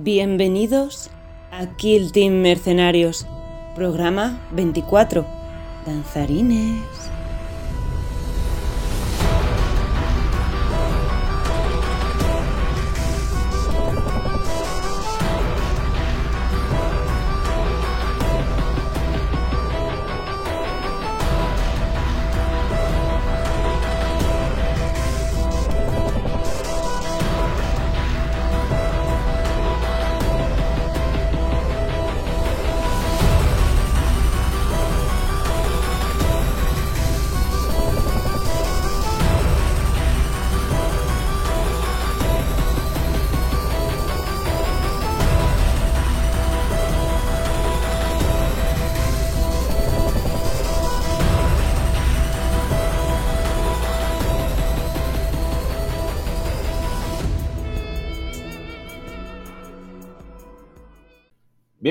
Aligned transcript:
Bienvenidos 0.00 1.10
a 1.50 1.66
Kill 1.74 2.12
Team 2.12 2.34
Mercenarios, 2.34 3.26
programa 3.74 4.38
24, 4.52 5.26
Danzarines. 5.84 7.17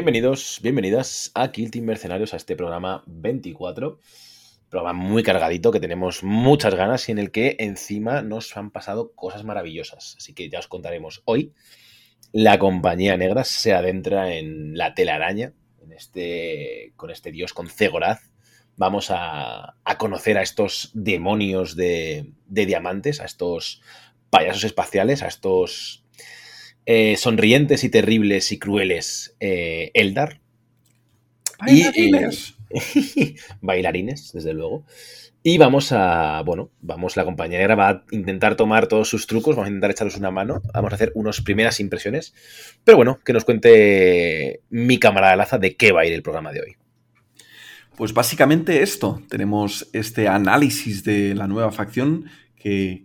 Bienvenidos, 0.07 0.61
bienvenidas 0.63 1.31
a 1.33 1.51
Kill 1.51 1.69
Team 1.69 1.83
Mercenarios, 1.83 2.33
a 2.33 2.37
este 2.37 2.55
programa 2.55 3.03
24. 3.07 3.99
Programa 4.69 4.97
muy 4.97 5.21
cargadito, 5.21 5.69
que 5.69 5.81
tenemos 5.81 6.23
muchas 6.23 6.75
ganas 6.75 7.09
y 7.09 7.11
en 7.11 7.17
el 7.17 7.29
que 7.29 7.57
encima 7.59 8.21
nos 8.21 8.55
han 8.55 8.71
pasado 8.71 9.11
cosas 9.15 9.43
maravillosas. 9.43 10.15
Así 10.17 10.33
que 10.33 10.49
ya 10.49 10.59
os 10.59 10.69
contaremos 10.69 11.23
hoy. 11.25 11.51
La 12.31 12.57
compañía 12.57 13.17
negra 13.17 13.43
se 13.43 13.73
adentra 13.73 14.33
en 14.33 14.77
la 14.77 14.93
telaraña, 14.93 15.51
en 15.81 15.91
este, 15.91 16.93
con 16.95 17.11
este 17.11 17.33
dios, 17.33 17.51
con 17.51 17.67
Zegoraz. 17.67 18.31
Vamos 18.77 19.07
a, 19.09 19.75
conocer 19.97 20.37
a 20.37 20.41
estos 20.41 20.89
demonios 20.93 21.75
de, 21.75 22.31
de 22.45 22.65
diamantes, 22.65 23.19
a 23.19 23.25
estos 23.25 23.81
payasos 24.29 24.63
espaciales, 24.63 25.21
a 25.21 25.27
estos 25.27 26.06
eh, 26.89 27.17
sonrientes 27.17 27.83
y 27.83 27.89
terribles 27.89 28.53
y 28.53 28.59
crueles 28.59 29.35
eh, 29.41 29.91
Eldar. 29.93 30.39
Bailarines. 31.59 32.55
Y, 32.71 33.35
bailarines, 33.61 34.31
desde 34.31 34.53
luego. 34.53 34.85
Y 35.43 35.57
vamos 35.57 35.91
a, 35.91 36.41
bueno, 36.45 36.71
vamos, 36.79 37.17
la 37.17 37.25
compañera 37.25 37.75
va 37.75 37.89
a 37.89 38.03
intentar 38.11 38.55
tomar 38.55 38.87
todos 38.87 39.09
sus 39.09 39.27
trucos, 39.27 39.57
vamos 39.57 39.67
a 39.67 39.69
intentar 39.69 39.91
echaros 39.91 40.15
una 40.15 40.31
mano, 40.31 40.61
vamos 40.73 40.93
a 40.93 40.95
hacer 40.95 41.11
unas 41.13 41.41
primeras 41.41 41.81
impresiones. 41.81 42.33
Pero 42.85 42.95
bueno, 42.95 43.19
que 43.19 43.33
nos 43.33 43.43
cuente 43.43 44.61
mi 44.69 44.97
camarada 44.97 45.35
Laza 45.35 45.57
de 45.57 45.75
qué 45.75 45.91
va 45.91 46.01
a 46.01 46.05
ir 46.05 46.13
el 46.13 46.23
programa 46.23 46.53
de 46.53 46.61
hoy. 46.61 46.75
Pues 47.97 48.13
básicamente 48.13 48.81
esto, 48.81 49.21
tenemos 49.27 49.89
este 49.91 50.29
análisis 50.29 51.03
de 51.03 51.35
la 51.35 51.47
nueva 51.47 51.73
facción 51.73 52.29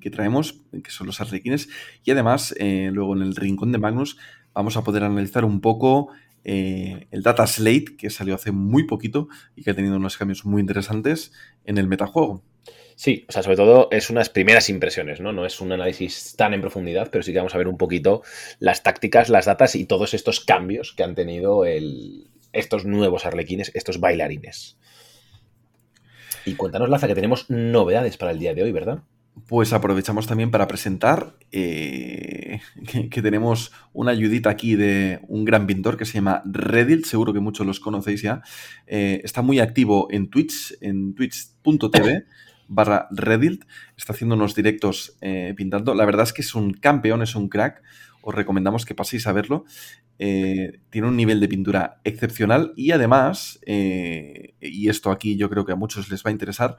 que, 0.00 0.10
traemos, 0.10 0.60
que 0.82 0.90
son 0.90 1.06
los 1.06 1.20
arlequines. 1.20 1.68
Y 2.04 2.10
además, 2.10 2.54
eh, 2.58 2.90
luego 2.92 3.14
en 3.14 3.22
el 3.22 3.36
rincón 3.36 3.72
de 3.72 3.78
Magnus, 3.78 4.16
vamos 4.52 4.76
a 4.76 4.84
poder 4.84 5.04
analizar 5.04 5.44
un 5.44 5.60
poco 5.60 6.08
eh, 6.44 7.06
el 7.10 7.22
Data 7.22 7.46
Slate, 7.46 7.96
que 7.96 8.10
salió 8.10 8.34
hace 8.34 8.50
muy 8.50 8.84
poquito 8.84 9.28
y 9.54 9.62
que 9.62 9.70
ha 9.70 9.74
tenido 9.74 9.96
unos 9.96 10.18
cambios 10.18 10.44
muy 10.44 10.60
interesantes 10.60 11.32
en 11.64 11.78
el 11.78 11.86
metajuego. 11.86 12.42
Sí, 12.94 13.24
o 13.28 13.32
sea, 13.32 13.42
sobre 13.42 13.56
todo 13.56 13.88
es 13.90 14.10
unas 14.10 14.28
primeras 14.28 14.68
impresiones, 14.68 15.20
¿no? 15.20 15.32
No 15.32 15.46
es 15.46 15.60
un 15.60 15.72
análisis 15.72 16.34
tan 16.36 16.54
en 16.54 16.60
profundidad, 16.60 17.08
pero 17.10 17.22
sí 17.22 17.32
que 17.32 17.38
vamos 17.38 17.54
a 17.54 17.58
ver 17.58 17.68
un 17.68 17.78
poquito 17.78 18.22
las 18.58 18.82
tácticas, 18.82 19.28
las 19.28 19.46
datas 19.46 19.74
y 19.76 19.86
todos 19.86 20.14
estos 20.14 20.40
cambios 20.40 20.92
que 20.92 21.02
han 21.02 21.14
tenido 21.14 21.64
el, 21.64 22.28
estos 22.52 22.84
nuevos 22.84 23.24
arlequines, 23.24 23.70
estos 23.74 23.98
bailarines. 23.98 24.76
Y 26.44 26.54
cuéntanos, 26.54 26.90
Laza, 26.90 27.06
que 27.06 27.14
tenemos 27.14 27.48
novedades 27.48 28.16
para 28.16 28.32
el 28.32 28.38
día 28.38 28.54
de 28.54 28.64
hoy, 28.64 28.72
¿verdad? 28.72 29.02
Pues 29.48 29.72
aprovechamos 29.72 30.26
también 30.26 30.50
para 30.50 30.68
presentar 30.68 31.36
eh, 31.52 32.60
que, 33.10 33.22
tenemos 33.22 33.72
una 33.94 34.10
ayudita 34.10 34.50
aquí 34.50 34.74
de 34.74 35.20
un 35.26 35.46
gran 35.46 35.66
pintor 35.66 35.96
que 35.96 36.04
se 36.04 36.14
llama 36.14 36.42
Reddit, 36.44 37.06
seguro 37.06 37.32
que 37.32 37.40
muchos 37.40 37.66
los 37.66 37.80
conocéis 37.80 38.20
ya. 38.20 38.42
Eh, 38.86 39.22
está 39.24 39.40
muy 39.40 39.58
activo 39.58 40.06
en 40.10 40.28
Twitch, 40.28 40.76
en 40.82 41.14
twitch.tv 41.14 42.26
barra 42.68 43.08
Reddit. 43.10 43.64
Está 43.96 44.12
haciendo 44.12 44.34
unos 44.34 44.54
directos 44.54 45.16
eh, 45.22 45.54
pintando. 45.56 45.94
La 45.94 46.04
verdad 46.04 46.24
es 46.24 46.34
que 46.34 46.42
es 46.42 46.54
un 46.54 46.74
campeón, 46.74 47.22
es 47.22 47.34
un 47.34 47.48
crack. 47.48 47.82
Os 48.20 48.34
recomendamos 48.34 48.84
que 48.84 48.94
paséis 48.94 49.26
a 49.26 49.32
verlo. 49.32 49.64
tiene 50.18 51.08
un 51.08 51.16
nivel 51.16 51.40
de 51.40 51.48
pintura 51.48 52.00
excepcional 52.04 52.72
y 52.76 52.92
además, 52.92 53.58
y 53.66 54.88
esto 54.88 55.10
aquí 55.10 55.36
yo 55.36 55.50
creo 55.50 55.64
que 55.64 55.72
a 55.72 55.76
muchos 55.76 56.08
les 56.08 56.22
va 56.24 56.28
a 56.28 56.32
interesar, 56.32 56.76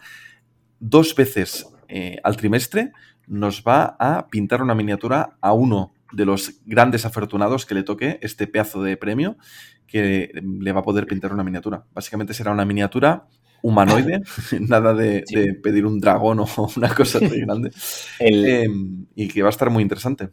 dos 0.79 1.15
veces 1.15 1.65
eh, 1.95 2.17
al 2.23 2.37
trimestre 2.37 2.91
nos 3.27 3.61
va 3.61 3.95
a 3.99 4.27
pintar 4.27 4.63
una 4.63 4.73
miniatura 4.73 5.37
a 5.41 5.53
uno 5.53 5.93
de 6.11 6.25
los 6.25 6.59
grandes 6.65 7.05
afortunados 7.05 7.67
que 7.67 7.75
le 7.75 7.83
toque 7.83 8.17
este 8.23 8.47
pedazo 8.47 8.81
de 8.81 8.97
premio 8.97 9.37
que 9.85 10.31
le 10.41 10.71
va 10.71 10.79
a 10.79 10.83
poder 10.83 11.05
pintar 11.05 11.31
una 11.31 11.43
miniatura. 11.43 11.85
Básicamente 11.93 12.33
será 12.33 12.51
una 12.51 12.65
miniatura 12.65 13.27
humanoide, 13.61 14.23
nada 14.59 14.95
de, 14.95 15.23
pedir 15.61 15.85
un 15.85 15.99
dragón 15.99 16.39
o 16.39 16.47
una 16.77 16.95
cosa 16.95 17.19
muy 17.19 17.41
grande. 17.45 17.69
Em, 18.17 19.05
y 19.13 19.27
que 19.27 19.43
va 19.43 19.49
a 19.49 19.51
estar 19.51 19.69
muy 19.69 19.83
interesante. 19.83 20.29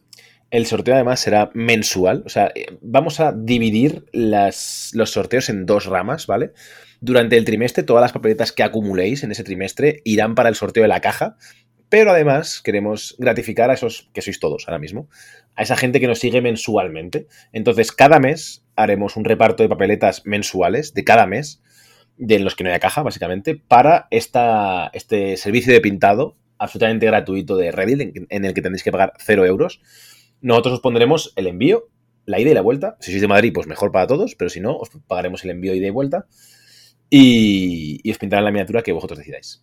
El 0.51 0.65
sorteo 0.65 0.95
además 0.95 1.21
será 1.21 1.51
mensual, 1.53 2.23
o 2.25 2.31
sea, 2.31 2.51
eh, 2.55 2.79
vamos 2.81 3.21
a 3.21 3.33
dividir 3.33 4.07
las, 4.13 4.93
los 4.95 5.11
sorteos 5.11 5.51
en 5.51 5.67
dos 5.67 5.85
ramas, 5.85 6.27
¿vale? 6.27 6.55
Durante 7.01 7.39
el 7.39 7.47
trimestre, 7.47 7.83
todas 7.83 8.03
las 8.03 8.13
papeletas 8.13 8.53
que 8.53 8.63
acumuléis 8.63 9.25
en 9.25 9.33
ese 9.33 9.43
trimestre 9.43 10.03
irán 10.05 10.35
para 10.35 10.51
el 10.51 10.55
sorteo 10.55 10.83
de 10.83 10.89
la 10.89 11.01
caja, 11.01 11.37
pero 11.89 12.11
además 12.11 12.61
queremos 12.63 13.17
gratificar 13.19 13.71
a 13.71 13.75
esos 13.75 14.11
que 14.13 14.21
sois 14.21 14.39
todos 14.39 14.69
ahora 14.69 14.79
mismo, 14.79 15.09
a 15.57 15.63
esa 15.63 15.77
gente 15.77 15.99
que 15.99 16.07
nos 16.07 16.19
sigue 16.19 16.43
mensualmente. 16.43 17.27
Entonces, 17.53 17.91
cada 17.93 18.21
mes 18.21 18.65
haremos 18.77 19.17
un 19.17 19.25
reparto 19.25 19.63
de 19.63 19.71
papeletas 19.71 20.27
mensuales 20.27 20.93
de 20.93 21.05
cada 21.05 21.27
mes, 21.27 21.63
de 22.19 22.39
los 22.39 22.55
que 22.55 22.65
no 22.65 22.71
haya 22.71 22.79
caja, 22.79 23.03
básicamente, 23.03 23.57
para 23.57 24.07
esta, 24.11 24.91
este 24.93 25.39
servicio 25.39 25.73
de 25.73 25.81
pintado 25.81 26.37
absolutamente 26.59 27.07
gratuito 27.07 27.57
de 27.57 27.73
Reddit, 27.73 28.15
en, 28.29 28.45
el 28.45 28.53
que 28.53 28.61
tendréis 28.61 28.85
que 28.85 28.93
pagar 28.93 29.15
cero 29.19 29.47
euros. 29.47 29.81
Nosotros 30.43 30.75
os 30.75 30.81
pondremos 30.81 31.33
el 31.37 31.47
envío, 31.47 31.89
la 32.27 32.39
ida 32.39 32.51
y 32.51 32.55
la 32.55 32.61
vuelta. 32.61 32.99
Si 33.01 33.11
sois 33.11 33.23
de 33.23 33.29
Madrid, 33.29 33.53
pues 33.55 33.67
mejor 33.67 33.91
para 33.91 34.07
todos, 34.07 34.35
pero 34.35 34.51
si 34.51 34.61
no, 34.61 34.77
os 34.77 34.91
pagaremos 35.09 35.43
el 35.45 35.51
envío 35.51 35.75
ida 35.75 35.87
y 35.87 35.91
vuelta 35.91 36.27
y, 37.11 38.11
os 38.11 38.19
pintarán 38.19 38.45
la 38.45 38.53
miniatura 38.53 38.83
que 38.83 38.93
vosotros 38.93 39.19
decidáis. 39.19 39.63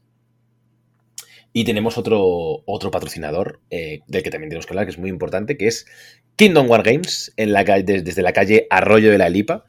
Y 1.53 1.63
tenemos 1.63 1.97
otro, 1.97 2.63
otro 2.65 2.91
patrocinador 2.91 3.61
eh, 3.71 4.01
del 4.07 4.21
que 4.21 4.29
también 4.29 4.49
tenemos 4.49 4.65
que 4.65 4.73
hablar, 4.73 4.85
que 4.85 4.91
es 4.91 4.99
muy 4.99 5.09
importante, 5.09 5.57
que 5.57 5.67
es 5.67 5.87
Kingdom 6.35 6.69
War 6.69 6.83
Games, 6.83 7.33
en 7.37 7.53
la, 7.53 7.63
desde 7.63 8.21
la 8.21 8.33
calle 8.33 8.67
Arroyo 8.69 9.09
de 9.09 9.17
la 9.17 9.29
Lipa. 9.29 9.65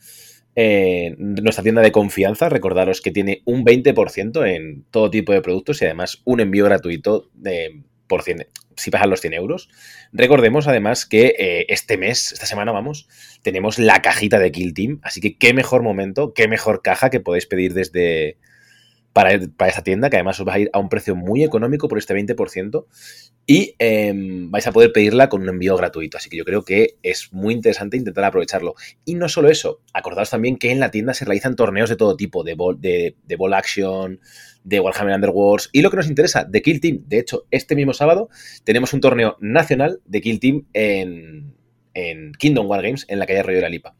Nuestra 1.16 1.62
tienda 1.62 1.82
de 1.82 1.92
confianza, 1.92 2.48
recordaros 2.48 3.00
que 3.00 3.12
tiene 3.12 3.42
un 3.44 3.64
20% 3.64 4.44
en 4.44 4.84
todo 4.90 5.08
tipo 5.08 5.32
de 5.32 5.40
productos 5.40 5.80
y 5.80 5.84
además 5.84 6.20
un 6.24 6.40
envío 6.40 6.64
gratuito 6.64 7.30
de, 7.32 7.84
por 8.08 8.22
100, 8.22 8.48
si 8.76 8.90
pasan 8.90 9.10
los 9.10 9.20
100 9.20 9.34
euros. 9.34 9.68
Recordemos 10.12 10.66
además 10.66 11.06
que 11.06 11.34
eh, 11.38 11.66
este 11.68 11.96
mes, 11.96 12.32
esta 12.32 12.46
semana 12.46 12.72
vamos, 12.72 13.08
tenemos 13.42 13.78
la 13.78 14.02
cajita 14.02 14.38
de 14.38 14.50
Kill 14.50 14.74
Team, 14.74 15.00
así 15.02 15.20
que 15.20 15.36
qué 15.36 15.54
mejor 15.54 15.82
momento, 15.82 16.34
qué 16.34 16.48
mejor 16.48 16.82
caja 16.82 17.10
que 17.10 17.20
podéis 17.20 17.46
pedir 17.46 17.74
desde, 17.74 18.38
para, 19.12 19.68
esta 19.68 19.82
tienda, 19.82 20.10
que 20.10 20.16
además 20.16 20.38
os 20.38 20.46
va 20.46 20.54
a 20.54 20.58
ir 20.60 20.70
a 20.72 20.78
un 20.78 20.88
precio 20.88 21.16
muy 21.16 21.42
económico 21.42 21.88
por 21.88 21.98
este 21.98 22.14
20%, 22.14 22.86
y 23.46 23.74
em, 23.78 24.50
vais 24.50 24.66
a 24.66 24.72
poder 24.72 24.92
pedirla 24.92 25.28
con 25.28 25.42
un 25.42 25.48
envío 25.48 25.76
gratuito. 25.76 26.18
Así 26.18 26.28
que 26.28 26.36
yo 26.36 26.44
creo 26.44 26.64
que 26.64 26.96
es 27.02 27.32
muy 27.32 27.54
interesante 27.54 27.96
intentar 27.96 28.24
aprovecharlo. 28.24 28.74
Y 29.04 29.14
no 29.14 29.28
solo 29.28 29.48
eso, 29.48 29.80
acordaos 29.92 30.30
también 30.30 30.56
que 30.56 30.70
en 30.70 30.80
la 30.80 30.90
tienda 30.90 31.14
se 31.14 31.24
realizan 31.24 31.56
torneos 31.56 31.88
de 31.88 31.96
todo 31.96 32.16
tipo, 32.16 32.44
de 32.44 32.54
ball, 32.54 32.80
de, 32.80 33.16
de 33.24 33.36
ball 33.36 33.54
action, 33.54 34.20
de 34.68 34.80
Warhammer 34.80 35.14
Underworlds, 35.14 35.70
y 35.72 35.82
lo 35.82 35.90
que 35.90 35.96
nos 35.96 36.08
interesa, 36.08 36.44
de 36.44 36.60
Kill 36.60 36.80
Team. 36.80 37.04
De 37.06 37.18
hecho, 37.18 37.46
este 37.50 37.74
mismo 37.74 37.94
sábado 37.94 38.28
tenemos 38.64 38.92
un 38.92 39.00
torneo 39.00 39.36
nacional 39.40 40.00
de 40.04 40.20
Kill 40.20 40.40
Team 40.40 40.66
en, 40.74 41.54
en 41.94 42.32
Kingdom 42.32 42.66
War 42.66 42.82
Games, 42.82 43.06
en 43.08 43.18
la 43.18 43.26
calle 43.26 43.40
Arroyo 43.40 43.56
de 43.56 43.62
la 43.62 43.68
Lipa. 43.70 43.96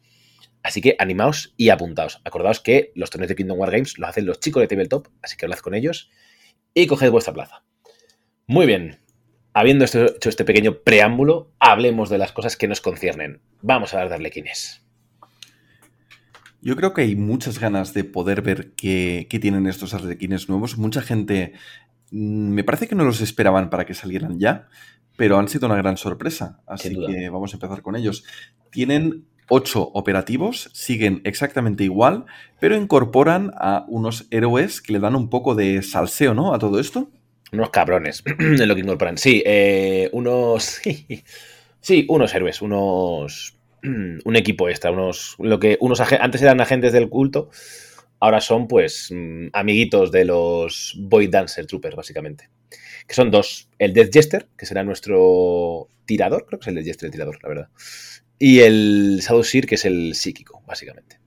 Así 0.63 0.81
que 0.83 0.97
animaos 0.99 1.55
y 1.57 1.71
apuntaos. 1.71 2.21
Acordaos 2.25 2.61
que 2.61 2.93
los 2.95 3.09
torneos 3.11 3.29
de 3.31 3.37
Kingdom 3.37 3.59
War 3.59 3.71
Games 3.71 3.99
los 3.99 4.09
hacen 4.11 4.27
los 4.27 4.41
chicos 4.41 4.61
de 4.61 4.67
Tabletop, 4.67 5.09
así 5.23 5.37
que 5.37 5.47
hablad 5.47 5.59
con 5.59 5.75
ellos 5.75 6.11
y 6.75 6.87
coged 6.87 7.11
vuestra 7.11 7.33
plaza. 7.33 7.65
Muy 8.47 8.67
bien. 8.67 9.01
habiendo 9.55 9.87
hecho 9.87 10.29
este 10.29 10.45
pequeño 10.45 10.83
preámbulo, 10.83 11.53
hablemos 11.59 12.11
de 12.11 12.19
las 12.19 12.33
cosas 12.33 12.57
que 12.57 12.69
nos 12.69 12.81
conciernen. 12.81 13.41
Vamos 13.63 13.93
a 13.93 13.97
hablar 13.97 14.11
de 14.11 14.15
arlequines. 14.17 14.88
Yo 16.61 16.77
creo 16.77 16.93
que 16.93 17.03
hay 17.03 17.17
muchas 17.17 17.59
ganas 17.59 17.95
de 17.95 18.05
poder 18.05 18.43
ver 18.43 18.73
qué, 18.73 19.27
tienen 19.41 19.67
estos 19.67 19.95
arlequines 19.95 20.49
nuevos. 20.49 20.77
Mucha 20.77 21.03
gente 21.03 21.53
mm, 22.11 22.49
me 22.51 22.65
parece 22.65 22.89
que 22.89 22.95
no 22.95 23.05
los 23.05 23.21
esperaban 23.21 23.71
para 23.71 23.87
que 23.87 23.95
salieran 23.95 24.39
ya, 24.39 24.69
pero 25.17 25.39
han 25.39 25.49
sido 25.49 25.67
una 25.67 25.77
gran 25.77 25.97
sorpresa. 25.97 26.61
Así 26.67 26.97
que 27.07 27.29
vamos 27.31 27.53
a 27.53 27.57
empezar 27.57 27.83
con 27.83 27.97
ellos. 27.97 28.25
Tienen 28.71 29.25
ocho 29.49 29.83
operativos, 29.95 30.71
siguen 30.73 31.21
exactamente 31.25 31.85
igual, 31.85 32.27
pero 32.61 32.77
incorporan 32.77 33.53
a 33.57 33.85
unos 33.89 34.27
héroes 34.31 34.83
que 34.83 34.93
le 34.93 35.01
dan 35.01 35.17
un 35.17 35.31
poco 35.31 35.55
de 35.55 35.83
salseo, 35.83 36.35
¿no? 36.35 36.55
A 36.55 36.59
todo 36.59 36.79
esto. 36.79 37.11
Unos 37.53 37.71
cabrones, 37.71 38.23
es 38.39 38.67
lo 38.67 38.75
que 38.75 38.81
incorporan. 38.81 39.17
Sí, 39.17 39.43
eh, 39.47 40.11
unos. 40.13 40.81
sí, 41.81 42.07
unos 42.09 42.35
héroes, 42.35 42.63
unos. 42.63 43.58
Un 44.25 44.37
equipo 44.37 44.69
extra, 44.69 44.91
unos. 44.91 45.37
Lo 45.39 45.59
que 45.59 45.77
unos 45.81 46.01
antes 46.01 46.43
eran 46.43 46.61
agentes 46.61 46.93
del 46.93 47.09
culto, 47.09 47.51
ahora 48.21 48.41
son, 48.41 48.69
pues, 48.69 49.11
mm, 49.11 49.49
amiguitos 49.53 50.11
de 50.13 50.25
los 50.25 50.97
Boy 50.99 51.29
Dancer 51.29 51.67
Troopers, 51.67 51.97
básicamente. 51.97 52.51
Que 53.07 53.15
son 53.15 53.31
dos. 53.31 53.69
El 53.79 53.93
Death 53.95 54.13
Jester, 54.13 54.49
que 54.57 54.67
será 54.67 54.85
nuestro 54.85 55.89
tirador, 56.05 56.47
creo 56.47 56.59
que 56.59 56.65
es 56.65 56.69
el 56.69 56.75
Death 56.75 56.87
Jester 56.87 57.07
el 57.07 57.13
tirador, 57.13 57.39
la 57.43 57.49
verdad. 57.49 57.69
Y 58.39 58.61
el 58.61 59.21
Shadow 59.23 59.43
Seer, 59.43 59.67
que 59.67 59.77
es 59.77 59.85
el 59.85 60.15
psíquico, 60.15 60.63
básicamente. 60.67 61.19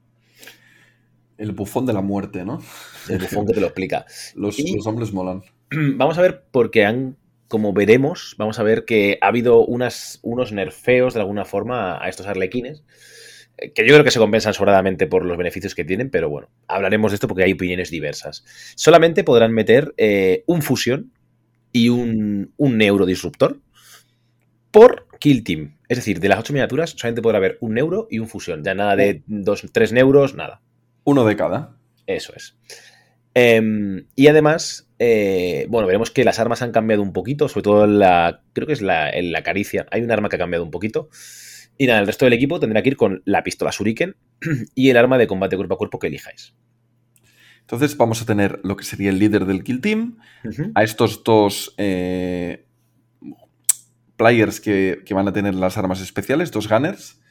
El 1.36 1.52
bufón 1.52 1.86
de 1.86 1.92
la 1.92 2.00
muerte, 2.00 2.44
¿no? 2.44 2.62
El 3.08 3.18
bufón 3.18 3.46
que 3.46 3.54
te 3.54 3.60
lo 3.60 3.66
explica. 3.66 4.06
los, 4.34 4.56
hombres 4.86 5.12
molan. 5.12 5.42
Vamos 5.70 6.18
a 6.18 6.22
ver, 6.22 6.44
porque 6.50 6.84
han, 6.84 7.16
como 7.52 7.74
veremos, 7.74 8.34
vamos 8.38 8.58
a 8.58 8.62
ver 8.62 8.86
que 8.86 9.18
ha 9.20 9.26
habido 9.26 9.62
unas, 9.62 10.20
unos 10.22 10.52
nerfeos 10.52 11.12
de 11.12 11.20
alguna 11.20 11.44
forma 11.44 12.02
a 12.02 12.08
estos 12.08 12.26
arlequines, 12.26 12.82
eh, 13.58 13.72
que 13.74 13.86
yo 13.86 13.92
creo 13.92 14.04
que 14.04 14.10
se 14.10 14.18
compensan 14.18 14.54
sobradamente 14.54 15.06
por 15.06 15.26
los 15.26 15.36
beneficios 15.36 15.74
que 15.74 15.84
tienen, 15.84 16.08
pero 16.08 16.30
bueno, 16.30 16.48
hablaremos 16.66 17.10
de 17.10 17.16
esto 17.16 17.28
porque 17.28 17.44
hay 17.44 17.52
opiniones 17.52 17.90
diversas. 17.90 18.42
Solamente 18.74 19.22
podrán 19.22 19.52
meter 19.52 19.92
eh, 19.98 20.44
un 20.46 20.62
fusión 20.62 21.12
y 21.72 21.90
un, 21.90 22.54
un 22.56 22.78
neurodisruptor 22.78 23.60
por 24.70 25.06
Kill 25.20 25.44
Team. 25.44 25.76
Es 25.90 25.98
decir, 25.98 26.20
de 26.20 26.30
las 26.30 26.38
ocho 26.38 26.54
miniaturas 26.54 26.94
solamente 26.96 27.20
podrá 27.20 27.36
haber 27.36 27.58
un 27.60 27.74
neuro 27.74 28.08
y 28.10 28.18
un 28.18 28.28
fusión. 28.28 28.64
Ya 28.64 28.74
nada 28.74 28.96
de 28.96 29.24
dos, 29.26 29.62
tres 29.72 29.92
neuros, 29.92 30.34
nada. 30.34 30.62
Uno 31.04 31.26
de 31.26 31.36
cada. 31.36 31.76
Eso 32.06 32.32
es. 32.34 32.56
Em, 33.34 34.06
y 34.14 34.26
además, 34.26 34.88
eh, 34.98 35.66
bueno, 35.68 35.86
veremos 35.86 36.10
que 36.10 36.24
las 36.24 36.38
armas 36.38 36.62
han 36.62 36.72
cambiado 36.72 37.02
un 37.02 37.12
poquito, 37.12 37.48
sobre 37.48 37.62
todo 37.62 37.86
la, 37.86 38.42
creo 38.52 38.66
que 38.66 38.72
es 38.72 38.82
la, 38.82 39.10
en 39.10 39.32
la 39.32 39.42
caricia. 39.42 39.86
Hay 39.90 40.02
un 40.02 40.10
arma 40.10 40.28
que 40.28 40.36
ha 40.36 40.38
cambiado 40.38 40.64
un 40.64 40.70
poquito. 40.70 41.08
Y 41.78 41.86
nada, 41.86 42.00
el 42.00 42.06
resto 42.06 42.26
del 42.26 42.34
equipo 42.34 42.60
tendrá 42.60 42.82
que 42.82 42.90
ir 42.90 42.96
con 42.96 43.22
la 43.24 43.42
pistola 43.42 43.70
Shuriken 43.72 44.16
y 44.74 44.90
el 44.90 44.96
arma 44.96 45.18
de 45.18 45.26
combate 45.26 45.56
cuerpo 45.56 45.74
a 45.74 45.78
cuerpo 45.78 45.98
que 45.98 46.08
elijáis. 46.08 46.54
Entonces 47.62 47.96
vamos 47.96 48.20
a 48.20 48.26
tener 48.26 48.60
lo 48.64 48.76
que 48.76 48.84
sería 48.84 49.10
el 49.10 49.18
líder 49.18 49.46
del 49.46 49.64
kill 49.64 49.80
team, 49.80 50.18
a 50.74 50.82
estos 50.82 51.24
dos 51.24 51.74
eh, 51.78 52.66
players 54.16 54.60
que, 54.60 55.02
van 55.10 55.28
a 55.28 55.32
tener 55.32 55.54
las 55.54 55.78
armas 55.78 56.00
especiales, 56.00 56.50
dos 56.50 56.68
gunners. 56.68 57.21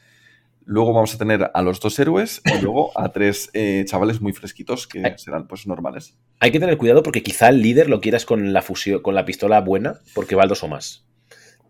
Luego 0.65 0.93
vamos 0.93 1.13
a 1.15 1.17
tener 1.17 1.51
a 1.53 1.61
los 1.61 1.79
dos 1.79 1.97
héroes 1.99 2.41
y 2.45 2.61
luego 2.61 2.97
a 2.99 3.11
tres 3.11 3.49
eh, 3.53 3.83
chavales 3.87 4.21
muy 4.21 4.33
fresquitos 4.33 4.87
que 4.87 5.15
serán 5.17 5.47
pues 5.47 5.67
normales. 5.67 6.17
Hay 6.39 6.51
que 6.51 6.59
tener 6.59 6.77
cuidado 6.77 7.03
porque 7.03 7.23
quizá 7.23 7.49
el 7.49 7.61
líder 7.61 7.89
lo 7.89 7.99
quieras 8.01 8.25
con 8.25 8.53
la 8.53 8.61
fusión, 8.61 9.01
con 9.01 9.15
la 9.15 9.25
pistola 9.25 9.59
buena, 9.61 9.99
porque 10.13 10.35
va 10.35 10.43
al 10.43 10.49
dos 10.49 10.63
o 10.63 10.67
más. 10.67 11.05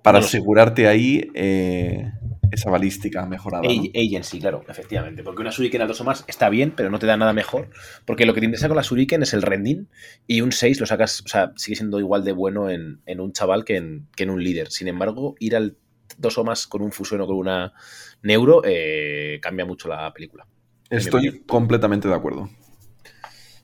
Para 0.02 0.20
asegurarte 0.20 0.88
ahí 0.88 1.30
eh, 1.36 2.12
esa 2.52 2.70
balística 2.70 3.26
mejorada. 3.26 3.64
Agency, 3.68 4.40
claro, 4.40 4.64
efectivamente. 4.68 5.24
Porque 5.24 5.42
una 5.42 5.52
Shuriken 5.52 5.82
al 5.82 5.88
2 5.88 6.02
o 6.02 6.04
más 6.04 6.26
está 6.28 6.50
bien, 6.50 6.74
pero 6.76 6.90
no 6.90 7.00
te 7.00 7.06
da 7.06 7.18
nada 7.18 7.34
mejor. 7.34 7.70
Porque 8.06 8.26
lo 8.26 8.34
que 8.34 8.42
te 8.42 8.46
interesa 8.46 8.68
con 8.68 8.78
la 8.78 8.84
Shuriken 8.84 9.24
es 9.24 9.34
el 9.34 9.42
rending 9.42 9.88
y 10.28 10.42
un 10.42 10.52
6 10.52 10.80
lo 10.80 10.86
sacas, 10.86 11.22
o 11.22 11.28
sea, 11.28 11.54
sigue 11.56 11.76
siendo 11.76 12.00
igual 12.00 12.24
de 12.24 12.34
bueno 12.34 12.70
en, 12.70 13.00
un 13.20 13.32
chaval 13.32 13.64
que 13.64 13.78
en, 13.78 14.30
un 14.30 14.44
líder. 14.44 14.70
Sin 14.70 14.88
embargo, 14.88 15.36
ir 15.40 15.56
al 15.56 15.78
2 16.18 16.38
o 16.38 16.44
más 16.44 16.68
con 16.68 16.82
un 16.82 16.92
fusión 16.92 17.22
o 17.22 17.28
con 17.28 17.38
una 17.38 17.74
neuro 18.22 18.62
eh, 18.66 19.40
cambia 19.42 19.66
mucho 19.66 19.88
la 19.88 20.12
película. 20.14 20.46
Estoy 20.90 21.44
completamente 21.46 22.08
de 22.08 22.14
acuerdo. 22.14 22.50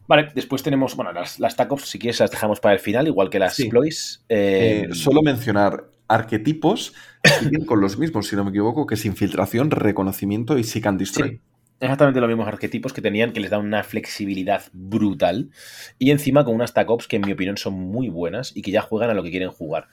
Vale, 0.07 0.29
después 0.33 0.63
tenemos, 0.63 0.95
bueno, 0.95 1.11
las, 1.11 1.39
las 1.39 1.55
si 1.83 1.99
quieres, 1.99 2.19
las 2.21 2.31
dejamos 2.31 2.61
para 2.61 2.73
el 2.73 2.79
final, 2.79 3.07
igual 3.07 3.29
que 3.29 3.39
las 3.39 3.55
sí. 3.55 3.69
Eh, 4.29 4.87
solo 4.93 5.21
mencionar 5.21 5.89
arquetipos 6.07 6.93
siguen 7.39 7.65
con 7.65 7.81
los 7.81 7.97
mismos, 7.97 8.27
si 8.27 8.37
no 8.37 8.45
me 8.45 8.51
equivoco, 8.51 8.87
que 8.87 8.95
es 8.95 9.05
infiltración, 9.05 9.69
reconocimiento 9.69 10.57
y 10.57 10.63
seek 10.63 10.85
and 10.85 10.99
destroy. 10.99 11.41
exactamente 11.81 12.21
los 12.21 12.29
mismos 12.29 12.47
arquetipos 12.47 12.93
que 12.93 13.01
tenían, 13.01 13.33
que 13.33 13.41
les 13.41 13.51
da 13.51 13.57
una 13.57 13.83
flexibilidad 13.83 14.63
brutal. 14.71 15.49
Y 15.99 16.11
encima 16.11 16.45
con 16.45 16.55
unas 16.55 16.73
TACOPs 16.73 17.07
que 17.07 17.17
en 17.17 17.23
mi 17.25 17.33
opinión 17.33 17.57
son 17.57 17.73
muy 17.73 18.07
buenas 18.07 18.55
y 18.55 18.61
que 18.61 18.71
ya 18.71 18.81
juegan 18.81 19.09
a 19.09 19.13
lo 19.13 19.23
que 19.23 19.31
quieren 19.31 19.51
jugar. 19.51 19.89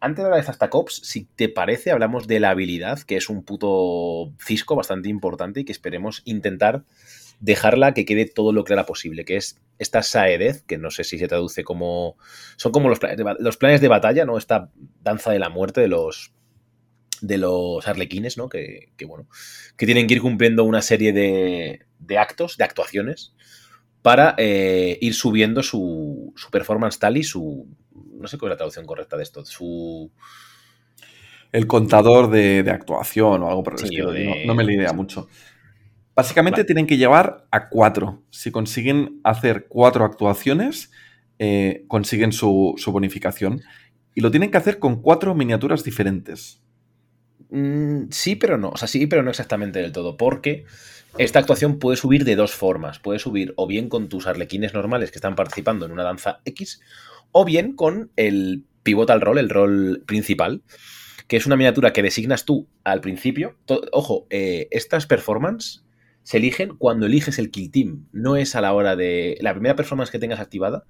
Antes 0.00 0.22
de 0.22 0.24
hablar 0.24 0.38
de 0.38 0.40
estas 0.40 0.58
TACOPs, 0.58 1.02
si 1.04 1.24
te 1.24 1.48
parece, 1.48 1.90
hablamos 1.90 2.26
de 2.26 2.40
la 2.40 2.50
habilidad, 2.50 3.00
que 3.00 3.16
es 3.16 3.28
un 3.28 3.44
puto 3.44 4.32
cisco 4.44 4.74
bastante 4.74 5.08
importante 5.08 5.60
y 5.60 5.64
que 5.64 5.72
esperemos 5.72 6.22
intentar 6.24 6.84
dejarla 7.40 7.94
que 7.94 8.04
quede 8.04 8.26
todo 8.26 8.52
lo 8.52 8.64
clara 8.64 8.86
posible, 8.86 9.24
que 9.24 9.36
es 9.36 9.60
esta 9.78 10.02
Saedez, 10.02 10.62
que 10.62 10.78
no 10.78 10.90
sé 10.90 11.04
si 11.04 11.18
se 11.18 11.28
traduce 11.28 11.64
como... 11.64 12.16
Son 12.56 12.72
como 12.72 12.88
los 12.88 12.98
planes 12.98 13.18
de, 13.18 13.24
los 13.38 13.56
planes 13.56 13.80
de 13.80 13.88
batalla, 13.88 14.24
¿no? 14.24 14.38
Esta 14.38 14.70
danza 15.02 15.30
de 15.32 15.38
la 15.38 15.48
muerte 15.48 15.80
de 15.80 15.88
los 15.88 16.32
de 17.22 17.36
los 17.36 17.86
arlequines, 17.86 18.38
¿no? 18.38 18.48
Que, 18.48 18.92
bueno, 19.06 19.26
que 19.76 19.86
tienen 19.86 20.06
que 20.06 20.14
ir 20.14 20.22
cumpliendo 20.22 20.64
una 20.64 20.80
serie 20.80 21.12
de, 21.12 21.80
de 21.98 22.18
actos, 22.18 22.56
de 22.56 22.64
actuaciones, 22.64 23.34
para 24.02 24.34
eh, 24.38 24.96
ir 25.00 25.14
subiendo 25.14 25.62
su, 25.62 26.32
su, 26.36 26.50
performance 26.50 26.98
tal 26.98 27.16
y 27.16 27.22
su... 27.22 27.66
No 28.12 28.28
sé 28.28 28.38
cuál 28.38 28.50
es 28.50 28.54
la 28.54 28.58
traducción 28.58 28.86
correcta 28.86 29.16
de 29.16 29.22
esto, 29.22 29.44
su... 29.44 30.10
El 31.52 31.66
contador 31.66 32.30
de, 32.30 32.64
actuación 32.70 33.42
o 33.42 33.48
algo 33.48 33.64
por 33.64 33.74
el 33.74 33.84
estilo. 33.84 34.12
No, 34.12 34.34
no, 34.46 34.54
me 34.54 34.62
la 34.62 34.72
idea 34.72 34.92
mucho. 34.92 35.28
Básicamente 36.14 36.64
tienen 36.64 36.86
que 36.86 36.96
llevar 36.96 37.46
a 37.50 37.68
cuatro. 37.68 38.22
Si 38.30 38.50
consiguen 38.50 39.20
hacer 39.24 39.66
cuatro 39.68 40.04
actuaciones, 40.04 40.92
eh, 41.38 41.84
consiguen 41.88 42.32
su, 42.32 42.76
bonificación. 42.86 43.62
Y 44.14 44.20
lo 44.20 44.30
tienen 44.30 44.50
que 44.50 44.58
hacer 44.58 44.78
con 44.78 45.00
cuatro 45.00 45.34
miniaturas 45.34 45.82
diferentes. 45.82 46.60
Mm, 47.48 48.10
sí, 48.10 48.36
pero 48.36 48.58
no. 48.58 48.68
O 48.68 48.76
sea, 48.76 48.86
sí, 48.86 49.06
pero 49.06 49.22
no 49.22 49.30
exactamente 49.30 49.80
del 49.80 49.92
todo. 49.92 50.16
Porque 50.16 50.66
esta 51.18 51.38
actuación 51.38 51.78
puede 51.78 51.96
subir 51.96 52.24
de 52.24 52.36
dos 52.36 52.52
formas. 52.52 52.98
Puede 52.98 53.18
subir 53.18 53.54
o 53.56 53.66
bien 53.66 53.88
con 53.88 54.08
tus 54.08 54.26
arlequines 54.26 54.74
normales 54.74 55.10
que 55.10 55.18
están 55.18 55.34
participando 55.34 55.86
en 55.86 55.92
una 55.92 56.04
danza 56.04 56.40
X, 56.44 56.80
o 57.32 57.44
bien 57.44 57.74
con 57.74 58.10
el 58.16 58.64
pivotal 58.82 59.20
rol, 59.20 59.38
el 59.38 59.50
rol 59.50 60.02
principal, 60.06 60.62
que 61.28 61.36
es 61.36 61.46
una 61.46 61.56
miniatura 61.56 61.92
que 61.92 62.02
designas 62.02 62.44
tú 62.44 62.68
al 62.84 63.00
principio. 63.00 63.56
ojo, 63.92 64.26
eh, 64.30 64.68
estas 64.70 65.06
performance 65.06 65.84
se 66.22 66.36
eligen 66.36 66.76
cuando 66.76 67.06
eliges 67.06 67.38
el 67.38 67.50
kill 67.50 67.70
team. 67.70 68.06
No 68.12 68.36
es 68.36 68.54
a 68.54 68.60
la 68.60 68.72
hora 68.72 68.96
de. 68.96 69.38
La 69.40 69.52
primera 69.52 69.76
performance 69.76 70.10
que 70.10 70.18
tengas 70.18 70.40
activada 70.40 70.84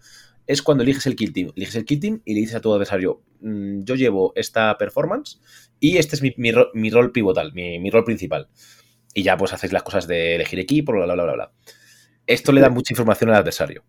es 0.47 0.63
cuando 0.63 0.83
eliges 0.83 1.07
el 1.07 1.17
kill 1.17 1.33
team. 1.33 1.53
Eliges 1.57 1.77
el 1.77 1.85
kill 1.85 2.01
team 2.01 2.23
y 2.25 2.35
le 2.35 2.41
dices 2.41 2.57
a 2.57 2.61
tu 2.61 2.73
adversario: 2.73 3.23
mm, 3.41 3.83
Yo 3.85 3.95
llevo 3.95 4.33
esta 4.35 4.77
performance 4.79 5.41
y 5.79 5.99
este 5.99 6.17
es 6.17 6.23
mi, 6.23 6.51
rol 6.91 7.13
pivotal, 7.13 7.53
mi, 7.53 7.91
rol 7.91 8.05
principal. 8.05 8.49
Y 9.15 9.23
ya 9.23 9.37
pues 9.37 9.53
haces 9.53 9.73
las 9.73 9.83
cosas 9.83 10.07
de 10.07 10.37
elegir 10.37 10.59
equipo, 10.59 10.93
bla, 10.93 11.05
bla, 11.05 11.15
bla, 11.15 11.35
bla. 11.35 11.53
Esto 12.27 12.53
le 12.53 12.61
da 12.61 12.71
mucha 12.71 12.93
información 12.93 13.31
al 13.31 13.37
adversario. 13.37 13.83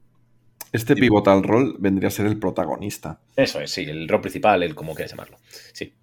Este 0.71 0.95
pivotal 0.95 1.43
rol 1.43 1.75
vendría 1.79 2.07
a 2.07 2.11
ser 2.11 2.25
el 2.25 2.39
protagonista. 2.39 3.19
Eso 3.35 3.59
es, 3.59 3.71
sí, 3.71 3.81
el 3.81 4.07
rol 4.07 4.21
principal, 4.21 4.63
el 4.63 4.73
como 4.73 4.95
quieras 4.95 5.11
llamarlo. 5.11 5.37
Sí. 5.73 5.93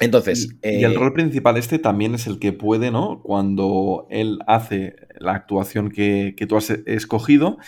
Entonces. 0.00 0.56
Y, 0.62 0.84
el 0.84 0.92
eh, 0.92 0.96
rol 0.96 1.12
principal 1.12 1.56
este 1.56 1.78
también 1.78 2.14
es 2.14 2.26
el 2.26 2.38
que 2.38 2.52
puede, 2.52 2.90
¿no? 2.90 3.20
Cuando 3.22 4.06
él 4.10 4.38
hace 4.46 4.96
la 5.18 5.32
actuación 5.32 5.90
que, 5.90 6.34
tú 6.48 6.56
has 6.56 6.70
escogido, 6.70 7.58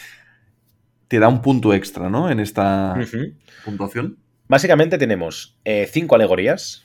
te 1.08 1.18
da 1.18 1.28
un 1.28 1.42
punto 1.42 1.74
extra, 1.74 2.08
¿no? 2.08 2.30
En 2.30 2.40
esta 2.40 2.96
puntuación. 3.64 4.18
Básicamente 4.48 4.98
tenemos 4.98 5.58
eh, 5.64 5.88
cinco 5.90 6.14
alegorías 6.14 6.84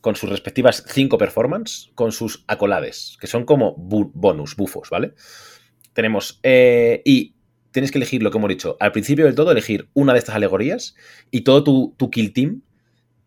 con 0.00 0.16
sus 0.16 0.28
respectivas 0.28 0.84
cinco 0.86 1.18
performances, 1.18 1.90
con 1.94 2.12
sus 2.12 2.44
acolades, 2.46 3.16
que 3.20 3.26
son 3.26 3.44
como 3.44 3.74
bonus, 3.76 4.54
bufos, 4.56 4.90
¿vale? 4.90 5.14
Tenemos. 5.92 6.40
Eh, 6.42 7.00
y 7.04 7.33
tienes 7.74 7.90
que 7.90 7.98
elegir 7.98 8.22
lo 8.22 8.30
que 8.30 8.38
hemos 8.38 8.48
dicho. 8.48 8.78
Al 8.80 8.92
principio 8.92 9.26
del 9.26 9.34
todo, 9.34 9.50
elegir 9.50 9.90
una 9.92 10.14
de 10.14 10.20
estas 10.20 10.36
alegorías 10.36 10.94
y 11.30 11.42
todo 11.42 11.64
tu, 11.98 12.10
kill 12.10 12.32
team 12.32 12.62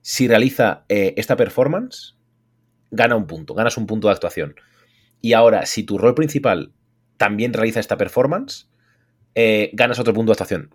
si 0.02 0.28
realiza 0.28 0.86
eh, 0.90 1.14
esta 1.18 1.36
performance, 1.36 2.16
gana 2.90 3.16
un 3.16 3.28
punto, 3.28 3.54
ganas 3.54 3.78
un 3.78 3.86
punto 3.86 4.08
de 4.08 4.14
actuación. 4.14 4.56
Y 5.22 5.34
ahora, 5.34 5.66
si 5.66 5.84
tu 5.84 5.98
rol 5.98 6.16
principal 6.16 6.72
también 7.18 7.52
realiza 7.52 7.80
esta 7.80 7.98
performance, 7.98 8.70
eh, 9.36 9.70
ganas 9.74 10.00
otro 10.00 10.14
punto 10.14 10.32
de 10.32 10.34
actuación. 10.34 10.72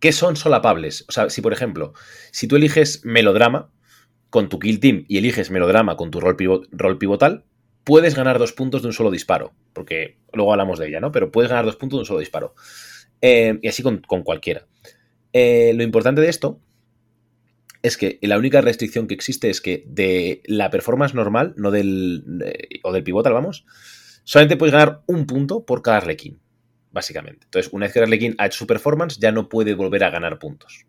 ¿qué 0.00 0.12
son 0.12 0.36
solapables? 0.36 1.04
O 1.08 1.12
sea, 1.12 1.30
si 1.30 1.40
por 1.40 1.52
ejemplo, 1.52 1.92
si 2.30 2.46
tú 2.46 2.56
eliges 2.56 3.04
melodrama 3.04 3.70
con 4.30 4.48
tu 4.48 4.58
kill 4.58 4.80
team 4.80 5.04
y 5.08 5.18
eliges 5.18 5.50
melodrama 5.50 5.96
con 5.96 6.10
tu 6.10 6.20
rol, 6.20 6.36
rol 6.70 6.98
pivotal, 6.98 7.44
puedes 7.84 8.14
ganar 8.14 8.38
dos 8.38 8.52
puntos 8.52 8.82
de 8.82 8.88
un 8.88 8.92
solo 8.92 9.10
disparo, 9.10 9.54
porque 9.72 10.18
luego 10.32 10.52
hablamos 10.52 10.78
de 10.78 10.88
ella, 10.88 11.00
¿no? 11.00 11.10
Pero 11.12 11.32
puedes 11.32 11.50
ganar 11.50 11.64
dos 11.64 11.76
puntos 11.76 11.98
de 11.98 12.00
un 12.00 12.06
solo 12.06 12.20
disparo. 12.20 12.54
Eh, 13.20 13.58
y 13.62 13.68
así 13.68 13.82
con, 13.82 14.00
cualquiera. 14.22 14.66
Eh, 15.32 15.72
lo 15.74 15.82
importante 15.82 16.20
de 16.20 16.28
esto 16.28 16.60
es 17.82 17.96
que 17.96 18.18
la 18.22 18.38
única 18.38 18.60
restricción 18.60 19.06
que 19.06 19.14
existe 19.14 19.50
es 19.50 19.60
que 19.60 19.84
de 19.86 20.42
la 20.46 20.70
performance 20.70 21.14
normal, 21.14 21.54
no 21.56 21.70
del. 21.70 22.24
o 22.82 22.92
del 22.92 23.04
pivotal, 23.04 23.32
vamos, 23.32 23.64
solamente 24.24 24.56
puedes 24.56 24.72
ganar 24.72 25.02
un 25.06 25.26
punto 25.26 25.64
por 25.64 25.82
cada 25.82 25.98
Arlequín, 25.98 26.40
básicamente. 26.90 27.46
Entonces, 27.46 27.72
una 27.72 27.86
vez 27.86 27.92
que 27.92 28.00
Arlequín 28.00 28.34
ha 28.38 28.46
hecho 28.46 28.58
su 28.58 28.66
performance, 28.66 29.18
ya 29.18 29.32
no 29.32 29.48
puede 29.48 29.74
volver 29.74 30.04
a 30.04 30.10
ganar 30.10 30.38
puntos. 30.38 30.86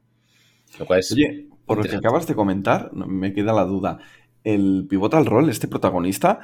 Lo 0.78 0.86
cual 0.86 1.00
es 1.00 1.12
Oye, 1.12 1.48
por 1.66 1.78
lo 1.78 1.84
que 1.84 1.96
acabas 1.96 2.28
de 2.28 2.36
comentar, 2.36 2.92
me 2.94 3.34
queda 3.34 3.54
la 3.54 3.64
duda. 3.64 4.00
¿El 4.44 4.88
pivotal 4.90 5.26
rol, 5.26 5.50
este 5.50 5.68
protagonista, 5.68 6.40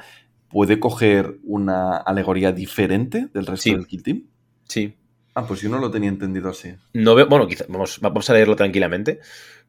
puede 0.48 0.78
coger 0.78 1.38
una 1.42 1.96
alegoría 1.96 2.52
diferente 2.52 3.28
del 3.32 3.46
resto 3.46 3.70
del 3.70 3.86
kill 3.86 4.02
team? 4.02 4.24
Sí. 4.64 4.94
Ah, 5.36 5.46
pues 5.46 5.60
yo 5.60 5.68
no 5.68 5.78
lo 5.78 5.90
tenía 5.90 6.08
entendido 6.08 6.48
así. 6.48 6.74
No 6.94 7.14
veo, 7.14 7.26
bueno, 7.26 7.46
quizá, 7.46 7.66
vamos, 7.68 8.00
vamos 8.00 8.30
a 8.30 8.32
leerlo 8.32 8.56
tranquilamente, 8.56 9.20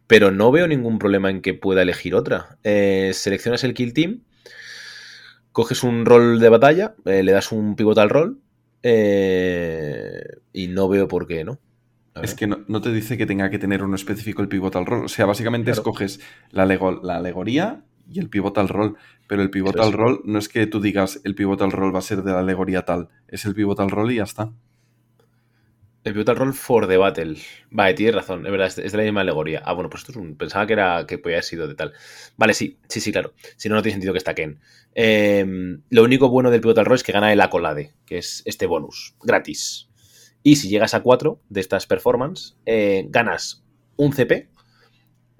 pero 0.08 0.32
no 0.32 0.50
veo 0.50 0.66
ningún 0.66 0.98
problema 0.98 1.30
en 1.30 1.42
que 1.42 1.54
pueda 1.54 1.82
elegir 1.82 2.16
otra. 2.16 2.58
Eh, 2.64 3.12
seleccionas 3.14 3.66
el 3.66 3.74
kill 3.74 3.92
team, 3.92 4.22
coges 5.52 5.84
un 5.84 6.06
rol 6.06 6.40
de 6.40 6.48
batalla, 6.48 6.96
eh, 7.04 7.22
le 7.22 7.34
das 7.34 7.52
un 7.52 7.76
pivotal 7.76 8.10
rol 8.10 8.40
eh, 8.82 10.24
y 10.54 10.70
no 10.70 10.88
veo 10.88 11.10
por 11.10 11.28
qué 11.28 11.44
no. 11.44 11.60
Es 12.24 12.34
que 12.34 12.48
no, 12.48 12.82
te 12.82 12.94
dice 12.94 13.18
que 13.18 13.26
tenga 13.26 13.50
que 13.50 13.60
tener 13.60 13.84
uno 13.84 13.98
específico 13.98 14.42
el 14.42 14.48
pivotal 14.48 14.86
rol. 14.86 15.04
O 15.04 15.10
sea, 15.10 15.26
básicamente 15.26 15.72
escoges 15.72 16.22
la, 16.50 16.66
la, 16.66 17.18
alegoría 17.18 17.84
y 18.10 18.20
el 18.20 18.30
pivotal 18.30 18.70
rol. 18.70 18.96
Pero 19.28 19.42
el 19.42 19.50
pivotal 19.50 19.92
rol 19.92 20.22
no 20.24 20.40
es 20.40 20.48
que 20.48 20.66
tú 20.66 20.80
digas 20.80 21.20
el 21.26 21.36
pivotal 21.36 21.74
rol 21.74 21.94
va 21.94 22.00
a 22.00 22.04
ser 22.04 22.24
de 22.24 22.32
la 22.32 22.40
alegoría 22.40 22.86
tal. 22.86 23.10
Es 23.28 23.44
el 23.44 23.54
pivotal 23.54 23.90
rol 23.90 24.14
y 24.14 24.16
ya 24.16 24.24
está. 24.24 24.54
El 26.08 26.14
Pivotal 26.14 26.38
Roll 26.38 26.54
for 26.54 26.88
the 26.88 26.96
Battle. 26.96 27.36
Vale, 27.70 27.94
tienes 27.94 28.16
razón, 28.16 28.46
es 28.46 28.52
verdad, 28.52 28.68
es 28.68 28.92
de 28.94 28.98
la 28.98 29.04
misma 29.04 29.22
alegoría. 29.22 29.62
Ah, 29.66 29.74
bueno, 29.74 29.90
pues 29.90 30.04
esto 30.04 30.14
es 30.14 30.18
un. 30.18 30.38
Pensaba 30.38 30.66
que 30.66 30.72
era 30.72 31.06
que 31.06 31.18
podía 31.18 31.36
haber 31.36 31.44
sido 31.44 31.68
de 31.68 31.76
tal. 31.76 31.92
Vale, 32.38 32.54
sí, 32.54 32.80
sí, 32.88 33.02
sí, 33.02 33.12
claro. 33.12 33.34
Si 33.58 33.68
no, 33.68 33.76
no 33.76 33.82
tiene 33.82 33.96
sentido 33.96 34.14
que 34.14 34.20
estaquen. 34.20 34.62
Em, 34.96 35.82
lo 35.90 36.04
único 36.04 36.30
bueno 36.30 36.50
del 36.50 36.62
Pivotal 36.62 36.86
Roll 36.86 36.96
es 36.96 37.04
que 37.04 37.12
gana 37.12 37.34
el 37.34 37.42
Acolade, 37.42 37.94
que 38.06 38.20
es 38.20 38.42
este 38.46 38.68
bonus, 38.68 39.16
gratis. 39.22 39.90
Y 40.44 40.56
si 40.56 40.70
llegas 40.70 40.94
a 40.94 41.02
4 41.02 41.42
de 41.50 41.60
estas 41.60 41.88
performance, 41.88 42.56
eh, 42.66 43.06
ganas 43.10 43.66
un 43.98 44.14
CP, 44.14 44.50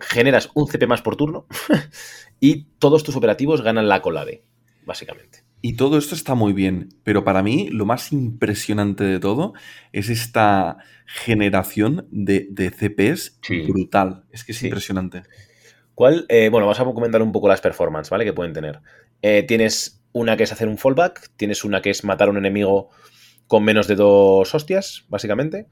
generas 0.02 0.50
un 0.54 0.68
CP 0.68 0.86
más 0.86 1.02
por 1.02 1.16
turno 1.16 1.48
y 2.42 2.66
todos 2.78 3.06
tus 3.06 3.16
operativos 3.16 3.62
ganan 3.62 3.88
la 3.88 3.96
Acolade, 3.96 4.44
básicamente. 4.86 5.47
Y 5.68 5.74
todo 5.74 5.98
esto 5.98 6.16
está 6.16 6.34
muy 6.34 6.54
bien, 6.54 6.88
pero 7.04 7.26
para 7.26 7.44
mí 7.44 7.68
lo 7.70 7.86
más 7.86 8.14
impresionante 8.14 9.04
de 9.04 9.20
todo 9.20 9.52
es 9.92 10.08
esta 10.08 10.78
generación 11.06 12.08
de, 12.10 12.72
CPs 12.72 13.42
brutal. 13.68 14.24
Es 14.32 14.46
que 14.46 14.54
es 14.54 14.64
impresionante. 14.64 15.24
¿Cuál? 15.94 16.26
Eh, 16.30 16.48
bueno, 16.50 16.68
vamos 16.68 16.80
a 16.80 16.86
comentar 16.86 17.22
un 17.22 17.34
poco 17.34 17.50
las 17.50 17.60
performances, 17.60 18.10
¿vale? 18.10 18.24
Que 18.24 18.32
pueden 18.32 18.54
tener. 18.54 18.80
Eh, 19.22 19.44
tienes 19.44 20.02
una 20.14 20.38
que 20.38 20.44
es 20.44 20.54
hacer 20.54 20.70
un 20.70 20.78
fallback, 20.78 21.32
tienes 21.36 21.66
una 21.66 21.82
que 21.82 21.90
es 21.90 22.06
matar 22.06 22.30
a 22.30 22.32
un 22.32 22.38
enemigo 22.38 22.88
con 23.48 23.66
menos 23.66 23.90
de 23.90 23.96
dos 23.96 24.56
hostias, 24.56 25.04
básicamente. 25.10 25.68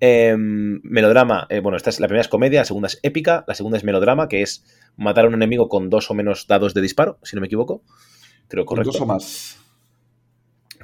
Em, 0.00 0.80
melodrama, 0.82 1.46
eh, 1.48 1.60
bueno, 1.60 1.76
esta 1.76 1.90
es 1.90 2.00
la 2.00 2.08
primera 2.08 2.22
es 2.22 2.28
comedia, 2.28 2.62
la 2.62 2.64
segunda 2.64 2.88
es 2.88 2.98
épica, 3.04 3.44
la 3.46 3.54
segunda 3.54 3.78
es 3.78 3.84
melodrama, 3.84 4.26
que 4.26 4.42
es 4.42 4.64
matar 4.96 5.26
a 5.26 5.28
un 5.28 5.34
enemigo 5.34 5.68
con 5.68 5.90
dos 5.90 6.10
o 6.10 6.14
menos 6.14 6.48
dados 6.48 6.74
de 6.74 6.80
disparo, 6.80 7.20
si 7.22 7.36
no 7.36 7.40
me 7.40 7.46
equivoco. 7.46 7.84
Creo 8.48 8.64
correcto. 8.64 8.92
Dos 8.92 9.00
o 9.00 9.06
más. 9.06 9.58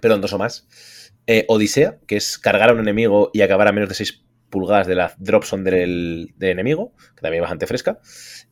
Perdón, 0.01 0.21
dos 0.21 0.33
o 0.33 0.39
más. 0.39 0.67
Eh, 1.27 1.47
Odisea, 1.49 1.99
que 2.07 2.17
es 2.17 2.39
cargar 2.39 2.71
a 2.71 2.73
un 2.75 2.81
enemigo 2.81 3.31
y 3.33 3.41
acabar 3.41 3.69
a 3.69 3.73
menos 3.73 3.89
de 3.89 3.95
6 3.95 4.23
pulgadas 4.51 4.87
de 4.87 4.95
la 4.95 5.15
drop 5.19 5.45
zone 5.45 5.71
del, 5.71 6.35
enemigo, 6.39 6.93
que 7.17 7.23
también 7.23 7.43
es 7.43 7.43
bastante 7.43 7.67
fresca. 7.67 7.99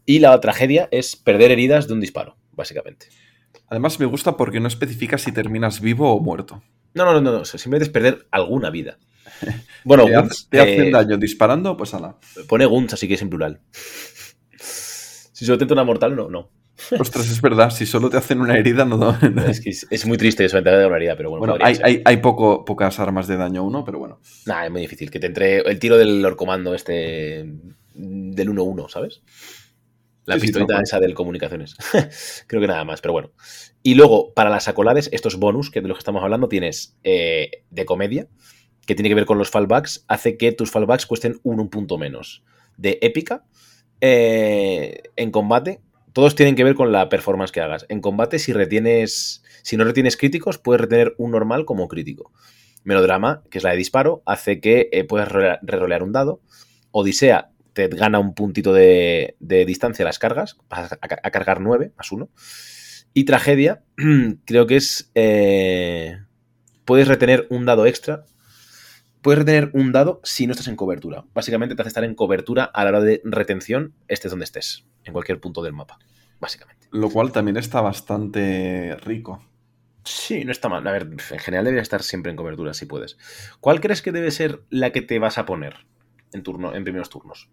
Y 0.07 0.19
la 0.19 0.38
tragedia 0.40 0.88
es 0.90 1.14
perder 1.14 1.50
heridas 1.50 1.87
de 1.87 1.95
un 1.95 2.00
disparo, 2.00 2.37
básicamente. 2.52 3.09
Además, 3.69 4.00
me 4.00 4.07
gusta 4.07 4.37
porque 4.37 4.61
no 4.61 4.69
especifica 4.69 5.19
si 5.19 5.33
terminas 5.33 5.81
vivo 5.81 6.12
o 6.12 6.21
muerto. 6.21 6.62
No, 6.95 7.04
no, 7.04 7.21
no, 7.21 7.33
no, 7.33 7.45
simplemente 7.45 7.85
es 7.85 7.90
perder 7.90 8.26
alguna 8.31 8.71
vida. 8.71 8.99
Bueno, 9.85 10.04
¿Te, 10.04 10.12
te 10.50 10.61
hacen 10.61 10.87
eh, 10.87 10.90
daño 10.92 11.16
disparando? 11.16 11.76
Pues 11.76 11.92
ala. 11.92 12.16
Pone 12.49 12.66
Guns, 12.66 12.92
así 12.92 13.09
que 13.09 13.14
es 13.14 13.23
en 13.23 13.31
plural. 13.31 13.61
Si 14.57 15.45
solo 15.45 15.59
tenta 15.59 15.75
una 15.75 15.83
mortal, 15.83 16.14
no, 16.14 16.28
no. 16.28 16.50
Ostras, 16.98 17.30
es 17.30 17.40
verdad, 17.40 17.70
si 17.70 17.86
solo 17.86 18.10
te 18.10 18.16
hacen 18.16 18.40
una 18.40 18.56
herida, 18.56 18.84
no. 18.84 19.16
es, 19.46 19.60
que 19.60 19.70
es, 19.70 20.06
muy 20.06 20.16
triste 20.16 20.44
eso, 20.44 20.60
de 20.60 20.86
una 20.86 20.96
herida, 20.96 21.16
pero 21.16 21.30
bueno. 21.30 21.46
bueno 21.46 21.64
hay, 21.64 22.16
poco, 22.18 22.64
pocas 22.64 22.98
armas 22.98 23.26
de 23.26 23.36
daño 23.36 23.64
uno, 23.64 23.84
pero 23.84 23.98
bueno. 23.98 24.20
Nah, 24.46 24.64
es 24.64 24.70
muy 24.70 24.80
difícil. 24.80 25.10
Que 25.10 25.18
te 25.18 25.26
entre 25.26 25.58
el 25.58 25.78
tiro 25.78 25.98
del 25.98 26.24
orcomando 26.24 26.74
este 26.74 27.46
del 27.94 28.48
1-1, 28.48 28.88
¿sabes? 28.88 29.22
La 30.24 30.38
pistolita 30.38 30.80
esa 30.80 31.00
del 31.00 31.14
comunicaciones. 31.14 31.74
Creo 32.46 32.60
que 32.60 32.68
nada 32.68 32.84
más, 32.84 33.00
pero 33.00 33.12
bueno. 33.12 33.32
Y 33.82 33.94
luego, 33.94 34.32
para 34.34 34.50
las 34.50 34.68
acolades, 34.68 35.08
estos 35.12 35.36
bonus 35.36 35.70
que 35.70 35.80
de 35.80 35.88
los 35.88 35.96
que 35.96 36.02
estamos 36.02 36.22
hablando, 36.22 36.48
tienes 36.48 36.96
eh, 37.02 37.64
de 37.70 37.84
comedia, 37.84 38.28
que 38.86 38.94
tiene 38.94 39.08
que 39.08 39.16
ver 39.16 39.26
con 39.26 39.38
los 39.38 39.50
fallbacks, 39.50 40.04
hace 40.06 40.36
que 40.36 40.52
tus 40.52 40.70
fallbacks 40.70 41.06
cuesten 41.06 41.40
un, 41.42 41.68
punto 41.68 41.98
menos. 41.98 42.44
De 42.76 42.98
épica, 43.02 43.44
eh, 44.00 45.02
en 45.16 45.30
combate, 45.32 45.80
todos 46.12 46.35
tienen 46.35 46.57
que 46.57 46.64
ver 46.64 46.75
con 46.75 46.92
la 46.92 47.09
performance 47.09 47.52
que 47.52 47.61
hagas. 47.61 47.87
En 47.88 48.00
combate, 48.00 48.38
si 48.38 48.52
retienes. 48.52 49.42
Si 49.62 49.76
no 49.76 49.85
retienes 49.85 50.16
críticos, 50.16 50.59
puedes 50.59 50.81
retener 50.81 51.14
un 51.19 51.31
normal 51.31 51.64
como 51.64 51.88
crítico. 51.88 52.33
Melodrama, 52.85 53.42
que 53.50 53.59
es 53.59 53.64
la 53.64 53.71
de 53.71 53.76
disparo, 53.76 54.23
hace 54.26 54.61
que 54.61 54.88
eh, 54.92 55.04
puedas 55.04 55.28
rerolear 55.31 56.02
un 56.02 56.12
dado. 56.12 56.40
Odisea 56.90 57.50
te 57.73 57.88
gana 57.88 58.19
un 58.19 58.35
puntito 58.35 58.75
de, 58.75 59.37
distancia 59.40 60.04
a 60.04 60.07
las 60.07 60.19
cargas, 60.19 60.59
vas 60.69 60.92
a, 60.92 61.31
cargar 61.31 61.61
9 61.61 61.92
más 61.97 62.12
1. 62.12 62.28
Y 63.14 63.25
tragedia, 63.25 63.83
creo 64.45 64.66
que 64.66 64.76
es. 64.76 65.11
Eh, 65.14 66.19
puedes 66.85 67.09
retener 67.09 67.47
un 67.50 67.64
dado 67.64 67.87
extra. 67.87 68.25
Puedes 69.23 69.38
retener 69.38 69.71
un 69.73 69.92
dado 69.92 70.21
si 70.25 70.49
no 70.49 70.52
estás 70.52 70.66
en 70.66 70.75
cobertura. 70.75 71.25
Básicamente 71.33 71.76
te 71.76 71.83
hace 71.83 71.88
estar 71.88 72.02
en 72.02 72.16
cobertura 72.16 72.64
a 72.64 72.83
la 72.83 72.90
hora 72.90 73.00
de 73.00 73.23
retención, 73.25 73.95
estés 74.09 74.33
donde 74.33 74.45
estés 74.45 74.85
en 75.04 75.12
cualquier 75.12 75.40
punto 75.40 75.62
del 75.62 75.73
mapa, 75.73 75.99
básicamente. 76.40 76.88
Lo 76.90 77.11
cual 77.11 77.32
también 77.32 77.56
está 77.56 77.80
bastante 77.80 78.97
rico. 79.02 79.42
Sí, 80.04 80.44
no 80.44 80.52
está 80.52 80.68
mal. 80.68 80.87
A 80.87 80.92
ver, 80.92 81.02
en 81.02 81.38
general 81.38 81.64
debería 81.64 81.82
estar 81.82 82.02
siempre 82.02 82.30
en 82.30 82.37
cobertura 82.37 82.75
si 82.75 82.87
puedes. 82.87 83.16
¿Cuál 83.61 83.80
crees 83.80 84.02
que 84.02 84.12
debe 84.12 84.30
ser 84.30 84.62
la 84.68 84.90
que 84.90 85.02
te 85.02 85.18
vas 85.18 85.38
a 85.38 85.47
poner 85.47 85.87
en 86.32 86.42
turno, 86.42 86.75
en 86.75 86.85
primeros 86.85 87.09
turnos? 87.09 87.50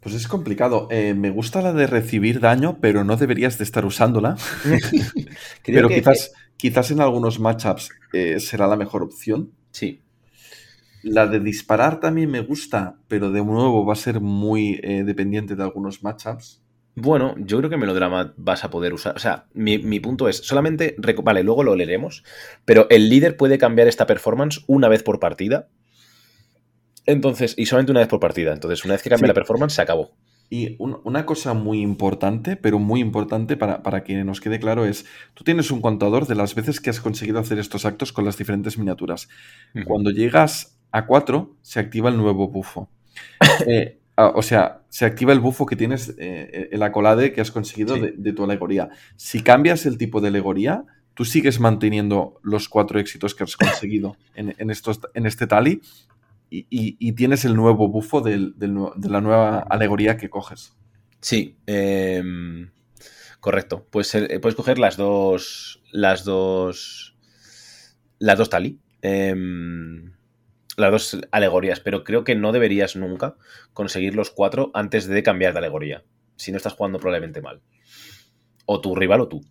Pues 0.00 0.14
es 0.14 0.28
complicado. 0.28 0.88
Eh, 0.90 1.14
me 1.14 1.30
gusta 1.30 1.62
la 1.62 1.72
de 1.72 1.86
recibir 1.86 2.40
daño, 2.40 2.78
pero 2.80 3.04
no 3.04 3.16
deberías 3.16 3.58
de 3.58 3.64
estar 3.64 3.84
usándola. 3.84 4.36
pero 5.64 5.88
quizás, 5.88 6.32
quizás 6.56 6.90
en 6.90 7.00
algunos 7.00 7.40
matchups 7.40 7.90
eh, 8.12 8.40
será 8.40 8.66
la 8.66 8.76
mejor 8.76 9.02
opción. 9.02 9.52
Sí. 9.70 10.02
La 11.02 11.26
de 11.26 11.40
disparar 11.40 12.00
también 12.00 12.30
me 12.30 12.40
gusta, 12.40 12.96
pero 13.08 13.30
de 13.30 13.42
nuevo 13.44 13.84
va 13.86 13.94
a 13.94 13.96
ser 13.96 14.20
muy 14.20 14.80
eh, 14.82 15.02
dependiente 15.04 15.56
de 15.56 15.62
algunos 15.62 16.02
matchups. 16.02 16.62
Bueno, 16.94 17.34
yo 17.38 17.58
creo 17.58 17.70
que 17.70 17.76
Melodrama 17.76 18.34
vas 18.36 18.64
a 18.64 18.70
poder 18.70 18.92
usar. 18.92 19.16
O 19.16 19.18
sea, 19.18 19.46
mi, 19.54 19.78
punto 20.00 20.28
es, 20.28 20.36
solamente. 20.36 20.96
Vale, 21.22 21.42
luego 21.42 21.62
lo 21.62 21.74
leeremos. 21.74 22.24
Pero 22.64 22.86
el 22.90 23.08
líder 23.08 23.36
puede 23.36 23.58
cambiar 23.58 23.88
esta 23.88 24.06
performance 24.06 24.62
una 24.66 24.88
vez 24.88 25.02
por 25.02 25.20
partida. 25.20 25.68
Entonces, 27.06 27.54
y 27.56 27.66
solamente 27.66 27.92
una 27.92 28.00
vez 28.00 28.08
por 28.08 28.20
partida. 28.20 28.52
Entonces, 28.52 28.84
una 28.84 28.94
vez 28.94 29.02
que 29.02 29.10
cambie 29.10 29.28
la 29.28 29.34
performance, 29.34 29.74
se 29.74 29.82
acabó. 29.82 30.12
Y 30.52 30.76
una 30.80 31.26
cosa 31.26 31.54
muy 31.54 31.80
importante, 31.80 32.56
pero 32.56 32.80
muy 32.80 33.00
importante 33.00 33.56
para, 33.56 33.84
para, 33.84 34.02
que 34.02 34.24
nos 34.24 34.40
quede 34.40 34.58
claro 34.58 34.84
es, 34.84 35.06
tú 35.34 35.44
tienes 35.44 35.70
un 35.70 35.80
contador 35.80 36.26
de 36.26 36.34
las 36.34 36.56
veces 36.56 36.80
que 36.80 36.90
has 36.90 37.00
conseguido 37.00 37.38
hacer 37.38 37.60
estos 37.60 37.84
actos 37.84 38.12
con 38.12 38.24
las 38.24 38.36
diferentes 38.36 38.76
miniaturas. 38.76 39.28
Cuando 39.86 40.10
llegas 40.10 40.79
a 40.92 41.06
4 41.06 41.56
se 41.62 41.80
activa 41.80 42.08
el 42.10 42.16
nuevo 42.16 42.48
bufo. 42.48 42.88
Eh, 43.66 43.98
o 44.16 44.42
sea, 44.42 44.82
se 44.90 45.06
activa 45.06 45.32
el 45.32 45.40
bufo 45.40 45.64
que 45.64 45.76
tienes, 45.76 46.14
eh, 46.18 46.68
el 46.72 46.82
acolade 46.82 47.32
que 47.32 47.40
has 47.40 47.50
conseguido 47.50 47.96
de, 47.96 48.32
tu 48.32 48.44
alegoría. 48.44 48.90
Si 49.16 49.42
cambias 49.42 49.86
el 49.86 49.96
tipo 49.96 50.20
de 50.20 50.28
alegoría, 50.28 50.84
tú 51.14 51.24
sigues 51.24 51.58
manteniendo 51.58 52.38
los 52.42 52.68
cuatro 52.68 53.00
éxitos 53.00 53.34
que 53.34 53.44
has 53.44 53.56
conseguido 53.56 54.16
en, 54.34 54.70
estos, 54.70 55.00
en 55.14 55.24
este 55.24 55.46
tally 55.46 55.80
y, 56.50 57.12
tienes 57.12 57.46
el 57.46 57.56
nuevo 57.56 57.88
bufo 57.88 58.20
de 58.20 58.52
la 58.58 59.20
nueva 59.22 59.60
alegoría 59.60 60.18
que 60.18 60.28
coges. 60.28 60.74
Sí, 61.20 61.56
em, 61.66 62.70
correcto. 63.40 63.86
Puedes, 63.90 64.10
puedes 64.40 64.54
coger 64.54 64.78
las 64.78 64.96
dos. 64.96 65.82
Las 65.92 66.24
dos. 66.24 67.16
Las 68.18 68.36
dos 68.36 68.50
tally. 68.50 68.78
Las 70.80 70.90
dos 70.90 71.20
alegorías, 71.30 71.80
pero 71.80 72.04
creo 72.04 72.24
que 72.24 72.34
no 72.34 72.52
deberías 72.52 72.96
nunca 72.96 73.36
conseguir 73.72 74.14
los 74.14 74.30
cuatro 74.30 74.70
antes 74.74 75.06
de 75.06 75.22
cambiar 75.22 75.52
de 75.52 75.58
alegoría. 75.58 76.04
Si 76.36 76.50
no 76.50 76.56
estás 76.56 76.72
jugando 76.72 76.98
probablemente 76.98 77.42
mal. 77.42 77.60
O 78.66 78.80
tu 78.80 78.94
rival 78.94 79.20
o 79.20 79.28
tú. 79.28 79.42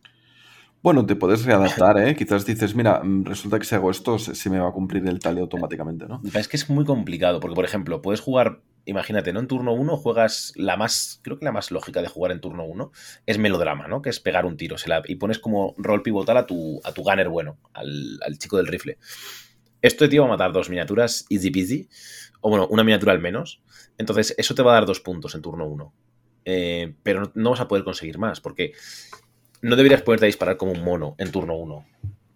Bueno, 0.81 1.05
te 1.05 1.15
puedes 1.17 1.43
readaptar, 1.43 1.97
¿eh? 1.99 2.15
Quizás 2.15 2.45
dices, 2.45 2.73
mira, 2.73 3.01
mm, 3.03 3.25
resulta 3.25 3.59
que 3.59 3.65
si 3.65 3.75
hago 3.75 3.91
esto, 3.91 4.17
se 4.17 4.49
me 4.49 4.59
va 4.59 4.69
a 4.69 4.71
cumplir 4.71 5.05
el 5.07 5.19
tally 5.19 5.41
automáticamente, 5.41 6.07
¿no? 6.07 6.21
Es 6.33 6.47
que 6.47 6.55
es 6.55 6.69
muy 6.69 6.85
complicado, 6.85 7.41
porque, 7.41 7.55
por 7.55 7.65
ejemplo, 7.65 8.01
puedes 8.01 8.21
jugar, 8.21 8.61
imagínate, 8.85 9.33
¿no? 9.33 9.41
En 9.41 9.47
turno 9.47 9.73
1 9.73 9.97
juegas 9.97 10.53
la 10.55 10.77
más, 10.77 11.19
creo 11.21 11.37
que 11.37 11.43
la 11.43 11.51
más 11.51 11.71
lógica 11.71 12.01
de 12.01 12.07
jugar 12.07 12.31
en 12.31 12.39
turno 12.39 12.63
1 12.63 12.91
es 13.25 13.37
melodrama, 13.37 13.89
¿no? 13.89 14.01
Que 14.01 14.09
es 14.09 14.21
pegar 14.21 14.45
un 14.45 14.55
tiro, 14.55 14.77
se 14.77 14.87
la, 14.87 15.01
y 15.05 15.15
pones 15.15 15.39
como 15.39 15.75
rol 15.77 16.01
pivotal 16.01 16.37
a 16.37 16.45
tu, 16.45 16.79
a 16.85 16.93
tu 16.93 17.03
gunner 17.03 17.27
bueno, 17.27 17.57
al, 17.73 18.17
al 18.25 18.37
chico 18.37 18.55
del 18.55 18.67
rifle. 18.67 18.97
Esto 19.81 20.07
te 20.07 20.15
iba 20.15 20.25
a 20.25 20.29
matar 20.29 20.51
dos 20.51 20.69
miniaturas 20.69 21.25
easy 21.29 21.51
peasy, 21.51 21.89
o 22.41 22.49
bueno, 22.49 22.67
una 22.69 22.83
miniatura 22.83 23.11
al 23.11 23.19
menos. 23.19 23.61
Entonces, 23.97 24.33
eso 24.37 24.55
te 24.55 24.61
va 24.61 24.71
a 24.71 24.75
dar 24.75 24.85
dos 24.85 24.99
puntos 24.99 25.35
en 25.35 25.41
turno 25.41 25.65
1. 25.67 25.93
Eh, 26.45 26.95
pero 27.03 27.21
no, 27.21 27.31
no 27.35 27.49
vas 27.51 27.59
a 27.61 27.67
poder 27.67 27.83
conseguir 27.83 28.17
más, 28.17 28.41
porque 28.41 28.73
no 29.61 29.75
deberías 29.75 30.01
poderte 30.01 30.25
disparar 30.25 30.57
como 30.57 30.71
un 30.71 30.83
mono 30.83 31.15
en 31.17 31.31
turno 31.31 31.55
1. 31.55 31.85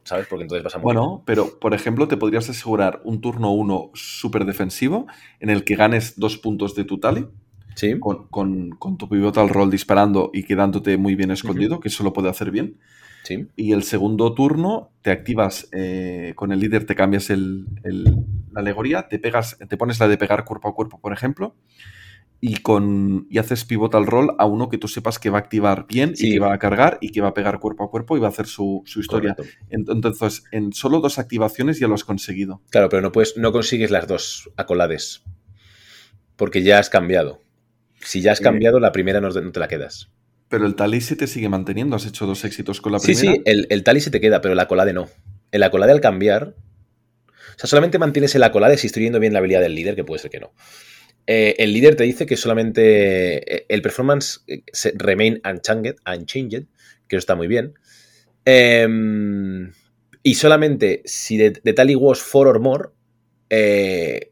¿Sabes? 0.04 0.28
Porque 0.28 0.44
entonces 0.44 0.64
vas 0.64 0.76
a 0.76 0.80
morir. 0.80 1.00
Bueno, 1.00 1.24
pero 1.26 1.60
por 1.60 1.74
ejemplo, 1.74 2.08
te 2.08 2.18
podrías 2.18 2.50
asegurar 2.50 3.02
un 3.06 3.22
turno 3.22 3.52
1 3.52 3.92
súper 3.94 4.46
defensivo 4.46 5.08
en 5.40 5.50
el 5.50 5.64
que 5.64 5.76
ganes 5.76 6.20
dos 6.20 6.38
puntos 6.38 6.76
de 6.76 6.84
tu 6.84 7.00
tally. 7.00 7.28
Sí. 7.76 7.98
Con, 8.00 8.28
con, 8.28 8.98
tu 8.98 9.10
pivotal 9.10 9.50
roll 9.50 9.72
disparando 9.72 10.30
y 10.32 10.44
quedándote 10.44 10.98
muy 10.98 11.16
bien 11.16 11.32
escondido, 11.32 11.80
que 11.80 11.88
eso 11.88 12.04
lo 12.04 12.14
puede 12.14 12.30
hacer 12.30 12.52
bien. 12.52 12.78
Sí. 13.24 13.48
Y 13.56 13.72
el 13.72 13.84
segundo 13.84 14.34
turno 14.34 14.92
te 15.02 15.12
activas 15.12 15.70
eh, 15.72 16.34
con 16.36 16.52
el 16.52 16.60
líder, 16.60 16.86
te 16.86 16.96
cambias 16.96 17.30
el, 17.30 17.66
la 18.52 18.62
alegoría, 18.62 19.08
te 19.08 19.20
pegas, 19.20 19.58
te 19.58 19.78
pones 19.78 20.00
la 20.00 20.08
de 20.08 20.18
pegar 20.18 20.46
cuerpo 20.46 20.70
a 20.70 20.76
cuerpo, 20.76 21.00
por 21.00 21.14
ejemplo, 21.14 21.56
y, 22.46 22.58
con, 22.58 23.26
y 23.30 23.38
haces 23.38 23.64
pivotal 23.64 24.06
roll 24.06 24.36
a 24.38 24.46
uno 24.46 24.68
que 24.68 24.78
tú 24.78 24.90
sepas 24.90 25.18
que 25.18 25.30
va 25.30 25.38
a 25.38 25.42
activar 25.42 25.88
bien 25.88 26.14
y 26.18 26.34
que 26.34 26.40
va 26.40 26.54
a 26.54 26.60
cargar 26.60 26.98
y 27.00 27.10
que 27.10 27.22
va 27.22 27.30
a 27.30 27.34
pegar 27.34 27.60
cuerpo 27.60 27.86
a 27.86 27.90
cuerpo 27.90 28.18
y 28.18 28.20
va 28.20 28.28
a 28.28 28.32
hacer 28.32 28.48
su, 28.48 28.84
historia. 28.86 29.36
Entonces, 29.70 30.44
en 30.52 30.74
solo 30.74 31.00
dos 31.00 31.20
activaciones 31.20 31.80
ya 31.80 31.88
lo 31.88 31.94
has 31.94 32.04
conseguido. 32.04 32.62
Claro, 32.70 32.90
pero 32.90 33.02
no, 33.02 33.14
puedes, 33.14 33.38
no 33.38 33.54
consigues 33.54 33.92
las 33.92 34.08
dos 34.08 34.52
acolades. 34.58 35.24
Porque 36.36 36.64
ya 36.64 36.80
has 36.80 36.90
cambiado. 36.90 37.40
Si 38.02 38.20
ya 38.20 38.34
has 38.34 38.42
eh, 38.42 38.44
cambiado, 38.44 38.82
la 38.82 38.92
primera 38.92 39.22
no, 39.22 39.32
te 39.32 39.60
la 39.62 39.70
quedas. 39.70 40.12
Pero 40.54 40.68
el 40.68 40.76
tally 40.76 41.02
se 41.02 41.16
te 41.16 41.26
sigue 41.26 41.50
manteniendo. 41.50 41.96
Has 41.96 42.06
hecho 42.06 42.28
dos 42.28 42.46
éxitos 42.46 42.80
con 42.80 42.92
la 42.92 43.00
primera. 43.00 43.20
Sí, 43.20 43.28
sí, 43.28 43.42
el, 43.46 43.66
el 43.72 43.84
tally 43.84 44.02
se 44.02 44.12
te 44.12 44.22
queda, 44.22 44.40
pero 44.40 44.54
la 44.54 44.62
acolade 44.62 44.94
no. 44.94 45.10
El 45.52 45.64
acolade 45.64 45.92
al 45.92 46.00
cambiar. 46.00 46.54
O 47.28 47.58
sea, 47.58 47.68
solamente 47.68 47.98
mantienes 47.98 48.36
el 48.36 48.44
acolade 48.44 48.78
si 48.78 48.86
estoy 48.86 49.02
viendo 49.02 49.20
bien 49.20 49.34
la 49.34 49.40
habilidad 49.40 49.62
del 49.62 49.74
líder, 49.74 49.96
que 49.96 50.04
puede 50.04 50.22
ser 50.22 50.30
que 50.30 50.40
no. 50.40 50.54
Eh, 51.26 51.56
el 51.58 51.74
líder 51.74 51.96
te 51.96 52.04
dice 52.04 52.28
que 52.28 52.38
solamente 52.38 53.52
eh, 53.52 53.66
el 53.68 53.82
performance 53.82 54.44
eh, 54.46 54.62
remain 54.94 55.42
unchanged, 55.44 55.96
unchanged, 56.06 56.66
que 57.08 57.16
eso 57.16 57.18
está 57.22 57.34
muy 57.34 57.48
bien. 57.48 57.74
Em, 58.46 59.72
y 60.22 60.36
solamente 60.36 61.02
si 61.04 61.38
de, 61.38 61.50
Tally 61.52 61.96
was 61.96 62.22
four 62.22 62.48
or 62.48 62.60
more, 62.60 62.90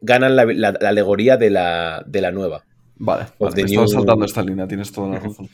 ganan 0.00 0.36
la, 0.36 0.68
alegoría 0.68 1.36
de 1.36 1.50
la, 1.50 2.04
de 2.06 2.20
la 2.20 2.30
nueva. 2.30 2.64
Vale, 2.94 3.26
vale 3.40 3.88
saltando 3.88 4.24
esta 4.24 4.44
línea, 4.44 4.68
tienes 4.68 4.92
toda 4.92 5.14
la 5.14 5.18
razón. 5.18 5.48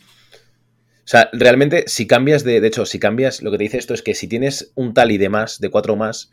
O 1.09 1.11
sea, 1.11 1.31
realmente, 1.33 1.85
si 1.87 2.07
cambias 2.07 2.45
de. 2.45 2.61
De 2.61 2.69
hecho, 2.69 2.85
si 2.85 2.99
cambias, 2.99 3.41
lo 3.41 3.51
que 3.51 3.57
te 3.57 3.65
dice 3.65 3.79
esto 3.79 3.95
es 3.95 4.03
que 4.03 4.15
si 4.15 4.29
tienes 4.29 4.73
un 4.75 4.93
tally 4.93 5.17
de 5.17 5.31
más, 5.31 5.59
de 5.59 5.71
cuatro 5.71 5.97
más, 5.97 6.31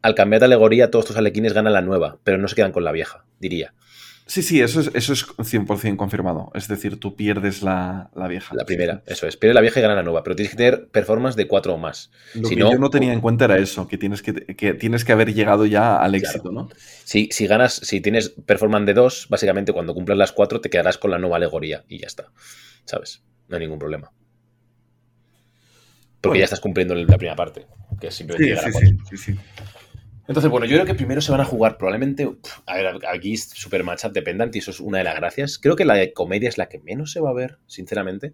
al 0.00 0.14
cambiar 0.14 0.38
de 0.38 0.46
alegoría, 0.46 0.92
todos 0.92 1.06
tus 1.06 1.16
alequines 1.16 1.54
ganan 1.54 1.72
la 1.72 1.82
nueva, 1.82 2.18
pero 2.22 2.38
no 2.38 2.46
se 2.46 2.54
quedan 2.54 2.70
con 2.70 2.84
la 2.84 2.92
vieja, 2.92 3.24
diría. 3.40 3.74
Sí, 4.26 4.42
sí, 4.42 4.60
eso 4.60 4.78
es, 4.78 4.92
eso 4.94 5.12
es 5.12 5.26
100% 5.26 5.96
confirmado. 5.96 6.52
Es 6.54 6.68
decir, 6.68 7.00
tú 7.00 7.16
pierdes 7.16 7.62
la, 7.64 8.12
vieja. 8.28 8.54
La 8.54 8.64
primera, 8.64 9.02
eso 9.06 9.26
es. 9.26 9.36
Pierdes 9.36 9.56
la 9.56 9.60
vieja 9.60 9.80
y 9.80 9.82
gana 9.82 9.96
la 9.96 10.04
nueva, 10.04 10.22
pero 10.22 10.36
tienes 10.36 10.52
que 10.52 10.56
tener 10.56 10.86
performance 10.86 11.34
de 11.34 11.48
cuatro 11.48 11.74
o 11.74 11.78
más. 11.78 12.12
Lo 12.34 12.48
que 12.48 12.54
yo 12.54 12.78
no 12.78 12.90
tenía 12.90 13.12
en 13.12 13.20
cuenta 13.20 13.46
era 13.46 13.58
eso, 13.58 13.88
que 13.88 13.98
tienes 13.98 14.22
que, 14.22 14.32
tienes 14.74 15.04
que 15.04 15.10
haber 15.10 15.34
llegado 15.34 15.66
ya 15.66 15.96
al 15.96 16.14
éxito, 16.14 16.52
¿no? 16.52 16.68
Si, 17.02 17.28
si 17.32 17.48
ganas, 17.48 17.74
si 17.74 18.00
tienes 18.00 18.28
performance 18.28 18.86
de 18.86 18.94
dos, 18.94 19.26
básicamente 19.28 19.72
cuando 19.72 19.94
cumplas 19.94 20.16
las 20.16 20.30
cuatro 20.30 20.60
te 20.60 20.70
quedarás 20.70 20.96
con 20.96 21.10
la 21.10 21.18
nueva 21.18 21.38
alegoría 21.38 21.84
y 21.88 21.98
ya 21.98 22.06
está. 22.06 22.30
¿Sabes? 22.84 23.24
No 23.52 23.58
hay 23.58 23.64
ningún 23.64 23.78
problema. 23.78 24.10
Porque 26.22 26.38
ya 26.38 26.44
estás 26.46 26.60
cumpliendo 26.60 26.94
la 26.94 27.18
primera 27.18 27.36
parte, 27.36 27.66
que 28.00 28.06
es 28.06 28.14
simplemente 28.14 28.48
llegar 28.48 28.66
a 28.66 28.72
cuatro. 28.72 28.90
sí, 29.10 29.16
sí. 29.18 29.38
Entonces, 30.26 30.50
bueno, 30.50 30.64
yo 30.64 30.76
creo 30.76 30.86
que 30.86 30.94
primero 30.94 31.20
se 31.20 31.30
van 31.30 31.42
a 31.42 31.44
jugar 31.44 31.76
probablemente. 31.76 32.32
A 32.64 32.76
ver, 32.76 32.98
aquí 33.06 33.34
es 33.34 33.50
super 33.50 33.84
matchup 33.84 34.12
dependent 34.12 34.56
y 34.56 34.60
eso 34.60 34.70
es 34.70 34.80
una 34.80 34.96
de 34.98 35.04
las 35.04 35.16
gracias. 35.16 35.58
Creo 35.58 35.76
que 35.76 35.84
la 35.84 35.98
comedia 36.14 36.48
es 36.48 36.56
la 36.56 36.70
que 36.70 36.78
menos 36.78 37.12
se 37.12 37.20
va 37.20 37.28
a 37.28 37.34
ver, 37.34 37.58
sinceramente. 37.66 38.32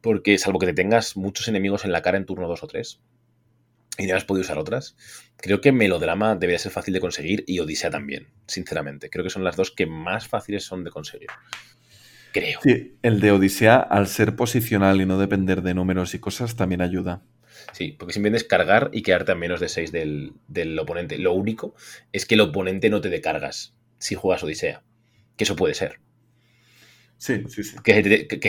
Porque 0.00 0.36
salvo 0.36 0.58
que 0.58 0.66
te 0.66 0.72
tengas 0.72 1.16
muchos 1.16 1.46
enemigos 1.46 1.84
en 1.84 1.92
la 1.92 2.02
cara 2.02 2.18
en 2.18 2.26
turno 2.26 2.48
2 2.48 2.64
o 2.64 2.66
3 2.66 3.00
y 3.98 4.06
no 4.06 4.16
has 4.16 4.24
podido 4.24 4.42
usar 4.42 4.58
otras, 4.58 4.96
creo 5.36 5.60
que 5.60 5.70
melodrama 5.70 6.34
debería 6.34 6.58
ser 6.58 6.72
fácil 6.72 6.94
de 6.94 7.00
conseguir 7.00 7.44
y 7.46 7.60
Odisea 7.60 7.90
también, 7.90 8.28
sinceramente. 8.48 9.10
Creo 9.10 9.22
que 9.22 9.30
son 9.30 9.44
las 9.44 9.54
dos 9.54 9.70
que 9.70 9.86
más 9.86 10.26
fáciles 10.26 10.64
son 10.64 10.82
de 10.82 10.90
conseguir. 10.90 11.28
Creo. 12.32 12.60
Sí, 12.62 12.96
el 13.02 13.20
de 13.20 13.32
Odisea, 13.32 13.76
al 13.76 14.06
ser 14.06 14.36
posicional 14.36 15.00
y 15.00 15.06
no 15.06 15.18
depender 15.18 15.62
de 15.62 15.74
números 15.74 16.14
y 16.14 16.18
cosas, 16.18 16.56
también 16.56 16.82
ayuda. 16.82 17.22
Sí, 17.72 17.92
porque 17.98 18.12
simplemente 18.12 18.42
es 18.42 18.48
cargar 18.48 18.90
y 18.92 19.02
quedarte 19.02 19.32
a 19.32 19.34
menos 19.34 19.60
de 19.60 19.68
6 19.68 19.92
del, 19.92 20.78
oponente. 20.78 21.18
Lo 21.18 21.32
único 21.32 21.74
es 22.12 22.26
que 22.26 22.34
el 22.34 22.40
oponente 22.40 22.90
no 22.90 23.00
te 23.00 23.08
decargas 23.08 23.74
si 23.98 24.14
juegas 24.14 24.42
Odisea. 24.42 24.82
Que 25.36 25.44
eso 25.44 25.56
puede 25.56 25.74
ser. 25.74 26.00
Sí, 27.18 27.42
sí, 27.48 27.64
sí. 27.64 27.76
Que, 27.82 28.28
que, 28.28 28.40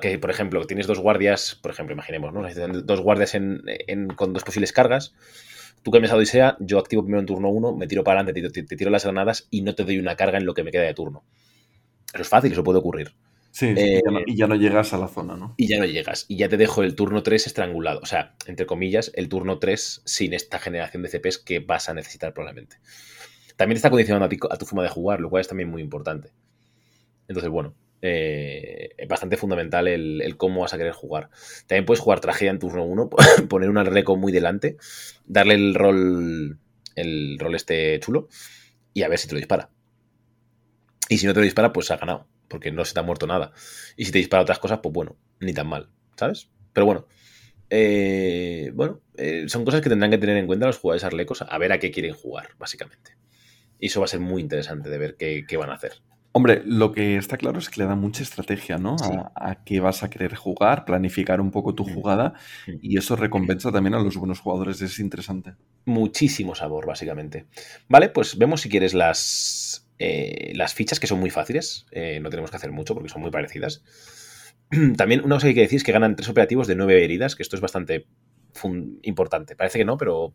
que, 0.00 0.18
por 0.18 0.30
ejemplo, 0.30 0.64
tienes 0.66 0.86
dos 0.86 0.98
guardias, 0.98 1.58
por 1.62 1.70
ejemplo, 1.70 1.94
imaginemos, 1.94 2.32
¿no? 2.32 2.42
Dos 2.82 3.00
guardias 3.00 3.36
con 4.16 4.32
dos 4.32 4.44
posibles 4.44 4.72
cargas. 4.72 5.14
Tú 5.82 5.92
cambias 5.92 6.12
a 6.12 6.16
Odisea, 6.16 6.56
yo 6.58 6.80
activo 6.80 7.02
primero 7.02 7.20
en 7.20 7.26
turno 7.26 7.48
1, 7.48 7.76
me 7.76 7.86
tiro 7.86 8.02
para 8.02 8.20
adelante, 8.20 8.62
te, 8.64 8.76
tiro 8.76 8.90
las 8.90 9.04
granadas 9.04 9.46
y 9.50 9.62
no 9.62 9.76
te 9.76 9.84
doy 9.84 9.98
una 9.98 10.16
carga 10.16 10.38
en 10.38 10.44
lo 10.44 10.54
que 10.54 10.64
me 10.64 10.72
queda 10.72 10.82
de 10.82 10.94
turno. 10.94 11.22
Eso 12.12 12.22
es 12.22 12.28
fácil, 12.28 12.50
eso 12.50 12.64
puede 12.64 12.80
ocurrir. 12.80 13.14
Sí, 13.56 13.72
eh, 13.74 14.02
y 14.26 14.36
ya 14.36 14.48
no 14.48 14.54
llegas 14.54 14.92
a 14.92 14.98
la 14.98 15.08
zona, 15.08 15.34
¿no? 15.34 15.54
Y 15.56 15.66
ya 15.66 15.78
no 15.78 15.86
llegas. 15.86 16.26
Y 16.28 16.36
ya 16.36 16.46
te 16.50 16.58
dejo 16.58 16.82
el 16.82 16.94
turno 16.94 17.22
3 17.22 17.46
estrangulado. 17.46 18.00
O 18.00 18.04
sea, 18.04 18.34
entre 18.46 18.66
comillas, 18.66 19.10
el 19.14 19.30
turno 19.30 19.58
3 19.58 20.02
sin 20.04 20.34
esta 20.34 20.58
generación 20.58 21.02
de 21.02 21.08
CPs 21.08 21.38
que 21.38 21.60
vas 21.60 21.88
a 21.88 21.94
necesitar 21.94 22.34
probablemente. 22.34 22.76
También 23.56 23.76
te 23.76 23.78
está 23.78 23.88
condicionando 23.88 24.26
a, 24.50 24.58
tu 24.58 24.66
forma 24.66 24.82
de 24.82 24.90
jugar, 24.90 25.20
lo 25.20 25.30
cual 25.30 25.40
es 25.40 25.48
también 25.48 25.70
muy 25.70 25.80
importante. 25.80 26.32
Entonces, 27.28 27.50
bueno, 27.50 27.74
eh, 28.02 28.90
es 28.98 29.08
bastante 29.08 29.38
fundamental 29.38 29.88
el, 29.88 30.36
cómo 30.36 30.60
vas 30.60 30.74
a 30.74 30.76
querer 30.76 30.92
jugar. 30.92 31.30
También 31.66 31.86
puedes 31.86 32.00
jugar 32.00 32.20
tragedia 32.20 32.50
en 32.50 32.58
turno 32.58 32.84
1, 32.84 33.08
poner 33.48 33.70
un 33.70 33.82
reco 33.86 34.18
muy 34.18 34.32
delante, 34.32 34.76
darle 35.24 35.54
el 35.54 35.74
rol, 35.74 36.58
el 36.94 37.38
rol 37.38 37.54
este 37.54 37.98
chulo 38.00 38.28
y 38.92 39.02
a 39.02 39.08
ver 39.08 39.18
si 39.18 39.28
te 39.28 39.32
lo 39.32 39.38
dispara. 39.38 39.70
Y 41.08 41.16
si 41.16 41.26
no 41.26 41.32
te 41.32 41.40
lo 41.40 41.44
dispara, 41.44 41.72
pues 41.72 41.90
ha 41.90 41.96
ganado 41.96 42.26
porque 42.48 42.72
no 42.72 42.84
se 42.84 42.94
te 42.94 43.00
ha 43.00 43.02
muerto 43.02 43.26
nada. 43.26 43.52
Y 43.96 44.04
si 44.04 44.12
te 44.12 44.18
dispara 44.18 44.42
otras 44.42 44.58
cosas, 44.58 44.80
pues 44.82 44.92
bueno, 44.92 45.16
ni 45.40 45.52
tan 45.52 45.66
mal, 45.66 45.88
¿sabes? 46.16 46.50
Pero 46.72 46.86
bueno, 46.86 47.06
eh, 47.70 48.70
bueno, 48.74 49.00
eh, 49.16 49.46
son 49.48 49.64
cosas 49.64 49.80
que 49.80 49.88
tendrán 49.88 50.10
que 50.10 50.18
tener 50.18 50.36
en 50.36 50.46
cuenta 50.46 50.66
los 50.66 50.78
jugadores 50.78 51.04
arlecos 51.04 51.42
a 51.42 51.58
ver 51.58 51.72
a 51.72 51.78
qué 51.78 51.90
quieren 51.90 52.14
jugar, 52.14 52.50
básicamente. 52.58 53.16
Y 53.78 53.86
eso 53.86 54.00
va 54.00 54.04
a 54.04 54.08
ser 54.08 54.20
muy 54.20 54.40
interesante 54.42 54.88
de 54.88 54.98
ver 54.98 55.16
qué, 55.16 55.56
van 55.56 55.70
a 55.70 55.74
hacer. 55.74 55.92
Hombre, 56.32 56.62
lo 56.66 56.92
que 56.92 57.16
está 57.16 57.38
claro 57.38 57.58
es 57.58 57.70
que 57.70 57.80
le 57.80 57.86
da 57.86 57.94
mucha 57.94 58.22
estrategia, 58.22 58.76
¿no? 58.76 58.96
A, 59.34 59.64
qué 59.64 59.80
vas 59.80 60.02
a 60.02 60.10
querer 60.10 60.34
jugar, 60.34 60.84
planificar 60.84 61.40
un 61.40 61.50
poco 61.50 61.74
tu 61.74 61.86
mm. 61.86 61.94
jugada 61.94 62.34
mm. 62.66 62.72
y 62.82 62.98
eso 62.98 63.16
recompensa 63.16 63.72
también 63.72 63.94
a 63.94 64.00
los 64.00 64.16
buenos 64.16 64.40
jugadores, 64.40 64.82
es 64.82 64.98
interesante. 64.98 65.54
Muchísimo 65.86 66.54
sabor, 66.54 66.86
básicamente. 66.86 67.46
Vale, 67.88 68.10
pues 68.10 68.36
vemos 68.36 68.60
si 68.60 68.68
quieres 68.68 68.92
las, 68.92 69.85
eh, 69.98 70.52
las 70.54 70.74
fichas, 70.74 71.00
que 71.00 71.06
son 71.06 71.20
muy 71.20 71.30
fáciles, 71.30 71.86
eh, 71.90 72.20
no 72.20 72.30
tenemos 72.30 72.50
que 72.50 72.56
hacer 72.56 72.72
mucho 72.72 72.94
porque 72.94 73.08
son 73.08 73.22
muy 73.22 73.30
parecidas. 73.30 73.82
También 74.96 75.24
una 75.24 75.36
cosa 75.36 75.44
que 75.44 75.48
hay 75.50 75.54
que 75.54 75.60
decir 75.62 75.78
es 75.78 75.84
que 75.84 75.92
ganan 75.92 76.16
tres 76.16 76.28
operativos 76.28 76.66
de 76.66 76.74
nueve 76.74 77.02
heridas, 77.02 77.36
que 77.36 77.42
esto 77.42 77.56
es 77.56 77.62
bastante 77.62 78.06
importante. 79.02 79.56
Parece 79.56 79.78
que 79.78 79.84
no, 79.84 79.96
pero 79.96 80.32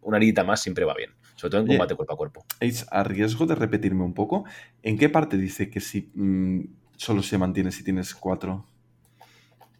una 0.00 0.16
herida 0.16 0.44
más 0.44 0.60
siempre 0.60 0.84
va 0.84 0.94
bien, 0.94 1.10
sobre 1.36 1.50
todo 1.50 1.60
en 1.62 1.66
combate 1.66 1.94
cuerpo 1.94 2.14
a 2.14 2.16
cuerpo. 2.16 2.44
Es 2.60 2.86
a 2.90 3.04
riesgo 3.04 3.46
de 3.46 3.54
repetirme 3.54 4.04
un 4.04 4.14
poco, 4.14 4.44
¿en 4.82 4.98
qué 4.98 5.08
parte 5.08 5.36
dice 5.36 5.70
que 5.70 5.80
si 5.80 6.10
mm, 6.14 6.60
solo 6.96 7.22
se 7.22 7.38
mantiene 7.38 7.72
si 7.72 7.84
tienes 7.84 8.14
cuatro? 8.14 8.66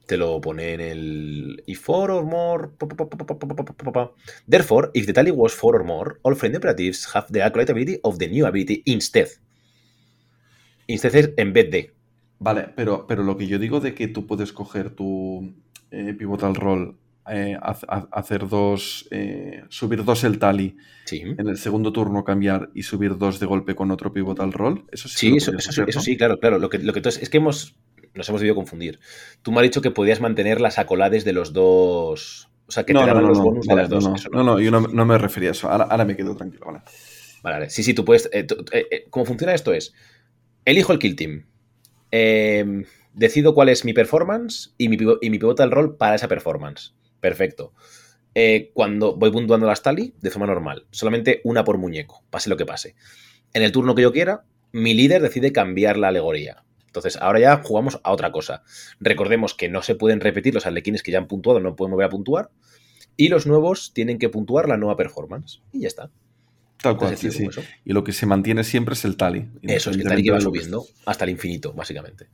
Te 0.09 0.17
lo 0.17 0.41
pone 0.41 0.73
en 0.73 0.81
el 0.81 1.63
if 1.67 1.81
four 1.85 2.11
or 2.11 2.25
more. 2.25 2.71
Therefore, 4.49 4.91
if 4.95 5.07
the 5.07 5.13
tally 5.13 5.31
was 5.31 5.53
four 5.55 5.77
or 5.77 5.85
more, 5.85 6.19
all 6.23 6.35
friendly 6.35 6.57
operatives 6.57 7.07
have 7.15 7.27
the 7.31 7.43
accurate 7.43 7.71
ability 7.71 8.01
of 8.03 8.19
the 8.19 8.29
new 8.29 8.47
ability 8.47 8.83
instead. 8.87 9.29
Instead 10.87 11.15
es 11.15 11.31
en 11.37 11.53
vez 11.53 11.71
de. 11.71 11.93
Vale, 12.39 12.69
pero, 12.75 13.07
pero 13.07 13.23
lo 13.23 13.37
que 13.37 13.47
yo 13.47 13.59
digo 13.59 13.81
de 13.81 13.95
que 13.95 14.09
tú 14.09 14.27
puedes 14.27 14.53
coger 14.53 14.91
tu 14.91 15.53
pivotal 15.91 16.55
roll 16.55 16.97
eh, 17.31 17.59
hacer 18.13 18.49
dos, 18.49 19.07
eh, 19.11 19.63
subir 19.69 20.03
dos 20.05 20.25
el 20.25 20.39
tali, 20.39 20.77
Sí. 21.05 21.21
en 21.21 21.47
el 21.49 21.59
segundo 21.59 21.93
turno 21.93 22.25
cambiar 22.25 22.71
y 22.75 22.83
subir 22.85 23.19
dos 23.19 23.39
de 23.41 23.45
golpe 23.47 23.75
con 23.75 23.91
otro 23.91 24.13
pivotal 24.15 24.53
roll. 24.55 24.85
Eso 24.91 25.09
sí, 25.09 25.39
Sí, 25.39 25.51
eso, 25.59 26.01
sí, 26.01 26.17
claro, 26.17 26.39
claro. 26.39 26.59
Lo 26.59 26.71
que, 26.71 26.79
lo 26.79 26.93
que 26.95 27.03
tú- 27.03 27.11
es 27.11 27.29
que 27.29 27.37
hemos, 27.37 27.75
nos 28.19 28.29
hemos 28.29 28.43
debido 28.43 28.55
confundir. 28.55 29.01
Tú 29.43 29.51
me 29.53 29.59
has 29.59 29.63
dicho 29.63 29.81
que 29.81 29.91
podías 29.91 30.21
mantener 30.21 30.61
las 30.61 30.79
acolades 30.79 31.25
de 31.25 31.33
los 31.33 31.55
dos. 31.55 32.51
O 32.67 32.73
sea, 32.73 32.85
que 32.85 32.93
no, 32.93 33.01
te 33.01 33.07
daban 33.07 33.23
no, 33.23 33.29
los 33.31 33.39
no, 33.39 33.45
bonus 33.45 33.67
vale, 33.67 33.89
de 33.89 33.89
las 33.89 34.05
dos. 34.05 34.29
no, 34.31 34.43
no, 34.45 34.61
yo 34.61 34.71
no, 34.71 34.81
no 34.83 35.07
me 35.07 35.17
refería 35.17 35.49
a 35.49 35.53
eso. 35.53 35.71
Ahora, 35.71 35.85
ahora 35.85 36.05
me 36.05 36.15
quedo 36.17 36.37
tranquilo, 36.37 36.67
vale. 36.67 36.81
Vale, 37.43 37.57
vale. 37.57 37.71
Sí, 37.71 37.83
sí, 37.83 37.95
tú 37.95 38.05
puedes. 38.05 38.29
eh, 38.33 38.45
tú- 38.45 38.63
eh, 38.73 38.87
eh, 38.91 39.05
¿Cómo 39.09 39.25
funciona 39.25 39.55
esto? 39.55 39.73
Es. 39.73 39.95
Elijo 40.67 40.93
el 40.93 40.99
kill 40.99 41.17
team. 41.17 41.47
eh, 42.11 42.85
decido 43.15 43.55
cuál 43.55 43.69
es 43.69 43.85
mi 43.85 43.93
performance 43.95 44.75
y 44.79 44.89
mi, 44.89 44.97
y 45.21 45.31
mi 45.31 45.39
pivotal 45.39 45.71
rol 45.71 45.97
para 45.97 46.15
esa 46.17 46.29
performance. 46.29 46.95
Perfecto. 47.21 47.73
Eh, 48.35 48.71
cuando 48.75 49.17
voy 49.17 49.31
puntuando 49.33 49.67
las 49.67 49.83
tally 49.83 50.15
de 50.21 50.31
forma 50.31 50.47
normal, 50.47 50.87
solamente 50.91 51.41
una 51.45 51.65
por 51.65 51.79
muñeco, 51.79 52.23
pase 52.31 52.51
lo 52.51 52.57
que 52.57 52.67
pase. 52.67 52.95
En 53.53 53.63
el 53.63 53.73
turno 53.73 53.95
que 53.95 54.03
yo 54.03 54.13
quiera, 54.13 54.45
mi 54.73 54.95
líder 54.95 55.23
decide 55.23 55.53
cambiar 55.53 55.97
la 55.97 56.09
alegoría. 56.09 56.65
Entonces, 56.99 57.21
ahora 57.21 57.41
ya 57.41 57.63
jugamos 57.63 58.01
a 58.03 58.13
otra 58.13 58.33
cosa. 58.33 58.63
Recordemos 59.01 59.55
que 59.55 59.69
no 59.69 59.83
se 59.83 59.95
pueden 59.95 60.21
repetir 60.21 60.55
los 60.55 60.67
arlequines 60.67 61.03
que 61.03 61.11
ya 61.13 61.19
han 61.19 61.27
puntuado, 61.29 61.61
no 61.61 61.77
pueden 61.77 61.93
volver 61.93 62.07
a 62.07 62.11
puntuar. 62.11 62.51
Y 63.17 63.29
los 63.29 63.47
nuevos 63.47 63.93
tienen 63.95 64.19
que 64.19 64.29
puntuar 64.29 64.69
la 64.69 64.77
nueva 64.77 64.97
performance. 64.97 65.61
Y 65.73 65.81
ya 65.81 65.89
está. 65.89 66.11
Tal 66.81 66.97
cual, 66.97 67.17
sí, 67.17 67.31
sí. 67.33 67.49
Y 67.85 67.93
lo 67.93 68.05
que 68.05 68.13
se 68.13 68.25
mantiene 68.27 68.63
siempre 68.63 68.93
es 68.95 69.05
el 69.05 69.17
tally. 69.17 69.49
Eso, 69.63 69.91
es 69.91 69.97
que 69.97 70.05
tal 70.05 70.21
y 70.21 70.23
que 70.23 70.31
va 70.31 70.41
subiendo 70.41 70.85
hasta 71.07 71.25
el 71.25 71.31
infinito, 71.31 71.73
básicamente. 71.73 72.29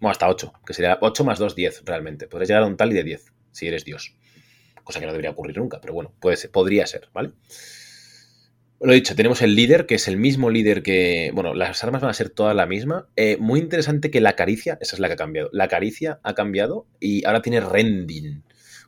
Bueno, 0.00 0.12
hasta 0.12 0.28
8, 0.30 0.52
que 0.64 0.72
sería 0.72 0.96
8 1.02 1.24
más 1.24 1.38
2, 1.38 1.54
10, 1.54 1.82
realmente. 1.84 2.26
Podrías 2.26 2.48
llegar 2.48 2.62
a 2.62 2.66
un 2.66 2.78
tally 2.78 2.94
de 2.94 3.04
10, 3.04 3.32
si 3.50 3.66
eres 3.66 3.84
Dios. 3.84 4.14
Cosa 4.82 4.98
que 4.98 5.04
no 5.06 5.12
debería 5.12 5.30
ocurrir 5.32 5.58
nunca, 5.58 5.78
pero 5.80 5.92
bueno, 5.92 6.12
puede 6.20 6.36
ser- 6.38 6.50
podría 6.50 6.86
ser, 6.86 7.08
¿vale? 7.12 7.32
Lo 8.82 8.92
dicho, 8.92 9.14
tenemos 9.14 9.42
el 9.42 9.54
líder, 9.54 9.86
que 9.86 9.94
es 9.94 10.08
el 10.08 10.16
mismo 10.16 10.50
líder 10.50 10.82
que. 10.82 11.30
Bueno, 11.34 11.54
las 11.54 11.82
armas 11.84 12.02
van 12.02 12.10
a 12.10 12.14
ser 12.14 12.30
todas 12.30 12.54
la 12.56 12.66
misma. 12.66 13.08
Eh, 13.16 13.36
muy 13.38 13.60
interesante 13.60 14.10
que 14.10 14.20
la 14.20 14.34
caricia, 14.34 14.76
esa 14.80 14.96
es 14.96 15.00
la 15.00 15.06
que 15.08 15.14
ha 15.14 15.16
cambiado. 15.16 15.48
La 15.52 15.68
caricia 15.68 16.18
ha 16.22 16.34
cambiado 16.34 16.86
y 16.98 17.24
ahora 17.24 17.42
tiene 17.42 17.60
rending. 17.60 18.42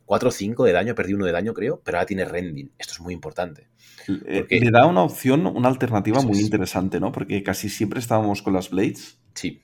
4 0.07 0.28
o 0.28 0.33
5 0.33 0.64
de 0.64 0.72
daño, 0.72 0.94
perdí 0.94 1.14
uno 1.14 1.24
de 1.24 1.33
daño, 1.33 1.54
creo, 1.54 1.80
pero 1.85 1.96
ahora 1.98 2.07
tiene 2.07 2.24
rending. 2.26 2.70
Esto 2.78 2.92
es 2.94 3.00
muy 3.00 3.14
importante. 3.14 3.68
Eh, 4.09 4.40
Porque- 4.40 4.61
Le 4.61 4.70
da 4.70 4.85
una 4.87 5.02
opción, 5.02 5.46
una 5.46 5.68
alternativa 5.68 6.18
Eso 6.18 6.26
muy 6.28 6.37
es. 6.38 6.44
interesante, 6.44 7.00
¿no? 7.00 7.11
Porque 7.11 7.42
casi 7.42 7.68
siempre 7.70 8.00
estábamos 8.00 8.42
con 8.42 8.52
las 8.52 8.68
Blades. 8.70 9.16
Sí. 9.35 9.62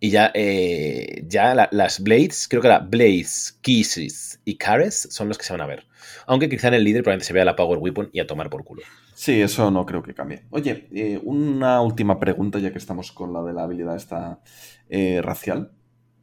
Y 0.00 0.10
ya, 0.10 0.32
eh, 0.34 1.22
ya 1.26 1.54
la- 1.54 1.68
las 1.72 2.00
Blades, 2.02 2.46
creo 2.48 2.60
que 2.60 2.68
la 2.68 2.80
Blades, 2.80 3.56
Kisses 3.62 4.40
y 4.44 4.56
Cares 4.56 5.08
son 5.10 5.28
los 5.28 5.38
que 5.38 5.44
se 5.44 5.52
van 5.52 5.62
a 5.62 5.66
ver. 5.66 5.86
Aunque 6.30 6.48
quizá 6.48 6.68
en 6.68 6.74
el 6.74 6.84
líder 6.84 7.02
probablemente 7.02 7.26
se 7.26 7.32
vea 7.32 7.44
la 7.44 7.56
Power 7.56 7.78
Weapon 7.80 8.08
y 8.12 8.20
a 8.20 8.26
tomar 8.28 8.50
por 8.50 8.62
culo. 8.62 8.82
Sí, 9.14 9.40
eso 9.40 9.68
no 9.72 9.84
creo 9.84 10.00
que 10.00 10.14
cambie. 10.14 10.44
Oye, 10.50 10.86
eh, 10.92 11.20
una 11.24 11.80
última 11.82 12.20
pregunta, 12.20 12.60
ya 12.60 12.70
que 12.70 12.78
estamos 12.78 13.10
con 13.10 13.32
la 13.32 13.42
de 13.42 13.52
la 13.52 13.64
habilidad 13.64 13.96
esta 13.96 14.40
eh, 14.88 15.20
racial. 15.22 15.72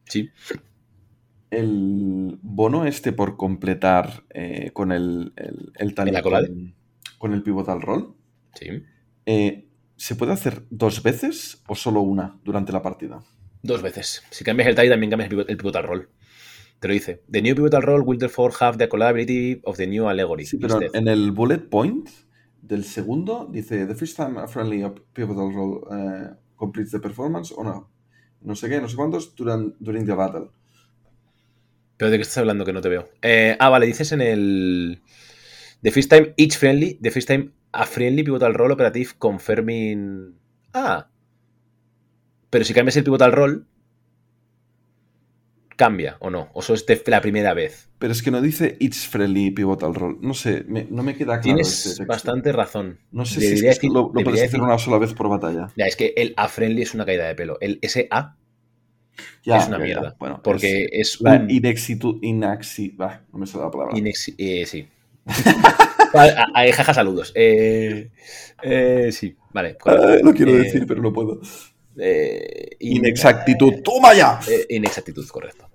Sí. 0.05 0.29
El 1.49 2.39
bono 2.41 2.85
este 2.85 3.11
por 3.11 3.35
completar 3.35 4.23
eh, 4.29 4.71
con 4.71 4.93
el, 4.93 5.33
el, 5.35 5.73
el 5.75 5.93
tally 5.93 6.11
¿En 6.11 6.13
la 6.13 6.21
colade? 6.21 6.47
con, 6.47 6.75
con 7.17 7.33
el 7.33 7.43
pivotal 7.43 7.81
roll, 7.81 8.15
Sí. 8.53 8.83
¿se 9.97 10.15
puede 10.15 10.31
hacer 10.31 10.63
dos 10.69 11.03
veces 11.03 11.63
o 11.67 11.75
solo 11.75 11.99
una 11.99 12.39
durante 12.45 12.71
la 12.71 12.81
partida? 12.81 13.19
Dos 13.61 13.81
veces. 13.81 14.23
Si 14.29 14.45
cambias 14.45 14.69
el 14.69 14.75
tie, 14.75 14.89
también 14.89 15.09
cambias 15.09 15.29
el 15.49 15.57
pivotal 15.57 15.83
roll. 15.83 16.09
Te 16.79 16.87
lo 16.87 16.93
dice. 16.93 17.23
The 17.31 17.41
new 17.41 17.55
pivotal 17.55 17.81
roll 17.81 18.01
will 18.01 18.19
therefore 18.19 18.53
have 18.59 18.77
the 18.77 18.87
collability 18.87 19.61
of 19.63 19.77
the 19.77 19.87
new 19.87 20.07
allegory. 20.07 20.45
Sí, 20.45 20.57
pero 20.57 20.75
instead. 20.75 20.99
en 20.99 21.07
el 21.07 21.31
bullet 21.31 21.69
point 21.69 22.09
del 22.61 22.83
segundo 22.83 23.47
dice 23.51 23.85
The 23.85 23.95
first 23.95 24.17
time 24.17 24.39
a 24.39 24.47
friendly 24.47 24.83
pivotal 25.13 25.53
roll 25.53 25.87
eh, 25.91 26.29
completes 26.55 26.91
the 26.91 26.99
performance 26.99 27.53
o 27.55 27.63
no. 27.63 27.89
No 28.41 28.55
sé 28.55 28.69
qué, 28.69 28.79
no 28.79 28.87
sé 28.87 28.95
cuántos 28.95 29.35
during, 29.35 29.75
during 29.79 30.05
the 30.05 30.13
battle. 30.13 30.49
¿Pero 31.97 32.11
de 32.11 32.17
qué 32.17 32.21
estás 32.21 32.37
hablando 32.37 32.63
que 32.63 32.73
no 32.73 32.81
te 32.81 32.89
veo? 32.89 33.09
Eh, 33.23 33.57
ah, 33.59 33.69
vale, 33.69 33.87
dices 33.87 34.11
en 34.11 34.21
el. 34.21 35.01
The 35.81 35.91
first 35.91 36.09
time 36.09 36.33
each 36.37 36.57
friendly, 36.57 36.99
the 37.01 37.09
first 37.09 37.27
time 37.27 37.53
a 37.71 37.85
friendly 37.85 38.23
pivotal 38.23 38.53
roll 38.53 38.71
operative 38.71 39.13
confirming. 39.17 40.35
Ah. 40.73 41.09
Pero 42.49 42.63
si 42.63 42.73
cambias 42.73 42.97
el 42.97 43.03
pivotal 43.03 43.31
roll, 43.31 43.67
cambia 45.77 46.17
o 46.19 46.29
no. 46.29 46.49
O 46.53 46.59
eso 46.59 46.73
es 46.73 46.85
de 46.85 47.01
la 47.07 47.21
primera 47.21 47.53
vez. 47.53 47.89
Pero 47.99 48.11
es 48.11 48.21
que 48.21 48.31
no 48.31 48.41
dice 48.41 48.75
each 48.81 48.95
friendly 49.07 49.51
pivotal 49.51 49.95
roll. 49.95 50.17
No 50.21 50.33
sé, 50.33 50.65
me- 50.67 50.85
no 50.89 51.01
me 51.03 51.13
queda 51.15 51.39
claro. 51.39 51.41
Tienes 51.43 51.85
este 51.85 52.03
bastante 52.05 52.51
razón. 52.51 52.99
No 53.11 53.25
sé 53.25 53.39
si 53.39 53.65
es 53.65 53.79
que 53.79 53.87
lo, 53.87 54.11
puedes 54.11 54.27
hacer 54.33 54.49
decir- 54.49 54.61
una 54.61 54.77
sola 54.77 54.97
vez 54.97 55.13
por 55.13 55.29
batalla. 55.29 55.69
Ya, 55.77 55.85
es 55.85 55.95
que 55.95 56.13
el 56.17 56.33
a 56.35 56.49
friendly 56.49 56.81
es 56.81 56.93
una 56.93 57.05
caída 57.05 57.25
de 57.27 57.35
pelo. 57.35 57.57
El 57.61 57.79
SA 57.83 58.35
Ya, 59.43 59.57
es 59.57 59.67
una 59.67 59.77
ya, 59.77 59.85
ya. 59.85 59.85
mierda. 59.85 60.15
Bueno, 60.19 60.41
porque 60.43 60.89
es, 60.91 61.21
la 61.21 61.35
un. 61.37 61.49
inexitu, 61.49 62.19
inaxi, 62.21 62.89
bah, 62.89 63.21
no 63.31 63.39
me 63.39 63.47
sale 63.47 63.63
la 63.63 63.71
palabra. 63.71 63.95
inex- 63.95 64.35
eh, 64.37 64.65
sí. 64.65 64.87
A- 66.13 66.47
a- 66.53 66.71
jaja, 66.73 66.93
saludos. 66.93 67.31
Eh, 67.35 68.09
eh, 68.63 69.09
sí, 69.11 69.35
vale. 69.53 69.77
Ah, 69.85 70.17
lo 70.23 70.33
quiero 70.33 70.53
Eh, 70.53 70.59
decir, 70.59 70.85
pero 70.87 71.01
no 71.01 71.11
puedo. 71.13 71.41
eh, 71.99 72.69
in- 72.79 72.97
Inexactitud. 72.97 73.81
¡Toma 73.83 74.13
ya! 74.13 74.39
Eh, 74.49 74.65
inexactitud, 74.69 75.27
correcto. 75.27 75.66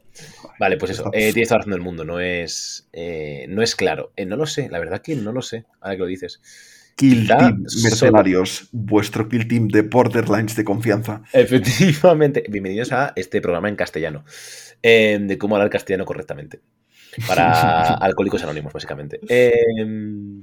Vale, 0.58 0.76
pues 0.76 0.92
eso. 0.92 1.10
eh, 1.12 1.32
tienes 1.32 1.48
toda 1.48 1.58
la 1.58 1.62
razón 1.62 1.72
del 1.72 1.80
mundo. 1.82 2.04
No 2.04 2.20
es, 2.20 2.88
eh, 2.92 3.46
no 3.48 3.62
es 3.62 3.74
claro. 3.76 4.12
Eh, 4.16 4.24
no 4.26 4.36
lo 4.36 4.46
sé. 4.46 4.68
La 4.70 4.78
verdad 4.78 5.00
que 5.02 5.16
no 5.16 5.32
lo 5.32 5.42
sé. 5.42 5.64
Ahora 5.80 5.96
que 5.96 6.00
lo 6.00 6.06
dices. 6.06 6.40
Kill 6.96 7.22
quizá 7.22 7.38
Team 7.38 7.64
Mercenarios, 7.82 8.68
vuestro 8.70 9.26
Kill 9.28 9.48
Team 9.48 9.68
de 9.68 9.82
Borderlines 9.82 10.54
de 10.56 10.64
confianza. 10.64 11.22
Efectivamente. 11.32 12.44
Bienvenidos 12.48 12.92
a 12.92 13.12
este 13.16 13.40
programa 13.40 13.68
en 13.68 13.76
castellano. 13.76 14.24
eh, 14.82 15.18
de 15.20 15.38
cómo 15.38 15.56
hablar 15.56 15.70
castellano 15.70 16.04
correctamente. 16.04 16.60
Para 17.26 17.52
alcohólicos 17.94 18.42
anónimos, 18.42 18.72
básicamente. 18.72 19.20
Eh, 19.28 19.52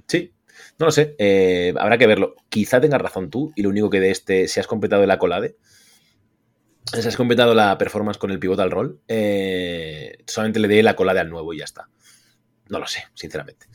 sí. 0.08 0.34
No 0.80 0.88
lo 0.88 0.92
sé. 0.92 1.16
eh, 1.20 1.74
habrá 1.78 1.98
que 1.98 2.08
verlo. 2.08 2.36
Quizá 2.50 2.82
tengas 2.82 3.02
razón 3.02 3.30
tú. 3.30 3.52
Y 3.56 3.62
lo 3.64 3.70
único 3.70 3.90
que 3.90 4.00
de 4.00 4.12
este, 4.12 4.48
si 4.48 4.60
has 4.60 4.68
completado 4.68 5.04
el 5.04 5.12
acolade. 5.12 5.56
Si 6.94 7.08
has 7.08 7.18
completado 7.18 7.54
la 7.54 7.78
performance 7.78 8.18
con 8.18 8.32
el 8.32 8.40
pivotal 8.40 8.72
roll, 8.72 9.00
eh, 9.08 10.18
solamente 10.26 10.60
le 10.60 10.68
dé 10.68 10.84
la 10.84 10.96
colade 10.96 11.20
al 11.20 11.30
nuevo 11.30 11.54
y 11.54 11.60
ya 11.60 11.66
está. 11.66 11.90
No 12.68 12.80
lo 12.80 12.88
sé, 12.88 13.04
sinceramente. 13.14 13.68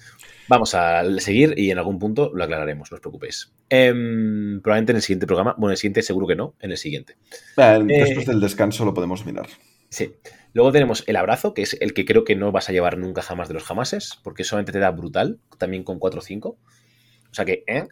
Vamos 0.48 0.74
a 0.74 1.02
seguir 1.20 1.54
y 1.56 1.70
en 1.70 1.78
algún 1.78 1.98
punto 1.98 2.30
lo 2.34 2.44
aclararemos, 2.44 2.90
no 2.90 2.96
os 2.96 3.00
preocupéis. 3.00 3.52
Em, 3.68 4.60
probablemente 4.60 4.92
en 4.92 4.96
el 4.96 5.02
siguiente 5.02 5.26
programa, 5.26 5.54
bueno, 5.56 5.70
en 5.70 5.72
el 5.72 5.78
siguiente 5.78 6.02
seguro 6.02 6.26
que 6.26 6.36
no, 6.36 6.54
en 6.60 6.70
el 6.70 6.76
siguiente. 6.76 7.16
Eh, 7.56 7.78
Eh, 7.88 8.04
Después 8.04 8.26
del 8.26 8.40
descanso 8.40 8.84
lo 8.84 8.94
podemos 8.94 9.24
mirar. 9.24 9.46
Sí. 9.88 10.14
Luego 10.52 10.70
tenemos 10.70 11.04
el 11.06 11.16
abrazo, 11.16 11.54
que 11.54 11.62
es 11.62 11.76
el 11.80 11.94
que 11.94 12.04
creo 12.04 12.24
que 12.24 12.36
no 12.36 12.52
vas 12.52 12.68
a 12.68 12.72
llevar 12.72 12.98
nunca 12.98 13.22
jamás 13.22 13.48
de 13.48 13.54
los 13.54 13.64
jamases, 13.64 14.18
porque 14.22 14.44
solamente 14.44 14.72
te 14.72 14.80
da 14.80 14.90
brutal, 14.90 15.38
también 15.58 15.82
con 15.82 15.98
4 15.98 16.20
o 16.20 16.22
5. 16.22 16.48
O 16.48 17.34
sea 17.34 17.44
que, 17.44 17.64
¿eh? 17.66 17.88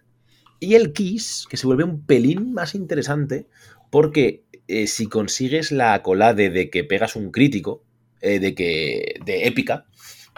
Y 0.60 0.74
el 0.74 0.92
kiss, 0.92 1.46
que 1.48 1.56
se 1.56 1.66
vuelve 1.66 1.84
un 1.84 2.04
pelín 2.04 2.52
más 2.52 2.74
interesante, 2.74 3.46
porque 3.90 4.44
eh, 4.72 4.86
si 4.86 5.06
consigues 5.06 5.72
la 5.72 6.02
colade 6.02 6.50
de 6.50 6.70
que 6.70 6.84
pegas 6.84 7.16
un 7.16 7.30
crítico, 7.30 7.84
eh, 8.20 8.38
de 8.38 8.54
que. 8.54 9.14
de 9.24 9.46
épica, 9.46 9.86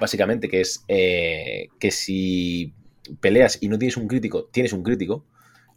básicamente, 0.00 0.48
que 0.48 0.60
es 0.60 0.84
eh, 0.88 1.68
que 1.78 1.90
si 1.90 2.74
peleas 3.20 3.58
y 3.60 3.68
no 3.68 3.78
tienes 3.78 3.96
un 3.96 4.08
crítico, 4.08 4.48
tienes 4.52 4.72
un 4.72 4.82
crítico, 4.82 5.26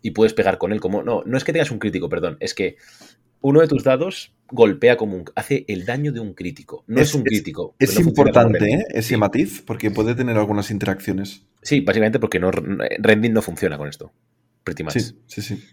y 0.01 0.11
puedes 0.11 0.33
pegar 0.33 0.57
con 0.57 0.71
él 0.71 0.79
como. 0.79 1.03
No, 1.03 1.23
no 1.25 1.37
es 1.37 1.43
que 1.43 1.53
tengas 1.53 1.71
un 1.71 1.79
crítico, 1.79 2.09
perdón, 2.09 2.37
es 2.39 2.53
que 2.53 2.77
uno 3.41 3.61
de 3.61 3.67
tus 3.67 3.83
dados 3.83 4.33
golpea 4.49 4.95
como 4.97 5.15
un. 5.17 5.25
hace 5.35 5.65
el 5.67 5.85
daño 5.85 6.11
de 6.11 6.19
un 6.21 6.33
crítico. 6.33 6.83
No 6.87 7.01
es, 7.01 7.09
Es- 7.09 7.15
un 7.15 7.23
crítico. 7.23 7.75
Es 7.79 7.95
no 7.99 8.01
importante. 8.09 8.65
¿eh? 8.73 8.83
ese 8.91 9.09
Sí. 9.09 9.17
matiz 9.17 9.61
porque 9.65 9.91
puede 9.91 10.15
tener 10.15 10.37
algunas 10.37 10.71
interacciones. 10.71 11.45
Sí, 11.61 11.81
básicamente 11.81 12.19
porque 12.19 12.39
no, 12.39 12.49
rending 12.51 13.33
no 13.33 13.41
funciona 13.41 13.77
con 13.77 13.89
esto. 13.89 14.11
Pretty 14.63 14.83
much. 14.83 14.93
Sí, 14.93 15.15
sí, 15.27 15.41
sí. 15.41 15.63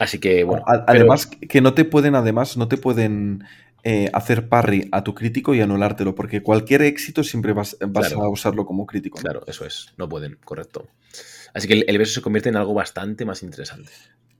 Así 0.00 0.18
que, 0.18 0.42
bueno. 0.42 0.64
A- 0.66 0.84
pero- 0.86 0.98
además, 0.98 1.26
que 1.26 1.60
no 1.60 1.74
te 1.74 1.84
pueden, 1.84 2.16
además, 2.16 2.56
no 2.56 2.66
te 2.66 2.76
pueden 2.76 3.44
eh, 3.84 4.10
hacer 4.12 4.48
parry 4.48 4.88
a 4.92 5.04
tu 5.04 5.14
crítico 5.14 5.54
y 5.54 5.60
anulártelo, 5.60 6.14
porque 6.14 6.42
cualquier 6.42 6.82
éxito 6.82 7.22
siempre 7.24 7.52
vas, 7.54 7.76
vas 7.88 8.08
Claro. 8.08 8.24
a 8.24 8.28
usarlo 8.28 8.66
como 8.66 8.84
crítico. 8.84 9.18
¿no? 9.18 9.22
Claro, 9.22 9.42
eso 9.46 9.64
es. 9.64 9.94
No 9.96 10.06
pueden, 10.08 10.36
correcto. 10.44 10.88
Así 11.54 11.66
que 11.68 11.74
el, 11.74 11.84
el 11.88 11.96
verso 11.98 12.14
se 12.14 12.20
convierte 12.22 12.48
en 12.50 12.56
algo 12.56 12.74
bastante 12.74 13.24
más 13.24 13.42
interesante. 13.42 13.90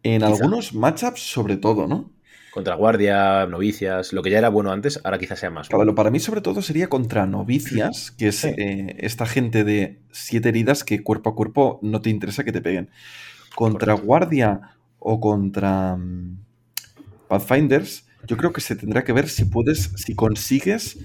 En 0.03 0.21
Quizá. 0.21 0.27
algunos 0.27 0.75
matchups, 0.75 1.21
sobre 1.23 1.57
todo, 1.57 1.87
¿no? 1.87 2.11
Contra 2.53 2.75
guardia, 2.75 3.47
novicias, 3.47 4.13
lo 4.13 4.23
que 4.23 4.31
ya 4.31 4.39
era 4.39 4.49
bueno 4.51 4.73
antes, 4.73 5.01
ahora 5.05 5.19
quizás 5.19 5.39
sea 5.39 5.51
más 5.51 5.69
Claro, 5.69 5.79
bueno. 5.85 5.95
para 5.95 6.11
mí, 6.11 6.21
sobre 6.21 6.41
todo, 6.43 6.61
sería 6.63 6.89
contra 6.89 7.25
novicias, 7.27 8.11
que 8.11 8.29
es 8.29 8.41
Sí. 8.41 8.49
eh, 8.57 8.97
esta 8.99 9.25
gente 9.25 9.63
de 9.65 10.01
siete 10.11 10.49
heridas 10.51 10.85
que 10.85 11.03
cuerpo 11.03 11.31
a 11.31 11.35
cuerpo 11.35 11.79
no 11.83 12.01
te 12.03 12.11
interesa 12.11 12.45
que 12.45 12.53
te 12.53 12.61
peguen. 12.61 12.91
Contra 13.55 13.93
Correcto. 13.95 14.07
guardia 14.07 14.61
o 15.01 15.21
contra 15.21 15.97
mm, 15.97 16.39
Pathfinders, 17.29 18.07
yo 18.27 18.37
creo 18.37 18.53
que 18.53 18.61
se 18.61 18.77
tendrá 18.77 19.03
que 19.03 19.13
ver 19.13 19.29
si 19.29 19.45
puedes, 19.47 19.91
si 19.97 20.15
consigues 20.15 20.99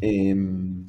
em, 0.00 0.86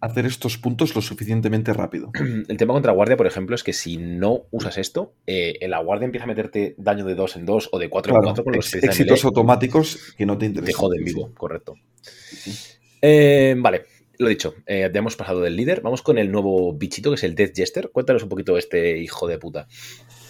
hacer 0.00 0.26
estos 0.26 0.58
puntos 0.58 0.94
lo 0.94 1.02
suficientemente 1.02 1.72
rápido. 1.72 2.10
El 2.48 2.56
tema 2.56 2.74
contra 2.74 2.92
guardia, 2.92 3.16
por 3.16 3.26
ejemplo, 3.26 3.54
es 3.54 3.62
que 3.62 3.72
si 3.72 3.96
no 3.96 4.42
usas 4.50 4.78
esto, 4.78 5.14
eh, 5.26 5.58
la 5.68 5.80
guardia 5.80 6.06
empieza 6.06 6.24
a 6.24 6.28
meterte 6.28 6.74
daño 6.78 7.04
de 7.04 7.14
2 7.14 7.36
en 7.36 7.46
2 7.46 7.68
o 7.72 7.78
de 7.78 7.88
4 7.88 8.14
en 8.14 8.22
4 8.22 8.44
con 8.44 8.54
los 8.54 8.74
éxitos 8.74 9.24
automáticos 9.24 10.14
que 10.16 10.26
no 10.26 10.38
te 10.38 10.46
interesan. 10.46 10.72
Te 10.72 10.78
joden 10.78 11.04
vivo, 11.04 11.32
correcto. 11.34 11.74
Eh, 13.02 13.54
vale, 13.58 13.84
lo 14.18 14.28
dicho, 14.28 14.54
eh, 14.66 14.90
ya 14.92 14.98
hemos 14.98 15.16
pasado 15.16 15.40
del 15.40 15.56
líder. 15.56 15.80
Vamos 15.80 16.02
con 16.02 16.18
el 16.18 16.30
nuevo 16.30 16.74
bichito 16.74 17.10
que 17.10 17.14
es 17.14 17.24
el 17.24 17.34
Death 17.34 17.56
Jester. 17.56 17.90
Cuéntanos 17.90 18.22
un 18.22 18.28
poquito 18.28 18.58
este 18.58 18.98
hijo 18.98 19.26
de 19.26 19.38
puta. 19.38 19.66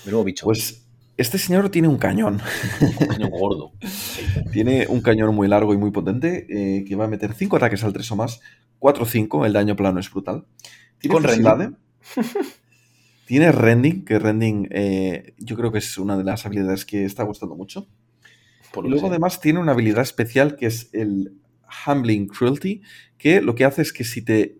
El 0.04 0.12
nuevo 0.12 0.24
bicho. 0.24 0.44
Pues 0.44 0.86
este 1.20 1.38
señor 1.38 1.68
tiene 1.70 1.88
un 1.88 1.98
cañón. 1.98 2.40
Un 2.80 3.06
cañón 3.06 3.30
gordo. 3.30 3.72
tiene 4.52 4.86
un 4.88 5.00
cañón 5.00 5.34
muy 5.34 5.48
largo 5.48 5.74
y 5.74 5.76
muy 5.76 5.90
potente 5.90 6.46
eh, 6.48 6.84
que 6.84 6.96
va 6.96 7.04
a 7.04 7.08
meter 7.08 7.34
5 7.34 7.56
ataques 7.56 7.84
al 7.84 7.92
3 7.92 8.10
o 8.12 8.16
más. 8.16 8.40
4 8.78 9.02
o 9.02 9.06
5, 9.06 9.46
el 9.46 9.52
daño 9.52 9.76
plano 9.76 10.00
es 10.00 10.10
brutal. 10.10 10.46
Tiene 10.98 11.14
Con 11.14 11.24
rending. 11.24 11.76
tiene 13.24 13.52
rending, 13.52 14.04
que 14.04 14.18
rending 14.18 14.68
eh, 14.70 15.34
yo 15.38 15.56
creo 15.56 15.70
que 15.72 15.78
es 15.78 15.98
una 15.98 16.16
de 16.16 16.24
las 16.24 16.46
habilidades 16.46 16.84
que 16.84 17.04
está 17.04 17.22
gustando 17.24 17.54
mucho. 17.54 17.86
Por 18.72 18.86
Y 18.86 18.88
luego 18.88 19.06
sea. 19.06 19.10
además 19.10 19.40
tiene 19.40 19.58
una 19.60 19.72
habilidad 19.72 20.02
especial 20.02 20.56
que 20.56 20.66
es 20.66 20.90
el 20.92 21.34
Humbling 21.86 22.26
Cruelty, 22.28 22.82
que 23.18 23.40
lo 23.42 23.54
que 23.54 23.64
hace 23.64 23.82
es 23.82 23.92
que 23.92 24.04
si 24.04 24.22
te 24.22 24.58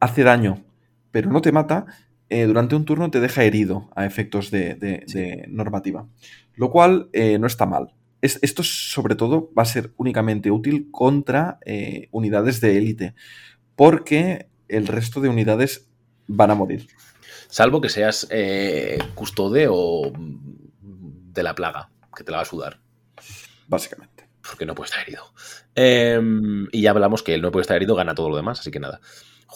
hace 0.00 0.22
daño 0.24 0.64
pero 1.12 1.30
no 1.30 1.42
te 1.42 1.52
mata, 1.52 1.86
eh, 2.34 2.46
durante 2.46 2.74
un 2.74 2.84
turno 2.84 3.10
te 3.10 3.20
deja 3.20 3.44
herido 3.44 3.90
a 3.94 4.06
efectos 4.06 4.50
de, 4.50 4.74
de- 4.74 5.04
Sí. 5.06 5.18
de 5.18 5.44
normativa. 5.48 6.06
Lo 6.54 6.70
cual 6.70 7.08
eh, 7.12 7.38
no 7.38 7.46
está 7.46 7.66
mal. 7.66 7.94
Es- 8.20 8.38
esto 8.42 8.62
sobre 8.62 9.14
todo 9.14 9.50
va 9.58 9.62
a 9.62 9.66
ser 9.66 9.92
únicamente 9.96 10.50
útil 10.50 10.88
contra 10.90 11.58
eh, 11.66 12.08
unidades 12.12 12.60
de 12.60 12.76
élite, 12.78 13.14
porque 13.76 14.46
el 14.68 14.86
resto 14.86 15.20
de 15.20 15.28
unidades 15.28 15.88
van 16.26 16.50
a 16.50 16.54
morir. 16.54 16.86
Salvo 17.48 17.80
que 17.80 17.88
seas 17.90 18.26
custode 19.14 19.66
o 19.70 20.12
de 20.80 21.42
la 21.42 21.54
plaga, 21.54 21.90
que 22.16 22.24
te 22.24 22.30
la 22.30 22.38
va 22.38 22.42
a 22.44 22.46
sudar. 22.46 22.80
Básicamente. 23.68 24.28
Porque 24.42 24.66
no 24.66 24.74
puede 24.74 24.86
estar 24.90 25.02
herido. 25.02 25.22
Em, 25.74 26.66
y 26.72 26.82
ya 26.82 26.90
hablamos 26.90 27.22
que 27.22 27.34
él 27.34 27.42
no 27.42 27.50
puede 27.52 27.62
estar 27.62 27.76
herido, 27.76 27.94
gana 27.94 28.14
todo 28.14 28.28
lo 28.30 28.36
demás, 28.36 28.60
así 28.60 28.70
que 28.70 28.80
nada. 28.80 29.00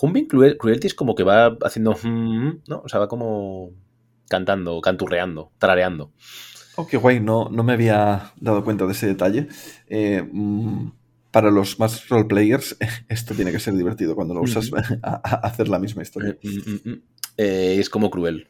Humbing 0.00 0.26
Cruel- 0.28 0.56
Cruelty 0.58 0.86
es 0.88 0.94
como 0.94 1.14
que 1.14 1.22
va 1.24 1.56
haciendo. 1.62 1.96
mm, 2.02 2.62
¿No? 2.68 2.82
O 2.84 2.88
sea, 2.88 3.00
va 3.00 3.08
como 3.08 3.70
cantando, 4.28 4.80
canturreando, 4.80 5.52
tarareando. 5.58 6.12
Oh, 6.76 6.86
qué 6.86 6.96
guay, 6.98 7.20
no, 7.20 7.48
no 7.50 7.62
me 7.62 7.72
había 7.72 8.32
dado 8.38 8.62
cuenta 8.64 8.84
de 8.86 8.92
ese 8.92 9.06
detalle. 9.06 9.48
Eh, 9.88 10.22
mm, 10.30 10.90
para 11.30 11.50
los 11.50 11.78
más 11.78 12.08
roleplayers, 12.08 12.76
esto 13.08 13.34
tiene 13.34 13.52
que 13.52 13.58
ser 13.60 13.74
divertido 13.74 14.14
cuando 14.14 14.34
lo 14.34 14.42
usas 14.42 14.70
a, 15.02 15.20
a 15.22 15.34
hacer 15.46 15.68
la 15.68 15.78
misma 15.78 16.02
historia. 16.02 16.36
Eh, 16.42 16.48
mm, 16.48 16.70
mm, 16.70 16.90
mm. 16.92 17.02
Eh, 17.38 17.76
es 17.78 17.88
como 17.90 18.10
cruel. 18.10 18.48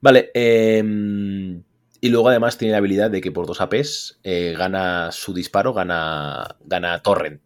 Vale. 0.00 0.30
em, 0.34 1.62
y 2.00 2.08
luego 2.08 2.28
además 2.28 2.58
tiene 2.58 2.72
la 2.72 2.78
habilidad 2.78 3.10
de 3.10 3.20
que 3.20 3.30
por 3.32 3.46
dos 3.46 3.60
APs 3.60 4.18
gana 4.24 5.10
su 5.12 5.32
disparo, 5.32 5.72
gana, 5.72 6.56
gana 6.64 7.00
Torrent. 7.00 7.42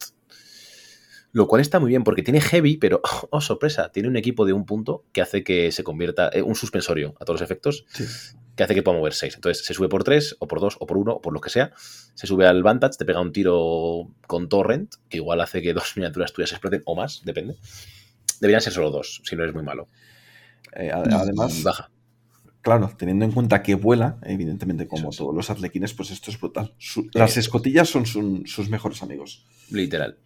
Lo 1.37 1.47
cual 1.47 1.61
está 1.61 1.81
muy 1.81 1.91
bien 1.91 2.03
porque 2.03 2.23
tiene 2.23 2.41
Heavy, 2.41 2.79
pero, 2.79 3.03
oh, 3.31 3.43
sorpresa, 3.43 3.93
tiene 3.93 4.09
un 4.09 4.17
equipo 4.17 4.47
de 4.47 4.55
un 4.55 4.65
punto 4.65 5.05
que 5.13 5.21
hace 5.21 5.45
que 5.45 5.71
se 5.71 5.85
convierta, 5.85 6.31
eh, 6.33 6.41
un 6.41 6.55
suspensorio 6.55 7.15
a 7.21 7.27
todos 7.27 7.41
los 7.41 7.45
efectos, 7.45 7.85
Sí. 7.91 8.07
que 8.57 8.63
hace 8.63 8.75
que 8.75 8.83
pueda 8.83 8.97
mover 8.97 9.13
6. 9.13 9.35
Entonces 9.35 9.63
se 9.63 9.75
sube 9.75 9.91
por 9.91 10.03
3, 10.03 10.37
o 10.39 10.49
por 10.49 10.61
2, 10.61 10.79
o 10.81 10.87
por 10.87 10.97
1, 10.97 11.13
o 11.13 11.21
por 11.21 11.35
lo 11.35 11.43
que 11.43 11.51
sea. 11.51 11.73
Se 12.15 12.27
sube 12.27 12.47
al 12.47 12.63
Vantage, 12.63 12.97
te 12.97 13.05
pega 13.05 13.21
un 13.21 13.33
tiro 13.33 14.09
con 14.27 14.49
Torrent, 14.49 14.95
que 15.11 15.19
igual 15.19 15.43
hace 15.43 15.61
que 15.61 15.75
dos 15.75 15.93
miniaturas 15.97 16.33
tuyas 16.33 16.53
exploten, 16.53 16.81
o 16.87 16.97
más, 16.97 17.21
depende. 17.27 17.57
Deberían 18.41 18.63
ser 18.63 18.73
solo 18.73 18.91
dos, 18.91 19.21
si 19.23 19.37
no 19.37 19.43
eres 19.43 19.55
muy 19.55 19.63
malo. 19.63 19.89
Eh, 20.75 20.91
además, 20.91 21.63
baja. 21.63 21.91
Claro, 22.67 22.91
teniendo 22.99 23.25
en 23.25 23.31
cuenta 23.33 23.63
que 23.63 23.77
vuela, 23.77 24.19
evidentemente, 24.25 24.87
como 24.89 25.13
sí. 25.13 25.19
todos 25.19 25.35
los 25.35 25.49
arlequines, 25.51 25.95
pues 25.95 26.11
esto 26.11 26.31
es 26.31 26.39
brutal. 26.41 26.75
Su- 26.79 27.09
las 27.15 27.37
escotillas 27.37 27.89
son 27.89 28.05
su- 28.07 28.43
sus 28.45 28.69
mejores 28.69 29.03
amigos. 29.03 29.47
Literal. 29.71 30.19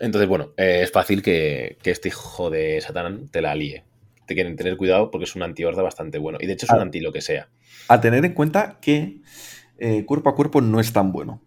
Entonces, 0.00 0.28
bueno, 0.28 0.50
eh, 0.56 0.80
es 0.82 0.90
fácil 0.90 1.22
que, 1.22 1.78
que 1.82 1.90
este 1.92 2.08
hijo 2.08 2.50
de 2.50 2.80
Satán 2.80 3.28
te 3.28 3.40
la 3.40 3.54
líe. 3.54 3.84
Te 4.26 4.34
quieren 4.34 4.56
tener 4.56 4.76
cuidado 4.76 5.10
porque 5.10 5.24
es 5.24 5.36
un 5.36 5.42
anti-horda 5.44 5.82
bastante 5.82 6.18
bueno. 6.18 6.38
Y 6.40 6.46
de 6.46 6.54
hecho 6.54 6.66
es 6.66 6.72
un 6.72 6.78
Ah. 6.80 6.82
anti 6.82 7.00
lo 7.00 7.12
que 7.12 7.20
sea. 7.20 7.48
A 7.88 8.00
tener 8.00 8.24
en 8.24 8.32
cuenta 8.34 8.78
que 8.80 9.20
eh, 9.78 10.04
cuerpo 10.04 10.30
a 10.30 10.34
cuerpo 10.34 10.60
no 10.60 10.80
es 10.80 10.92
tan 10.92 11.12
bueno. 11.12 11.42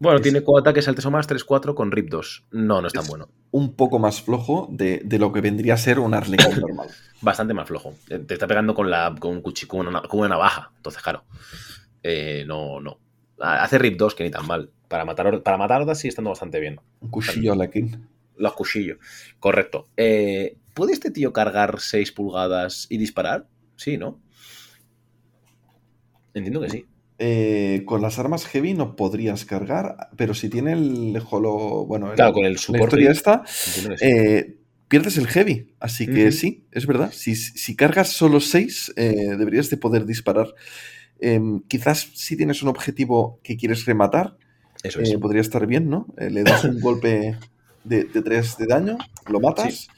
Bueno, 0.00 0.16
Es- 0.18 0.22
tiene 0.22 0.42
cuatro 0.42 0.60
ataques 0.60 0.86
al 0.88 0.94
3 0.94 1.06
o 1.06 1.10
más, 1.10 1.26
3-4 1.26 1.74
con 1.74 1.90
RIP 1.90 2.08
2. 2.08 2.44
No, 2.52 2.80
no 2.80 2.86
es 2.86 2.92
tan 2.92 3.06
bueno. 3.06 3.28
Un 3.50 3.74
poco 3.74 3.98
más 3.98 4.22
flojo 4.22 4.68
de, 4.70 5.00
de 5.04 5.18
lo 5.18 5.32
que 5.32 5.40
vendría 5.40 5.74
a 5.74 5.78
ser 5.78 5.98
un 5.98 6.14
arlequín 6.14 6.46
normal. 6.60 6.88
Bastante 7.20 7.52
más 7.54 7.66
flojo. 7.66 7.94
Eh, 8.08 8.18
Te 8.20 8.34
está 8.34 8.46
pegando 8.46 8.74
con, 8.74 8.90
la, 8.90 9.14
con, 9.18 9.32
un 9.32 9.40
cuchillo, 9.42 9.68
con, 9.68 9.86
una, 9.88 10.02
con 10.02 10.20
una 10.20 10.28
navaja. 10.28 10.70
Entonces, 10.76 11.02
claro. 11.02 11.24
eh, 12.02 12.44
no, 12.46 12.80
no. 12.80 12.98
Hace 13.40 13.78
RIP 13.78 13.98
2 13.98 14.14
que 14.14 14.24
ni 14.24 14.30
tan 14.30 14.46
mal. 14.46 14.70
Para 14.88 15.04
matar, 15.04 15.42
para 15.42 15.56
matar 15.58 15.82
hordas 15.82 15.98
sigue 15.98 16.10
estando 16.10 16.30
bastante 16.30 16.60
bien. 16.60 16.80
Un 17.00 17.10
cuchillo 17.10 17.52
arlequín. 17.52 18.08
Los 18.36 18.52
cuchillos. 18.54 18.98
Correcto. 19.40 19.88
Eh, 19.96 20.56
¿Puede 20.74 20.92
este 20.92 21.10
tío 21.10 21.32
cargar 21.32 21.80
6 21.80 22.12
pulgadas 22.12 22.86
y 22.88 22.98
disparar? 22.98 23.48
Sí, 23.74 23.96
¿no? 23.98 24.20
Entiendo 26.34 26.60
que 26.60 26.70
sí. 26.70 26.86
Eh, 27.20 27.82
con 27.84 28.00
las 28.00 28.18
armas 28.20 28.46
heavy 28.46 28.74
no 28.74 28.94
podrías 28.94 29.44
cargar, 29.44 29.96
pero 30.16 30.34
si 30.34 30.48
tiene 30.48 30.72
el 30.74 31.20
holo, 31.30 31.84
bueno, 31.84 32.12
el- 32.12 32.32
con 32.32 32.44
el 32.44 32.52
la 32.52 32.58
soporte. 32.58 32.84
historia 32.84 33.10
esta, 33.10 33.42
eh, 34.00 34.56
pierdes 34.86 35.16
el 35.18 35.26
heavy. 35.26 35.74
Así 35.80 36.06
que 36.06 36.30
sí, 36.32 36.66
es 36.70 36.86
verdad. 36.86 37.10
Si, 37.12 37.34
si 37.34 37.74
cargas 37.74 38.10
solo 38.12 38.38
6, 38.40 38.92
deberías 38.96 39.68
de 39.70 39.76
poder 39.78 40.06
disparar. 40.06 40.54
Em, 41.20 41.60
quizás 41.66 42.08
si 42.14 42.36
tienes 42.36 42.62
un 42.62 42.68
objetivo 42.68 43.40
que 43.42 43.56
quieres 43.56 43.84
rematar, 43.86 44.36
Eso 44.84 45.00
es. 45.00 45.10
eh, 45.10 45.18
podría 45.18 45.40
estar 45.40 45.66
bien, 45.66 45.90
¿no? 45.90 46.06
Eh, 46.18 46.30
le 46.30 46.44
das 46.44 46.62
un 46.64 46.78
golpe 46.80 47.36
de, 47.82 48.04
3 48.04 48.56
de 48.58 48.66
daño, 48.66 48.96
lo 49.28 49.40
matas 49.40 49.88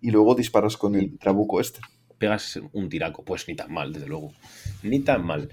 y 0.00 0.10
luego 0.10 0.34
disparas 0.34 0.78
con 0.78 0.94
el 0.94 1.18
trabuco 1.18 1.60
este. 1.60 1.80
Pegas 2.16 2.58
un 2.72 2.88
tiraco. 2.88 3.22
Pues 3.24 3.46
ni 3.48 3.54
tan 3.54 3.70
mal, 3.72 3.92
desde 3.92 4.06
luego. 4.08 4.32
Ni 4.82 5.00
tan 5.00 5.26
mal. 5.26 5.50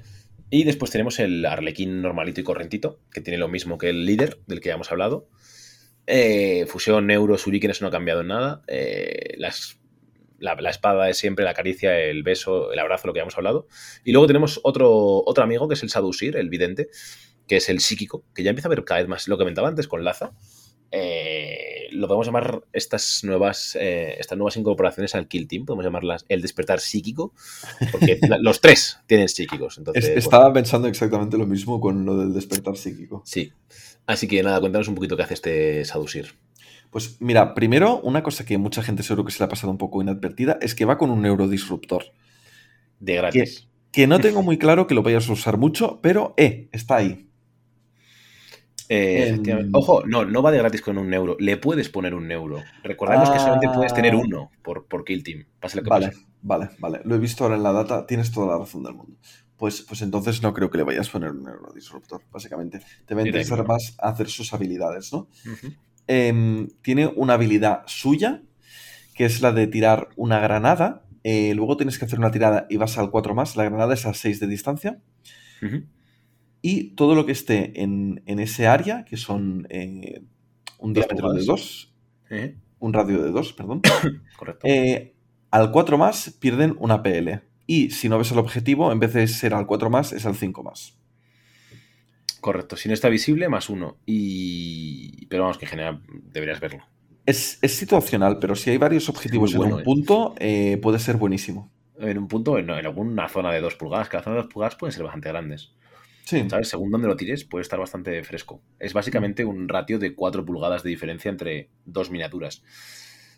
Y 0.50 0.64
después 0.64 0.92
tenemos 0.92 1.20
el 1.20 1.46
arlequín 1.46 2.02
normalito 2.02 2.42
y 2.42 2.44
correntito, 2.44 3.00
que 3.12 3.22
tiene 3.22 3.38
lo 3.38 3.48
mismo 3.48 3.78
que 3.78 3.90
el 3.90 4.06
líder, 4.06 4.40
del 4.48 4.62
que 4.62 4.70
ya 4.70 4.76
hemos 4.76 4.92
hablado. 4.92 5.28
Eh, 6.08 6.66
fusión, 6.68 7.06
neuro, 7.06 7.38
shurikenes 7.38 7.82
no 7.82 7.88
ha 7.88 7.92
cambiado 7.92 8.22
en 8.22 8.28
nada. 8.28 8.64
Eh, 8.68 9.36
la, 9.38 9.54
la 10.40 10.70
espada 10.70 11.08
es 11.10 11.18
siempre 11.18 11.46
la 11.46 11.54
caricia, 11.54 12.00
el 12.00 12.24
beso, 12.24 12.72
el 12.74 12.80
abrazo, 12.80 13.08
lo 13.08 13.14
que 13.14 13.20
ya 13.20 13.24
hemos 13.24 13.38
hablado. 13.38 13.68
Y 14.04 14.12
luego 14.12 14.26
tenemos 14.26 14.60
otro, 14.64 15.24
otro 15.26 15.44
amigo, 15.44 15.68
que 15.68 15.76
es 15.76 15.84
el 15.84 15.90
Sadusir, 15.90 16.36
el 16.36 16.50
vidente, 16.50 16.90
que 17.48 17.58
es 17.58 17.70
el 17.70 17.80
psíquico, 17.80 18.26
que 18.34 18.42
ya 18.42 18.50
empieza 18.50 18.68
a 18.68 18.72
ver 18.72 18.84
cada 18.86 19.02
vez 19.02 19.08
más, 19.08 19.28
lo 19.28 19.38
que 19.38 19.42
comentaba 19.42 19.68
antes 19.68 19.88
con 19.88 20.04
Laza. 20.04 20.32
Eh, 20.92 21.69
lo 22.00 22.08
podemos 22.08 22.26
llamar 22.26 22.64
estas 22.74 23.24
nuevas, 23.24 23.78
eh, 23.80 24.16
estas 24.20 24.38
nuevas 24.38 24.58
incorporaciones 24.58 25.14
al 25.16 25.28
Kill 25.28 25.48
Team, 25.48 25.66
podemos 25.66 25.86
llamarlas 25.86 26.26
el 26.30 26.42
despertar 26.42 26.80
psíquico, 26.80 27.34
porque 27.92 28.20
los 28.42 28.62
tres 28.62 28.98
tienen 29.06 29.30
psíquicos. 29.30 29.78
Entonces, 29.78 30.04
Es- 30.06 30.10
bueno, 30.10 30.20
estaba 30.20 30.54
pensando 30.54 30.88
exactamente 30.88 31.38
lo 31.38 31.46
mismo 31.46 31.80
con 31.80 32.06
lo 32.06 32.18
del 32.18 32.34
despertar 32.34 32.78
psíquico. 32.78 33.24
sí. 33.26 33.52
Así 34.08 34.28
que 34.28 34.42
nada, 34.42 34.60
cuéntanos 34.60 34.88
un 34.88 34.96
poquito 34.96 35.16
qué 35.16 35.22
hace 35.22 35.36
este 35.36 35.86
Sadusir. 35.86 36.34
Pues 36.90 37.18
mira, 37.22 37.54
primero, 37.54 38.00
una 38.02 38.24
cosa 38.24 38.44
que 38.44 38.58
mucha 38.58 38.82
gente 38.82 39.04
seguro 39.04 39.24
que 39.24 39.32
se 39.32 39.38
le 39.38 39.46
ha 39.46 39.50
pasado 39.50 39.70
un 39.72 39.78
poco 39.78 40.02
inadvertida 40.02 40.58
es 40.62 40.74
que 40.74 40.86
va 40.86 40.98
con 40.98 41.12
un 41.12 41.22
neurodisruptor. 41.22 42.06
De 43.00 43.14
gratis. 43.14 43.68
Que 43.92 44.08
no 44.08 44.20
tengo 44.20 44.42
muy 44.42 44.58
claro 44.58 44.88
que 44.88 44.96
lo 44.96 45.04
vayas 45.04 45.30
a 45.30 45.34
usar 45.34 45.58
mucho, 45.58 46.00
pero 46.02 46.34
eh, 46.38 46.70
está 46.72 46.96
ahí. 46.96 47.29
Eh, 48.92 49.40
Em. 49.46 49.70
Ojo, 49.74 50.04
no, 50.08 50.26
no 50.26 50.42
va 50.42 50.52
de 50.52 50.58
gratis 50.58 50.82
con 50.82 50.98
un 50.98 51.14
euro. 51.14 51.38
Le 51.40 51.58
puedes 51.58 51.90
poner 51.90 52.16
un 52.16 52.30
euro. 52.32 52.64
Recordemos 52.84 53.30
que 53.30 53.38
solamente 53.38 53.70
puedes 53.74 53.94
tener 53.94 54.14
Ah. 54.14 54.18
uno 54.18 54.52
por, 54.64 54.88
por 54.88 55.06
Kill 55.06 55.24
Team. 55.24 55.46
Pase 55.60 55.78
lo 55.78 55.84
que 55.84 55.90
Vale, 55.92 56.08
pase. 56.08 56.26
vale, 56.42 56.70
vale. 56.80 57.02
Lo 57.06 57.16
he 57.16 57.20
visto 57.20 57.44
ahora 57.44 57.56
en 57.56 57.64
la 57.64 57.72
data, 57.72 58.06
tienes 58.08 58.32
toda 58.32 58.48
la 58.48 58.58
razón 58.58 58.82
del 58.84 58.96
mundo. 58.96 59.16
Pues, 59.58 59.82
pues 59.84 60.02
entonces 60.02 60.42
no 60.42 60.54
creo 60.54 60.70
que 60.72 60.78
le 60.80 60.84
vayas 60.86 61.08
a 61.10 61.12
poner 61.12 61.32
un 61.32 61.44
neurodisruptor, 61.44 62.22
básicamente. 62.32 62.80
Te 63.06 63.14
va 63.14 63.22
a 63.22 63.26
interesar 63.26 63.68
más 63.68 63.96
hacer 64.00 64.28
sus 64.30 64.54
habilidades, 64.54 65.14
¿no? 65.14 65.28
Em, 66.08 66.70
tiene 66.82 67.08
una 67.16 67.34
habilidad 67.34 67.84
suya, 67.86 68.42
que 69.14 69.26
es 69.26 69.42
la 69.42 69.52
de 69.52 69.68
tirar 69.68 70.10
una 70.16 70.40
granada. 70.40 71.04
Eh, 71.24 71.54
luego 71.54 71.78
tienes 71.78 72.00
que 72.00 72.06
hacer 72.06 72.18
una 72.18 72.32
tirada 72.32 72.66
y 72.70 72.78
vas 72.78 72.98
al 72.98 73.12
4 73.12 73.36
más. 73.36 73.56
La 73.58 73.66
granada 73.66 73.94
es 73.94 74.06
a 74.06 74.14
6 74.14 74.40
de 74.40 74.48
distancia. 74.48 75.00
Ujú. 75.62 75.84
Y 76.62 76.96
todo 76.96 77.16
lo 77.16 77.26
que 77.26 77.32
esté 77.32 77.82
en, 77.82 78.22
en 78.26 78.40
ese 78.40 78.68
área, 78.68 79.06
que 79.06 79.18
son 79.18 79.68
eh, 79.70 80.22
un 80.78 80.94
diámetro 80.94 81.32
de 81.32 81.40
pulgadas. 81.40 81.46
2, 81.46 81.94
Eh, 82.32 82.58
un 82.80 82.94
radio 82.94 83.22
de 83.22 83.32
2, 83.32 83.54
perdón, 83.54 83.82
Correcto. 84.38 84.68
eh, 84.68 85.14
al 85.52 85.72
4 85.72 85.98
más 85.98 86.36
pierden 86.40 86.76
una 86.80 87.02
PL. 87.02 87.42
Y 87.66 87.92
si 87.92 88.10
no 88.10 88.18
ves 88.18 88.32
el 88.32 88.40
objetivo, 88.40 88.92
en 88.92 89.00
vez 89.00 89.14
de 89.14 89.28
ser 89.28 89.54
al 89.54 89.68
4 89.68 89.90
más, 89.90 90.12
es 90.12 90.26
al 90.26 90.36
5 90.36 90.64
más. 90.64 90.98
Correcto. 92.42 92.78
Si 92.78 92.88
no 92.88 92.94
está 92.94 93.10
visible, 93.10 93.50
más 93.50 93.70
uno. 93.70 93.98
Y. 94.06 95.26
Pero 95.28 95.44
vamos, 95.44 95.58
que 95.58 95.66
en 95.66 95.72
general 95.72 96.02
deberías 96.08 96.60
verlo. 96.60 96.84
Es, 97.26 97.60
situacional, 97.64 98.40
pero 98.40 98.56
si 98.56 98.72
hay 98.72 98.78
varios 98.78 99.08
objetivos 99.08 99.54
en 99.54 99.62
un 99.62 99.80
¿eh? 99.82 99.84
punto, 99.84 100.34
eh, 100.40 100.80
puede 100.82 100.98
ser 101.00 101.18
buenísimo. 101.18 101.72
En 102.00 102.18
un 102.18 102.28
punto, 102.28 102.58
en, 102.58 102.70
alguna 102.72 103.28
zona 103.30 103.52
de 103.52 103.62
2 103.62 103.76
pulgadas. 103.76 104.10
Cada 104.10 104.24
zona 104.24 104.38
de 104.38 104.44
2 104.44 104.54
pulgadas 104.54 104.76
pueden 104.76 104.94
ser 104.94 105.04
bastante 105.04 105.30
grandes. 105.30 105.74
Sí. 106.30 106.48
¿Sabes? 106.48 106.70
Según 106.70 106.92
donde 106.92 107.08
lo 107.08 107.16
tires, 107.16 107.44
puede 107.44 107.64
estar 107.64 107.80
bastante 107.80 108.24
fresco. 108.24 108.62
Es 108.78 108.94
básicamente 108.94 109.44
un 109.44 109.68
ratio 109.68 109.98
de 109.98 110.14
4 110.14 110.46
pulgadas 110.46 110.84
de 110.84 110.92
diferencia 110.92 111.30
entre 111.30 111.72
dos 111.86 112.12
miniaturas. 112.12 112.62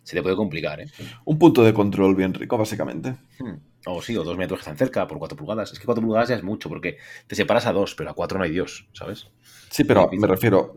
Se 0.04 0.14
te 0.14 0.22
puede 0.22 0.36
complicar, 0.36 0.82
¿eh? 0.82 0.88
Un 1.24 1.40
punto 1.40 1.64
de 1.64 1.74
control 1.74 2.16
bien 2.16 2.34
rico, 2.34 2.58
básicamente. 2.58 3.16
Hmm. 3.40 3.60
O 3.86 4.02
sí, 4.02 4.18
o 4.18 4.26
dos 4.26 4.38
metros 4.38 4.60
que 4.60 4.64
están 4.64 4.78
cerca 4.78 5.08
por 5.08 5.20
4 5.20 5.38
pulgadas. 5.38 5.72
Es 5.72 5.80
que 5.80 5.86
4 5.86 6.04
pulgadas 6.04 6.28
ya 6.28 6.36
es 6.36 6.44
mucho, 6.44 6.68
porque 6.68 6.98
te 7.28 7.36
separas 7.36 7.66
a 7.66 7.72
2, 7.72 7.96
pero 7.96 8.10
a 8.10 8.14
4 8.14 8.38
no 8.38 8.44
hay 8.44 8.52
Dios, 8.52 8.90
¿sabes? 8.92 9.32
Sí, 9.70 9.86
pero 9.86 10.10
me 10.12 10.28
refiero, 10.28 10.76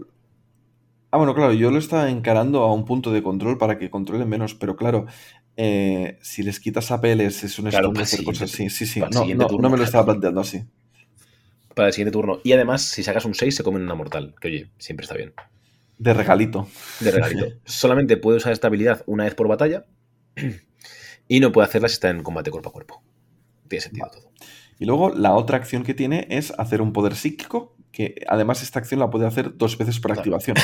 Ah, 1.11 1.17
bueno, 1.17 1.33
claro, 1.33 1.53
yo 1.53 1.71
lo 1.71 1.79
estaba 1.79 2.11
encarando 2.11 2.63
a 2.63 2.73
un 2.73 2.85
punto 2.85 3.13
de 3.13 3.23
control 3.23 3.57
para 3.57 3.79
que 3.79 3.89
controlen 3.89 4.29
menos, 4.29 4.57
pero 4.57 4.75
claro, 4.75 5.07
eh, 5.57 6.19
si 6.23 6.43
les 6.43 6.59
quitas 6.59 6.91
APLs 6.91 7.45
es 7.45 7.59
un 7.61 7.71
claro, 7.71 7.93
hacer 8.01 8.25
cosas 8.25 8.53
así. 8.53 8.69
Sí, 8.69 8.85
sí, 8.85 9.01
no, 9.01 9.49
no, 9.49 9.71
me 9.71 9.77
lo 9.77 9.85
estaba 9.85 10.07
planteando 10.07 10.41
así. 10.41 10.65
Para 11.75 11.89
el 11.89 11.95
siguiente 11.95 12.13
turno. 12.13 12.41
Y 12.45 12.53
además, 12.53 12.83
si 12.83 13.03
sacas 13.03 13.25
un 13.25 13.35
6, 13.35 13.57
se 13.57 13.63
comen 13.63 13.83
una 13.83 13.95
mortal, 13.95 14.35
que 14.41 14.49
oye, 14.49 14.71
siempre 14.79 15.05
está 15.05 15.17
bien. 15.17 15.33
De 15.99 16.15
regalito. 16.15 16.69
De 17.01 17.11
regalito. 17.11 17.47
Solamente 17.65 18.17
puede 18.17 18.39
usar 18.39 18.53
esta 18.53 18.69
habilidad 18.69 19.03
una 19.07 19.25
vez 19.25 19.35
por 19.35 19.49
batalla 19.49 19.85
y 21.29 21.41
no 21.41 21.53
puede 21.53 21.67
hacerla 21.67 21.89
si 21.89 21.95
está 21.95 22.11
en 22.11 22.23
combate 22.23 22.51
cuerpo 22.51 22.71
a 22.71 22.73
cuerpo. 22.73 23.03
Tiene 23.69 23.83
sentido 23.83 24.09
todo. 24.13 24.33
Y 24.79 24.87
luego 24.87 25.11
la 25.11 25.35
otra 25.35 25.57
acción 25.57 25.85
que 25.85 25.95
tiene 25.95 26.27
es 26.31 26.53
hacer 26.59 26.83
un 26.83 26.93
poder 26.93 27.15
psíquico 27.15 27.77
que 27.95 28.25
además 28.27 28.63
esta 28.63 28.81
acción 28.81 28.99
la 28.99 29.09
puede 29.09 29.27
hacer 29.27 29.57
dos 29.57 29.79
veces 29.79 30.01
por 30.01 30.13
activación. 30.13 30.57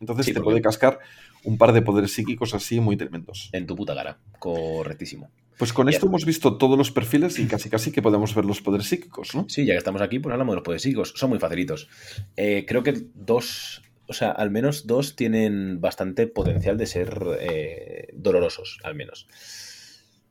Entonces 0.00 0.32
te 0.32 0.40
puede 0.40 0.60
cascar 0.60 0.98
un 1.42 1.56
par 1.56 1.72
de 1.72 1.80
poderes 1.80 2.12
psíquicos 2.12 2.54
así 2.54 2.78
muy 2.78 2.96
tremendos. 2.96 3.48
En 3.52 3.66
tu 3.66 3.74
puta 3.74 3.94
cara, 3.94 4.18
correctísimo. 4.38 5.30
Pues 5.56 5.72
con 5.72 5.88
esto 5.88 6.06
hemos 6.06 6.24
visto 6.26 6.58
todos 6.58 6.76
los 6.76 6.90
perfiles 6.90 7.38
y 7.38 7.46
casi 7.46 7.70
casi 7.70 7.90
que 7.90 8.02
podemos 8.02 8.34
ver 8.34 8.44
los 8.44 8.60
poderes 8.60 8.86
psíquicos, 8.86 9.34
¿no? 9.34 9.46
Sí, 9.48 9.64
ya 9.64 9.72
que 9.72 9.78
estamos 9.78 10.02
aquí, 10.02 10.18
pues 10.18 10.32
hablamos 10.32 10.52
de 10.52 10.56
los 10.56 10.64
poderes 10.64 10.82
psíquicos. 10.82 11.14
Son 11.16 11.30
muy 11.30 11.38
facilitos. 11.38 11.88
Eh, 12.36 12.66
creo 12.68 12.82
que 12.82 13.06
dos, 13.14 13.82
o 14.06 14.12
sea, 14.12 14.30
al 14.30 14.50
menos 14.50 14.86
dos 14.86 15.16
tienen 15.16 15.80
bastante 15.80 16.26
potencial 16.26 16.76
de 16.76 16.86
ser 16.86 17.18
eh, 17.40 18.08
dolorosos, 18.14 18.78
al 18.84 18.94
menos. 18.94 19.26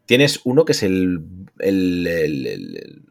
Tienes 0.06 0.42
uno 0.44 0.66
que 0.66 0.74
es 0.74 0.84
el, 0.84 1.20
el, 1.60 2.06
el, 2.06 2.46
el 2.46 3.06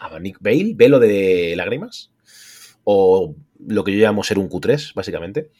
Abanic 0.00 0.38
Veil, 0.40 0.76
velo 0.76 1.00
de 1.00 1.54
lágrimas, 1.56 2.12
o 2.90 3.36
lo 3.66 3.84
que 3.84 3.92
yo 3.92 3.98
llamo 3.98 4.24
ser 4.24 4.38
un 4.38 4.48
Q3, 4.48 4.94
básicamente. 4.94 5.50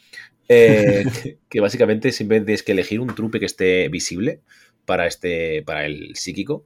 Eh, 0.48 1.04
que, 1.50 1.60
básicamente 1.60 2.10
simplemente 2.10 2.46
tienes 2.46 2.62
que 2.62 2.72
elegir 2.72 3.00
un 3.00 3.14
trupe 3.14 3.38
que 3.38 3.44
esté 3.44 3.90
visible 3.90 4.40
para, 4.86 5.06
este, 5.06 5.62
para 5.62 5.84
el 5.84 6.16
psíquico. 6.16 6.64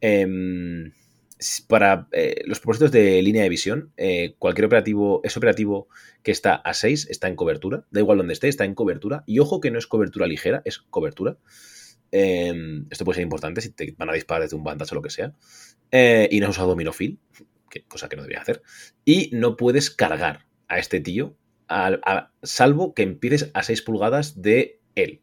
Em, 0.00 0.92
para 1.66 2.06
eh, 2.12 2.42
los 2.46 2.60
propósitos 2.60 2.92
de 2.92 3.20
línea 3.22 3.42
de 3.42 3.48
visión, 3.48 3.92
eh, 3.96 4.36
cualquier 4.38 4.66
operativo, 4.66 5.20
ese 5.24 5.40
operativo 5.40 5.88
que 6.22 6.30
está 6.30 6.54
a 6.54 6.74
6 6.74 7.08
está 7.10 7.26
en 7.26 7.34
cobertura, 7.34 7.84
da 7.90 7.98
igual 7.98 8.18
donde 8.18 8.34
esté, 8.34 8.46
está 8.46 8.64
en 8.64 8.76
cobertura. 8.76 9.24
Y 9.26 9.40
ojo 9.40 9.60
que 9.60 9.72
no 9.72 9.80
es 9.80 9.88
cobertura 9.88 10.28
ligera, 10.28 10.62
es 10.64 10.78
cobertura. 10.78 11.38
Em, 12.12 12.86
esto 12.88 13.04
puede 13.04 13.16
ser 13.16 13.24
importante 13.24 13.62
si 13.62 13.70
te 13.70 13.96
van 13.98 14.10
a 14.10 14.12
disparar 14.12 14.42
desde 14.42 14.54
un 14.54 14.62
bandazo 14.62 14.94
o 14.94 14.96
lo 14.96 15.02
que 15.02 15.10
sea. 15.10 15.34
y 15.90 16.38
no 16.38 16.46
has 16.46 16.50
usado 16.52 16.76
Cosa 17.88 18.08
que 18.08 18.16
no 18.16 18.22
debería 18.22 18.42
hacer, 18.42 18.62
y 19.04 19.30
no 19.32 19.56
puedes 19.56 19.90
cargar 19.90 20.46
a 20.68 20.78
este 20.78 21.00
tío, 21.00 21.36
salvo 22.42 22.94
que 22.94 23.02
empieces 23.02 23.50
a 23.54 23.62
6 23.62 23.82
pulgadas 23.82 24.40
de 24.42 24.80
él. 24.94 25.20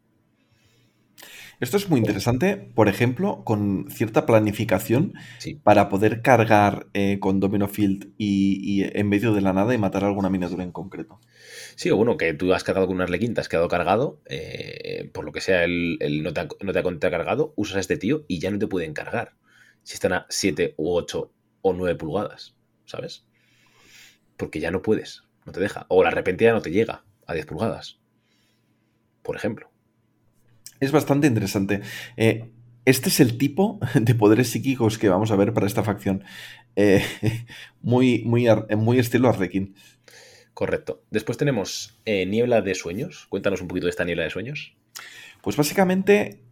Esto 1.62 1.78
es 1.78 1.90
muy 1.90 2.00
interesante, 2.00 2.58
por 2.58 2.90
ejemplo, 2.90 3.44
con 3.46 3.88
cierta 3.90 4.26
planificación 4.26 5.14
para 5.64 5.88
poder 5.88 6.22
cargar 6.22 6.88
eh, 6.94 7.18
con 7.20 7.40
Domino 7.40 7.70
Field 7.70 8.12
y, 8.18 8.84
en 8.84 9.08
medio 9.08 9.34
de 9.34 9.40
la 9.40 9.54
nada 9.54 9.74
y 9.74 9.78
matar 9.78 10.04
alguna 10.04 10.30
miniatura 10.30 10.64
en 10.64 10.74
concreto. 10.74 11.22
Sí, 11.76 11.90
o 11.90 11.98
bueno, 11.98 12.18
que 12.18 12.34
tú 12.34 12.54
has 12.54 12.66
cargado 12.66 12.88
con 12.88 12.98
un 12.98 13.04
arlequín, 13.04 13.34
te 13.34 13.42
has 13.42 13.48
quedado 13.48 13.70
cargado, 13.70 14.22
eh, 14.26 15.10
por 15.14 15.24
lo 15.24 15.32
que 15.32 15.40
sea, 15.40 15.64
el, 15.64 15.98
no, 16.24 16.34
te 16.34 16.42
ha, 16.42 16.48
no, 16.62 16.74
te 16.74 17.08
ha, 17.08 17.12
cargado, 17.12 17.54
usas 17.56 17.78
a 17.78 17.80
este 17.80 17.96
tío 17.96 18.26
y 18.28 18.40
ya 18.40 18.52
no 18.52 18.60
te 18.60 18.68
pueden 18.68 18.94
cargar. 18.94 19.36
Si 19.84 19.94
están 19.94 20.12
a 20.12 20.26
7 20.30 20.74
u 20.78 20.92
8 20.92 21.32
o 21.67 21.73
9 21.73 21.95
pulgadas, 21.95 22.56
¿sabes? 22.86 23.25
Porque 24.38 24.60
ya 24.60 24.69
no 24.69 24.84
puedes, 24.84 25.23
no 25.45 25.51
te 25.51 25.60
deja. 25.60 25.88
O 25.89 26.04
la 26.04 26.10
arrepentida 26.10 26.54
no 26.54 26.62
te 26.62 26.69
llega 26.69 27.04
a 27.25 27.34
10 27.34 27.47
pulgadas, 27.47 27.97
por 29.23 29.36
ejemplo. 29.36 29.71
Es 30.80 30.91
bastante 30.91 31.25
interesante. 31.25 31.82
Eh, 32.17 32.51
este 32.86 33.10
es 33.10 33.19
el 33.19 33.39
tipo 33.39 33.80
de 33.95 34.13
poderes 34.13 34.49
psíquicos 34.49 34.99
que 34.99 35.10
vamos 35.10 35.32
a 35.32 35.36
ver 35.36 35.54
para 35.54 35.65
esta 35.65 35.82
facción. 35.82 36.23
Eh, 36.75 37.04
muy, 37.82 38.21
muy, 38.25 38.47
muy 38.78 38.99
estilo 38.99 39.28
Arlequín. 39.28 39.73
Correcto. 40.54 41.04
Después 41.10 41.39
tenemos 41.39 41.99
eh, 42.06 42.28
Niebla 42.28 42.62
de 42.62 42.75
Sueños. 42.75 43.25
Cuéntanos 43.30 43.62
un 43.62 43.67
poquito 43.67 43.88
de 43.88 43.89
esta 43.89 44.06
Niebla 44.06 44.25
de 44.25 44.30
Sueños. 44.30 44.78
Pues 45.41 45.58
básicamente 45.58 46.43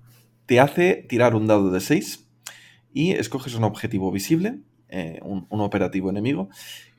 te 0.48 0.60
hace 0.60 1.06
tirar 1.08 1.36
un 1.36 1.46
dado 1.46 1.70
de 1.70 1.82
6 1.82 2.28
y 2.94 3.12
escoges 3.12 3.54
un 3.54 3.64
objetivo 3.64 4.12
visible 4.12 4.60
eh, 4.96 5.20
un, 5.24 5.48
operativo 5.50 6.12
enemigo. 6.12 6.50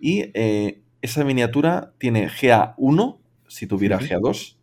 Y 0.01 0.33
eh, 0.35 0.83
esa 1.01 1.23
miniatura 1.23 1.95
tiene 1.99 2.29
GA1, 2.29 3.19
si 3.47 3.69
tuviera 3.69 4.01
GA2. 4.01 4.57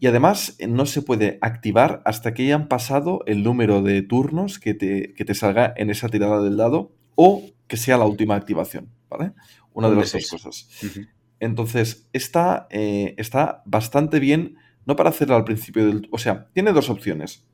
Y 0.00 0.08
además 0.08 0.56
eh, 0.58 0.66
no 0.66 0.84
se 0.84 1.00
puede 1.00 1.38
activar 1.42 2.02
hasta 2.04 2.34
que 2.34 2.42
hayan 2.42 2.66
pasado 2.66 3.22
el 3.26 3.44
número 3.44 3.82
de 3.82 4.02
turnos 4.02 4.58
que 4.58 4.74
te, 4.74 5.14
te 5.16 5.34
salga 5.34 5.72
en 5.76 5.90
esa 5.90 6.08
tirada 6.08 6.42
del 6.42 6.56
dado 6.56 6.90
o 7.14 7.44
que 7.68 7.76
sea 7.76 7.96
la 7.98 8.06
última 8.06 8.34
activación, 8.34 8.90
¿vale? 9.08 9.30
Una 9.72 9.88
de 9.88 9.94
las 9.94 10.12
dos 10.12 10.28
cosas. 10.28 10.68
Entonces, 11.38 12.08
esta 12.12 12.66
está 12.70 13.62
bastante 13.64 14.18
bien, 14.18 14.56
no 14.86 14.96
para 14.96 15.10
hacerla 15.10 15.36
al 15.36 15.44
principio 15.44 15.86
del... 15.86 16.08
O 16.10 16.18
sea, 16.18 16.48
tiene 16.52 16.72
dos 16.72 16.90
opciones. 16.90 17.44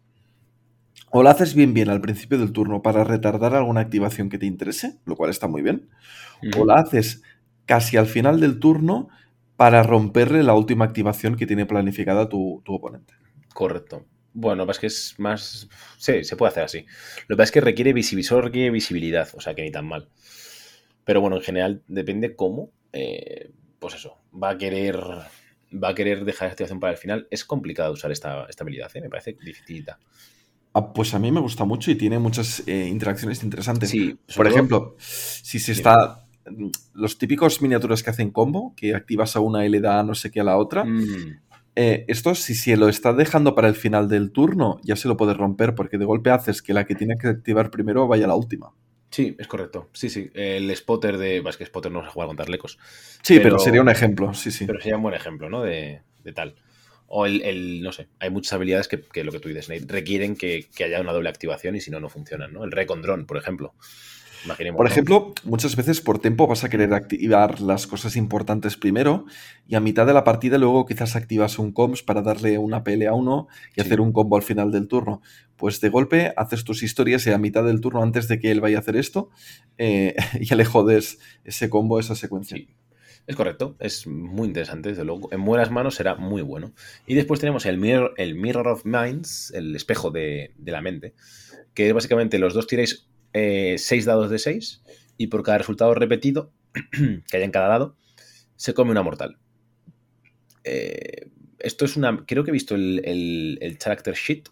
O 1.10 1.22
la 1.22 1.30
haces 1.30 1.54
bien 1.54 1.72
bien 1.72 1.88
al 1.88 2.00
principio 2.00 2.38
del 2.38 2.52
turno 2.52 2.82
para 2.82 3.04
retardar 3.04 3.54
alguna 3.54 3.80
activación 3.80 4.28
que 4.28 4.38
te 4.38 4.46
interese, 4.46 4.98
lo 5.04 5.16
cual 5.16 5.30
está 5.30 5.46
muy 5.46 5.62
bien. 5.62 5.88
O 6.58 6.64
la 6.64 6.74
haces 6.74 7.22
casi 7.64 7.96
al 7.96 8.06
final 8.06 8.40
del 8.40 8.58
turno 8.58 9.08
para 9.56 9.82
romperle 9.82 10.42
la 10.42 10.54
última 10.54 10.84
activación 10.84 11.36
que 11.36 11.46
tiene 11.46 11.66
planificada 11.66 12.28
tu, 12.28 12.62
oponente. 12.66 13.14
Correcto. 13.52 14.06
Bueno, 14.34 14.70
es 14.70 14.78
que 14.78 14.86
es 14.86 15.14
más. 15.18 15.68
Sí, 15.96 16.22
se 16.24 16.36
puede 16.36 16.50
hacer 16.50 16.64
así. 16.64 16.86
Lo 17.26 17.34
que 17.34 17.38
pasa 17.38 17.44
es 17.44 17.52
que 17.52 17.60
requiere 17.62 17.94
visibilidad, 17.94 18.38
requiere 18.38 18.70
visibilidad, 18.70 19.28
o 19.34 19.40
sea 19.40 19.54
que 19.54 19.62
ni 19.62 19.70
tan 19.70 19.86
mal. 19.86 20.08
Pero 21.04 21.22
bueno, 21.22 21.36
en 21.36 21.42
general, 21.42 21.82
depende 21.88 22.36
cómo. 22.36 22.70
Eh, 22.92 23.50
pues 23.78 23.94
eso, 23.94 24.18
va 24.32 24.50
a 24.50 24.58
querer. 24.58 24.98
Va 25.72 25.88
a 25.88 25.94
querer 25.94 26.24
dejar 26.24 26.48
la 26.48 26.52
activación 26.52 26.80
para 26.80 26.92
el 26.92 26.98
final. 26.98 27.26
Es 27.30 27.44
complicado 27.44 27.92
usar 27.92 28.12
esta, 28.12 28.46
esta 28.48 28.62
habilidad, 28.62 28.90
¿eh? 28.94 29.00
me 29.00 29.08
parece 29.08 29.36
dificilita. 29.42 29.98
Ah, 30.78 30.92
pues 30.92 31.14
a 31.14 31.18
mí 31.18 31.32
me 31.32 31.40
gusta 31.40 31.64
mucho 31.64 31.90
y 31.90 31.94
tiene 31.94 32.18
muchas 32.18 32.62
eh, 32.66 32.86
interacciones 32.86 33.42
interesantes. 33.42 33.88
Sí, 33.88 34.18
Por 34.36 34.46
ejemplo, 34.46 34.94
si 34.98 35.58
se 35.58 35.72
está. 35.72 36.26
Los 36.92 37.16
típicos 37.16 37.62
miniaturas 37.62 38.02
que 38.02 38.10
hacen 38.10 38.30
combo, 38.30 38.74
que 38.76 38.94
activas 38.94 39.36
a 39.36 39.40
una 39.40 39.64
y 39.64 39.70
le 39.70 39.80
da 39.80 40.02
no 40.02 40.14
sé 40.14 40.30
qué 40.30 40.40
a 40.40 40.44
la 40.44 40.58
otra. 40.58 40.84
Mm. 40.84 41.40
Eh, 41.76 42.04
esto, 42.08 42.34
si 42.34 42.54
se 42.54 42.76
lo 42.76 42.90
está 42.90 43.14
dejando 43.14 43.54
para 43.54 43.68
el 43.68 43.74
final 43.74 44.06
del 44.10 44.32
turno, 44.32 44.78
ya 44.82 44.96
se 44.96 45.08
lo 45.08 45.16
puede 45.16 45.32
romper, 45.32 45.74
porque 45.74 45.96
de 45.96 46.04
golpe 46.04 46.28
haces 46.28 46.60
que 46.60 46.74
la 46.74 46.84
que 46.84 46.94
tiene 46.94 47.16
que 47.16 47.28
activar 47.28 47.70
primero 47.70 48.06
vaya 48.06 48.26
a 48.26 48.28
la 48.28 48.34
última. 48.34 48.74
Sí, 49.10 49.34
es 49.38 49.46
correcto. 49.46 49.88
Sí, 49.94 50.10
sí. 50.10 50.30
El 50.34 50.76
spotter 50.76 51.16
de. 51.16 51.38
Es 51.38 51.56
que 51.56 51.64
spotter 51.64 51.90
no 51.90 52.04
se 52.04 52.10
juega 52.10 52.26
con 52.26 52.36
Tarlecos. 52.36 52.78
Sí, 53.22 53.40
pero, 53.40 53.58
sería 53.58 53.80
un 53.80 53.88
ejemplo, 53.88 54.34
sí, 54.34 54.50
sí. 54.50 54.66
Pero 54.66 54.78
sería 54.78 54.96
un 54.96 55.02
buen 55.04 55.14
ejemplo, 55.14 55.48
¿no? 55.48 55.62
De, 55.62 56.02
de 56.22 56.32
tal. 56.34 56.54
O 57.08 57.26
el, 57.26 57.82
no 57.82 57.92
sé, 57.92 58.08
hay 58.18 58.30
muchas 58.30 58.52
habilidades 58.52 58.88
que, 58.88 59.24
lo 59.24 59.32
que 59.32 59.40
tú 59.40 59.48
dices, 59.48 59.68
requieren 59.86 60.36
que, 60.36 60.66
haya 60.84 61.00
una 61.00 61.12
doble 61.12 61.28
activación 61.28 61.76
y 61.76 61.80
si 61.80 61.90
no, 61.90 62.00
no 62.00 62.08
funcionan, 62.08 62.52
¿no? 62.52 62.64
El 62.64 62.72
recondrón, 62.72 63.26
por 63.26 63.36
ejemplo. 63.36 63.74
Imaginemos, 64.44 64.76
por 64.76 64.86
ejemplo, 64.86 65.34
muchas 65.44 65.74
veces 65.74 66.00
por 66.00 66.18
tiempo 66.20 66.46
vas 66.46 66.62
a 66.62 66.68
querer 66.68 66.94
activar 66.94 67.60
las 67.60 67.86
cosas 67.86 68.14
importantes 68.16 68.76
primero 68.76 69.24
y 69.66 69.74
a 69.74 69.80
mitad 69.80 70.06
de 70.06 70.12
la 70.12 70.22
partida 70.24 70.58
luego 70.58 70.86
quizás 70.86 71.16
activas 71.16 71.58
un 71.58 71.72
comms 71.72 72.02
para 72.02 72.22
darle 72.22 72.58
una 72.58 72.84
pelea 72.84 73.10
a 73.10 73.14
uno 73.14 73.48
y 73.74 73.80
hacer 73.80 74.00
un 74.00 74.12
combo 74.12 74.36
al 74.36 74.42
final 74.42 74.70
del 74.70 74.86
turno. 74.86 75.20
Pues 75.56 75.80
de 75.80 75.88
golpe 75.88 76.32
haces 76.36 76.62
tus 76.64 76.82
historias 76.82 77.26
y 77.26 77.30
a 77.30 77.38
mitad 77.38 77.64
del 77.64 77.80
turno, 77.80 78.02
antes 78.02 78.28
de 78.28 78.38
que 78.38 78.50
él 78.52 78.60
vaya 78.60 78.76
a 78.76 78.80
hacer 78.80 78.96
esto, 78.96 79.30
eh, 79.78 80.14
ya 80.40 80.54
le 80.54 80.64
jodes 80.64 81.18
ese 81.44 81.68
combo, 81.68 81.98
esa 81.98 82.14
secuencia. 82.14 82.58
Es 83.26 83.34
correcto, 83.34 83.76
es 83.80 84.06
muy 84.06 84.46
interesante, 84.46 84.90
desde 84.90 85.04
luego. 85.04 85.32
En 85.32 85.44
buenas 85.44 85.70
manos 85.70 85.96
será 85.96 86.14
muy 86.14 86.42
bueno. 86.42 86.72
Y 87.06 87.14
después 87.14 87.40
tenemos 87.40 87.66
el 87.66 87.76
Mirror, 87.76 88.14
el 88.18 88.36
mirror 88.36 88.68
of 88.68 88.84
Minds, 88.84 89.52
el 89.52 89.74
espejo 89.74 90.10
de, 90.10 90.52
la 90.64 90.80
mente, 90.80 91.14
que 91.74 91.88
es 91.88 91.92
básicamente 91.92 92.38
los 92.38 92.54
dos 92.54 92.68
tiráis 92.68 93.08
eh, 93.32 93.76
seis 93.78 94.04
dados 94.04 94.30
de 94.30 94.38
seis 94.38 94.82
y 95.18 95.26
por 95.26 95.42
cada 95.42 95.58
resultado 95.58 95.92
repetido 95.94 96.52
que 96.92 97.36
haya 97.36 97.44
en 97.44 97.50
cada 97.50 97.68
dado, 97.68 97.96
se 98.54 98.74
come 98.74 98.92
una 98.92 99.02
mortal. 99.02 99.38
Eh, 100.62 101.28
esto 101.58 101.84
es 101.84 101.96
una. 101.96 102.24
Creo 102.26 102.44
que 102.44 102.50
he 102.50 102.52
visto 102.52 102.74
el, 102.74 103.76
character 103.78 104.14
sheet. 104.14 104.48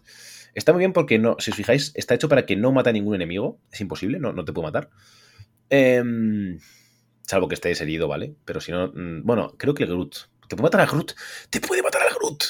Está 0.53 0.73
muy 0.73 0.79
bien 0.79 0.93
porque 0.93 1.17
no, 1.19 1.35
si 1.39 1.51
os 1.51 1.57
fijáis, 1.57 1.91
está 1.95 2.15
hecho 2.15 2.29
para 2.29 2.45
que 2.45 2.55
no 2.55 2.71
mate 2.71 2.89
a 2.89 2.93
ningún 2.93 3.15
enemigo. 3.15 3.59
Es 3.71 3.81
imposible, 3.81 4.19
no, 4.19 4.33
te 4.43 4.53
puede 4.53 4.67
matar. 4.67 4.89
Em, 5.69 6.59
salvo 7.27 7.47
que 7.47 7.55
estés 7.55 7.81
herido, 7.81 8.07
¿vale? 8.07 8.35
Pero 8.45 8.61
si 8.61 8.71
no. 8.71 8.87
mm, 8.87 9.23
Bueno, 9.23 9.53
creo 9.57 9.73
que 9.73 9.83
el 9.83 9.89
Groot. 9.89 10.15
¿Te 10.47 10.55
puede 10.55 10.63
matar 10.67 10.81
a 10.81 10.85
Groot? 10.85 11.13
¡Te 11.49 11.59
puede 11.59 11.81
matar 11.81 12.01
a 12.03 12.13
Groot! 12.13 12.43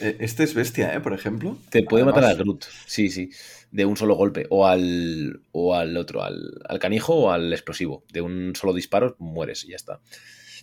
Eh, 0.00 0.16
Este 0.20 0.42
es 0.44 0.54
bestia, 0.54 0.94
¿eh? 0.94 1.00
Por 1.00 1.14
ejemplo. 1.14 1.56
Te 1.70 1.82
puede 1.82 2.02
Además, 2.02 2.22
matar 2.22 2.30
a 2.36 2.42
Groot. 2.42 2.64
Sí, 2.86 3.08
sí. 3.08 3.30
De 3.70 3.84
un 3.84 3.96
solo 3.96 4.14
golpe. 4.14 4.46
O 4.50 4.66
al. 4.66 5.40
O 5.52 5.74
al 5.74 5.96
otro. 5.96 6.22
Al, 6.22 6.60
al 6.68 6.78
canijo 6.78 7.14
o 7.14 7.30
al 7.30 7.52
explosivo. 7.52 8.04
De 8.12 8.20
un 8.20 8.54
solo 8.56 8.72
disparo 8.72 9.16
mueres 9.18 9.64
y 9.64 9.68
ya 9.68 9.76
está. 9.76 10.00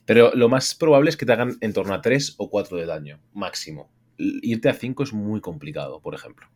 Pero 0.05 0.32
lo 0.36 0.49
más 0.49 0.76
probable 0.76 1.09
es 1.09 1.18
que 1.18 1.26
te 1.26 1.32
hagan 1.32 1.57
en 1.61 1.72
torno 1.74 1.93
a 1.93 2.01
3 2.01 2.36
o 2.38 2.49
4 2.49 2.78
de 2.78 2.86
daño. 2.86 3.20
Máximo. 3.34 3.89
Irte 4.18 4.70
a 4.70 4.74
5 4.74 5.03
es 5.03 5.14
muy 5.14 5.39
complicado, 5.41 6.01
por 6.01 6.14
ejemplo. 6.14 6.47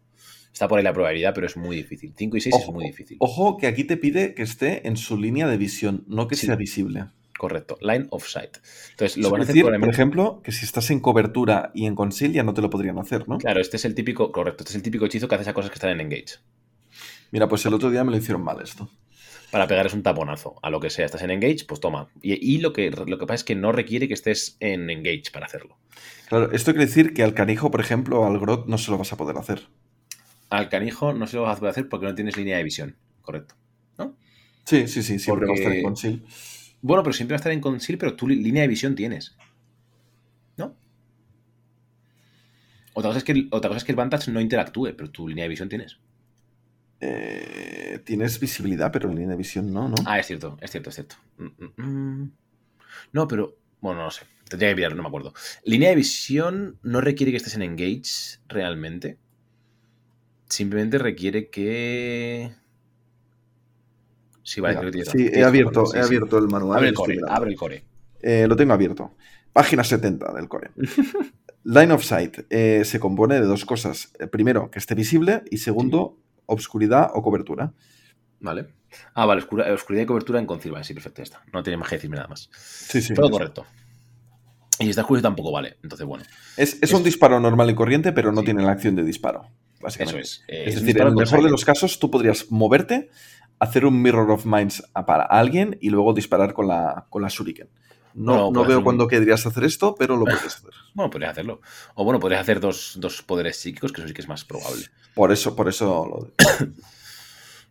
Está 0.57 0.67
por 0.67 0.79
ahí 0.79 0.83
la 0.83 0.91
probabilidad, 0.91 1.35
pero 1.35 1.45
es 1.45 1.55
muy 1.55 1.75
difícil. 1.75 2.15
5 2.17 2.35
y 2.35 2.41
6 2.41 2.55
es 2.55 2.67
muy 2.73 2.85
difícil. 2.85 3.17
Ojo 3.19 3.57
que 3.57 3.67
aquí 3.67 3.83
te 3.83 3.95
pide 3.95 4.33
que 4.33 4.41
esté 4.41 4.87
en 4.87 4.97
su 4.97 5.15
línea 5.15 5.47
de 5.47 5.55
visión, 5.55 6.03
no 6.07 6.27
que 6.27 6.35
Sí. 6.35 6.47
sea 6.47 6.55
visible. 6.55 7.05
Correcto. 7.37 7.77
Line 7.79 8.07
of 8.09 8.27
sight. 8.27 8.57
Entonces, 8.89 9.17
lo 9.17 9.29
van 9.29 9.41
a 9.41 9.43
hacer 9.43 9.53
decir, 9.53 9.69
por 9.79 9.87
ejemplo, 9.89 10.41
que 10.43 10.51
si 10.51 10.65
estás 10.65 10.89
en 10.89 10.99
cobertura 10.99 11.69
y 11.75 11.85
en 11.85 11.93
conceal 11.93 12.33
ya 12.33 12.41
no 12.41 12.55
te 12.55 12.63
lo 12.63 12.71
podrían 12.71 12.97
hacer, 12.97 13.29
¿no? 13.29 13.37
Claro, 13.37 13.61
este 13.61 13.77
es 13.77 13.85
el 13.85 13.93
típico. 13.93 14.31
Correcto. 14.31 14.63
Este 14.63 14.71
es 14.71 14.75
el 14.77 14.81
típico 14.81 15.05
hechizo 15.05 15.27
que 15.27 15.35
haces 15.35 15.47
a 15.47 15.53
cosas 15.53 15.69
que 15.69 15.75
están 15.75 15.91
en 15.91 16.01
engage. 16.01 16.39
Mira, 17.29 17.47
pues 17.47 17.63
el 17.67 17.75
otro 17.75 17.91
día 17.91 18.03
me 18.03 18.09
lo 18.09 18.17
hicieron 18.17 18.43
mal 18.43 18.59
esto. 18.63 18.89
Para 19.51 19.67
pegar 19.67 19.85
es 19.85 19.93
un 19.93 20.01
taponazo. 20.01 20.55
A 20.63 20.71
lo 20.71 20.79
que 20.79 20.89
sea, 20.89 21.05
estás 21.05 21.21
en 21.21 21.29
engage, 21.29 21.65
pues 21.67 21.79
toma. 21.79 22.09
Y, 22.23 22.33
y 22.55 22.57
lo, 22.61 22.73
que, 22.73 22.89
lo 22.89 23.19
que 23.19 23.27
pasa 23.27 23.35
es 23.35 23.43
que 23.43 23.53
no 23.53 23.71
requiere 23.71 24.07
que 24.07 24.15
estés 24.15 24.57
en 24.59 24.89
engage 24.89 25.29
para 25.31 25.45
hacerlo. 25.45 25.77
Claro, 26.29 26.51
esto 26.51 26.71
quiere 26.71 26.87
decir 26.87 27.13
que 27.13 27.21
al 27.21 27.35
canijo, 27.35 27.69
por 27.69 27.79
ejemplo, 27.79 28.25
al 28.25 28.39
grot 28.39 28.65
no 28.65 28.79
se 28.79 28.89
lo 28.89 28.97
vas 28.97 29.13
a 29.13 29.17
poder 29.17 29.37
hacer. 29.37 29.67
Al 30.49 30.69
canijo 30.69 31.13
no 31.13 31.27
se 31.27 31.35
lo 31.37 31.43
vas 31.43 31.57
a 31.57 31.59
poder 31.59 31.71
hacer 31.71 31.89
porque 31.89 32.05
no 32.05 32.15
tienes 32.15 32.37
línea 32.37 32.57
de 32.57 32.63
visión. 32.63 32.95
Correcto. 33.21 33.55
Sí, 34.63 34.85
sí, 34.89 35.01
sí, 35.01 35.17
siempre 35.17 35.45
va 35.47 35.53
a 35.53 35.55
estar 35.55 35.71
en 35.71 35.81
Porque- 35.81 35.83
conceal. 35.83 36.23
Bueno, 36.81 37.01
pero 37.03 37.13
siempre 37.13 37.33
va 37.33 37.37
a 37.37 37.41
estar 37.41 37.51
en 37.53 37.61
conceal, 37.61 37.97
pero 37.97 38.15
tu 38.17 38.27
línea 38.27 38.63
de 38.63 38.67
visión 38.67 38.95
tienes. 38.95 39.35
¿No? 40.57 40.75
Otra 42.93 43.09
cosa, 43.09 43.19
es 43.19 43.23
que 43.23 43.31
el, 43.31 43.47
otra 43.51 43.69
cosa 43.69 43.77
es 43.77 43.83
que 43.85 43.91
el 43.91 43.95
Vantage 43.95 44.31
no 44.31 44.41
interactúe, 44.41 44.93
pero 44.97 45.09
tu 45.09 45.27
línea 45.27 45.43
de 45.43 45.49
visión 45.49 45.69
tienes. 45.69 45.99
Eh, 46.99 47.99
tienes 48.03 48.39
visibilidad, 48.39 48.91
pero 48.91 49.09
línea 49.09 49.29
de 49.29 49.35
visión 49.37 49.71
no, 49.71 49.87
¿no? 49.87 49.95
Ah, 50.05 50.19
es 50.19 50.25
cierto, 50.27 50.57
es 50.61 50.71
cierto, 50.71 50.89
es 50.89 50.95
cierto. 50.95 51.15
Mm, 51.37 51.45
mm, 51.45 51.83
mm. 52.21 52.31
No, 53.13 53.27
pero. 53.27 53.55
Bueno, 53.79 54.03
no 54.03 54.11
sé. 54.11 54.25
Tendría 54.49 54.69
que 54.69 54.75
mirar, 54.75 54.95
no 54.95 55.03
me 55.03 55.07
acuerdo. 55.07 55.33
Línea 55.63 55.89
de 55.89 55.95
visión 55.95 56.79
no 56.81 56.99
requiere 57.01 57.31
que 57.31 57.37
estés 57.37 57.55
en 57.55 57.61
Engage 57.61 58.39
realmente. 58.47 59.17
Simplemente 60.49 60.97
requiere 60.97 61.49
que. 61.49 62.51
Sí, 64.43 64.61
vale, 64.61 64.77
Mira, 64.79 64.89
creo 64.91 65.03
que 65.03 65.09
sí, 65.11 65.29
he 65.33 65.43
abierto, 65.43 65.93
he 65.93 65.99
abierto 65.99 66.37
el 66.37 66.47
manual. 66.47 66.77
Abre 66.77 66.89
el 66.89 66.93
core, 66.95 67.17
abre 67.27 67.51
el 67.51 67.57
core. 67.57 67.83
Eh, 68.21 68.45
lo 68.47 68.55
tengo 68.55 68.73
abierto. 68.73 69.15
Página 69.51 69.83
70 69.83 70.31
del 70.33 70.47
core. 70.47 70.71
Line 71.63 71.91
of 71.91 72.03
sight 72.03 72.39
eh, 72.49 72.83
se 72.85 72.99
compone 72.99 73.35
de 73.35 73.45
dos 73.45 73.65
cosas. 73.65 74.13
Eh, 74.19 74.27
Primero, 74.27 74.71
que 74.71 74.79
esté 74.79 74.95
visible 74.95 75.43
y 75.51 75.57
segundo, 75.57 76.17
obscuridad 76.45 77.09
o 77.13 77.21
cobertura. 77.21 77.73
Vale. 78.39 78.67
Ah, 79.13 79.25
vale, 79.25 79.41
oscura- 79.41 79.73
oscuridad 79.73 80.03
y 80.03 80.05
cobertura 80.05 80.39
en 80.39 80.45
Concil. 80.45 80.71
Vale, 80.71 80.85
sí, 80.85 80.93
perfecto, 80.93 81.17
ya 81.17 81.23
está. 81.23 81.41
No 81.51 81.61
tiene 81.61 81.75
más 81.75 81.89
que 81.89 81.95
decirme 81.97 82.15
nada 82.15 82.29
más. 82.29 82.49
Sí, 82.53 83.01
sí. 83.01 83.13
Todo 83.13 83.29
correcto. 83.29 83.65
Y 84.79 84.83
si 84.85 84.89
está 84.91 85.01
oscuro 85.01 85.21
tampoco 85.21 85.51
vale. 85.51 85.75
Entonces, 85.83 86.07
bueno. 86.07 86.23
Es, 86.55 86.77
es 86.81 86.93
un 86.93 87.03
disparo 87.03 87.37
normal 87.41 87.69
y 87.69 87.75
corriente, 87.75 88.13
pero 88.13 88.31
no 88.31 88.41
Sí. 88.41 88.45
tiene 88.45 88.63
la 88.63 88.71
acción 88.71 88.95
de 88.95 89.03
disparo. 89.03 89.49
Básicamente. 89.82 90.21
Eso 90.21 90.39
es. 90.39 90.43
Eh, 90.47 90.63
Es 90.67 90.75
decir, 90.75 90.99
en 91.01 91.07
el 91.07 91.15
mejor 91.15 91.43
de 91.43 91.49
los 91.51 91.63
casos, 91.65 91.99
tú 91.99 92.09
podrías 92.11 92.51
moverte, 92.51 93.09
hacer 93.59 93.86
un 93.86 94.01
Mirror 94.01 94.32
of 94.32 94.45
Minds 94.45 94.84
para 95.05 95.23
alguien 95.23 95.78
y 95.82 95.89
luego 95.89 96.13
disparar 96.13 96.53
con 96.53 96.67
la, 96.67 97.05
con 97.09 97.21
la 97.21 97.28
Shuriken. 97.30 97.69
No, 98.13 98.34
No, 98.36 98.38
no 98.45 98.51
puedes 98.53 98.67
veo 98.69 98.78
un- 98.80 98.84
cuándo 98.84 99.07
querrías 99.07 99.45
hacer 99.45 99.63
esto, 99.63 99.93
pero 99.97 100.17
lo 100.17 100.25
puedes 100.25 100.43
hacer. 100.45 100.71
Bueno, 100.95 101.11
podrías 101.11 101.32
hacerlo. 101.32 101.61
O 101.93 102.03
bueno, 102.03 102.19
podrías 102.19 102.41
hacer 102.41 102.59
dos, 102.59 102.93
dos 102.99 103.21
poderes 103.21 103.57
psíquicos, 103.57 103.91
que 103.91 104.01
eso 104.01 104.07
sí 104.07 104.13
que 104.15 104.21
es 104.21 104.28
más 104.28 104.43
probable. 104.45 104.86
Por 105.13 105.32
eso, 105.32 105.55
por 105.55 105.67
eso 105.69 106.05
lo- 106.07 106.32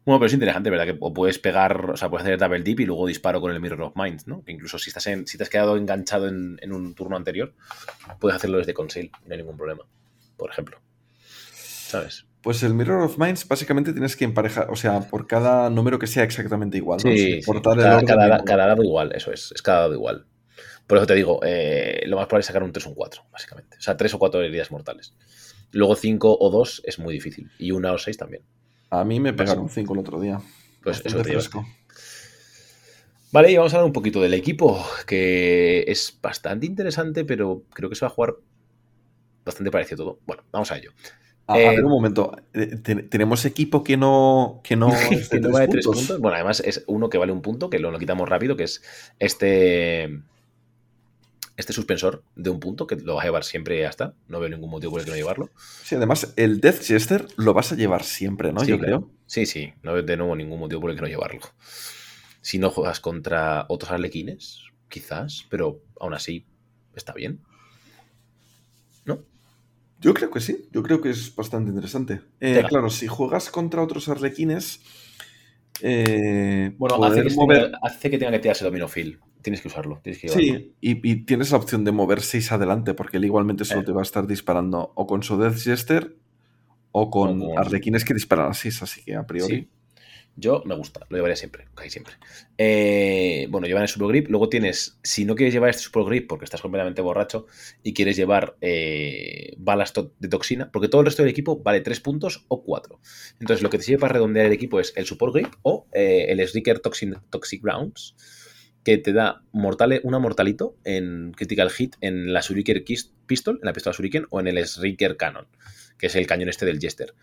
Bueno, 0.05 0.21
pero 0.21 0.27
es 0.27 0.35
interesante, 0.35 0.71
¿verdad? 0.71 0.85
Que 0.87 0.97
o 1.01 1.13
puedes 1.13 1.41
pegar, 1.41 1.91
o 1.91 1.97
sea, 1.97 2.09
puedes 2.09 2.25
hacer 2.25 2.39
double 2.39 2.63
dip 2.63 2.79
y 2.79 2.87
luego 2.87 3.09
disparo 3.09 3.41
con 3.41 3.51
el 3.51 3.59
Mirror 3.59 3.83
of 3.83 3.97
Minds, 3.97 4.29
¿no? 4.29 4.45
Que 4.45 4.53
incluso 4.53 4.79
si 4.79 4.91
estás 4.91 5.09
en, 5.09 5.27
si 5.27 5.37
te 5.37 5.43
has 5.43 5.51
quedado 5.51 5.77
enganchado 5.77 6.29
en, 6.29 6.61
en 6.63 6.73
un 6.73 6.95
turno 6.95 7.17
anterior, 7.17 7.53
puedes 8.21 8.37
hacerlo 8.37 8.59
desde 8.59 8.73
conceal, 8.73 9.11
no 9.27 9.33
hay 9.33 9.39
ningún 9.39 9.57
problema. 9.57 9.83
Por 10.37 10.49
ejemplo. 10.51 10.79
¿Sabes? 11.87 12.27
Pues 12.43 12.63
el 12.63 12.75
Mirror 12.75 13.03
of 13.03 13.19
Minds 13.19 13.47
básicamente 13.47 13.93
tienes 13.93 14.17
que 14.17 14.25
emparejar, 14.25 14.71
o 14.71 14.77
sea, 14.77 15.01
por 15.01 15.27
cada 15.27 15.69
número 15.71 15.99
que 15.99 16.07
sea 16.07 16.23
exactamente 16.23 16.77
igual. 16.77 17.01
¿no? 17.05 17.11
El 17.11 17.43
Cada, 17.45 18.45
cada, 18.45 18.67
dado 18.67 18.83
igual, 18.85 19.13
eso 19.15 19.33
es. 19.33 19.53
Es 19.53 19.63
cada 19.63 19.81
dado 19.81 19.95
igual. 19.95 20.27
Por 20.87 20.99
eso 20.99 21.07
te 21.07 21.15
digo, 21.15 21.41
eh, 21.45 22.03
lo 22.07 22.17
más 22.17 22.27
probable 22.27 22.43
es 22.43 22.47
sacar 22.47 22.63
un 22.63 22.73
3 22.73 22.87
o 22.87 22.89
un 22.91 22.95
4, 22.95 23.23
básicamente. 23.33 23.77
O 23.79 23.81
sea, 23.81 23.97
3 23.97 24.15
o 24.15 24.19
4 24.19 24.43
heridas 24.43 24.71
mortales. 24.71 25.15
Luego 25.73 25.97
5 25.97 26.39
o 26.41 26.51
2 26.51 26.83
es 26.85 26.99
muy 26.99 27.15
difícil. 27.15 27.51
Y 27.59 27.73
una 27.73 27.93
o 27.93 27.99
6 27.99 28.17
también. 28.17 28.43
A 28.91 29.05
mí 29.05 29.19
me 29.19 29.33
pegaron 29.33 29.69
5 29.69 29.93
el 29.95 29.99
otro 29.99 30.21
día. 30.21 30.41
Pues 30.83 31.03
eso 31.05 31.19
te 31.23 31.25
fresco. 31.25 31.67
Vale, 33.33 33.51
y 33.51 33.57
vamos 33.57 33.73
a 33.73 33.77
hablar 33.77 33.87
un 33.87 33.93
poquito 33.93 34.21
del 34.21 34.35
equipo, 34.35 34.85
que 35.05 35.85
es 35.89 36.17
bastante 36.23 36.67
interesante, 36.67 37.25
pero 37.25 37.65
creo 37.75 37.91
que 37.91 37.97
se 37.97 38.05
va 38.05 38.07
a 38.07 38.15
jugar 38.15 38.37
bastante 39.45 39.73
parecido 39.73 40.05
todo. 40.05 40.21
Bueno, 40.27 40.45
vamos 40.53 40.71
a 40.71 40.79
ello. 40.79 40.93
A, 41.49 41.55
a 41.69 41.73
Eh, 41.73 41.73
ver 41.73 41.85
un 41.85 41.93
momento. 41.93 42.37
Eh, 42.55 42.77
te- 42.83 43.03
¿Tenemos 43.05 43.45
equipo 43.45 43.85
que 43.85 43.97
no, 43.97 44.61
que 44.65 44.77
no 44.77 45.13
es 45.13 45.29
de 45.31 45.39
que 45.39 45.41
no 45.41 45.51
tres 45.51 45.53
vale 45.53 45.69
3 45.69 45.89
puntos? 45.89 45.89
puntos. 45.89 46.21
Bueno, 46.21 46.37
además 46.37 46.61
es 46.61 46.85
uno 46.87 47.09
que 47.09 47.19
vale 47.19 47.33
un 47.33 47.43
punto, 47.43 47.71
que 47.71 47.79
lo, 47.79 47.91
lo 47.91 47.99
quitamos 47.99 48.29
rápido, 48.29 48.57
que 48.57 48.65
es 48.65 48.83
este. 49.19 50.23
Este 51.57 51.75
suspensor 51.75 52.25
de 52.35 52.49
un 52.49 52.61
punto, 52.61 52.87
que 52.87 52.97
lo 52.97 53.17
vas 53.17 53.25
a 53.25 53.27
llevar 53.29 53.45
siempre 53.45 53.79
y 53.79 53.83
está. 53.83 54.15
No 54.27 54.41
veo 54.41 54.49
ningún 54.49 54.71
motivo 54.71 54.93
por 54.93 55.01
el 55.01 55.05
que 55.07 55.11
no 55.11 55.17
llevarlo. 55.17 55.51
Sí, 55.83 55.95
además, 55.95 56.33
el 56.37 56.61
Death 56.61 56.83
Jester 56.83 57.27
lo 57.37 57.55
vas 57.55 57.73
a 57.73 57.77
llevar 57.77 58.05
siempre, 58.05 58.53
¿no? 58.53 58.63
Sí, 58.63 58.67
Yo 58.67 58.79
claro. 58.79 59.01
creo. 59.01 59.11
Sí, 59.27 59.47
sí, 59.47 59.73
no 59.83 59.93
veo 59.93 60.03
de 60.03 60.17
nuevo 60.17 60.35
ningún 60.37 60.61
motivo 60.61 60.81
por 60.81 60.91
el 60.91 60.97
que 60.97 61.03
no 61.03 61.09
llevarlo. 61.09 61.41
Si 62.41 62.59
no 62.59 62.71
juegas 62.71 63.01
contra 63.01 63.67
otros 63.69 63.91
arlequines, 63.93 64.63
quizás, 64.89 65.47
pero 65.51 65.83
aún 66.01 66.15
así 66.15 66.47
está 66.95 67.13
bien. 67.13 67.46
Yo 70.01 70.13
creo 70.15 70.31
que 70.31 70.41
sí. 70.41 70.69
Yo 70.73 70.83
creo 70.83 71.01
que 71.01 71.11
es 71.11 71.35
bastante 71.35 71.71
interesante. 71.71 72.21
Eh, 72.41 72.63
claro, 72.69 72.91
si 72.91 73.07
juegas 73.07 73.51
contra 73.51 73.83
otros 73.83 74.09
arlequines. 74.09 74.81
eh, 75.83 76.73
Bueno, 76.79 77.03
hace 77.05 77.23
que, 77.23 77.35
mover. 77.35 77.65
tenga, 77.65 77.79
hace 77.83 78.11
que 78.11 78.19
tenga 78.19 78.33
que 78.33 78.39
tirarse 78.41 78.65
dominofil. 78.65 79.19
Tienes 79.43 79.61
que 79.61 79.69
usarlo. 79.69 80.01
Tienes 80.03 80.21
que 80.21 80.29
llevarlo. 80.29 80.45
Sí, 80.59 80.75
y, 80.81 81.11
y 81.11 81.17
tienes 81.25 81.51
la 81.53 81.59
opción 81.59 81.85
de 81.85 81.93
mover 81.93 82.21
6 82.21 82.51
adelante, 82.53 82.95
porque 82.95 83.19
él 83.19 83.25
igualmente 83.25 83.65
solo 83.65 83.83
Eh. 83.83 83.85
te 83.85 83.93
va 83.93 84.01
a 84.01 84.03
estar 84.03 84.27
disparando 84.27 84.93
o 84.95 85.07
con 85.07 85.23
su 85.23 85.39
Death 85.39 85.59
Jester 85.59 86.17
o 86.93 87.11
con 87.11 87.43
O 87.43 87.49
con- 87.51 87.59
arlequines 87.59 88.05
que 88.05 88.15
disparan 88.15 88.51
a 88.51 88.55
6, 88.55 88.83
así 88.83 89.05
que 89.05 89.15
a 89.15 89.27
priori. 89.27 89.57
Sí. 89.57 89.69
Yo 90.39 90.63
me 90.67 90.75
gusta, 90.75 91.07
lo 91.09 91.17
llevaré 91.17 91.35
siempre, 91.35 91.67
casi 91.75 91.89
siempre. 91.89 92.15
Eh, 92.59 93.47
bueno, 93.49 93.67
llevan 93.67 93.85
el 93.85 93.89
Super 93.89 94.09
Grip. 94.09 94.29
Luego 94.29 94.51
tienes, 94.51 94.99
si 95.03 95.25
no 95.25 95.35
quieres 95.35 95.55
llevar 95.55 95.71
este 95.71 95.83
Super 95.83 96.05
Grip 96.05 96.29
porque 96.29 96.45
estás 96.45 96.61
completamente 96.61 97.01
borracho 97.01 97.47
y 97.83 97.95
quieres 97.95 98.17
llevar 98.17 98.57
eh, 98.61 99.55
balas 99.57 99.95
de 100.19 100.29
toxina, 100.29 100.71
porque 100.71 100.89
todo 100.89 101.01
el 101.01 101.07
resto 101.07 101.23
del 101.23 101.31
equipo 101.31 101.63
vale 101.63 101.81
3 101.81 102.01
puntos 102.01 102.45
o 102.49 102.63
4. 102.63 103.01
Entonces, 103.41 103.63
lo 103.63 103.71
que 103.71 103.79
te 103.79 103.85
sirve 103.85 104.01
para 104.01 104.13
redondear 104.13 104.45
el 104.45 104.53
equipo 104.53 104.79
es 104.79 104.93
el 104.97 105.07
Support 105.07 105.35
Grip 105.35 105.55
o 105.63 105.87
eh, 105.93 106.27
el 106.29 106.47
Slicker 106.47 106.81
Toxin, 106.81 107.17
Toxic 107.31 107.65
Rounds, 107.65 108.15
que 108.85 108.99
te 108.99 109.15
da 109.15 109.43
mortale, 109.53 110.01
una 110.05 110.19
mortalito 110.19 110.77
en 110.85 111.33
Critical 111.33 111.71
Hit 111.71 111.97
en 112.03 112.35
la 112.35 112.43
Shuriken 112.43 112.85
Pistol, 113.27 113.59
en 113.63 113.67
la 113.67 113.73
pistola 113.73 113.97
Shuriken, 113.97 114.27
o 114.29 114.39
en 114.39 114.49
el 114.49 114.67
Slicker 114.67 115.17
Cannon, 115.17 115.47
que 115.99 116.09
es 116.09 116.15
el 116.15 116.27
cañón 116.27 116.51
este 116.51 116.67
del 116.67 116.79
Jester. 116.79 117.15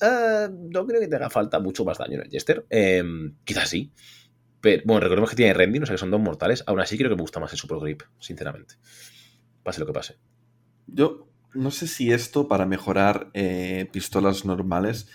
Eh, 0.00 0.48
no 0.50 0.86
creo 0.86 1.00
que 1.00 1.08
te 1.08 1.16
haga 1.16 1.30
falta 1.30 1.58
mucho 1.60 1.84
más 1.84 1.98
daño 1.98 2.14
en 2.14 2.22
el 2.22 2.30
Jester. 2.30 2.66
Eh, 2.70 3.02
quizás 3.44 3.68
sí. 3.68 3.92
Pero, 4.60 4.82
bueno, 4.86 5.00
recordemos 5.00 5.30
que 5.30 5.36
tiene 5.36 5.54
Rending, 5.54 5.82
o 5.82 5.86
sea 5.86 5.94
que 5.94 5.98
son 5.98 6.10
dos 6.10 6.20
mortales. 6.20 6.64
Aún 6.66 6.80
así 6.80 6.96
creo 6.96 7.10
que 7.10 7.16
me 7.16 7.22
gusta 7.22 7.40
más 7.40 7.52
el 7.52 7.58
Super 7.58 7.78
Grip, 7.78 8.02
sinceramente. 8.18 8.74
Pase 9.62 9.80
lo 9.80 9.86
que 9.86 9.92
pase. 9.92 10.16
Yo 10.86 11.28
no 11.54 11.70
sé 11.70 11.86
si 11.86 12.12
esto 12.12 12.48
para 12.48 12.66
mejorar 12.66 13.30
eh, 13.34 13.88
pistolas 13.92 14.44
normales 14.44 15.08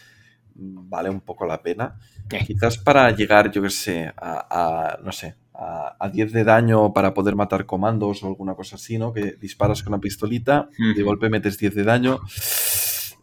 mm, 0.55 0.89
vale 0.89 1.09
un 1.09 1.21
poco 1.21 1.45
la 1.45 1.61
pena. 1.61 1.99
Eh. 2.31 2.43
Quizás 2.45 2.77
para 2.77 3.11
llegar, 3.11 3.51
yo 3.51 3.61
qué 3.61 3.69
sé, 3.69 4.13
a, 4.15 4.95
a, 4.97 5.01
no 5.03 5.11
sé, 5.11 5.35
a, 5.53 5.95
a 5.99 6.09
10 6.09 6.31
de 6.31 6.43
daño 6.43 6.93
para 6.93 7.13
poder 7.13 7.35
matar 7.35 7.65
comandos 7.65 8.23
o 8.23 8.27
alguna 8.27 8.55
cosa 8.55 8.77
así, 8.77 8.97
¿no? 8.97 9.13
Que 9.13 9.33
disparas 9.39 9.83
con 9.83 9.91
la 9.91 9.99
pistolita, 9.99 10.69
de 10.77 11.01
Ujú. 11.01 11.05
golpe 11.05 11.29
metes 11.29 11.57
10 11.57 11.75
de 11.75 11.83
daño. 11.83 12.21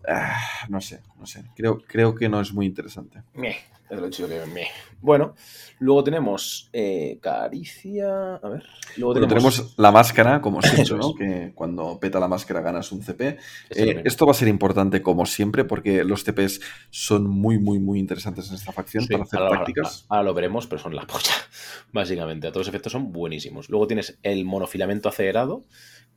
Ah, 0.09 0.36
no 0.68 0.80
sé, 0.80 1.01
no 1.18 1.26
sé. 1.26 1.44
Creo, 1.57 1.78
creo 1.86 2.14
que 2.14 2.28
no 2.28 2.40
es 2.40 2.53
muy 2.53 2.66
interesante. 2.66 3.22
Meh, 3.34 3.57
es 3.88 3.98
lo 3.98 4.09
chido 4.11 4.28
que 4.28 4.44
meh. 4.46 4.68
Bueno, 5.01 5.34
luego 5.78 6.05
tenemos 6.05 6.68
eh, 6.72 7.18
Caricia. 7.20 8.34
A 8.36 8.48
ver. 8.48 8.64
Luego 8.96 9.14
tenemos. 9.14 9.34
tenemos 9.34 9.74
la 9.78 9.90
máscara, 9.90 10.40
como 10.40 10.61
siempre, 10.62 10.96
¿no? 10.96 11.14
Que 11.14 11.53
cuando 11.55 11.98
peta 11.98 12.20
la 12.20 12.28
máscara 12.28 12.61
ganas 12.61 12.92
un 12.92 13.03
CP. 13.03 13.38
Este 13.68 13.90
Eh, 13.90 14.03
esto 14.05 14.26
va 14.26 14.32
a 14.32 14.34
ser 14.34 14.48
importante 14.48 15.03
como 15.03 15.26
siempre 15.26 15.64
porque 15.64 16.05
los 16.05 16.24
TPs 16.24 16.61
son 16.90 17.26
muy, 17.26 17.59
muy, 17.59 17.78
muy 17.78 17.98
interesantes 17.98 18.48
en 18.51 18.57
esta 18.57 18.72
facción 18.72 19.05
Sí, 19.05 19.12
para 19.12 19.24
hacer 19.24 19.40
ahora, 19.40 19.59
tácticas. 19.59 20.07
ahora 20.09 20.22
lo 20.24 20.34
veremos, 20.34 20.66
pero 20.66 20.80
son 20.80 20.94
la 20.94 21.07
polla. 21.07 21.32
Básicamente, 21.92 22.46
a 22.46 22.51
todos 22.53 22.66
los 22.66 22.68
efectos 22.68 22.92
son 22.92 23.12
buenísimos. 23.12 23.68
Luego 23.70 23.86
tienes 23.86 24.18
el 24.22 24.44
monofilamento 24.44 25.09
acelerado, 25.09 25.64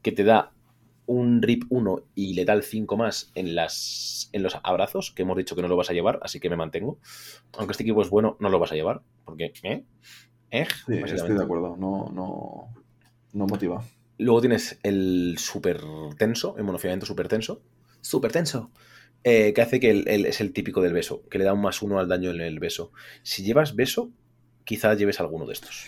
que 0.01 0.11
te 0.11 0.23
da 0.23 0.51
un 1.05 1.41
RIP 1.41 1.63
1 1.69 2.03
y 2.15 2.33
letal 2.33 2.63
5 2.63 2.95
más 2.97 3.31
en, 3.35 3.55
las, 3.55 4.29
en 4.31 4.43
los 4.43 4.57
abrazos, 4.63 5.11
que 5.11 5.23
hemos 5.23 5.37
dicho 5.37 5.55
que 5.55 5.61
no 5.61 5.67
lo 5.67 5.75
vas 5.75 5.89
a 5.89 5.93
llevar, 5.93 6.19
así 6.23 6.39
que 6.39 6.49
me 6.49 6.55
mantengo. 6.55 6.99
Aunque 7.57 7.71
este 7.73 7.83
equipo 7.83 8.01
es 8.01 8.09
bueno, 8.09 8.37
no 8.39 8.49
lo 8.49 8.59
vas 8.59 8.71
a 8.71 8.75
llevar, 8.75 9.01
porque... 9.25 9.53
¿eh? 9.63 9.83
¿Eh? 10.51 10.65
Sí, 10.85 10.93
estoy 11.15 11.35
de 11.35 11.43
acuerdo. 11.43 11.75
No, 11.77 12.09
no, 12.13 12.73
no 13.33 13.47
motiva. 13.47 13.83
Luego 14.19 14.41
tienes 14.41 14.79
el 14.83 15.35
super 15.39 15.81
tenso, 16.17 16.55
el 16.57 16.63
monofilamento 16.63 17.05
super 17.05 17.27
tenso. 17.27 17.61
Super 18.01 18.31
tenso. 18.31 18.71
eh, 19.25 19.53
que 19.53 19.61
hace 19.61 19.79
que 19.79 19.89
el- 19.89 20.07
el- 20.09 20.25
es 20.25 20.41
el 20.41 20.51
típico 20.51 20.81
del 20.81 20.91
beso, 20.93 21.23
que 21.29 21.37
le 21.37 21.45
da 21.45 21.53
un 21.53 21.61
más 21.61 21.81
uno 21.81 21.97
al 21.99 22.09
daño 22.09 22.29
en 22.31 22.41
el 22.41 22.59
beso. 22.59 22.91
Si 23.23 23.41
llevas 23.43 23.73
beso, 23.75 24.11
quizás 24.65 24.97
lleves 24.97 25.19
alguno 25.21 25.45
de 25.45 25.53
estos. 25.53 25.87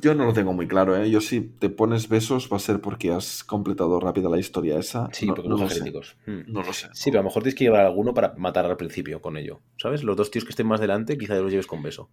Yo 0.00 0.14
no 0.14 0.26
lo 0.26 0.32
tengo 0.32 0.52
muy 0.52 0.68
claro, 0.68 0.96
¿eh? 0.96 1.10
Yo 1.10 1.20
si 1.20 1.40
te 1.40 1.70
pones 1.70 2.08
besos 2.08 2.48
va 2.52 2.56
a 2.56 2.60
ser 2.60 2.80
porque 2.80 3.10
has 3.12 3.42
completado 3.42 3.98
rápida 3.98 4.28
la 4.28 4.38
historia 4.38 4.78
esa. 4.78 5.08
Sí, 5.12 5.26
no, 5.26 5.34
porque 5.34 5.48
no 5.48 5.56
son 5.56 5.64
lo 5.64 5.70
sé. 5.70 5.74
genéticos. 5.78 6.16
Mm. 6.26 6.52
No 6.52 6.62
lo 6.62 6.72
sé. 6.72 6.88
Sí, 6.92 7.10
pero 7.10 7.18
a 7.20 7.22
lo 7.22 7.28
mejor 7.28 7.42
tienes 7.42 7.56
que 7.58 7.64
llevar 7.64 7.84
alguno 7.86 8.14
para 8.14 8.34
matar 8.36 8.66
al 8.66 8.76
principio 8.76 9.20
con 9.20 9.36
ello. 9.36 9.60
¿Sabes? 9.76 10.04
Los 10.04 10.16
dos 10.16 10.30
tíos 10.30 10.44
que 10.44 10.50
estén 10.50 10.66
más 10.66 10.80
delante, 10.80 11.18
quizá 11.18 11.34
los 11.36 11.50
lleves 11.50 11.66
con 11.66 11.82
beso. 11.82 12.08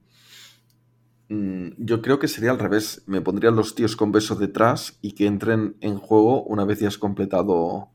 Mm, 1.29 1.69
Yo 1.77 2.01
creo 2.01 2.19
que 2.19 2.27
sería 2.27 2.51
al 2.51 2.59
revés. 2.59 3.03
Me 3.05 3.21
pondrían 3.21 3.55
los 3.55 3.75
tíos 3.75 3.95
con 3.95 4.11
besos 4.11 4.39
detrás 4.39 4.97
y 5.01 5.11
que 5.13 5.25
entren 5.27 5.75
en 5.81 5.97
juego 5.97 6.43
una 6.43 6.65
vez 6.65 6.79
ya 6.79 6.87
has 6.87 6.97
completado 6.97 7.89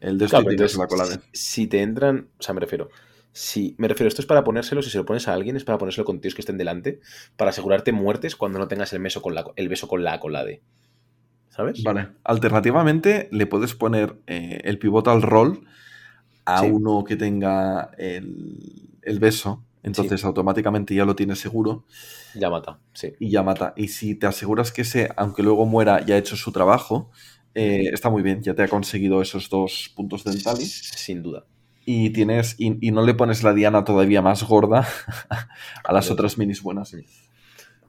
el 0.00 0.18
de 0.18 0.26
Claro, 0.26 0.50
la 0.50 0.86
colada. 0.86 1.20
si, 1.32 1.62
si 1.62 1.66
te 1.66 1.80
entran, 1.82 2.28
o 2.38 2.42
sea, 2.42 2.54
me 2.54 2.60
refiero, 2.60 2.90
si 3.38 3.74
me 3.76 3.86
refiero, 3.86 4.08
esto 4.08 4.22
es 4.22 4.26
para 4.26 4.44
ponérselo, 4.44 4.80
si 4.80 4.88
se 4.88 4.96
lo 4.96 5.04
pones 5.04 5.28
a 5.28 5.34
alguien, 5.34 5.56
es 5.56 5.64
para 5.64 5.76
ponérselo 5.76 6.06
con 6.06 6.20
tíos 6.22 6.34
que 6.34 6.40
estén 6.40 6.56
delante, 6.56 7.00
para 7.36 7.50
asegurarte 7.50 7.92
muertes 7.92 8.34
cuando 8.34 8.58
no 8.58 8.66
tengas 8.66 8.94
el 8.94 9.02
beso 9.02 9.20
con 9.20 9.34
la, 9.34 9.44
el 9.56 9.68
beso 9.68 9.88
con 9.88 10.02
la 10.04 10.18
colade. 10.20 10.62
¿Sabes? 11.50 11.82
Vale. 11.82 12.08
Alternativamente, 12.24 13.28
le 13.32 13.46
puedes 13.46 13.74
poner 13.74 14.16
eh, 14.26 14.60
el 14.64 14.78
pivotal 14.78 15.20
roll 15.20 15.66
a 16.46 16.60
Sí. 16.60 16.66
uno 16.70 17.04
que 17.04 17.16
tenga 17.16 17.90
el, 17.98 18.98
el 19.02 19.18
beso. 19.18 19.62
Entonces 19.82 20.24
automáticamente 20.24 20.94
ya 20.94 21.04
lo 21.04 21.14
tienes 21.14 21.38
seguro 21.38 21.84
Ya 22.34 22.50
mata, 22.50 22.80
sí. 22.92 23.12
y 23.20 23.30
ya 23.30 23.42
mata. 23.44 23.72
Y 23.76 23.88
si 23.88 24.16
te 24.16 24.26
aseguras 24.26 24.72
que 24.72 24.82
ese, 24.82 25.10
aunque 25.16 25.42
luego 25.44 25.64
muera, 25.66 26.04
ya 26.04 26.14
ha 26.16 26.18
hecho 26.18 26.36
su 26.36 26.50
trabajo, 26.52 27.10
eh, 27.54 27.90
está 27.92 28.10
muy 28.10 28.22
bien. 28.22 28.42
Ya 28.42 28.54
te 28.54 28.62
ha 28.62 28.68
conseguido 28.68 29.22
esos 29.22 29.48
dos 29.50 29.92
puntos 29.94 30.24
dentales. 30.24 30.72
Sin 30.96 31.22
duda. 31.22 31.44
Y 31.88 32.10
tienes. 32.10 32.56
Y, 32.58 32.86
y 32.86 32.90
no 32.90 33.02
le 33.06 33.14
pones 33.14 33.42
la 33.44 33.54
diana 33.54 33.84
todavía 33.84 34.20
más 34.20 34.42
gorda 34.42 34.86
a 35.84 35.92
las 35.92 36.10
otras 36.10 36.36
minis 36.36 36.60
buenas. 36.60 36.94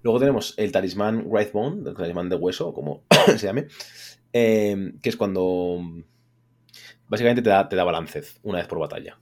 Luego 0.04 0.20
tenemos 0.20 0.54
el 0.58 0.72
talismán 0.72 1.28
Right 1.30 1.52
Bone, 1.52 1.90
el 1.90 1.96
talismán 1.96 2.30
de 2.30 2.36
hueso, 2.36 2.70
o 2.70 2.74
como 2.74 3.04
se 3.26 3.40
llame, 3.48 3.68
eh, 4.32 4.94
que 5.02 5.10
es 5.10 5.18
cuando 5.18 5.80
básicamente 7.08 7.42
te 7.42 7.50
da, 7.50 7.68
te 7.68 7.76
da 7.76 7.84
balancez 7.84 8.40
una 8.44 8.60
vez 8.60 8.68
por 8.68 8.80
batalla. 8.80 9.20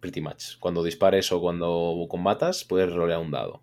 Pretty 0.00 0.20
much. 0.20 0.58
Cuando 0.60 0.84
dispares 0.84 1.32
o 1.32 1.40
cuando 1.40 2.06
combatas, 2.10 2.64
puedes 2.64 2.92
rolear 2.92 3.20
un 3.20 3.30
dado. 3.30 3.62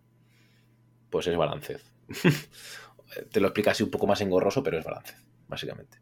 Pues 1.11 1.27
es 1.27 1.37
balancez. 1.37 1.83
te 3.31 3.39
lo 3.39 3.47
explica 3.47 3.71
así 3.71 3.83
un 3.83 3.91
poco 3.91 4.07
más 4.07 4.21
engorroso, 4.21 4.63
pero 4.63 4.79
es 4.79 4.85
balancez, 4.85 5.17
básicamente. 5.47 5.99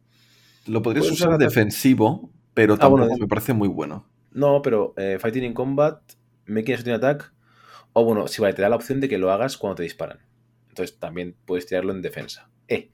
Lo 0.67 0.81
podrías 0.81 1.05
Puedes 1.05 1.19
usar 1.19 1.33
a 1.33 1.35
usar- 1.35 1.39
defensivo, 1.39 2.29
pero 2.57 2.73
Ah, 2.73 2.77
tampoco 2.79 3.03
bueno, 3.03 3.17
me 3.19 3.27
parece 3.27 3.53
muy 3.53 3.67
bueno. 3.67 4.07
No, 4.31 4.61
pero 4.63 4.93
eh, 4.97 5.17
Fighting 5.19 5.43
in 5.43 5.53
Combat, 5.53 6.01
Making 6.47 6.73
a 6.73 6.77
Shooting 6.77 6.93
Attack, 6.93 7.33
o 7.93 8.03
bueno, 8.03 8.27
si 8.27 8.41
vale, 8.41 8.53
te 8.55 8.61
da 8.63 8.69
la 8.69 8.75
opción 8.75 8.99
de 8.99 9.07
que 9.07 9.17
lo 9.19 9.31
hagas 9.31 9.57
cuando 9.57 9.75
te 9.75 9.83
disparan. 9.83 10.19
Entonces 10.69 10.97
también 10.99 11.35
puedes 11.45 11.65
tirarlo 11.67 11.91
en 11.93 12.01
defensa. 12.01 12.49
Eh, 12.67 12.91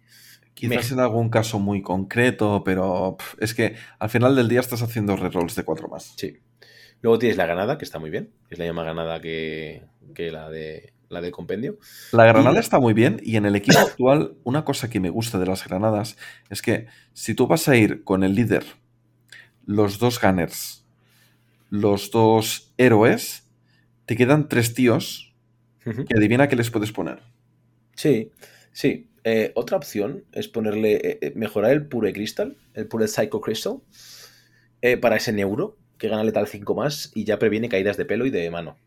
Quizás 0.53 0.91
Me- 0.91 0.93
en 0.95 0.99
algún 0.99 1.30
caso 1.30 1.59
muy 1.59 1.82
concreto, 1.82 2.61
pero 2.64 3.18
es 3.39 3.53
que 3.55 3.76
al 3.99 4.09
final 4.09 4.36
del 4.36 4.47
día 4.49 4.59
estás 4.59 4.82
haciendo 4.84 5.16
rerolls 5.16 5.55
de 5.55 5.64
4 5.64 5.88
más. 5.88 6.14
Sí. 6.18 6.38
Luego 7.01 7.18
tienes 7.20 7.38
la 7.38 7.45
granada, 7.45 7.78
que 7.78 7.86
está 7.86 7.99
muy 7.99 8.09
bien. 8.11 8.32
Es 8.49 8.59
la 8.59 8.66
misma 8.66 8.84
granada 8.84 9.20
que, 9.20 9.84
que 10.14 10.32
la 10.32 10.49
de 10.49 10.93
la 11.09 11.22
del 11.22 11.32
compendio. 11.32 11.78
La 12.11 12.26
granada 12.26 12.55
Y- 12.57 12.59
está 12.59 12.80
muy 12.80 12.93
bien 12.93 13.20
y 13.24 13.36
en 13.38 13.45
el 13.45 13.55
equipo 13.55 13.80
actual 13.80 14.36
una 14.43 14.64
cosa 14.66 14.89
que 14.89 14.99
me 14.99 15.09
gusta 15.09 15.39
de 15.39 15.45
las 15.47 15.66
granadas 15.68 16.18
es 16.49 16.61
que 16.61 16.88
si 17.14 17.34
tú 17.36 17.47
vas 17.47 17.68
a 17.68 17.76
ir 17.76 18.03
con 18.03 18.24
el 18.24 18.34
líder, 18.36 18.64
los 19.66 19.99
dos 19.99 20.20
gunners, 20.22 20.86
los 21.70 22.11
dos 22.11 22.74
héroes, 22.78 23.47
te 24.05 24.16
quedan 24.16 24.49
tres 24.49 24.74
tíos 24.74 25.34
Ujú. 25.86 26.05
que 26.05 26.18
adivina 26.18 26.47
qué 26.47 26.55
les 26.55 26.70
puedes 26.70 26.91
poner. 26.91 27.22
Sí, 27.95 28.32
sí. 28.72 29.09
Eh, 29.24 29.51
otra 29.55 29.78
opción 29.78 30.26
es 30.34 30.47
ponerle, 30.47 30.95
eh, 30.95 31.20
eh, 31.22 31.34
mejorar 31.36 31.72
el 31.72 31.88
Pure 31.88 32.11
Crystal, 32.11 32.57
el 32.74 32.88
Pure 32.88 33.07
Psycho 33.07 33.39
Crystal, 33.39 33.80
eh, 34.82 34.97
para 34.97 35.16
ese 35.16 35.32
neuro, 35.32 35.78
que 35.97 36.09
gana 36.09 36.24
letal 36.24 36.47
5 36.47 36.76
más 36.76 37.11
y 37.16 37.24
ya 37.24 37.39
previene 37.39 37.70
caídas 37.70 37.95
de 37.95 38.05
pelo 38.05 38.26
y 38.26 38.32
de 38.32 38.49
mano. 38.51 38.78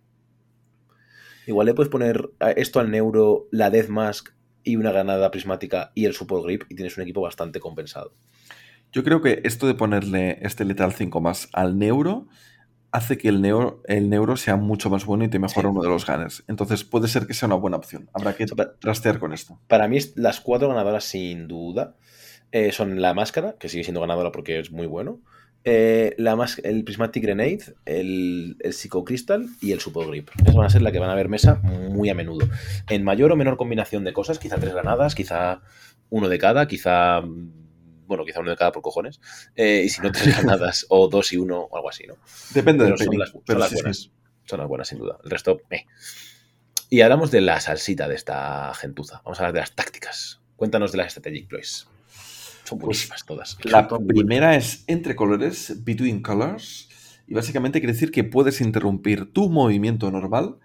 Igual 1.46 1.66
le 1.66 1.74
puedes 1.74 1.90
poner 1.90 2.28
esto 2.56 2.80
al 2.80 2.90
neuro, 2.90 3.46
la 3.50 3.70
Death 3.70 3.88
Mask 3.88 4.30
y 4.64 4.76
una 4.76 4.90
granada 4.90 5.30
prismática 5.30 5.92
y 5.94 6.04
el 6.04 6.12
Support 6.12 6.44
Grip 6.44 6.64
y 6.68 6.74
tienes 6.74 6.96
un 6.96 7.04
equipo 7.04 7.20
bastante 7.20 7.60
compensado. 7.60 8.12
Yo 8.96 9.04
creo 9.04 9.20
que 9.20 9.42
esto 9.44 9.66
de 9.66 9.74
ponerle 9.74 10.38
este 10.40 10.64
letal 10.64 10.90
5 10.94 11.20
más 11.20 11.50
al 11.52 11.78
neuro 11.78 12.28
hace 12.92 13.18
que 13.18 13.28
el 13.28 13.42
neuro, 13.42 13.82
el 13.86 14.08
neuro 14.08 14.38
sea 14.38 14.56
mucho 14.56 14.88
más 14.88 15.04
bueno 15.04 15.22
y 15.24 15.28
te 15.28 15.38
mejora 15.38 15.68
Sí. 15.68 15.70
uno 15.70 15.82
de 15.82 15.88
los 15.90 16.06
gunners. 16.06 16.44
Entonces 16.48 16.82
puede 16.82 17.06
ser 17.06 17.26
que 17.26 17.34
sea 17.34 17.46
una 17.46 17.56
buena 17.56 17.76
opción. 17.76 18.08
Habrá 18.14 18.32
que 18.34 18.46
trastear 18.80 19.18
con 19.18 19.34
esto. 19.34 19.60
Para 19.68 19.86
mí, 19.86 19.98
las 20.14 20.40
cuatro 20.40 20.68
ganadoras, 20.70 21.04
sin 21.04 21.46
duda, 21.46 21.94
eh, 22.52 22.72
son 22.72 23.02
la 23.02 23.12
máscara, 23.12 23.56
que 23.60 23.68
sigue 23.68 23.84
siendo 23.84 24.00
ganadora 24.00 24.32
porque 24.32 24.60
es 24.60 24.70
muy 24.72 24.86
bueno, 24.86 25.20
eh, 25.64 26.14
la 26.16 26.34
mas- 26.34 26.60
el 26.64 26.82
Prismatic 26.84 27.22
Grenade, 27.22 27.74
el, 27.84 28.56
el 28.60 28.72
Psycho 28.72 29.04
Crystal 29.04 29.46
y 29.60 29.72
el 29.72 29.80
Support 29.80 30.08
Grip. 30.08 30.30
Esas 30.40 30.54
van 30.54 30.64
a 30.64 30.70
ser 30.70 30.80
las 30.80 30.94
que 30.94 31.00
van 31.00 31.10
a 31.10 31.14
ver 31.14 31.28
mesa 31.28 31.56
muy 31.56 32.08
a 32.08 32.14
menudo. 32.14 32.48
En 32.88 33.04
mayor 33.04 33.30
o 33.30 33.36
menor 33.36 33.58
combinación 33.58 34.04
de 34.04 34.14
cosas, 34.14 34.38
quizá 34.38 34.56
tres 34.56 34.72
granadas, 34.72 35.14
quizá 35.14 35.60
uno 36.08 36.30
de 36.30 36.38
cada, 36.38 36.66
quizá. 36.66 37.20
Bueno, 38.06 38.24
quizá 38.24 38.40
uno 38.40 38.50
de 38.50 38.56
cada 38.56 38.72
por 38.72 38.82
cojones. 38.82 39.20
eh, 39.54 39.82
y 39.84 39.88
si 39.88 40.00
no, 40.00 40.10
tres 40.12 40.26
granadas 40.36 40.86
o 40.88 41.08
dos 41.08 41.32
y 41.32 41.36
uno 41.36 41.60
o 41.60 41.76
algo 41.76 41.90
así, 41.90 42.04
¿no? 42.06 42.14
Depende 42.54 42.84
Pero 42.84 42.96
del 42.96 43.06
son 43.06 43.18
las, 43.18 43.30
son 43.30 43.42
pero 43.46 43.58
las 43.58 43.68
sí, 43.70 43.76
sí. 43.76 43.82
buenas. 43.82 44.10
Son 44.44 44.58
las 44.60 44.68
buenas, 44.68 44.88
sin 44.88 44.98
duda. 44.98 45.18
El 45.24 45.30
resto, 45.30 45.60
eh. 45.70 45.86
Y 46.88 47.00
hablamos 47.00 47.30
de 47.30 47.40
la 47.40 47.60
salsita 47.60 48.06
de 48.08 48.14
esta 48.14 48.72
gentuza. 48.74 49.20
Vamos 49.24 49.38
a 49.38 49.42
hablar 49.42 49.54
de 49.54 49.60
las 49.60 49.72
tácticas. 49.74 50.40
Cuéntanos 50.54 50.92
de 50.92 50.98
las 50.98 51.10
strategic 51.12 51.48
plays. 51.48 51.88
Son 52.64 52.78
buenísimas 52.78 53.24
todas. 53.24 53.56
Pues 53.56 53.72
La 53.72 53.80
Son 53.80 53.88
todas 53.88 54.04
buenas. 54.04 54.24
primera 54.24 54.56
es 54.56 54.84
entre 54.86 55.16
colores, 55.16 55.84
between 55.84 56.22
colors, 56.22 56.88
y 57.26 57.34
básicamente 57.34 57.80
quiere 57.80 57.92
decir 57.92 58.10
que 58.12 58.22
puedes 58.24 58.60
interrumpir 58.60 59.32
tu 59.32 59.50
movimiento 59.50 60.10
normal 60.12 60.56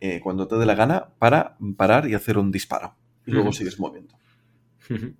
eh, 0.00 0.20
cuando 0.20 0.48
te 0.48 0.56
dé 0.56 0.66
la 0.66 0.74
gana 0.74 1.10
para 1.18 1.56
parar 1.76 2.08
y 2.08 2.14
hacer 2.14 2.38
un 2.38 2.50
disparo. 2.50 2.94
Y 3.26 3.30
luego 3.32 3.52
sigues 3.52 3.78
moviendo. 3.78 4.14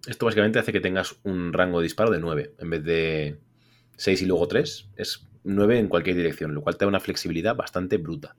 Esto 0.06 0.26
básicamente 0.26 0.58
hace 0.58 0.72
que 0.72 0.80
tengas 0.80 1.16
un 1.24 1.52
rango 1.52 1.80
de 1.80 1.84
disparo 1.84 2.10
de 2.10 2.20
9 2.20 2.54
en 2.58 2.70
vez 2.70 2.84
de 2.84 3.38
6 3.96 4.22
y 4.22 4.26
luego 4.26 4.48
3. 4.48 4.90
Es 4.96 5.26
9 5.44 5.78
en 5.78 5.88
cualquier 5.88 6.16
dirección, 6.16 6.54
lo 6.54 6.62
cual 6.62 6.76
te 6.76 6.84
da 6.84 6.88
una 6.88 7.00
flexibilidad 7.00 7.54
bastante 7.54 7.98
bruta. 7.98 8.36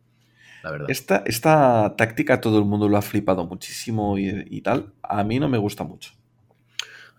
La 0.63 0.71
verdad. 0.71 0.89
Esta, 0.89 1.23
esta 1.25 1.95
táctica 1.97 2.41
todo 2.41 2.59
el 2.59 2.65
mundo 2.65 2.89
lo 2.89 2.97
ha 2.97 3.01
flipado 3.01 3.45
muchísimo 3.45 4.17
y, 4.17 4.45
y 4.49 4.61
tal. 4.61 4.93
A 5.03 5.23
mí 5.23 5.39
no 5.39 5.47
me 5.47 5.57
gusta 5.57 5.83
mucho. 5.83 6.11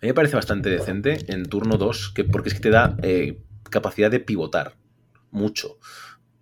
A 0.00 0.06
mí 0.06 0.08
me 0.08 0.14
parece 0.14 0.36
bastante 0.36 0.70
decente 0.70 1.26
en 1.28 1.44
turno 1.44 1.76
2, 1.76 2.12
que, 2.14 2.24
porque 2.24 2.48
es 2.48 2.54
que 2.54 2.61
te 2.61 2.70
da 2.70 2.96
eh, 3.02 3.42
capacidad 3.64 4.11
de 4.11 4.18
pivotar 4.18 4.76
mucho. 5.30 5.78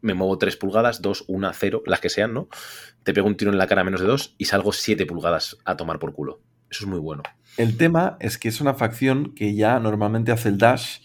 Me 0.00 0.14
muevo 0.14 0.38
3 0.38 0.56
pulgadas, 0.56 1.02
2, 1.02 1.24
1, 1.26 1.52
0, 1.52 1.82
las 1.84 2.00
que 2.00 2.08
sean, 2.08 2.34
¿no? 2.34 2.48
Te 3.02 3.12
pego 3.12 3.26
un 3.26 3.36
tiro 3.36 3.50
en 3.50 3.58
la 3.58 3.66
cara 3.66 3.80
a 3.80 3.84
menos 3.84 4.00
de 4.00 4.06
2 4.06 4.36
y 4.38 4.44
salgo 4.44 4.72
7 4.72 5.06
pulgadas 5.06 5.58
a 5.64 5.76
tomar 5.76 5.98
por 5.98 6.12
culo. 6.12 6.40
Eso 6.70 6.84
es 6.84 6.88
muy 6.88 7.00
bueno. 7.00 7.24
El 7.58 7.76
tema 7.76 8.16
es 8.20 8.38
que 8.38 8.48
es 8.48 8.60
una 8.60 8.72
facción 8.74 9.34
que 9.34 9.54
ya 9.54 9.80
normalmente 9.80 10.30
hace 10.30 10.48
el 10.48 10.58
dash 10.58 11.00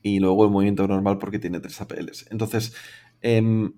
y 0.00 0.20
luego 0.20 0.44
el 0.44 0.50
movimiento 0.52 0.86
normal 0.86 1.18
porque 1.18 1.40
tiene 1.40 1.58
3 1.58 1.80
APLs. 1.80 2.26
Entonces, 2.30 2.72
em, 3.20 3.72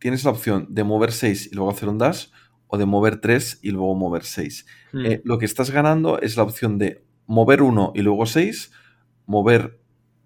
tienes 0.00 0.24
la 0.24 0.32
opción 0.32 0.66
de 0.68 0.82
mover 0.82 1.12
6 1.12 1.50
y 1.52 1.54
luego 1.54 1.70
hacer 1.70 1.88
un 1.88 1.98
dash 1.98 2.26
o 2.66 2.76
de 2.76 2.86
mover 2.86 3.20
3 3.20 3.60
y 3.62 3.70
luego 3.70 3.94
mover 3.94 4.24
6. 4.24 4.66
Hmm. 4.92 5.06
Eh, 5.06 5.20
lo 5.24 5.38
que 5.38 5.44
estás 5.46 5.70
ganando 5.70 6.20
es 6.20 6.36
la 6.36 6.42
opción 6.42 6.76
de 6.76 7.04
mover 7.26 7.62
1 7.62 7.92
y 7.94 8.02
luego 8.02 8.26
6, 8.26 8.72
mover 9.26 9.80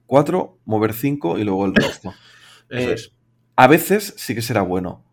4, 0.07 0.59
mover 0.64 0.95
5 0.95 1.39
y 1.39 1.45
luego 1.45 1.66
el 1.66 1.74
resto. 1.74 2.14
Eso 2.70 2.91
Eh, 2.91 2.95
es. 2.95 3.12
A 3.55 3.66
veces 3.66 4.14
sí 4.16 4.35
que 4.35 4.41
será 4.41 4.62
bueno, 4.62 5.05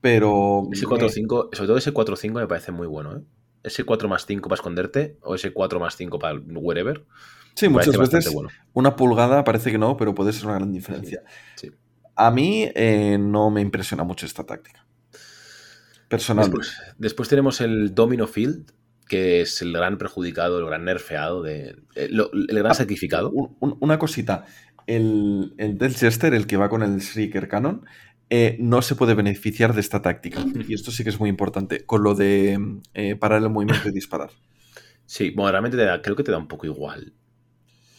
pero... 0.00 0.68
Ese 0.72 0.86
4-5, 0.86 1.48
sobre 1.52 1.66
todo 1.66 1.76
ese 1.78 1.92
4-5 1.92 2.32
me 2.32 2.46
parece 2.46 2.70
muy 2.70 2.86
bueno, 2.86 3.16
¿eh? 3.16 3.22
Ese 3.62 3.84
4 3.84 4.08
más 4.08 4.26
5 4.26 4.48
para 4.48 4.56
esconderte 4.56 5.16
o 5.22 5.34
ese 5.34 5.52
4 5.52 5.78
más 5.80 5.96
5 5.96 6.18
para 6.18 6.38
wherever. 6.38 7.04
Sí, 7.54 7.68
muchas 7.68 7.96
veces 7.96 8.32
bueno. 8.32 8.48
una 8.72 8.96
pulgada 8.96 9.44
parece 9.44 9.70
que 9.70 9.78
no, 9.78 9.96
pero 9.96 10.14
puede 10.14 10.32
ser 10.32 10.46
una 10.46 10.54
gran 10.54 10.72
diferencia. 10.72 11.22
Sí. 11.56 11.70
A 12.16 12.30
mí 12.30 12.68
eh, 12.74 13.18
no 13.20 13.50
me 13.50 13.60
impresiona 13.60 14.04
mucho 14.04 14.26
esta 14.26 14.44
táctica. 14.44 14.86
Personalmente. 16.08 16.58
Después, 16.66 16.94
después 16.98 17.28
tenemos 17.28 17.60
el 17.60 17.94
Domino 17.94 18.26
Field, 18.26 18.70
que 19.08 19.40
es 19.42 19.62
el 19.62 19.72
gran 19.72 19.98
perjudicado, 19.98 20.58
el 20.58 20.66
gran 20.66 20.84
nerfeado, 20.84 21.42
de, 21.42 21.76
eh, 21.94 22.08
el 22.10 22.46
gran 22.48 22.72
Ah, 22.72 22.74
sacrificado. 22.74 23.30
Un- 23.30 23.56
un- 23.60 23.76
una 23.80 23.98
cosita. 23.98 24.44
El, 24.86 25.54
el 25.58 25.78
Death 25.78 25.96
Jester, 25.98 26.34
el 26.34 26.46
que 26.46 26.56
va 26.56 26.68
con 26.68 26.82
el 26.82 26.98
Shrieker 26.98 27.48
Cannon, 27.48 27.84
eh, 28.34 28.56
no 28.58 28.80
se 28.80 28.94
puede 28.94 29.12
beneficiar 29.14 29.74
de 29.74 29.80
esta 29.82 30.00
táctica. 30.00 30.42
Y 30.66 30.72
esto 30.72 30.90
sí 30.90 31.04
que 31.04 31.10
es 31.10 31.20
muy 31.20 31.28
importante, 31.28 31.84
con 31.84 32.02
lo 32.02 32.14
de 32.14 32.58
eh, 32.94 33.14
parar 33.16 33.42
el 33.42 33.50
movimiento 33.50 33.88
y 33.90 33.92
disparar. 33.92 34.30
Sí, 35.04 35.30
bueno, 35.36 35.50
realmente 35.50 35.76
te 35.76 35.84
da- 35.84 36.00
creo 36.00 36.16
que 36.16 36.22
te 36.24 36.30
da 36.32 36.38
un 36.38 36.48
poco 36.48 36.64
igual. 36.66 37.12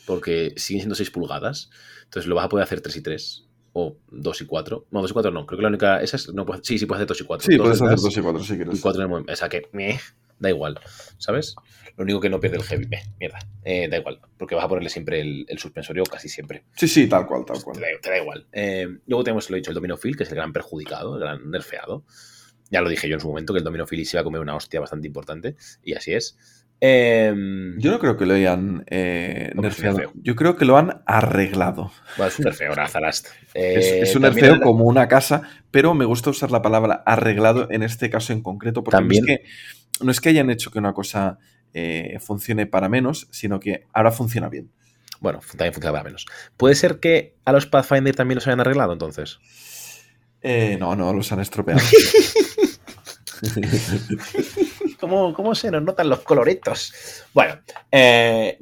Porque 0.07 0.53
siguen 0.57 0.81
siendo 0.81 0.95
6 0.95 1.11
pulgadas. 1.11 1.69
Entonces 2.05 2.27
lo 2.27 2.35
vas 2.35 2.45
a 2.45 2.49
poder 2.49 2.63
hacer 2.63 2.81
3 2.81 2.95
y 2.97 3.01
3. 3.01 3.45
O 3.73 3.97
2 4.11 4.41
y 4.41 4.45
4. 4.45 4.87
No, 4.91 5.01
2 5.01 5.11
y 5.11 5.13
4 5.13 5.31
no. 5.31 5.45
Creo 5.45 5.57
que 5.57 5.63
la 5.63 5.69
única. 5.69 6.01
Esa 6.01 6.17
es, 6.17 6.33
no, 6.33 6.45
sí, 6.63 6.77
sí 6.79 6.85
puedes 6.87 6.99
hacer 6.99 7.07
2 7.07 7.21
y 7.21 7.23
4. 7.25 7.51
Sí, 7.51 7.57
puedes 7.57 7.81
hacer 7.81 7.97
2 7.99 8.17
y 8.17 8.21
4 8.21 8.43
si 8.43 8.53
y 8.53 8.55
quieres. 8.57 8.81
4 8.81 9.01
en 9.01 9.03
el 9.03 9.09
movimiento. 9.09 9.33
O 9.33 9.35
sea 9.35 9.49
que, 9.49 9.69
meh, 9.71 9.99
da 10.43 10.49
igual. 10.49 10.79
¿Sabes? 11.17 11.55
Lo 11.97 12.03
único 12.03 12.19
que 12.19 12.29
no 12.29 12.39
pierde 12.39 12.57
el 12.57 12.63
heavy. 12.63 12.87
Meh, 12.87 13.01
mierda. 13.19 13.39
Eh, 13.63 13.87
da 13.87 13.97
igual. 13.97 14.19
Porque 14.37 14.55
vas 14.55 14.65
a 14.65 14.67
ponerle 14.67 14.89
siempre 14.89 15.21
el, 15.21 15.45
el 15.47 15.57
suspensorio, 15.59 16.03
casi 16.03 16.27
siempre. 16.29 16.63
Sí, 16.75 16.87
sí, 16.87 17.07
tal 17.07 17.25
cual, 17.25 17.45
tal 17.45 17.57
Te 17.57 17.63
cual. 17.63 17.79
da, 17.79 17.87
te 18.01 18.09
da 18.09 18.17
igual. 18.17 18.47
Eh, 18.51 18.87
luego 19.07 19.23
tenemos, 19.23 19.49
lo 19.49 19.55
he 19.55 19.59
dicho, 19.59 19.71
el 19.71 19.75
Domino 19.75 19.97
Field, 19.97 20.17
que 20.17 20.23
es 20.23 20.29
el 20.29 20.35
gran 20.35 20.53
perjudicado, 20.53 21.15
el 21.15 21.21
gran 21.21 21.49
nerfeado. 21.49 22.03
Ya 22.69 22.81
lo 22.81 22.89
dije 22.89 23.07
yo 23.07 23.15
en 23.15 23.19
su 23.21 23.27
momento, 23.27 23.53
que 23.53 23.59
el 23.59 23.63
Domino 23.63 23.85
Field 23.85 24.05
se 24.05 24.17
iba 24.17 24.21
a 24.21 24.23
comer 24.23 24.41
una 24.41 24.55
hostia 24.55 24.79
bastante 24.79 25.07
importante. 25.07 25.55
Y 25.83 25.93
así 25.93 26.13
es. 26.13 26.37
Eh, 26.85 27.33
Yo 27.77 27.91
no 27.91 27.99
creo 27.99 28.17
que 28.17 28.25
lo 28.25 28.33
hayan 28.33 28.83
eh, 28.87 29.51
pues 29.55 29.77
es 29.77 29.83
nerfeado. 29.83 30.11
Yo 30.15 30.35
creo 30.35 30.57
que 30.57 30.65
lo 30.65 30.77
han 30.77 31.01
arreglado. 31.05 31.91
bueno, 32.17 32.27
es 32.29 32.39
un 32.39 32.45
nerfeo, 32.45 32.69
ahora, 32.69 32.89
Zalast. 32.89 33.27
Es, 33.53 33.85
Eh, 33.85 33.99
es 34.01 34.15
un 34.15 34.23
nerfeo 34.23 34.59
como 34.59 34.83
una 34.85 35.07
casa, 35.07 35.43
pero 35.71 35.93
me 35.93 36.03
gusta 36.05 36.31
usar 36.31 36.51
la 36.51 36.61
palabra 36.61 37.01
arreglado 37.05 37.67
en 37.71 37.83
este 37.83 38.09
caso 38.09 38.33
en 38.33 38.41
concreto, 38.41 38.83
porque 38.83 38.97
También- 38.97 39.29
es 39.29 39.37
que, 39.39 39.45
no 40.01 40.11
es 40.11 40.21
que 40.21 40.29
hayan 40.29 40.49
hecho 40.49 40.71
que 40.71 40.79
una 40.79 40.93
cosa 40.93 41.37
eh, 41.73 42.17
funcione 42.19 42.65
para 42.67 42.89
menos, 42.89 43.27
sino 43.31 43.59
que 43.59 43.85
ahora 43.93 44.11
funciona 44.11 44.49
bien. 44.49 44.71
Bueno, 45.19 45.39
también 45.51 45.73
funciona 45.73 45.93
para 45.93 46.03
menos. 46.03 46.25
¿Puede 46.57 46.75
ser 46.75 46.99
que 46.99 47.35
a 47.45 47.51
los 47.51 47.65
Pathfinder 47.65 48.15
también 48.15 48.35
los 48.35 48.47
hayan 48.47 48.59
arreglado 48.59 48.93
entonces? 48.93 49.39
Eh, 50.41 50.75
no, 50.79 50.95
no, 50.95 51.13
los 51.13 51.31
han 51.31 51.39
estropeado. 51.39 51.79
¿Cómo, 54.99 55.33
cómo 55.33 55.55
se 55.55 55.71
nos 55.71 55.83
notan 55.83 56.09
los 56.09 56.19
coloritos? 56.19 56.93
Bueno, 57.33 57.59
eh. 57.91 58.57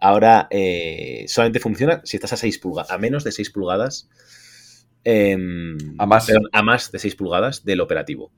Ahora 0.00 0.48
eh, 0.50 1.24
solamente 1.28 1.60
funciona 1.60 2.00
si 2.04 2.16
estás 2.16 2.32
a 2.32 2.36
6 2.36 2.58
pulgadas, 2.58 2.90
a 2.90 2.98
menos 2.98 3.24
de 3.24 3.32
6 3.32 3.50
pulgadas. 3.50 4.08
em, 5.04 5.76
A 5.98 6.06
más. 6.06 6.26
perdón, 6.26 6.48
a 6.52 6.62
más 6.62 6.90
de 6.90 6.98
6 6.98 7.14
pulgadas 7.16 7.64
del 7.64 7.80
operativo. 7.80 8.32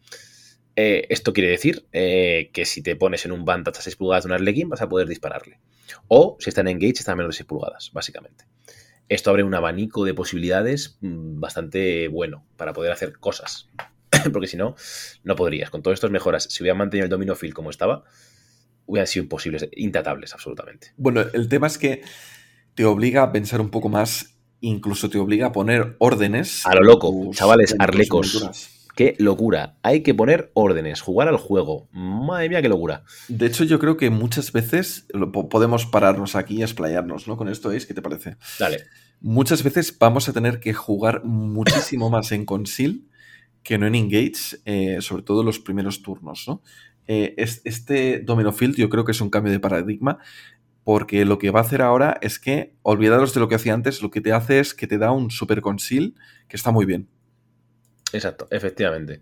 Eh, 0.81 1.07
esto 1.11 1.33
quiere 1.33 1.51
decir 1.51 1.87
eh, 1.93 2.51
que 2.53 2.65
si 2.65 2.83
te 2.83 2.95
pones 2.95 3.25
en 3.25 3.33
un 3.33 3.45
band 3.45 3.67
hasta 3.67 3.81
6 3.81 3.97
pulgadas 3.97 4.23
de 4.23 4.29
un 4.29 4.35
Arlequín, 4.35 4.69
vas 4.69 4.81
a 4.81 4.89
poder 4.89 5.09
dispararle. 5.09 5.59
O 6.07 6.37
si 6.39 6.51
está 6.51 6.61
en 6.61 6.69
Engage, 6.69 7.01
está 7.01 7.13
a 7.13 7.17
menos 7.17 7.35
de 7.35 7.39
6 7.39 7.49
pulgadas, 7.49 7.91
básicamente. 7.93 8.45
Esto 9.09 9.31
abre 9.31 9.43
un 9.43 9.53
abanico 9.57 10.05
de 10.05 10.15
posibilidades 10.15 10.99
mm, 11.01 11.41
bastante 11.41 12.07
bueno 12.07 12.47
para 12.57 12.73
poder 12.75 12.93
hacer 12.93 13.19
cosas. 13.19 13.69
Porque 14.33 14.47
si 14.47 14.57
no, 14.57 14.77
no 15.25 15.35
podrías. 15.35 15.69
Con 15.71 15.83
todas 15.83 15.97
estas 15.97 16.13
mejoras, 16.13 16.45
si 16.49 16.63
hubieran 16.63 16.79
mantenido 16.79 17.07
el 17.07 17.11
Domino 17.11 17.35
Field 17.35 17.55
como 17.55 17.71
estaba, 17.71 18.05
hubieran 18.87 19.09
sido 19.09 19.25
imposibles, 19.25 19.69
intratables 19.73 20.33
absolutamente. 20.33 20.93
bueno, 20.97 21.23
el 21.33 21.49
tema 21.49 21.67
es 21.67 21.77
que 21.77 22.03
te 22.77 22.85
obliga 22.85 23.25
a 23.25 23.33
pensar 23.33 23.61
un 23.61 23.71
poco 23.71 23.89
más, 23.89 24.37
incluso 24.61 25.11
te 25.11 25.19
obliga 25.19 25.49
a 25.49 25.53
poner 25.53 25.97
órdenes. 25.99 26.65
A 26.67 26.77
lo 26.77 26.83
loco, 26.83 27.11
tus- 27.11 27.37
chavales, 27.37 27.75
arlecos. 27.81 28.78
Qué 28.99 29.15
locura. 29.21 29.77
Hay 29.85 30.03
que 30.03 30.13
poner 30.13 30.51
órdenes, 30.55 31.03
jugar 31.03 31.29
al 31.29 31.37
juego. 31.37 31.89
Madre 31.93 32.49
mía, 32.49 32.61
qué 32.61 32.69
locura. 32.69 33.05
De 33.29 33.47
hecho, 33.47 33.63
yo 33.63 33.79
creo 33.79 33.97
que 33.97 34.11
muchas 34.11 34.51
veces 34.51 35.07
podemos 35.49 35.87
pararnos 35.87 36.35
aquí 36.35 36.57
y 36.57 36.63
explayarnos, 36.63 37.29
¿no? 37.29 37.37
Con 37.37 37.49
esto, 37.49 37.71
¿es? 37.71 37.87
¿Qué 37.87 37.95
te 37.95 38.03
parece? 38.03 38.39
Dale. 38.59 38.79
Muchas 39.21 39.63
veces 39.63 39.97
vamos 39.97 40.29
a 40.29 40.33
tener 40.33 40.59
que 40.59 40.73
jugar 40.75 41.23
muchísimo 41.23 42.11
más 42.11 42.33
en 42.33 42.45
Conceal 42.45 43.03
que 43.63 43.79
no 43.79 43.87
en 43.87 43.95
Engage, 43.95 44.57
eh, 44.65 44.99
sobre 45.01 45.23
todo 45.23 45.45
los 45.45 45.61
primeros 45.61 46.03
turnos, 46.03 46.47
¿no? 46.49 46.61
Eh, 47.07 47.35
es- 47.39 47.63
este 47.65 48.19
Domino 48.19 48.51
Field 48.51 48.75
yo 48.75 48.89
creo 48.89 49.05
que 49.05 49.13
es 49.13 49.21
un 49.21 49.31
cambio 49.31 49.53
de 49.53 49.61
paradigma 49.61 50.19
porque 50.83 51.25
lo 51.25 51.39
que 51.39 51.51
va 51.53 51.61
a 51.61 51.63
hacer 51.63 51.83
ahora 51.83 52.19
es 52.21 52.41
que, 52.41 52.75
olvidaros 52.83 53.33
de 53.33 53.39
lo 53.39 53.47
que 53.47 53.55
hacía 53.55 53.75
antes, 53.75 54.03
lo 54.03 54.11
que 54.11 54.21
te 54.21 54.33
hace 54.33 54.59
es 54.59 54.75
que 54.75 54.89
te 54.89 54.99
da 54.99 55.13
un 55.13 55.31
super 55.31 55.61
Conceal 55.61 56.15
que 56.49 56.57
está 56.57 56.73
muy 56.73 56.85
bien. 56.85 57.07
Exacto, 58.13 58.49
efectivamente. 58.51 59.21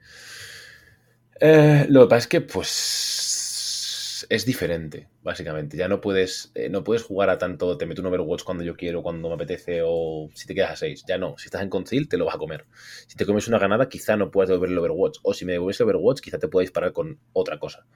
Eh, 1.40 1.86
lo 1.88 2.02
que 2.02 2.08
pasa 2.08 2.18
es 2.18 2.26
que, 2.28 2.40
pues, 2.40 4.26
es 4.30 4.44
diferente, 4.46 5.08
básicamente. 5.22 5.76
Ya 5.76 5.88
no 5.88 6.00
puedes, 6.00 6.50
eh, 6.54 6.68
no 6.70 6.82
puedes 6.84 7.02
jugar 7.02 7.28
a 7.30 7.38
tanto, 7.38 7.76
te 7.76 7.84
meto 7.86 8.00
un 8.00 8.06
Overwatch 8.08 8.42
cuando 8.44 8.64
yo 8.64 8.74
quiero, 8.76 9.02
cuando 9.02 9.28
me 9.28 9.34
apetece, 9.34 9.82
o 9.84 10.28
si 10.34 10.46
te 10.46 10.54
quedas 10.54 10.70
a 10.72 10.76
6. 10.76 11.04
Ya 11.06 11.18
no. 11.18 11.36
Si 11.38 11.46
estás 11.46 11.62
en 11.62 11.68
Conceal, 11.70 12.08
te 12.08 12.16
lo 12.16 12.24
vas 12.24 12.34
a 12.36 12.38
comer. 12.38 12.64
Si 13.06 13.16
te 13.16 13.26
comes 13.26 13.46
una 13.48 13.58
ganada, 13.58 13.88
quizá 13.88 14.16
no 14.16 14.30
puedas 14.30 14.48
devolver 14.48 14.70
el 14.70 14.78
Overwatch. 14.78 15.18
O 15.22 15.34
si 15.34 15.44
me 15.44 15.52
devuelves 15.52 15.80
el 15.80 15.86
Overwatch, 15.86 16.20
quizá 16.20 16.38
te 16.38 16.48
pueda 16.48 16.62
disparar 16.62 16.92
con 16.92 17.20
otra 17.32 17.58
cosa. 17.58 17.86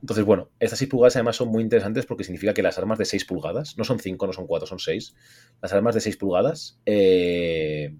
Entonces, 0.00 0.24
bueno, 0.24 0.50
estas 0.58 0.78
6 0.80 0.90
pulgadas 0.90 1.14
además 1.16 1.36
son 1.36 1.48
muy 1.48 1.62
interesantes 1.62 2.06
porque 2.06 2.24
significa 2.24 2.52
que 2.54 2.62
las 2.62 2.76
armas 2.76 2.98
de 2.98 3.04
6 3.04 3.24
pulgadas, 3.24 3.78
no 3.78 3.84
son 3.84 4.00
5, 4.00 4.26
no 4.26 4.32
son 4.32 4.46
4, 4.48 4.66
son 4.66 4.80
6. 4.80 5.14
Las 5.60 5.72
armas 5.72 5.94
de 5.94 6.00
6 6.00 6.16
pulgadas 6.16 6.80
eh, 6.86 7.94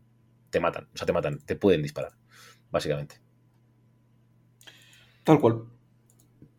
te 0.53 0.61
matan, 0.61 0.87
o 0.95 0.97
sea, 0.97 1.07
te 1.07 1.13
matan, 1.13 1.39
te 1.39 1.57
pueden 1.57 1.83
disparar, 1.83 2.13
básicamente. 2.71 3.17
Tal 5.25 5.41
cual. 5.41 5.65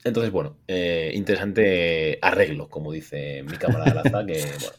Entonces, 0.03 0.31
bueno, 0.31 0.57
eh, 0.67 1.11
interesante 1.13 2.17
arreglo, 2.21 2.69
como 2.69 2.91
dice 2.91 3.43
mi 3.43 3.55
camarada 3.55 3.93
Laza, 3.93 4.25
que, 4.25 4.43
bueno, 4.59 4.75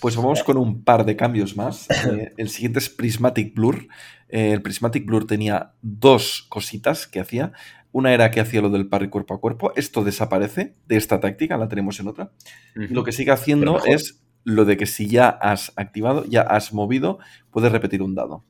Pues 0.00 0.16
vamos 0.16 0.42
con 0.42 0.56
un 0.56 0.82
par 0.82 1.04
de 1.04 1.14
cambios 1.14 1.56
más. 1.56 1.86
Eh, 2.10 2.32
el 2.38 2.48
siguiente 2.48 2.78
es 2.78 2.88
Prismatic 2.88 3.54
Blur. 3.54 3.86
Eh, 4.28 4.52
el 4.52 4.62
Prismatic 4.62 5.04
Blur 5.04 5.26
tenía 5.26 5.74
dos 5.82 6.46
cositas 6.48 7.06
que 7.06 7.20
hacía. 7.20 7.52
Una 7.92 8.14
era 8.14 8.30
que 8.30 8.40
hacía 8.40 8.62
lo 8.62 8.70
del 8.70 8.88
parry 8.88 9.10
cuerpo 9.10 9.34
a 9.34 9.40
cuerpo. 9.40 9.72
Esto 9.76 10.02
desaparece 10.02 10.74
de 10.86 10.96
esta 10.96 11.20
táctica, 11.20 11.58
la 11.58 11.68
tenemos 11.68 12.00
en 12.00 12.08
otra. 12.08 12.32
Lo 12.74 13.04
que 13.04 13.12
sigue 13.12 13.30
haciendo 13.30 13.84
es 13.84 14.22
lo 14.44 14.64
de 14.64 14.76
que 14.76 14.86
si 14.86 15.08
ya 15.08 15.28
has 15.28 15.72
activado, 15.76 16.24
ya 16.26 16.42
has 16.42 16.72
movido, 16.72 17.18
puedes 17.50 17.70
repetir 17.72 18.02
un 18.02 18.14
dado. 18.14 18.44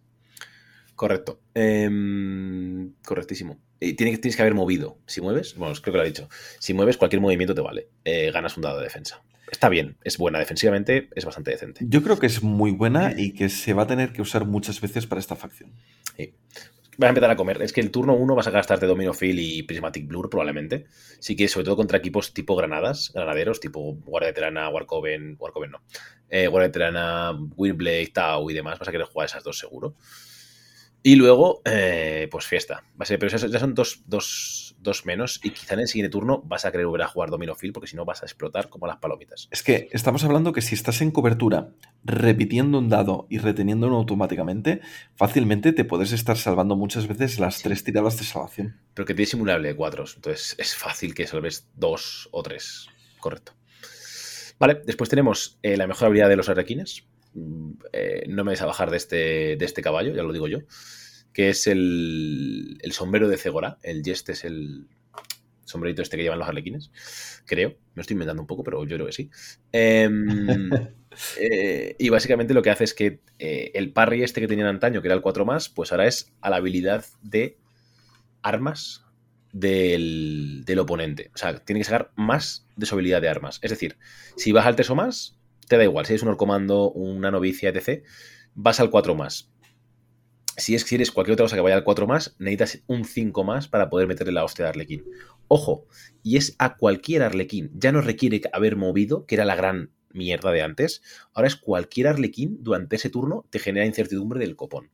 Correcto. 0.95 1.40
Em, 1.55 2.93
correctísimo. 3.05 3.59
Y 3.80 3.95
tiene, 3.95 4.12
que- 4.12 4.18
tienes 4.18 4.36
que 4.36 4.43
haber 4.43 4.55
movido. 4.55 4.99
Si 5.07 5.20
mueves, 5.20 5.57
bueno, 5.57 5.74
creo 5.80 5.93
que 5.93 5.99
lo 5.99 6.05
he 6.05 6.09
dicho. 6.09 6.28
Si 6.61 6.74
mueves, 6.74 6.97
cualquier 6.97 7.20
movimiento 7.20 7.55
te 7.55 7.61
vale. 7.61 7.88
Eh, 8.05 8.30
ganas 8.32 8.57
un 8.57 8.62
dado 8.62 8.78
de 8.78 8.84
defensa. 8.84 9.22
Está 9.51 9.68
bien, 9.68 9.97
es 10.05 10.16
buena 10.16 10.38
defensivamente, 10.38 11.11
es 11.14 11.24
bastante 11.24 11.51
decente. 11.51 11.84
Yo 11.88 12.03
creo 12.03 12.18
que 12.18 12.26
es 12.26 12.43
muy 12.43 12.70
buena 12.70 13.12
y 13.16 13.32
que 13.32 13.49
se 13.49 13.74
va 13.74 13.82
a 13.82 13.86
tener 13.86 14.12
que 14.12 14.22
usar 14.22 14.47
muchas 14.47 14.80
veces 14.80 15.07
para 15.07 15.20
esta 15.20 15.36
facción. 15.36 15.72
Vas 16.99 17.07
a 17.07 17.11
empezar 17.11 17.30
a 17.30 17.36
comer. 17.36 17.62
Es 17.62 17.72
que 17.72 17.80
el 17.80 17.90
turno 17.90 18.14
1 18.14 18.34
vas 18.34 18.47
a 18.47 18.51
gastarte 18.51 18.86
Domino 18.86 19.14
Field 19.14 19.38
y 19.40 19.62
Prismatic 19.62 20.07
Blur, 20.07 20.28
probablemente. 20.28 20.84
Sí 21.20 21.36
que, 21.36 21.49
sobre 21.49 21.64
todo 21.64 21.76
contra 21.76 21.99
equipos 21.99 22.34
tipo 22.34 22.55
granadas, 22.55 23.11
granaderos, 23.14 23.61
tipo 23.61 23.95
Guardia 24.05 24.28
Veterana, 24.30 24.68
Warcoven, 24.68 25.36
Warcoven 25.38 25.70
no. 25.70 25.82
Eh, 26.28 26.49
Guardia 26.49 26.68
Veterana, 26.68 27.32
Windblade, 27.57 28.09
Tau 28.12 28.51
y 28.51 28.55
demás. 28.55 28.78
Vas 28.78 28.88
a 28.88 28.93
querer 28.93 29.07
jugar 29.07 29.26
esas 29.26 29.43
dos 29.43 29.59
seguro. 29.59 29.95
Y 31.03 31.16
luego, 31.16 31.62
eh, 31.64 32.28
pues 32.30 32.47
fiesta. 32.47 32.84
Va 32.93 33.03
a 33.03 33.07
ser, 33.07 33.18
pero 33.18 33.36
ya 33.36 33.47
ya 33.49 33.59
son 33.59 33.74
dos, 33.74 34.03
dos, 34.07 34.71
dos 34.82 35.06
menos. 35.06 35.40
Y 35.42 35.50
quizá 35.50 35.74
en 35.74 35.80
el 35.80 35.88
siguiente 35.88 36.10
turno 36.10 36.42
vas 36.44 36.64
a 36.64 36.72
querer 36.72 36.86
volver 36.86 37.02
a 37.02 37.08
jugar 37.08 37.30
Domino 37.30 37.54
Field 37.54 37.74
porque 37.74 37.86
si 37.86 37.96
no 37.96 38.04
vas 38.04 38.22
a 38.22 38.26
explotar 38.26 38.68
como 38.68 38.86
las 38.86 38.98
palomitas. 38.98 39.48
Es 39.50 39.62
que 39.62 39.88
estamos 39.92 40.24
hablando 40.24 40.52
que 40.52 40.60
si 40.60 40.74
estás 40.74 41.00
en 41.00 41.10
cobertura 41.10 41.70
repitiendo 42.04 42.78
un 42.78 42.88
dado 42.88 43.26
y 43.30 43.38
reteniéndolo 43.38 43.96
automáticamente, 43.96 44.80
fácilmente 45.14 45.72
te 45.72 45.84
puedes 45.84 46.12
estar 46.12 46.36
salvando 46.36 46.76
muchas 46.76 47.06
veces 47.06 47.38
las 47.38 47.62
tres 47.62 47.84
tiradas 47.84 48.18
de 48.18 48.24
salvación. 48.24 48.80
Pero 48.94 49.06
que 49.06 49.14
tiene 49.14 49.26
simulable 49.26 49.68
de 49.68 49.76
cuatros. 49.76 50.16
Entonces 50.16 50.56
es 50.58 50.74
fácil 50.74 51.14
que 51.14 51.26
salves 51.26 51.68
dos 51.74 52.28
o 52.32 52.42
tres. 52.42 52.88
Correcto. 53.20 53.52
Vale, 54.58 54.80
después 54.84 55.10
tenemos 55.10 55.58
eh, 55.62 55.76
la 55.76 55.86
mejor 55.86 56.06
habilidad 56.06 56.28
de 56.28 56.36
los 56.36 56.48
arlequines. 56.48 57.04
Mm, 57.34 57.72
eh, 57.92 58.24
no 58.28 58.44
me 58.44 58.50
vais 58.50 58.62
a 58.62 58.66
bajar 58.66 58.90
de 58.90 58.96
este, 58.96 59.56
de 59.56 59.64
este 59.64 59.82
caballo, 59.82 60.14
ya 60.14 60.22
lo 60.22 60.32
digo 60.32 60.48
yo. 60.48 60.58
Que 61.32 61.50
es 61.50 61.66
el, 61.66 62.78
el 62.82 62.92
sombrero 62.92 63.28
de 63.28 63.36
Cegora. 63.36 63.78
El 63.82 64.02
Jest 64.02 64.28
es 64.28 64.44
el. 64.44 64.86
sombrerito 65.64 66.02
este 66.02 66.16
que 66.16 66.22
llevan 66.22 66.38
los 66.38 66.48
arlequines, 66.48 66.90
creo. 67.46 67.76
Me 67.94 68.02
estoy 68.02 68.14
inventando 68.14 68.42
un 68.42 68.46
poco, 68.46 68.62
pero 68.62 68.84
yo 68.84 68.96
creo 68.96 69.06
que 69.06 69.12
sí. 69.12 69.30
Em, 69.72 70.70
eh, 71.38 71.96
y 71.98 72.08
básicamente 72.08 72.54
lo 72.54 72.62
que 72.62 72.70
hace 72.70 72.84
es 72.84 72.94
que 72.94 73.20
eh, 73.38 73.70
el 73.74 73.92
parry 73.92 74.22
este 74.22 74.40
que 74.40 74.48
tenían 74.48 74.68
antaño, 74.68 75.00
que 75.00 75.08
era 75.08 75.14
el 75.14 75.22
4 75.22 75.44
más, 75.44 75.68
pues 75.68 75.92
ahora 75.92 76.06
es 76.06 76.32
a 76.40 76.50
la 76.50 76.56
habilidad 76.56 77.04
de 77.22 77.56
armas 78.42 79.04
del, 79.52 80.62
del, 80.64 80.78
oponente. 80.78 81.30
O 81.34 81.38
sea, 81.38 81.58
tiene 81.64 81.80
que 81.80 81.84
sacar 81.84 82.10
más 82.16 82.66
de 82.76 82.86
su 82.86 82.94
habilidad 82.94 83.20
de 83.20 83.28
armas. 83.28 83.58
Es 83.62 83.70
decir, 83.70 83.96
si 84.36 84.52
vas 84.52 84.66
al 84.66 84.76
3 84.76 84.90
o 84.90 84.94
más, 84.94 85.38
te 85.68 85.76
da 85.76 85.84
igual. 85.84 86.06
Si 86.06 86.14
es 86.14 86.22
un 86.22 86.28
orcomando, 86.28 86.90
una 86.90 87.30
novicia, 87.30 87.70
etc., 87.70 88.04
vas 88.54 88.80
al 88.80 88.90
4 88.90 89.14
más 89.14 89.51
si, 90.57 90.74
es, 90.74 90.82
si 90.82 90.94
eres 90.96 91.11
cualquier 91.11 91.34
otra 91.34 91.44
cosa 91.44 91.57
que 91.57 91.62
vaya 91.62 91.76
al 91.76 91.84
4 91.84 92.07
más, 92.07 92.36
necesitas 92.38 92.82
un 92.86 93.05
5 93.05 93.44
más 93.44 93.68
para 93.68 93.88
poder 93.90 94.07
meterle 94.07 94.32
la 94.32 94.44
hostia 94.44 94.64
de 94.64 94.70
Arlequín. 94.70 95.05
Ojo, 95.48 95.86
y 96.22 96.36
es 96.36 96.55
a 96.59 96.76
cualquier 96.76 97.22
Arlequín. 97.22 97.70
Ya 97.74 97.92
no 97.92 98.00
requiere 98.00 98.40
haber 98.53 98.76
movido, 98.76 99.26
que 99.26 99.34
era 99.34 99.44
la 99.44 99.57
gran 99.57 99.92
mierda 100.12 100.53
de 100.53 100.62
antes. 100.62 101.03
Ahora 101.34 101.48
es 101.48 101.57
cualquier 101.57 102.09
Arlequín 102.09 102.59
durante 102.61 102.96
ese 102.96 103.11
turno 103.11 103.46
te 103.50 103.59
genera 103.59 103.86
incertidumbre 103.86 104.40
del 104.40 104.57
copón. 104.57 104.90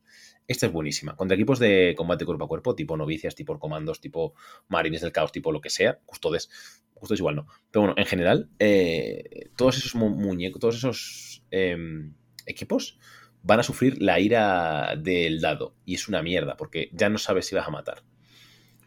Esta 0.47 0.65
es 0.65 0.71
buenísima. 0.71 1.15
Contra 1.15 1.35
equipos 1.35 1.59
de 1.59 1.93
combate 1.95 2.25
cuerpo 2.25 2.45
a 2.45 2.47
cuerpo, 2.47 2.75
tipo 2.75 2.97
novicias, 2.97 3.35
tipo 3.35 3.59
comandos, 3.59 4.01
tipo 4.01 4.33
marines 4.67 5.01
del 5.01 5.11
caos, 5.11 5.31
tipo 5.31 5.51
lo 5.51 5.61
que 5.61 5.69
sea, 5.69 5.99
custodes. 6.05 6.49
Custodes 6.95 7.19
igual 7.19 7.35
no. 7.35 7.47
Pero 7.69 7.81
bueno, 7.81 7.95
en 7.97 8.05
general, 8.05 8.49
eh, 8.57 9.51
todos 9.55 9.77
esos 9.77 9.93
muñecos, 9.93 10.59
todos 10.59 10.75
esos 10.75 11.43
em, 11.51 12.15
equipos 12.47 12.97
van 13.43 13.59
a 13.59 13.63
sufrir 13.63 14.01
la 14.01 14.19
ira 14.19 14.95
del 14.97 15.41
dado. 15.41 15.75
Y 15.85 15.95
es 15.95 16.07
una 16.07 16.21
mierda, 16.21 16.57
porque 16.57 16.89
ya 16.93 17.09
no 17.09 17.17
sabes 17.17 17.45
si 17.47 17.55
vas 17.55 17.67
a 17.67 17.71
matar. 17.71 18.03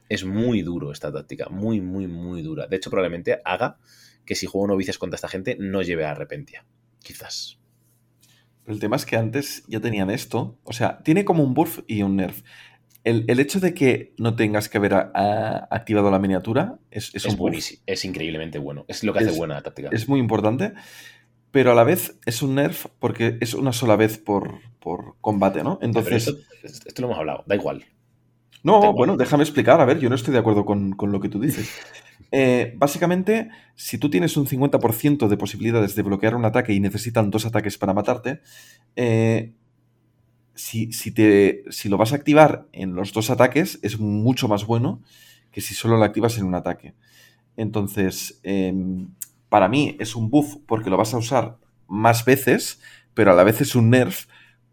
Es 0.08 0.24
muy 0.24 0.62
duro 0.62 0.92
esta 0.92 1.12
táctica, 1.12 1.48
muy, 1.48 1.80
muy, 1.80 2.06
muy 2.06 2.42
dura. 2.42 2.66
De 2.66 2.76
hecho, 2.76 2.90
probablemente 2.90 3.40
haga 3.44 3.78
que 4.24 4.34
si 4.34 4.46
juego 4.46 4.66
novicias 4.66 4.98
contra 4.98 5.16
esta 5.16 5.28
gente 5.28 5.56
no 5.58 5.82
lleve 5.82 6.04
a 6.04 6.12
arrepentia. 6.12 6.64
Quizás. 7.02 7.58
el 8.66 8.78
tema 8.78 8.94
es 8.94 9.06
que 9.06 9.16
antes 9.16 9.64
ya 9.66 9.80
tenían 9.80 10.10
esto. 10.10 10.58
O 10.64 10.72
sea, 10.72 10.98
tiene 11.02 11.24
como 11.24 11.42
un 11.42 11.54
buff 11.54 11.80
y 11.86 12.02
un 12.02 12.16
nerf. 12.16 12.42
El, 13.04 13.40
hecho 13.40 13.58
de 13.58 13.74
que 13.74 14.14
no 14.16 14.36
tengas 14.36 14.68
que 14.68 14.78
haber 14.78 14.94
activado 14.94 16.08
la 16.12 16.20
miniatura 16.20 16.78
es, 16.92 17.12
es, 17.14 17.36
buenísimo. 17.36 17.82
Es 17.84 18.04
increíblemente 18.04 18.58
bueno. 18.58 18.84
Es 18.86 19.02
lo 19.02 19.12
que 19.12 19.20
hace 19.20 19.32
buena 19.32 19.54
la 19.54 19.62
táctica. 19.62 19.88
Es 19.90 20.08
muy 20.08 20.20
importante 20.20 20.74
pero 21.52 21.72
a 21.72 21.74
la 21.74 21.84
vez 21.84 22.18
es 22.26 22.42
un 22.42 22.56
nerf 22.56 22.86
porque 22.98 23.38
es 23.40 23.54
una 23.54 23.72
sola 23.72 23.94
vez 23.94 24.18
por, 24.18 24.60
combate, 25.20 25.62
¿no? 25.62 25.78
Entonces. 25.80 26.34
Esto, 26.64 27.02
lo 27.02 27.08
hemos 27.08 27.18
hablado, 27.18 27.44
da 27.46 27.54
igual. 27.54 27.84
No, 28.64 28.92
bueno, 28.92 29.16
déjame 29.16 29.42
explicar, 29.42 29.80
a 29.80 29.84
ver, 29.84 29.98
yo 30.00 30.08
no 30.08 30.14
estoy 30.14 30.32
de 30.32 30.38
acuerdo 30.40 30.64
con, 30.64 30.96
lo 30.98 31.20
que 31.20 31.28
tú 31.28 31.40
dices. 31.40 31.70
Eh, 32.34 32.72
básicamente, 32.78 33.50
si 33.74 33.98
tú 33.98 34.08
tienes 34.08 34.38
un 34.38 34.46
50% 34.46 35.28
de 35.28 35.36
posibilidades 35.36 35.94
de 35.94 36.02
bloquear 36.02 36.34
un 36.34 36.46
ataque 36.46 36.72
y 36.72 36.80
necesitan 36.80 37.30
dos 37.30 37.44
ataques 37.44 37.76
para 37.76 37.92
matarte, 37.92 38.40
eh, 38.96 39.52
si, 40.54 40.88
te, 41.12 41.62
si 41.68 41.90
lo 41.90 41.98
vas 41.98 42.14
a 42.14 42.16
activar 42.16 42.68
en 42.72 42.94
los 42.94 43.12
dos 43.12 43.28
ataques, 43.28 43.80
es 43.82 43.98
mucho 43.98 44.48
más 44.48 44.64
bueno 44.64 45.02
que 45.50 45.60
si 45.60 45.74
solo 45.74 45.98
lo 45.98 46.04
activas 46.04 46.38
en 46.38 46.44
un 46.44 46.54
ataque. 46.54 46.94
Entonces, 47.58 48.40
em, 48.44 49.10
para 49.52 49.68
mí 49.68 49.98
es 50.00 50.16
un 50.16 50.30
buff 50.30 50.56
porque 50.66 50.88
lo 50.88 50.96
vas 50.96 51.12
a 51.12 51.18
usar 51.18 51.58
más 51.86 52.24
veces, 52.24 52.80
pero 53.12 53.32
a 53.32 53.34
la 53.34 53.44
vez 53.44 53.60
es 53.60 53.74
un 53.74 53.90
nerf 53.90 54.24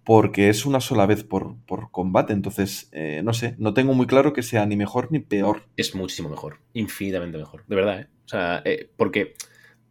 porque 0.05 0.47
es 0.47 0.65
una 0.65 0.80
sola 0.80 1.05
vez 1.05 1.25
por, 1.25 1.57
combate. 1.91 2.32
Entonces, 2.32 2.88
eh, 2.93 3.19
no 3.21 3.34
sé, 3.34 3.55
no 3.57 3.73
tengo 3.73 3.93
muy 3.93 4.07
claro 4.07 4.32
que 4.32 4.41
sea 4.41 4.65
ni 4.65 4.77
mejor 4.77 5.11
ni 5.11 5.19
peor. 5.19 5.63
Es 5.75 5.95
muchísimo 5.95 6.30
mejor, 6.30 6.61
infinitamente 6.71 7.38
mejor, 7.38 7.65
de 7.67 7.75
verdad, 7.75 7.99
¿eh? 7.99 8.07
O 8.23 8.30
sea, 8.30 8.61
eh, 8.63 8.89
porque 8.95 9.34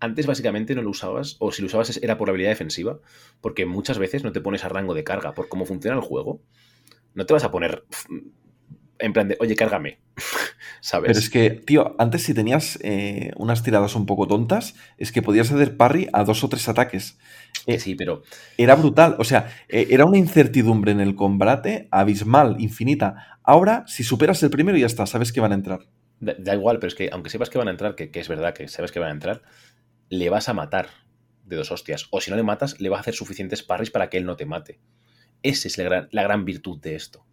antes 0.00 0.26
básicamente 0.26 0.74
no 0.74 0.80
lo 0.80 0.88
usabas, 0.88 1.36
o 1.38 1.52
si 1.52 1.60
lo 1.60 1.66
usabas 1.66 1.98
era 2.02 2.16
por 2.16 2.30
habilidad 2.30 2.48
defensiva, 2.48 2.98
porque 3.42 3.66
muchas 3.66 3.98
veces 3.98 4.24
no 4.24 4.32
te 4.32 4.40
pones 4.40 4.64
a 4.64 4.70
rango 4.70 4.94
de 4.94 5.04
carga 5.04 5.34
por 5.34 5.50
cómo 5.50 5.66
funciona 5.66 5.98
el 5.98 6.02
juego. 6.02 6.40
No 7.12 7.26
te 7.26 7.34
vas 7.34 7.44
a 7.44 7.50
poner 7.50 7.84
en 8.98 9.12
plan 9.12 9.28
de, 9.28 9.36
oye, 9.40 9.54
cárgame. 9.56 9.98
¿Sabes? 10.80 11.08
Pero 11.08 11.18
es 11.18 11.30
que, 11.30 11.50
tío, 11.50 11.96
antes 11.98 12.22
si 12.22 12.34
tenías 12.34 12.78
eh, 12.82 13.32
unas 13.36 13.62
tiradas 13.62 13.94
un 13.96 14.06
poco 14.06 14.26
tontas, 14.26 14.74
es 14.96 15.12
que 15.12 15.22
podías 15.22 15.50
hacer 15.50 15.76
parry 15.76 16.08
a 16.12 16.24
dos 16.24 16.44
o 16.44 16.48
tres 16.48 16.68
ataques. 16.68 17.18
Eh, 17.66 17.78
sí, 17.78 17.94
pero. 17.94 18.22
Era 18.56 18.74
brutal. 18.76 19.16
O 19.18 19.24
sea, 19.24 19.50
eh, 19.68 19.88
era 19.90 20.04
una 20.04 20.18
incertidumbre 20.18 20.92
en 20.92 21.00
el 21.00 21.14
combate 21.14 21.88
abismal, 21.90 22.56
infinita. 22.60 23.38
Ahora, 23.42 23.84
si 23.86 24.04
superas 24.04 24.42
el 24.42 24.50
primero, 24.50 24.78
ya 24.78 24.86
está, 24.86 25.06
sabes 25.06 25.32
que 25.32 25.40
van 25.40 25.52
a 25.52 25.56
entrar. 25.56 25.80
Da, 26.20 26.54
igual, 26.54 26.78
pero 26.78 26.88
es 26.88 26.94
que 26.94 27.10
aunque 27.12 27.30
sepas 27.30 27.48
que 27.48 27.58
van 27.58 27.68
a 27.68 27.70
entrar, 27.70 27.94
que, 27.94 28.10
es 28.12 28.28
verdad 28.28 28.52
que 28.52 28.66
sabes 28.68 28.90
que 28.90 28.98
van 28.98 29.10
a 29.10 29.12
entrar, 29.12 29.42
le 30.08 30.30
vas 30.30 30.48
a 30.48 30.54
matar 30.54 30.88
de 31.44 31.56
dos 31.56 31.70
hostias. 31.70 32.08
O 32.10 32.20
si 32.20 32.30
no 32.30 32.36
le 32.36 32.42
matas, 32.42 32.80
le 32.80 32.88
vas 32.88 32.98
a 32.98 33.00
hacer 33.02 33.14
suficientes 33.14 33.62
parries 33.62 33.90
para 33.90 34.10
que 34.10 34.18
él 34.18 34.26
no 34.26 34.36
te 34.36 34.46
mate. 34.46 34.80
Esa 35.42 35.68
es 35.68 35.78
la 35.78 36.22
gran 36.22 36.44
virtud 36.44 36.80
de 36.80 36.96
esto. 36.96 37.27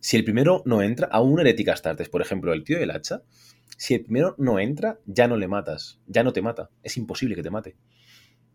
Si 0.00 0.16
el 0.16 0.24
primero 0.24 0.62
no 0.64 0.82
entra, 0.82 1.08
a 1.08 1.20
un 1.20 1.40
herética 1.40 1.72
Astartes, 1.72 2.08
por 2.08 2.22
ejemplo, 2.22 2.52
el 2.52 2.64
tío 2.64 2.78
del 2.78 2.90
hacha, 2.90 3.22
si 3.76 3.94
el 3.94 4.02
primero 4.02 4.34
no 4.38 4.58
entra, 4.58 4.98
ya 5.06 5.28
no 5.28 5.36
le 5.36 5.48
matas, 5.48 6.00
ya 6.06 6.22
no 6.22 6.32
te 6.32 6.42
mata. 6.42 6.70
Es 6.82 6.96
imposible 6.96 7.34
que 7.34 7.42
te 7.42 7.50
mate. 7.50 7.76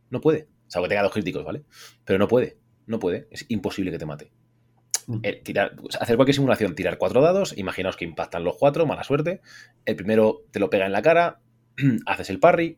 No 0.10 0.22
puede. 0.22 0.48
Salvo 0.68 0.86
que 0.86 0.90
tenga 0.90 1.04
dos 1.04 1.14
críticos, 1.14 1.46
¿vale? 1.46 1.64
Pero 2.06 2.20
no 2.20 2.28
puede, 2.28 2.58
no 2.88 3.00
puede. 3.00 3.28
Es 3.32 3.46
imposible 3.50 3.92
que 3.92 4.00
te 4.00 4.06
mate. 4.06 4.32
Mm. 5.08 5.22
tirar, 5.44 5.76
hacer 6.00 6.16
cualquier 6.16 6.36
simulación, 6.36 6.76
tirar 6.76 6.98
cuatro 6.98 7.22
dados, 7.22 7.58
imaginaos 7.58 7.98
que 7.98 8.06
impactan 8.06 8.44
los 8.44 8.56
cuatro, 8.58 8.86
mala 8.86 9.04
suerte. 9.04 9.42
El 9.86 9.96
primero 9.96 10.46
te 10.52 10.60
lo 10.60 10.70
pega 10.70 10.86
en 10.86 10.92
la 10.92 11.02
cara, 11.02 11.42
haces 12.06 12.30
el 12.30 12.40
parry. 12.40 12.78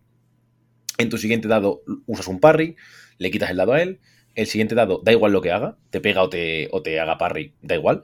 En 0.97 1.09
tu 1.09 1.17
siguiente 1.17 1.47
dado 1.47 1.83
usas 2.05 2.27
un 2.27 2.39
parry, 2.39 2.75
le 3.17 3.31
quitas 3.31 3.49
el 3.49 3.57
dado 3.57 3.73
a 3.73 3.81
él. 3.81 3.99
El 4.33 4.47
siguiente 4.47 4.75
dado, 4.75 5.01
da 5.03 5.13
igual 5.13 5.31
lo 5.31 5.41
que 5.41 5.51
haga, 5.51 5.77
te 5.91 6.01
pega 6.01 6.21
o 6.21 6.29
te, 6.29 6.67
o 6.71 6.81
te 6.81 6.99
haga 6.99 7.17
parry, 7.17 7.55
da 7.61 7.75
igual. 7.75 8.03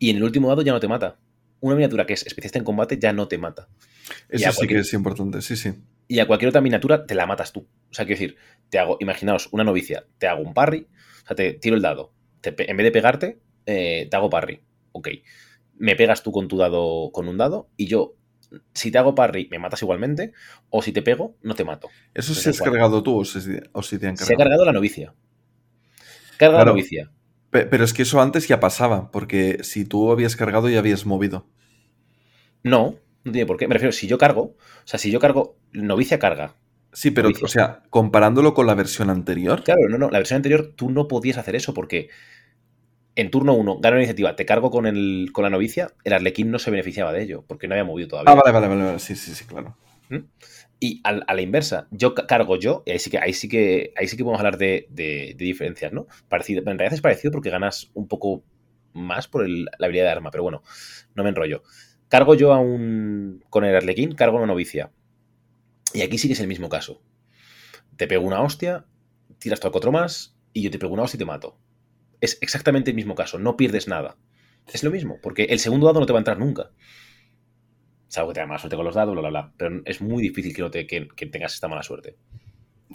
Y 0.00 0.10
en 0.10 0.16
el 0.16 0.24
último 0.24 0.48
dado 0.48 0.62
ya 0.62 0.72
no 0.72 0.80
te 0.80 0.88
mata. 0.88 1.18
Una 1.60 1.74
miniatura 1.74 2.06
que 2.06 2.14
es 2.14 2.26
especialista 2.26 2.58
en 2.58 2.64
combate 2.64 2.98
ya 2.98 3.12
no 3.12 3.28
te 3.28 3.36
mata. 3.36 3.68
Eso 4.30 4.50
sí 4.50 4.66
que 4.66 4.78
es 4.78 4.92
importante, 4.94 5.42
sí, 5.42 5.56
sí. 5.56 5.74
Y 6.08 6.18
a 6.18 6.26
cualquier 6.26 6.48
otra 6.48 6.62
miniatura 6.62 7.06
te 7.06 7.14
la 7.14 7.26
matas 7.26 7.52
tú. 7.52 7.68
O 7.90 7.94
sea, 7.94 8.06
quiero 8.06 8.18
decir, 8.18 8.36
te 8.70 8.78
hago, 8.78 8.96
imaginaos, 8.98 9.48
una 9.52 9.62
novicia, 9.62 10.06
te 10.18 10.26
hago 10.26 10.42
un 10.42 10.54
parry, 10.54 10.88
o 11.22 11.26
sea, 11.26 11.36
te 11.36 11.52
tiro 11.52 11.76
el 11.76 11.82
dado. 11.82 12.14
en 12.42 12.76
vez 12.76 12.84
de 12.84 12.90
pegarte, 12.90 13.40
eh, 13.66 14.08
te 14.10 14.16
hago 14.16 14.30
parry. 14.30 14.62
Ok. 14.92 15.08
Me 15.76 15.94
pegas 15.96 16.22
tú 16.22 16.32
con 16.32 16.48
tu 16.48 16.56
dado, 16.56 17.10
con 17.12 17.28
un 17.28 17.36
dado, 17.36 17.68
y 17.76 17.86
yo, 17.86 18.16
si 18.72 18.90
te 18.90 18.96
hago 18.96 19.14
parry, 19.14 19.48
me 19.50 19.58
matas 19.58 19.82
igualmente, 19.82 20.32
o 20.70 20.80
si 20.80 20.92
te 20.92 21.02
pego, 21.02 21.36
no 21.42 21.54
te 21.54 21.64
mato. 21.64 21.90
¿Eso 22.14 22.34
se 22.34 22.50
has 22.50 22.60
cargado 22.60 23.02
tú 23.02 23.20
o 23.20 23.24
si, 23.24 23.38
te 23.98 24.06
han 24.06 24.16
cargado? 24.16 24.26
Se 24.26 24.34
ha 24.34 24.36
cargado 24.36 24.64
la 24.64 24.72
novicia. 24.72 25.14
Carga 26.38 26.58
la 26.58 26.64
novicia. 26.64 27.10
Pero 27.50 27.84
es 27.84 27.92
que 27.92 28.02
eso 28.02 28.20
antes 28.20 28.46
ya 28.46 28.60
pasaba, 28.60 29.10
porque 29.10 29.58
si 29.62 29.84
tú 29.84 30.12
habías 30.12 30.36
cargado 30.36 30.68
ya 30.68 30.78
habías 30.78 31.04
movido. 31.04 31.46
No, 32.62 32.94
no 33.24 33.32
tiene 33.32 33.46
por 33.46 33.56
qué. 33.56 33.66
Me 33.66 33.74
refiero, 33.74 33.92
si 33.92 34.06
yo 34.06 34.18
cargo, 34.18 34.42
o 34.42 34.56
sea, 34.84 34.98
si 34.98 35.10
yo 35.10 35.18
cargo, 35.18 35.56
novicia 35.72 36.18
carga. 36.18 36.54
Sí, 36.92 37.10
pero, 37.10 37.30
o 37.42 37.48
sea, 37.48 37.82
comparándolo 37.90 38.54
con 38.54 38.66
la 38.66 38.74
versión 38.74 39.10
anterior. 39.10 39.62
Claro, 39.64 39.88
no, 39.88 39.98
no, 39.98 40.10
la 40.10 40.18
versión 40.18 40.36
anterior 40.36 40.72
tú 40.74 40.90
no 40.90 41.08
podías 41.08 41.38
hacer 41.38 41.56
eso 41.56 41.72
porque 41.74 42.08
en 43.14 43.30
turno 43.30 43.54
1 43.54 43.78
gana 43.80 43.96
la 43.96 44.02
iniciativa, 44.02 44.36
te 44.36 44.46
cargo 44.46 44.70
con, 44.70 44.86
el, 44.86 45.30
con 45.32 45.44
la 45.44 45.50
novicia, 45.50 45.92
el 46.04 46.12
arlequín 46.12 46.50
no 46.50 46.58
se 46.58 46.70
beneficiaba 46.70 47.12
de 47.12 47.22
ello 47.22 47.44
porque 47.46 47.68
no 47.68 47.74
había 47.74 47.84
movido 47.84 48.08
todavía. 48.08 48.32
Ah, 48.32 48.34
vale, 48.34 48.52
vale, 48.52 48.84
vale, 48.84 48.98
sí, 48.98 49.14
sí, 49.14 49.34
sí, 49.34 49.44
claro. 49.44 49.76
¿Mm? 50.08 50.18
Y 50.82 51.02
a, 51.04 51.12
la 51.12 51.42
inversa, 51.42 51.88
yo 51.90 52.14
cargo 52.14 52.56
yo, 52.56 52.82
y 52.86 52.92
ahí 52.92 52.98
sí 52.98 53.10
que, 53.10 53.18
ahí 53.18 53.34
sí 53.34 53.48
que, 53.48 53.92
ahí 53.96 54.08
sí 54.08 54.16
que 54.16 54.24
podemos 54.24 54.40
hablar 54.40 54.56
de, 54.56 55.34
diferencias, 55.36 55.92
¿no? 55.92 56.06
Parecido, 56.28 56.60
en 56.60 56.78
realidad 56.78 56.94
es 56.94 57.02
parecido 57.02 57.32
porque 57.32 57.50
ganas 57.50 57.90
un 57.92 58.08
poco 58.08 58.42
más 58.94 59.28
por 59.28 59.46
la 59.46 59.70
habilidad 59.78 60.06
de 60.06 60.10
arma, 60.10 60.30
pero 60.30 60.42
bueno, 60.42 60.62
no 61.14 61.22
me 61.22 61.28
enrollo. 61.28 61.62
Cargo 62.08 62.34
yo 62.34 62.52
a 62.52 62.58
un. 62.58 63.44
con 63.50 63.64
el 63.64 63.76
arlequín, 63.76 64.14
cargo 64.14 64.38
una 64.38 64.46
novicia. 64.46 64.90
Y 65.92 66.00
aquí 66.00 66.18
sí 66.18 66.28
que 66.28 66.34
es 66.34 66.40
el 66.40 66.48
mismo 66.48 66.68
caso. 66.68 67.02
Te 67.96 68.08
pego 68.08 68.26
una 68.26 68.40
hostia, 68.40 68.86
tiras 69.38 69.60
todo 69.60 69.68
el 69.68 69.72
cuatro 69.72 69.92
más, 69.92 70.34
y 70.52 70.62
yo 70.62 70.70
te 70.70 70.78
pego 70.78 70.94
una 70.94 71.02
hostia 71.02 71.18
y 71.18 71.20
te 71.20 71.24
mato. 71.26 71.58
Es 72.20 72.38
exactamente 72.40 72.90
el 72.90 72.96
mismo 72.96 73.14
caso, 73.14 73.38
no 73.38 73.56
pierdes 73.56 73.86
nada. 73.86 74.16
Es 74.66 74.82
lo 74.82 74.90
mismo, 74.90 75.18
porque 75.22 75.44
el 75.44 75.58
segundo 75.58 75.86
dado 75.86 76.00
no 76.00 76.06
te 76.06 76.12
va 76.12 76.18
a 76.18 76.22
entrar 76.22 76.38
nunca. 76.38 76.70
Salvo 78.10 78.30
que 78.30 78.34
te 78.34 78.40
da 78.40 78.46
mala 78.46 78.58
suerte 78.58 78.74
con 78.74 78.84
los 78.84 78.94
dados, 78.96 79.12
bla, 79.12 79.20
bla, 79.20 79.30
bla. 79.30 79.52
Pero 79.56 79.82
es 79.84 80.00
muy 80.00 80.20
difícil 80.20 80.52
que, 80.52 80.62
no 80.62 80.70
te, 80.70 80.84
que, 80.84 81.26
tengas 81.26 81.54
esta 81.54 81.68
mala 81.68 81.84
suerte. 81.84 82.16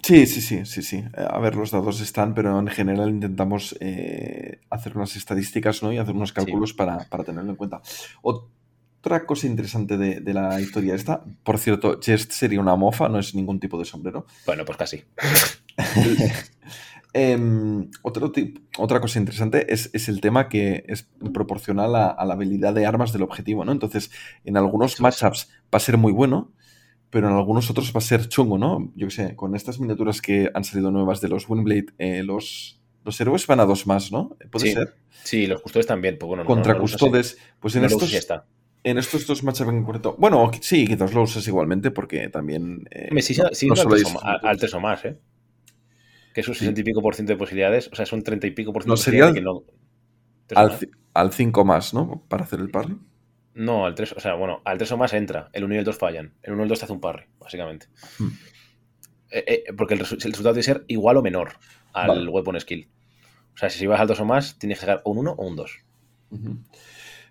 Sí, 0.02 0.26
sí, 0.26 0.42
sí, 0.42 0.66
sí, 0.66 0.82
sí. 0.82 1.02
A 1.16 1.38
ver, 1.38 1.56
los 1.56 1.70
dados 1.70 2.02
están, 2.02 2.34
pero 2.34 2.58
en 2.58 2.68
general 2.68 3.08
intentamos 3.08 3.74
eh, 3.80 4.60
hacer 4.68 4.94
unas 4.94 5.16
estadísticas 5.16 5.82
¿no? 5.82 5.90
y 5.90 5.96
hacer 5.96 6.14
unos 6.14 6.34
cálculos 6.34 6.74
para, 6.74 6.98
tenerlo 7.24 7.50
en 7.50 7.56
cuenta. 7.56 7.80
Otra 8.20 9.24
cosa 9.24 9.46
interesante 9.46 9.96
de, 9.96 10.34
la 10.34 10.60
historia 10.60 10.94
esta, 10.94 11.24
por 11.42 11.58
cierto, 11.58 11.98
Jest 11.98 12.32
sería 12.32 12.60
una 12.60 12.76
mofa, 12.76 13.08
no 13.08 13.18
es 13.18 13.34
ningún 13.34 13.58
tipo 13.58 13.78
de 13.78 13.86
sombrero. 13.86 14.26
Bueno, 14.44 14.66
pues 14.66 14.76
casi. 14.76 15.02
Em, 17.18 17.88
otro 18.02 18.30
otra 18.76 19.00
cosa 19.00 19.18
interesante 19.18 19.72
es, 19.72 20.08
el 20.08 20.20
tema 20.20 20.50
que 20.50 20.84
es 20.86 21.08
proporcional 21.32 21.96
a, 21.96 22.22
la 22.26 22.34
habilidad 22.34 22.74
de 22.74 22.84
armas 22.84 23.14
del 23.14 23.22
objetivo, 23.22 23.64
¿no? 23.64 23.72
Entonces, 23.72 24.10
en 24.44 24.58
algunos 24.58 25.00
matchups 25.00 25.48
va 25.72 25.78
a 25.78 25.80
ser 25.80 25.96
muy 25.96 26.12
bueno, 26.12 26.52
pero 27.08 27.30
en 27.30 27.34
algunos 27.34 27.70
otros 27.70 27.90
va 27.94 28.00
a 28.00 28.02
ser 28.02 28.28
chungo, 28.28 28.58
¿no? 28.58 28.92
Yo 28.96 29.06
qué 29.06 29.14
sé, 29.14 29.34
con 29.34 29.56
estas 29.56 29.80
miniaturas 29.80 30.20
que 30.20 30.50
han 30.52 30.62
salido 30.62 30.90
nuevas 30.90 31.22
de 31.22 31.28
los 31.28 31.48
Windblade, 31.48 31.86
eh, 31.96 32.22
los, 32.22 32.82
los 33.02 33.18
héroes 33.18 33.46
van 33.46 33.60
a 33.60 33.64
dos 33.64 33.86
más, 33.86 34.12
¿no? 34.12 34.36
¿Puede 34.50 34.74
ser? 34.74 34.94
Sí, 35.24 35.46
los 35.46 35.62
custodes 35.62 35.86
también. 35.86 36.18
Pues 36.18 36.28
bueno, 36.28 36.44
Contra 36.44 36.76
custodes, 36.76 37.38
pues 37.60 37.76
en 37.76 37.86
estos... 37.86 38.12
En 38.84 38.98
estos 38.98 39.26
dos 39.26 39.42
matchups 39.42 39.70
en 39.70 39.82
concreto. 39.82 40.14
Bueno, 40.16 40.50
sí, 40.60 40.86
quizás 40.86 41.12
lo 41.12 41.22
uses 41.22 41.48
igualmente 41.48 41.90
porque 41.90 42.28
también. 42.28 42.86
Eh, 42.92 43.20
sí, 43.20 43.34
sí, 43.34 43.68
al, 44.22 44.58
3 44.58 44.74
o 44.74 44.80
más, 44.80 45.04
¿eh? 45.06 45.18
Que 46.36 46.42
es 46.42 46.48
un 46.48 46.54
60 46.54 46.82
y 46.82 46.84
pico 46.84 47.00
por 47.00 47.14
ciento 47.14 47.32
de 47.32 47.38
posibilidades. 47.38 47.88
O 47.90 47.96
sea, 47.96 48.02
es 48.02 48.12
un 48.12 48.22
30 48.22 48.46
y 48.46 48.50
pico 48.50 48.70
por 48.70 48.82
ciento 48.82 49.10
de 49.10 49.32
que 49.32 49.40
no. 49.40 49.62
Al, 51.14 51.32
5 51.32 51.64
más, 51.64 51.94
¿no? 51.94 52.26
Para 52.28 52.44
hacer 52.44 52.60
el 52.60 52.68
parry. 52.68 52.98
No, 53.54 53.86
al 53.86 53.94
3, 53.94 54.12
o 54.18 54.20
sea, 54.20 54.34
bueno, 54.34 54.60
al 54.66 54.76
3 54.76 54.92
o 54.92 54.96
más 54.98 55.14
entra. 55.14 55.48
El 55.54 55.64
1 55.64 55.76
y 55.76 55.78
el 55.78 55.84
2 55.84 55.96
fallan. 55.96 56.34
El 56.42 56.52
1 56.52 56.60
y 56.60 56.64
el 56.64 56.68
2 56.68 56.78
te 56.78 56.84
hace 56.84 56.92
un 56.92 57.00
parry, 57.00 57.24
básicamente. 57.40 57.86
Hmm. 58.18 58.28
Eh, 59.30 59.44
eh, 59.46 59.64
porque 59.74 59.94
el, 59.94 60.00
resultado 60.00 60.52
tiene 60.52 60.56
que 60.56 60.62
ser 60.62 60.84
igual 60.88 61.16
o 61.16 61.22
menor 61.22 61.54
al 61.94 62.28
weapon 62.28 62.60
skill. 62.60 62.86
O 63.54 63.56
sea, 63.56 63.70
si 63.70 63.86
vas 63.86 63.98
al 63.98 64.06
2 64.06 64.20
o 64.20 64.24
más, 64.26 64.58
tienes 64.58 64.78
que 64.78 64.84
sacar 64.84 65.00
un 65.06 65.16
1 65.16 65.36
o 65.38 65.42
un 65.42 65.56
2. 65.56 65.70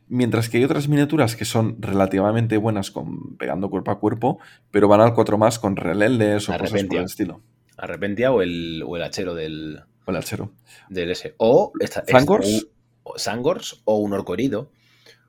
Mientras 0.07 0.49
que 0.49 0.57
hay 0.57 0.63
otras 0.63 0.87
miniaturas 0.87 1.35
que 1.35 1.45
son 1.45 1.79
relativamente 1.79 2.57
buenas 2.57 2.89
con 2.89 3.37
pegando 3.37 3.69
cuerpo 3.69 3.91
a 3.91 3.99
cuerpo, 3.99 4.39
pero 4.71 4.87
van 4.87 5.01
al 5.01 5.13
4 5.13 5.37
más 5.37 5.59
con 5.59 5.75
relenles 5.75 6.49
o 6.49 6.53
cosas 6.57 6.71
por 6.71 6.97
el 6.97 7.05
estilo. 7.05 7.43
Arrepentia 7.77 8.31
o 8.31 8.41
el, 8.41 8.83
o 8.85 8.95
el 8.95 9.03
hachero 9.03 9.33
del. 9.33 9.81
O 10.05 10.11
el 10.11 10.17
hachero. 10.17 10.51
Del 10.89 11.11
S. 11.11 11.33
O. 11.37 11.71
Esta, 11.79 12.03
Sangors. 12.05 12.67
o, 13.03 13.17
Sangors 13.17 13.81
o 13.85 13.97
un 13.97 14.13
orco 14.13 14.33
herido. 14.33 14.71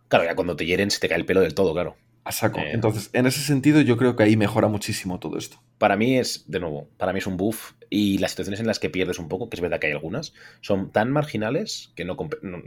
Claro, 0.08 0.24
ya 0.24 0.36
cuando 0.36 0.56
te 0.56 0.66
hieren 0.66 0.90
se 0.90 1.00
te 1.00 1.08
cae 1.08 1.18
el 1.18 1.26
pelo 1.26 1.40
del 1.40 1.54
todo, 1.54 1.72
claro. 1.72 1.96
A 2.24 2.32
saco. 2.32 2.58
Eh, 2.58 2.70
Entonces, 2.72 3.10
en 3.12 3.26
ese 3.26 3.40
sentido, 3.40 3.80
yo 3.80 3.96
creo 3.96 4.16
que 4.16 4.24
ahí 4.24 4.36
mejora 4.36 4.68
muchísimo 4.68 5.18
todo 5.20 5.38
esto. 5.38 5.62
Para 5.78 5.96
mí 5.96 6.18
es, 6.18 6.44
de 6.48 6.60
nuevo, 6.60 6.88
para 6.96 7.12
mí 7.12 7.18
es 7.18 7.26
un 7.26 7.36
buff. 7.36 7.72
Y 7.88 8.18
las 8.18 8.32
situaciones 8.32 8.60
en 8.60 8.66
las 8.66 8.78
que 8.80 8.90
pierdes 8.90 9.18
un 9.18 9.28
poco, 9.28 9.48
que 9.48 9.56
es 9.56 9.60
verdad 9.60 9.78
que 9.78 9.86
hay 9.86 9.92
algunas, 9.92 10.34
son 10.60 10.90
tan 10.90 11.12
marginales 11.12 11.92
que 11.94 12.04
no, 12.04 12.16
no, 12.42 12.62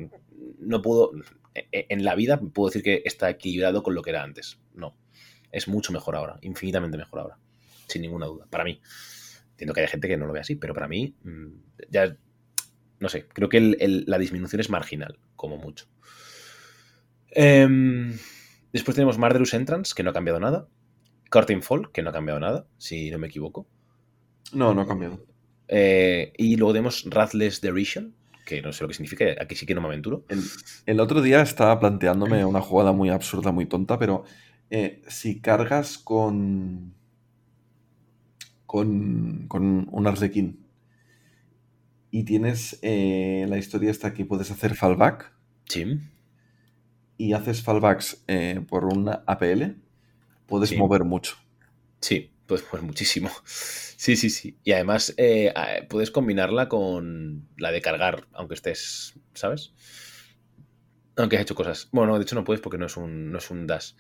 no 0.60 0.82
puedo, 0.82 1.12
e, 1.54 1.86
en 1.90 2.04
la 2.04 2.16
vida 2.16 2.40
puedo 2.40 2.70
decir 2.70 2.84
que 2.84 3.02
está 3.06 3.30
equilibrado 3.30 3.84
con 3.84 3.96
lo 3.96 4.02
que 4.02 4.12
era 4.12 4.24
antes. 4.24 4.60
No, 4.74 4.96
es 5.52 5.68
mucho 5.68 5.92
mejor 5.92 6.16
ahora, 6.16 6.38
infinitamente 6.42 6.98
mejor 6.98 7.20
ahora, 7.20 7.38
sin 7.88 8.02
ninguna 8.02 8.28
duda, 8.28 8.46
para 8.50 8.64
mí. 8.64 8.80
Entiendo 9.60 9.74
que 9.74 9.82
hay 9.82 9.88
gente 9.88 10.08
que 10.08 10.16
no 10.16 10.26
lo 10.26 10.32
ve 10.32 10.40
así, 10.40 10.56
pero 10.56 10.74
para 10.74 10.88
mí, 10.88 11.18
mm, 11.22 11.48
ya, 11.90 12.16
no 13.02 13.10
sé, 13.10 13.28
creo 13.28 13.50
que 13.50 13.60
la 13.60 14.18
disminución 14.18 14.62
es 14.62 14.70
marginal, 14.70 15.20
como 15.36 15.58
mucho. 15.58 15.86
Em, 17.32 18.18
después 18.72 18.96
tenemos 18.96 19.18
Marderus 19.18 19.54
Entrance, 19.54 19.94
que 19.94 20.02
no 20.02 20.12
ha 20.12 20.14
cambiado 20.14 20.40
nada. 20.40 20.70
Curtain 21.30 21.62
Fall, 21.62 21.92
que 21.92 22.02
no 22.02 22.10
ha 22.10 22.14
cambiado 22.14 22.40
nada, 22.40 22.68
si 22.78 23.12
no 23.12 23.20
me 23.20 23.28
equivoco. 23.28 23.68
No, 24.54 24.74
no 24.74 24.80
ha 24.80 24.88
cambiado. 24.88 25.26
Eh, 25.68 26.32
y 26.38 26.56
luego 26.56 26.72
tenemos 26.72 27.04
Rathless 27.10 27.60
Derision, 27.60 28.16
que 28.46 28.62
no 28.62 28.72
sé 28.72 28.86
lo 28.86 28.88
que 28.88 28.94
significa, 28.94 29.26
aquí 29.42 29.56
sí 29.56 29.66
que 29.66 29.76
no 29.76 29.82
me 29.82 29.88
aventuro. 29.88 30.24
El, 30.86 31.02
otro 31.02 31.22
día 31.22 31.42
estaba 31.42 31.82
planteándome 31.82 32.46
una 32.46 32.62
jugada 32.62 32.94
muy 32.94 33.10
absurda, 33.10 33.52
muy 33.52 33.66
tonta, 33.66 34.00
pero 34.00 34.24
eh, 34.70 35.02
si 35.10 35.42
cargas 35.42 35.98
con, 35.98 36.96
con, 38.70 39.48
con 39.48 39.88
un 39.90 40.06
arlequín 40.06 40.64
y 42.12 42.24
tienes 42.24 42.78
eh, 42.84 43.48
la 43.50 43.58
historia 43.58 43.90
esta 43.90 44.14
que 44.14 44.26
puedes 44.26 44.52
hacer 44.52 44.76
fallback. 44.76 45.34
Sí. 45.68 45.98
Y 47.18 47.34
haces 47.34 47.64
fallbacks 47.64 48.24
eh, 48.28 48.62
por 48.70 48.86
una 48.86 49.24
APL, 49.26 49.76
puedes 50.46 50.78
mover 50.78 51.04
mucho. 51.04 51.36
Sí, 52.00 52.32
puedes 52.46 52.64
mover 52.66 52.84
muchísimo. 52.84 53.32
Sí, 54.00 54.16
sí, 54.16 54.30
sí. 54.30 54.58
Y 54.64 54.72
además 54.72 55.14
eh, 55.18 55.52
puedes 55.90 56.10
combinarla 56.10 56.70
con 56.70 57.50
la 57.58 57.70
de 57.70 57.82
cargar, 57.82 58.28
aunque 58.32 58.54
estés, 58.54 59.14
¿sabes? 59.34 59.74
Aunque 61.18 61.36
has 61.36 61.42
hecho 61.42 61.54
cosas. 61.54 61.90
Bueno, 61.92 62.16
de 62.16 62.24
hecho 62.24 62.36
no 62.36 62.46
puedes 62.46 62.62
porque 62.62 62.78
no 62.78 62.86
es 62.86 62.96
un, 62.96 63.30
no 63.30 63.40
es 63.40 63.52
un 63.52 63.68
dash. 63.68 63.92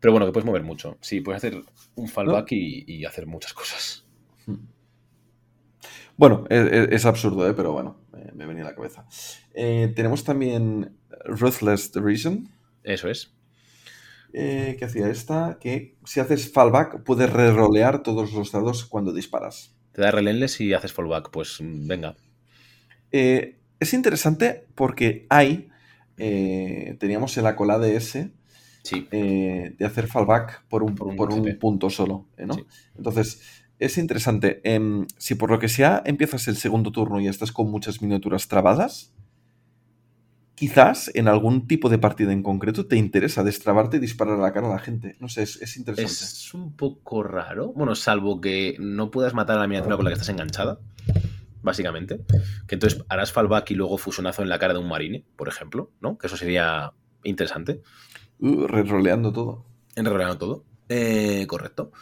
Pero 0.00 0.12
bueno, 0.12 0.26
que 0.26 0.32
puedes 0.32 0.46
mover 0.46 0.62
mucho. 0.62 0.98
Sí, 1.00 1.20
puedes 1.20 1.38
hacer 1.38 1.62
un 1.94 2.08
fallback 2.08 2.48
y, 2.50 3.04
hacer 3.04 3.26
muchas 3.26 3.52
cosas. 3.52 4.05
Bueno, 6.16 6.44
es, 6.48 7.04
absurdo, 7.04 7.48
¿eh? 7.48 7.54
pero 7.54 7.72
bueno, 7.72 7.98
me, 8.34 8.46
venía 8.46 8.62
a 8.62 8.66
la 8.66 8.74
cabeza. 8.74 9.06
Eh, 9.54 9.92
tenemos 9.94 10.24
también 10.24 10.96
Ruthless 11.26 11.92
Reason. 11.94 12.48
Eso 12.82 13.08
es. 13.08 13.36
Eh, 14.38 14.76
que 14.78 14.84
hacía 14.84 15.08
esta, 15.08 15.56
que 15.58 15.96
si 16.04 16.20
haces 16.20 16.52
fallback 16.52 17.02
puedes 17.04 17.32
re-rolear 17.32 18.02
todos 18.02 18.34
los 18.34 18.52
dados 18.52 18.84
cuando 18.84 19.14
disparas. 19.14 19.74
Te 19.92 20.02
da 20.02 20.10
relenles 20.10 20.60
y 20.60 20.74
haces 20.74 20.92
fallback, 20.92 21.30
pues 21.30 21.58
venga. 21.62 22.16
Eh, 23.12 23.58
es 23.80 23.94
interesante 23.94 24.66
porque 24.74 25.26
hay, 25.30 25.68
eh, 26.18 26.96
teníamos 27.00 27.36
en 27.38 27.44
la 27.44 27.56
cola 27.56 27.78
de 27.78 27.96
ese, 27.96 28.32
de 28.90 29.84
hacer 29.86 30.06
fallback 30.06 30.66
por 30.68 30.82
un, 30.82 30.94
por 30.94 31.32
un, 31.32 31.58
punto 31.58 31.88
solo, 31.88 32.26
¿no? 32.36 32.56
Entonces, 32.94 33.40
es 33.78 33.98
interesante. 33.98 34.60
Em, 34.64 35.06
si 35.18 35.34
por 35.34 35.50
lo 35.50 35.58
que 35.58 35.68
sea 35.68 36.02
empiezas 36.04 36.48
el 36.48 36.56
segundo 36.56 36.92
turno 36.92 37.20
y 37.20 37.28
estás 37.28 37.52
con 37.52 37.70
muchas 37.70 38.00
miniaturas 38.00 38.48
trabadas, 38.48 39.12
quizás 40.54 41.10
en 41.14 41.28
algún 41.28 41.68
tipo 41.68 41.88
de 41.88 41.98
partida 41.98 42.32
en 42.32 42.42
concreto 42.42 42.86
te 42.86 42.96
interesa 42.96 43.44
destrabarte 43.44 43.98
y 43.98 44.00
disparar 44.00 44.38
a 44.38 44.42
la 44.42 44.52
cara 44.52 44.68
a 44.68 44.70
la 44.70 44.78
gente. 44.78 45.14
No 45.20 45.28
sé, 45.28 45.42
es, 45.42 45.76
interesante. 45.76 46.12
Es 46.12 46.54
un 46.54 46.74
poco 46.74 47.22
raro. 47.22 47.72
Bueno, 47.74 47.94
salvo 47.94 48.40
que 48.40 48.76
no 48.80 49.10
puedas 49.10 49.34
matar 49.34 49.58
a 49.58 49.60
la 49.60 49.68
miniatura 49.68 49.96
con 49.96 50.04
la 50.04 50.10
que 50.10 50.14
estás 50.14 50.30
enganchada, 50.30 50.80
básicamente. 51.62 52.20
Que 52.66 52.76
entonces 52.76 53.04
harás 53.08 53.32
fallback 53.32 53.70
y 53.70 53.74
luego 53.74 53.98
fusionazo 53.98 54.42
en 54.42 54.48
la 54.48 54.58
cara 54.58 54.72
de 54.72 54.80
un 54.80 54.88
marine, 54.88 55.24
por 55.36 55.48
ejemplo, 55.48 55.92
¿no? 56.00 56.16
Que 56.16 56.26
eso 56.26 56.36
sería 56.38 56.92
interesante. 57.22 57.82
Uh, 58.38 58.66
todo. 59.32 59.66
En 59.94 60.06
roleando 60.06 60.38
todo. 60.38 60.64
Eh, 60.88 61.46
correcto. 61.46 61.92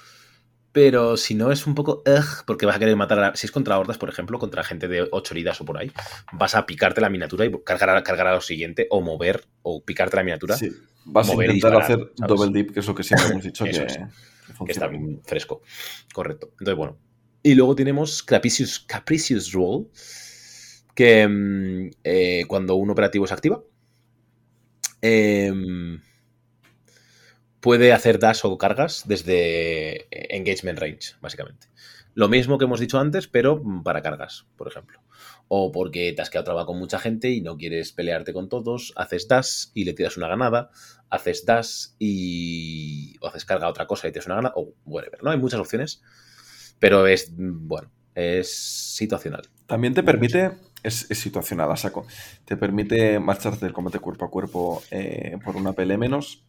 Pero 0.74 1.16
si 1.16 1.36
no 1.36 1.52
es 1.52 1.68
un 1.68 1.76
poco 1.76 2.02
porque 2.46 2.66
vas 2.66 2.74
a 2.74 2.78
querer 2.80 2.96
matar 2.96 3.22
a, 3.22 3.36
Si 3.36 3.46
es 3.46 3.52
contra 3.52 3.78
hordas, 3.78 3.96
por 3.96 4.08
ejemplo, 4.08 4.40
contra 4.40 4.64
gente 4.64 4.88
de 4.88 5.06
8 5.08 5.34
heridas 5.34 5.60
o 5.60 5.64
por 5.64 5.78
ahí, 5.78 5.92
vas 6.32 6.56
a 6.56 6.66
picarte 6.66 7.00
la 7.00 7.08
miniatura 7.08 7.44
y 7.44 7.52
cargar 7.62 7.90
a, 7.90 8.02
cargar 8.02 8.26
a 8.26 8.34
lo 8.34 8.40
siguiente, 8.40 8.88
o 8.90 9.00
mover, 9.00 9.44
o 9.62 9.84
picarte 9.84 10.16
la 10.16 10.24
miniatura. 10.24 10.56
Sí, 10.56 10.72
vas 11.04 11.30
a 11.30 11.34
intentar 11.34 11.76
hacer 11.76 12.10
double 12.16 12.50
dip, 12.52 12.72
que 12.72 12.80
es 12.80 12.86
lo 12.88 12.94
que 12.96 13.04
siempre 13.04 13.28
hemos 13.30 13.44
dicho 13.44 13.64
que, 14.66 14.72
está 14.72 14.88
bien 14.88 15.20
fresco. 15.24 15.62
Correcto. 16.12 16.48
Entonces, 16.58 16.76
bueno. 16.76 16.98
Y 17.44 17.54
luego 17.54 17.76
tenemos 17.76 18.24
Capricious, 18.24 18.80
Capricious 18.80 19.52
Roll, 19.52 19.88
que 20.92 21.28
mm, 21.28 21.90
eh, 22.02 22.44
cuando 22.48 22.74
un 22.74 22.90
operativo 22.90 23.28
se 23.28 23.34
activa, 23.34 23.62
eh, 25.02 25.52
puede 27.64 27.94
hacer 27.94 28.18
dash 28.18 28.40
o 28.42 28.58
cargas 28.58 29.04
desde 29.06 30.06
engagement 30.36 30.78
range, 30.78 31.16
básicamente. 31.22 31.68
Lo 32.12 32.28
mismo 32.28 32.58
que 32.58 32.66
hemos 32.66 32.78
dicho 32.78 32.98
antes, 32.98 33.26
pero 33.26 33.62
para 33.82 34.02
cargas, 34.02 34.44
por 34.58 34.68
ejemplo. 34.68 35.00
O 35.48 35.72
porque 35.72 36.12
te 36.12 36.20
has 36.20 36.28
quedado 36.28 36.44
trabado 36.44 36.66
con 36.66 36.78
mucha 36.78 36.98
gente 36.98 37.30
y 37.30 37.40
no 37.40 37.56
quieres 37.56 37.92
pelearte 37.92 38.34
con 38.34 38.50
todos, 38.50 38.92
haces 38.96 39.28
dash 39.28 39.68
y 39.72 39.84
le 39.84 39.94
tiras 39.94 40.18
una 40.18 40.28
ganada, 40.28 40.72
haces 41.08 41.46
dash 41.46 41.86
y. 41.98 43.16
o 43.22 43.28
haces 43.28 43.46
carga 43.46 43.66
a 43.66 43.70
otra 43.70 43.86
cosa 43.86 44.08
y 44.08 44.12
tiras 44.12 44.26
una 44.26 44.34
ganada, 44.34 44.54
o 44.58 44.74
whatever, 44.84 45.22
¿no? 45.22 45.30
Hay 45.30 45.38
muchas 45.38 45.58
opciones, 45.58 46.02
pero 46.78 47.06
es, 47.06 47.32
bueno, 47.34 47.90
es 48.14 48.54
situacional. 48.94 49.48
También 49.64 49.94
te 49.94 50.02
permite, 50.02 50.52
es, 50.82 51.06
situacional 51.12 51.72
a 51.72 51.76
saco, 51.76 52.06
te 52.44 52.58
permite 52.58 53.18
marcharte 53.20 53.64
del 53.64 53.72
combate 53.72 54.00
cuerpo 54.00 54.26
a 54.26 54.30
cuerpo 54.30 54.82
eh, 54.90 55.38
por 55.42 55.56
una 55.56 55.72
pele 55.72 55.96
menos, 55.96 56.44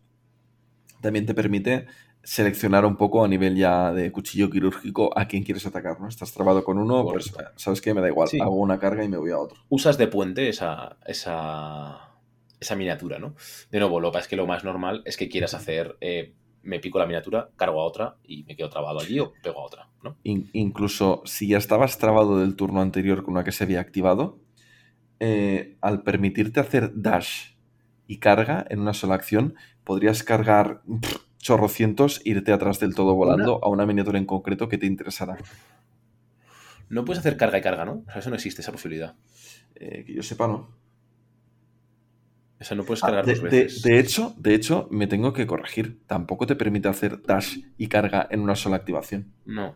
también 1.02 1.26
te 1.26 1.34
permite 1.34 1.88
seleccionar 2.26 2.86
un 2.86 2.98
poco 2.98 3.24
a 3.24 3.28
nivel 3.28 3.56
ya 3.56 3.94
de 3.94 4.12
cuchillo 4.12 4.50
quirúrgico 4.50 5.12
a 5.18 5.28
quién 5.28 5.44
quieres 5.44 5.66
atacar, 5.68 6.02
¿no? 6.02 6.08
Estás 6.08 6.34
trabado 6.34 6.64
con 6.64 6.80
uno, 6.80 7.06
pues 7.06 7.32
sabes 7.56 7.82
que 7.82 7.94
me 7.94 8.02
da 8.02 8.08
igual, 8.08 8.28
hago 8.42 8.56
una 8.56 8.80
carga 8.80 9.04
y 9.04 9.08
me 9.08 9.18
voy 9.18 9.30
a 9.30 9.38
otro. 9.38 9.62
Usas 9.70 9.98
de 10.00 10.08
puente 10.08 10.50
esa, 10.50 10.98
esa, 11.06 12.16
esa 12.60 12.76
miniatura, 12.76 13.20
¿no? 13.20 13.36
De 13.70 13.80
nuevo, 13.80 14.00
lo 14.00 14.12
que 14.12 14.18
es 14.18 14.28
que 14.28 14.36
lo 14.36 14.48
más 14.48 14.64
normal 14.64 15.04
es 15.06 15.18
que 15.18 15.30
quieras 15.30 15.54
hacer, 15.54 15.98
eh, 16.02 16.34
me 16.64 16.80
pico 16.80 16.98
la 16.98 17.06
miniatura, 17.06 17.52
cargo 17.56 17.80
a 17.80 17.86
otra 17.86 18.16
y 18.24 18.44
me 18.46 18.56
quedo 18.56 18.72
trabado 18.72 19.00
allí 19.00 19.20
o 19.20 19.32
pego 19.44 19.62
a 19.62 19.66
otra, 19.66 19.90
¿no? 20.04 20.18
incluso 20.24 21.22
si 21.26 21.48
ya 21.48 21.60
estabas 21.60 22.00
trabado 22.00 22.40
del 22.40 22.56
turno 22.56 22.82
anterior 22.82 23.24
con 23.24 23.36
una 23.36 23.44
que 23.44 23.52
se 23.52 23.64
había 23.64 23.80
activado, 23.80 24.40
eh, 25.20 25.78
al 25.82 26.02
permitirte 26.02 26.60
hacer 26.60 26.92
dash 26.96 27.54
y 28.08 28.18
carga 28.18 28.66
en 28.70 28.80
una 28.80 28.94
sola 28.94 29.14
acción, 29.16 29.56
podrías 29.86 30.24
cargar 30.24 30.82
chorrocientos, 31.38 32.22
irte 32.26 32.52
atrás 32.52 32.80
del 32.80 32.96
todo 32.96 33.16
volando 33.16 33.64
a 33.64 33.70
una 33.70 33.86
miniatura 33.86 34.18
en 34.18 34.26
concreto 34.26 34.68
que 34.68 34.78
te 34.78 34.86
interesara. 34.88 35.38
No 36.90 37.06
puedes 37.06 37.20
hacer 37.20 37.38
carga 37.38 37.58
y 37.58 37.62
carga, 37.62 37.86
¿no? 37.86 38.04
O 38.08 38.12
sea, 38.12 38.20
eso 38.20 38.30
no 38.30 38.36
existe, 38.36 38.62
esa 38.62 38.72
posibilidad. 38.72 39.16
Eh, 39.76 40.04
que 40.06 40.14
yo 40.14 40.24
sepa, 40.24 40.48
no. 40.48 40.70
O 42.60 42.64
sea, 42.64 42.78
no 42.78 42.84
puedes 42.84 43.04
Ah, 43.04 43.08
cargar 43.08 43.26
de, 43.26 43.34
dos 43.34 43.44
de- 43.44 43.50
veces. 43.50 43.82
de 43.82 44.00
hecho, 44.00 44.34
de 44.38 44.56
hecho, 44.56 44.88
me 44.92 45.08
tengo 45.08 45.34
que 45.34 45.46
corregir. 45.46 46.02
Tampoco 46.08 46.48
te 46.48 46.56
permite 46.56 46.88
hacer 46.88 47.22
dash 47.24 47.58
y 47.78 47.88
carga 47.88 48.28
en 48.32 48.40
una 48.40 48.56
sola 48.56 48.78
activación. 48.78 49.34
No. 49.46 49.76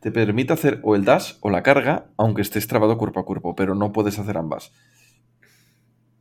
Te 0.00 0.12
permite 0.12 0.52
hacer 0.52 0.80
o 0.84 0.94
el 0.94 1.04
dash 1.04 1.34
o 1.40 1.50
la 1.50 1.62
carga, 1.62 2.08
aunque 2.16 2.42
estés 2.42 2.68
trabado 2.68 2.98
cuerpo 2.98 3.20
a 3.20 3.24
cuerpo, 3.24 3.56
pero 3.56 3.74
no 3.74 3.92
puedes 3.92 4.18
hacer 4.18 4.36
ambas. 4.36 4.70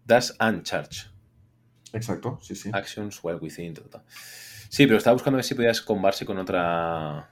Dash 0.06 0.32
and 0.40 0.64
charge. 0.64 1.08
Exacto, 1.96 2.38
sí, 2.42 2.56
sí. 2.56 2.70
Actions 2.74 3.20
while 3.24 3.40
within. 3.40 3.74
ta, 3.74 3.82
ta. 3.84 4.04
Sí, 4.70 4.86
pero 4.86 4.98
estaba 4.98 5.14
buscando 5.14 5.38
ver 5.38 5.46
si 5.46 5.56
podías 5.56 5.82
combarse 5.82 6.26
con 6.26 6.38
otra. 6.38 7.32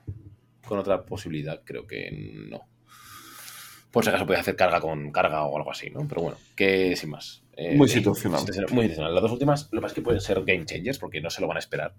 Con 0.66 0.80
otra 0.80 1.05
posibilidad. 1.05 1.61
Creo 1.64 1.86
que 1.86 2.09
no. 2.49 2.61
Por 3.91 4.03
si 4.03 4.09
acaso 4.09 4.26
podías 4.26 4.41
hacer 4.41 4.55
carga 4.55 4.80
con 4.80 5.11
carga 5.11 5.43
o 5.43 5.57
algo 5.57 5.70
así, 5.70 5.89
¿no? 5.89 6.07
Pero 6.07 6.22
bueno, 6.22 6.38
que 6.55 6.95
sin 6.95 7.11
más. 7.11 7.43
Eh, 7.55 7.76
Muy 7.76 7.88
eh, 7.88 7.93
situacional. 7.93 8.41
Muy 8.72 8.84
situacional. 8.86 9.14
Las 9.14 9.22
dos 9.22 9.32
últimas, 9.34 9.70
lo 9.72 9.80
que 9.80 9.82
pasa 9.82 9.91
es 9.91 9.95
que 9.95 10.01
pueden 10.01 10.22
ser 10.22 10.43
game 10.45 10.66
changers 10.66 10.97
porque 10.97 11.22
no 11.22 11.30
se 11.30 11.41
lo 11.41 11.47
van 11.47 11.57
a 11.57 11.59
esperar. 11.59 11.93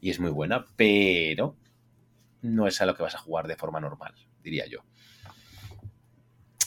Y 0.00 0.10
es 0.10 0.20
muy 0.20 0.30
buena, 0.30 0.64
pero 0.76 1.56
no 2.42 2.66
es 2.66 2.80
a 2.80 2.86
lo 2.86 2.94
que 2.94 3.02
vas 3.02 3.14
a 3.14 3.18
jugar 3.18 3.48
de 3.48 3.56
forma 3.56 3.80
normal, 3.80 4.14
diría 4.42 4.66
yo. 4.66 4.84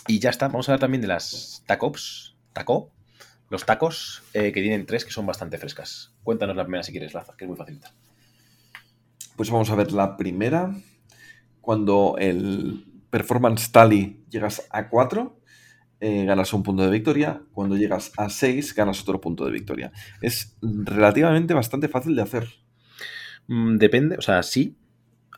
Y 0.08 0.20
ya 0.20 0.30
está. 0.30 0.48
Vamos 0.48 0.68
a 0.68 0.74
hablar 0.74 0.82
también 0.82 1.02
de 1.02 1.08
las 1.08 1.64
tacops. 1.66 2.36
Taco. 2.54 2.92
Los 3.50 3.66
tacos, 3.66 4.22
eh, 4.34 4.52
que 4.52 4.62
tienen 4.62 4.86
tres 4.86 5.06
que 5.06 5.12
son 5.12 5.26
bastante 5.26 5.58
frescas. 5.58 6.14
Cuéntanos 6.24 6.56
la 6.56 6.64
primera 6.64 6.84
si 6.84 6.92
quieres, 6.92 7.14
Laza, 7.14 7.34
que 7.36 7.46
es 7.46 7.50
muy 7.50 7.58
facilita. 7.58 7.92
Pues 9.36 9.50
vamos 9.50 9.70
a 9.70 9.76
ver 9.76 9.92
la 9.92 10.18
primera. 10.18 10.74
Cuando 11.62 12.16
el 12.20 12.86
performance 13.10 13.72
tally 13.72 14.24
llegas 14.30 14.68
a 14.70 14.90
4, 14.90 15.40
eh, 16.00 16.26
ganas 16.26 16.54
un 16.54 16.64
punto 16.64 16.84
de 16.84 16.90
victoria. 16.92 17.42
Cuando 17.54 17.76
llegas 17.76 18.12
a 18.18 18.30
6, 18.30 18.76
ganas 18.76 19.02
otro 19.02 19.20
punto 19.20 19.46
de 19.46 19.52
victoria. 19.52 19.92
Es 20.22 20.56
relativamente 20.62 21.54
bastante 21.54 21.88
fácil 21.88 22.16
de 22.16 22.22
hacer. 22.22 22.48
Mm, 23.48 23.78
depende, 23.78 24.16
o 24.18 24.22
sea, 24.22 24.44
sí, 24.44 24.78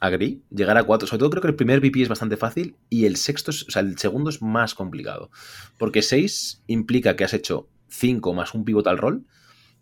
agree. 0.01 0.41
Llegar 0.49 0.78
a 0.78 0.84
cuatro, 0.84 1.07
sobre 1.07 1.20
todo 1.20 1.30
creo 1.30 1.41
que 1.41 1.47
el 1.47 1.55
primer 1.55 1.80
VP 1.80 2.01
es 2.01 2.09
bastante 2.09 2.36
fácil 2.38 2.76
y 2.89 3.05
el 3.05 3.16
sexto, 3.16 3.51
es- 3.51 3.68
o 3.68 3.72
sea, 3.72 3.82
el 3.82 3.97
segundo 3.97 4.30
es 4.30 4.41
más 4.41 4.74
complicado. 4.76 5.32
Porque 5.78 6.01
6 6.01 6.62
implica 6.68 7.16
que 7.16 7.24
has 7.24 7.34
hecho 7.34 7.70
5 7.92 8.34
más 8.34 8.54
un 8.56 8.66
pivotal 8.66 8.98
roll 8.98 9.28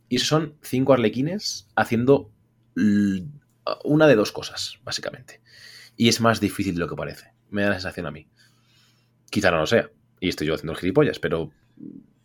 y 0.10 0.20
son 0.20 0.56
5 0.62 0.92
arlequines 0.94 1.70
haciendo 1.76 2.32
una 3.84 4.08
de 4.08 4.16
dos 4.16 4.32
cosas, 4.32 4.80
básicamente. 4.84 5.42
Y 5.96 6.10
es 6.10 6.22
más 6.22 6.40
difícil 6.40 6.74
de 6.76 6.80
lo 6.80 6.88
que 6.88 6.96
parece. 6.96 7.34
Me 7.50 7.62
da 7.62 7.70
la 7.70 7.76
sensación 7.76 8.06
a 8.06 8.12
mí. 8.12 8.28
Quizá 9.30 9.52
no 9.52 9.58
lo 9.58 9.68
sea. 9.68 9.90
Y 10.20 10.30
estoy 10.30 10.48
yo 10.48 10.56
haciendo 10.56 10.74
el 10.74 10.80
gilipollas, 10.80 11.20
pero 11.20 11.52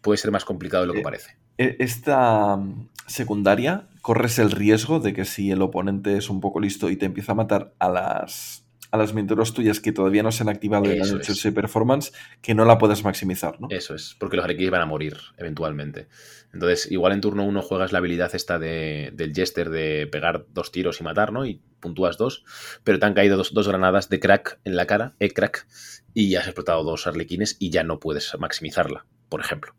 puede 0.00 0.16
ser 0.18 0.30
más 0.30 0.44
complicado 0.44 0.82
de 0.82 0.86
lo 0.88 0.92
que 0.94 1.00
Eh, 1.00 1.04
parece. 1.04 1.36
E- 1.58 1.76
Esta 1.80 2.56
mm, 2.56 2.88
secundaria 3.06 3.88
corres 4.02 4.38
el 4.38 4.50
riesgo 4.50 5.00
de 5.00 5.12
que 5.12 5.24
si 5.24 5.50
el 5.50 5.62
oponente 5.62 6.16
es 6.16 6.30
un 6.30 6.40
poco 6.40 6.60
listo 6.60 6.88
y 6.90 6.96
te 6.96 7.06
empieza 7.06 7.32
a 7.32 7.36
matar 7.36 7.74
a 7.78 7.88
las, 7.88 8.63
a 8.94 8.96
las 8.96 9.12
miniaturas 9.12 9.52
tuyas 9.52 9.80
que 9.80 9.90
todavía 9.90 10.22
no 10.22 10.30
se 10.30 10.44
han 10.44 10.48
activado 10.48 10.84
y 10.84 10.96
no 10.96 11.02
Eso 11.02 11.16
han 11.16 11.20
hecho 11.20 11.32
es. 11.32 11.38
ese 11.38 11.50
performance, 11.50 12.12
que 12.40 12.54
no 12.54 12.64
la 12.64 12.78
puedes 12.78 13.02
maximizar, 13.02 13.60
¿no? 13.60 13.66
Eso 13.68 13.96
es, 13.96 14.14
porque 14.20 14.36
los 14.36 14.44
arlequines 14.44 14.70
van 14.70 14.82
a 14.82 14.86
morir 14.86 15.16
eventualmente. 15.36 16.06
Entonces, 16.52 16.88
igual 16.92 17.12
en 17.12 17.20
turno 17.20 17.44
uno 17.44 17.60
juegas 17.60 17.90
la 17.90 17.98
habilidad 17.98 18.32
esta 18.36 18.60
de, 18.60 19.10
del 19.12 19.34
Jester 19.34 19.70
de 19.70 20.06
pegar 20.06 20.46
dos 20.50 20.70
tiros 20.70 21.00
y 21.00 21.02
matar, 21.02 21.32
¿no? 21.32 21.44
Y 21.44 21.60
puntúas 21.80 22.16
dos, 22.18 22.44
pero 22.84 23.00
te 23.00 23.06
han 23.06 23.14
caído 23.14 23.36
dos, 23.36 23.52
dos 23.52 23.66
granadas 23.66 24.08
de 24.10 24.20
crack 24.20 24.60
en 24.62 24.76
la 24.76 24.86
cara, 24.86 25.16
eh, 25.18 25.32
crack, 25.32 25.66
y 26.14 26.30
ya 26.30 26.38
has 26.40 26.46
explotado 26.46 26.84
dos 26.84 27.08
arlequines 27.08 27.56
y 27.58 27.70
ya 27.70 27.82
no 27.82 27.98
puedes 27.98 28.38
maximizarla, 28.38 29.06
por 29.28 29.40
ejemplo. 29.40 29.74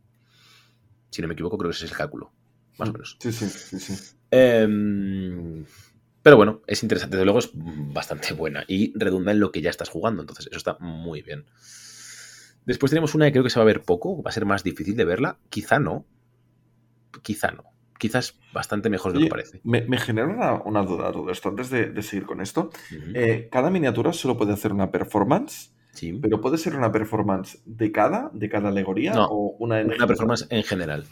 Si 1.09 1.22
no 1.22 1.30
me 1.30 1.36
equivoco, 1.36 1.57
creo 1.57 1.72
que 1.72 1.78
ese 1.78 1.86
es 1.86 1.91
el 1.91 1.97
cálculo, 1.97 2.34
más 2.78 2.89
o 2.89 2.91
menos. 2.91 3.16
Sí, 3.22 3.32
sí, 3.32 3.47
sí, 3.47 3.80
sí. 3.80 4.18
Em, 4.32 5.63
pero 6.26 6.38
bueno, 6.38 6.63
es 6.65 6.82
interesante. 6.82 7.17
Desde 7.17 7.26
luego 7.26 7.38
es 7.38 7.51
bastante 7.53 8.34
buena 8.34 8.65
y 8.67 8.97
redunda 8.97 9.32
en 9.32 9.39
lo 9.39 9.51
que 9.51 9.61
ya 9.61 9.69
estás 9.69 9.89
jugando. 9.89 10.23
Entonces, 10.23 10.47
eso 10.47 10.57
está 10.57 10.76
muy 10.80 11.21
bien. 11.21 11.45
Después 12.65 12.89
tenemos 12.89 13.13
una 13.13 13.28
que 13.28 13.34
creo 13.34 13.43
que 13.43 13.51
se 13.51 13.59
va 13.59 13.61
a 13.61 13.67
ver 13.67 13.84
poco. 13.84 14.23
Va 14.23 14.32
a 14.32 14.34
ser 14.34 14.43
más 14.43 14.63
difícil 14.63 14.95
de 14.95 15.05
verla. 15.05 15.38
Quizá 15.51 15.78
no. 15.78 16.07
Quizá 17.21 17.51
no. 17.51 17.65
Quizás 17.99 18.39
bastante 18.51 18.89
mejor 18.89 19.13
de 19.13 19.19
lo 19.19 19.26
que 19.26 19.30
parece. 19.30 19.61
Me, 19.63 19.86
me 19.86 19.99
genera 19.99 20.28
una, 20.28 20.53
una 20.63 20.82
duda 20.82 21.11
todo 21.11 21.30
esto. 21.30 21.49
Antes 21.49 21.69
de, 21.69 21.91
de 21.91 22.01
seguir 22.01 22.26
con 22.26 22.41
esto, 22.41 22.71
eh, 23.13 23.47
cada 23.51 23.69
miniatura 23.69 24.11
solo 24.11 24.36
puede 24.36 24.53
hacer 24.53 24.73
una 24.73 24.89
performance, 24.89 25.76
sí. 25.93 26.11
pero 26.11 26.41
puede 26.41 26.57
ser 26.57 26.76
una 26.76 26.91
performance 26.91 27.61
de 27.65 27.91
cada, 27.91 28.32
de 28.34 28.49
cada 28.49 28.69
alegoría 28.69 29.13
No, 29.13 29.28
o 29.28 29.55
una 29.59 29.80
en 29.80 29.91
Una 29.93 30.07
performance 30.07 30.47
en 30.49 30.63
general. 30.63 31.05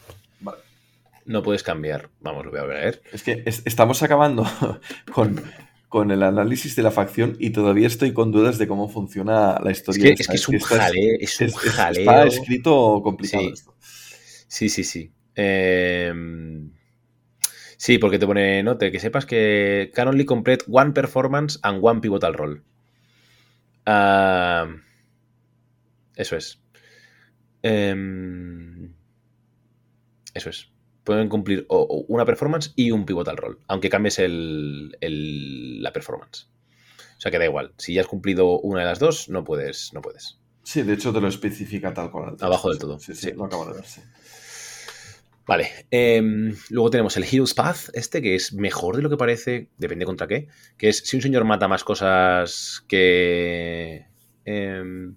No 1.26 1.42
puedes 1.42 1.62
cambiar. 1.62 2.10
Vamos, 2.20 2.44
lo 2.44 2.50
voy 2.50 2.60
a 2.60 2.64
ver. 2.64 3.02
Es 3.12 3.22
que 3.22 3.42
es- 3.46 3.62
estamos 3.64 4.02
acabando 4.02 4.44
con, 5.12 5.42
con 5.88 6.10
el 6.10 6.22
análisis 6.22 6.76
de 6.76 6.82
la 6.82 6.90
facción 6.90 7.36
y 7.38 7.50
todavía 7.50 7.86
estoy 7.86 8.12
con 8.12 8.30
dudas 8.32 8.58
de 8.58 8.68
cómo 8.68 8.88
funciona 8.88 9.58
la 9.62 9.70
Es 9.70 9.78
historia. 9.78 10.04
que, 10.14 10.22
esta. 10.22 10.22
es, 10.22 10.28
que 10.28 10.36
es 10.36 10.48
un 10.48 10.58
jaleo. 10.60 11.16
Es 11.20 11.40
un 11.40 11.46
es- 11.46 11.54
es- 11.56 11.70
jaleo. 11.70 12.00
Está 12.02 12.24
escrito 12.26 13.00
complicado 13.02 13.42
Sí. 13.44 13.50
esto. 13.54 13.74
Sí, 14.48 14.68
sí, 14.68 14.84
sí. 14.84 15.12
Eh, 15.36 16.12
sí, 17.76 17.98
porque 17.98 18.18
te 18.18 18.26
pone 18.26 18.62
note 18.62 18.92
que 18.92 19.00
sepas 19.00 19.26
que 19.26 19.90
can 19.94 20.08
only 20.08 20.24
complete 20.24 20.64
one 20.68 20.92
performance 20.92 21.58
and 21.62 21.78
one 21.82 22.00
pivotal 22.00 22.34
roll. 22.34 22.62
Ah, 23.86 24.66
eso 26.16 26.36
es. 26.36 26.60
Em, 27.62 28.92
eso 30.34 30.50
es. 30.50 30.70
Pueden 31.04 31.28
cumplir 31.28 31.66
o- 31.68 31.82
o 31.82 32.04
una 32.08 32.24
performance 32.24 32.72
y 32.76 32.90
un 32.90 33.04
pivotal 33.04 33.36
roll, 33.36 33.58
aunque 33.68 33.90
cambies 33.90 34.18
el- 34.18 34.96
el- 35.00 35.82
la 35.82 35.92
performance. 35.92 36.48
O 37.16 37.20
sea 37.20 37.30
que 37.30 37.38
da 37.38 37.44
igual. 37.44 37.72
Si 37.78 37.94
ya 37.94 38.00
has 38.02 38.06
cumplido 38.06 38.58
una 38.60 38.80
de 38.80 38.86
las 38.86 38.98
dos, 38.98 39.28
no 39.28 39.44
puedes. 39.44 39.92
No 39.92 40.00
puedes. 40.02 40.38
Sí, 40.62 40.82
de 40.82 40.94
hecho 40.94 41.12
te 41.12 41.20
lo 41.20 41.28
especifica 41.28 41.92
tal 41.92 42.10
cual. 42.10 42.36
Abajo 42.40 42.70
del 42.70 42.78
todo, 42.78 42.98
Sí, 42.98 43.14
sí, 43.14 43.30
sí. 43.30 43.32
lo 43.36 43.44
acabo 43.44 43.66
de 43.66 43.74
ver, 43.74 43.84
sí. 43.84 44.00
Vale. 45.46 45.68
em, 45.90 46.56
luego 46.70 46.88
tenemos 46.88 47.16
el 47.18 47.24
Hero's 47.30 47.52
Path, 47.52 47.90
este, 47.92 48.22
que 48.22 48.34
es 48.34 48.54
mejor 48.54 48.96
de 48.96 49.02
lo 49.02 49.10
que 49.10 49.18
parece, 49.18 49.68
depende 49.76 50.06
contra 50.06 50.26
qué. 50.26 50.48
Que 50.78 50.88
es 50.88 50.98
si 51.04 51.16
un 51.16 51.22
señor 51.22 51.44
mata 51.44 51.68
más 51.68 51.84
cosas 51.84 52.82
que. 52.88 54.06
em, 54.46 55.16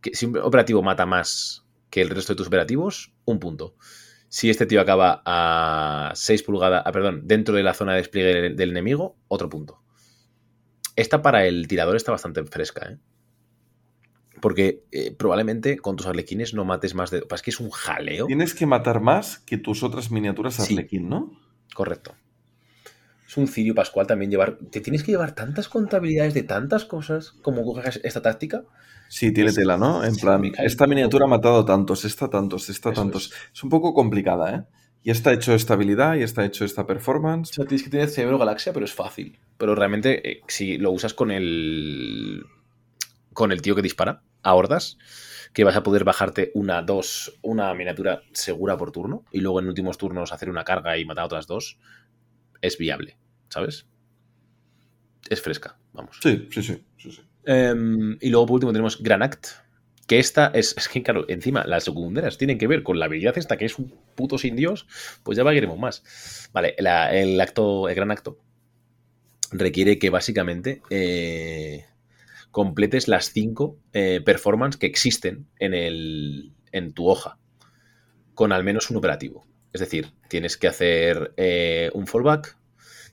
que 0.00 0.14
si 0.14 0.26
un 0.26 0.36
operativo 0.38 0.82
mata 0.82 1.06
más 1.06 1.64
que 1.90 2.00
el 2.00 2.10
resto 2.10 2.32
de 2.32 2.36
tus 2.36 2.48
operativos, 2.48 3.12
un 3.24 3.38
punto. 3.38 3.76
Si 4.28 4.50
este 4.50 4.66
tío 4.66 4.80
acaba 4.80 5.22
a 5.24 6.12
6 6.14 6.42
pulgadas, 6.42 6.82
ah, 6.84 6.92
perdón, 6.92 7.22
dentro 7.24 7.54
de 7.54 7.62
la 7.62 7.74
zona 7.74 7.92
de 7.92 7.98
despliegue 7.98 8.40
del, 8.40 8.56
del 8.56 8.70
enemigo, 8.70 9.16
otro 9.28 9.48
punto. 9.48 9.82
Esta 10.96 11.22
para 11.22 11.46
el 11.46 11.68
tirador 11.68 11.96
está 11.96 12.12
bastante 12.12 12.44
fresca, 12.44 12.90
¿eh? 12.90 12.98
Porque 14.40 14.84
eh, 14.92 15.12
probablemente 15.12 15.78
con 15.78 15.96
tus 15.96 16.06
arlequines 16.06 16.54
no 16.54 16.64
mates 16.64 16.94
más 16.94 17.10
de. 17.10 17.24
Es 17.30 17.42
que 17.42 17.50
es 17.50 17.60
un 17.60 17.70
jaleo. 17.70 18.26
Tienes 18.26 18.54
que 18.54 18.66
matar 18.66 19.00
más 19.00 19.38
que 19.38 19.58
tus 19.58 19.82
otras 19.82 20.10
miniaturas 20.10 20.54
Sí. 20.54 20.74
Arlequín, 20.74 21.08
¿no? 21.08 21.32
Correcto. 21.74 22.14
Es 23.28 23.36
un 23.36 23.46
cirio 23.46 23.74
pascual 23.74 24.06
también 24.06 24.30
llevar. 24.30 24.56
Te 24.70 24.80
tienes 24.80 25.02
que 25.04 25.12
llevar 25.12 25.34
tantas 25.34 25.68
contabilidades 25.68 26.32
de 26.32 26.44
tantas 26.44 26.86
cosas 26.86 27.32
como 27.42 27.62
cojas 27.62 28.00
esta 28.02 28.22
táctica. 28.22 28.64
Sí, 29.08 29.32
tiene 29.32 29.50
Es- 29.50 29.56
tela, 29.56 29.76
¿no? 29.76 30.02
En 30.02 30.16
plan, 30.16 30.40
me 30.40 30.52
esta 30.64 30.86
miniatura 30.86 31.26
ha 31.26 31.28
matado 31.28 31.64
tantos, 31.64 32.04
esta 32.06 32.28
tantos, 32.30 32.70
esta 32.70 32.90
Eso 32.92 33.02
tantos. 33.02 33.32
Es. 33.54 33.62
un 33.62 33.70
poco 33.70 33.92
complicada, 33.92 34.54
¿eh? 34.56 34.62
Y 35.02 35.10
está 35.10 35.32
hecho 35.32 35.54
estabilidad, 35.54 36.16
y 36.16 36.22
está 36.22 36.44
hecho 36.44 36.64
esta 36.64 36.82
O 36.82 36.86
performance. 36.86 37.50
sea, 37.54 37.66
tienes 37.66 37.82
que 37.84 37.90
tener 37.90 38.08
cerebro 38.08 38.38
galaxia, 38.38 38.72
pero 38.72 38.84
es 38.86 38.92
fácil. 38.94 39.38
Pero 39.58 39.74
realmente, 39.74 40.28
eh, 40.30 40.40
si 40.48 40.78
lo 40.78 40.90
usas 40.90 41.12
con 41.14 41.30
el. 41.30 42.44
con 43.34 43.52
el 43.52 43.62
tío 43.62 43.74
que 43.76 43.82
dispara 43.82 44.22
a 44.42 44.54
hordas, 44.54 44.98
que 45.52 45.64
vas 45.64 45.76
a 45.76 45.82
poder 45.82 46.04
bajarte 46.04 46.50
una, 46.54 46.82
dos, 46.82 47.38
una 47.42 47.72
miniatura 47.74 48.22
segura 48.32 48.76
por 48.76 48.90
turno, 48.92 49.24
y 49.30 49.40
luego 49.40 49.60
en 49.60 49.68
últimos 49.68 49.96
turnos 49.98 50.32
hacer 50.32 50.50
una 50.50 50.64
carga 50.64 50.98
y 50.98 51.04
matar 51.04 51.22
a 51.22 51.26
otras 51.26 51.46
dos, 51.46 51.78
es 52.62 52.78
viable, 52.78 53.18
¿sabes? 53.48 53.86
Es 55.28 55.42
fresca, 55.42 55.76
vamos. 55.92 56.18
Sí, 56.22 56.48
sí, 56.50 56.62
sí. 56.62 56.82
sí, 56.96 57.10
sí. 57.12 57.22
Em, 57.44 58.16
y 58.20 58.30
luego 58.30 58.46
por 58.46 58.54
último 58.54 58.72
tenemos 58.72 59.02
Granact. 59.02 59.46
Que 60.06 60.18
esta 60.18 60.46
es, 60.54 60.74
es 60.78 60.88
que, 60.88 61.02
claro, 61.02 61.26
encima 61.28 61.66
las 61.66 61.84
secundarias 61.84 62.38
tienen 62.38 62.56
que 62.56 62.66
ver 62.66 62.82
con 62.82 62.98
la 62.98 63.04
habilidad 63.04 63.36
esta, 63.36 63.58
que 63.58 63.66
es 63.66 63.78
un 63.78 63.92
puto 64.14 64.38
sin 64.38 64.56
Dios, 64.56 64.86
pues 65.22 65.36
ya 65.36 65.44
veremos 65.44 65.78
más. 65.78 66.48
Vale, 66.54 66.74
la- 66.78 67.14
el 67.14 67.38
acto, 67.38 67.90
el 67.90 67.94
gran 67.94 68.10
acto 68.10 68.38
requiere 69.50 69.98
que 69.98 70.10
básicamente 70.10 70.82
eh, 70.90 71.84
completes 72.50 73.08
las 73.08 73.32
cinco 73.32 73.78
eh, 73.92 74.20
performances 74.24 74.78
que 74.78 74.86
existen 74.86 75.48
en, 75.58 75.74
el, 75.74 76.52
en 76.72 76.92
tu 76.92 77.08
hoja, 77.08 77.38
con 78.34 78.52
al 78.52 78.64
menos 78.64 78.90
un 78.90 78.96
operativo. 78.98 79.46
Es 79.72 79.80
decir, 79.80 80.12
tienes 80.28 80.56
que 80.56 80.68
hacer 80.68 81.34
eh, 81.36 81.90
un 81.94 82.06
fallback, 82.06 82.56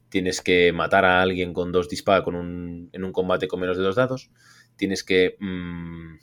tienes 0.09 0.41
que 0.41 0.71
matar 0.71 1.05
a 1.05 1.21
alguien 1.21 1.53
con 1.53 1.71
dos 1.71 1.89
disparos 1.89 2.23
con 2.23 2.35
un, 2.35 2.89
en 2.93 3.03
un 3.03 3.11
combate 3.11 3.47
con 3.47 3.59
menos 3.59 3.77
de 3.77 3.83
dos 3.83 3.95
dados, 3.95 4.29
tienes 4.75 5.03
que 5.03 5.35
mm, 5.39 6.15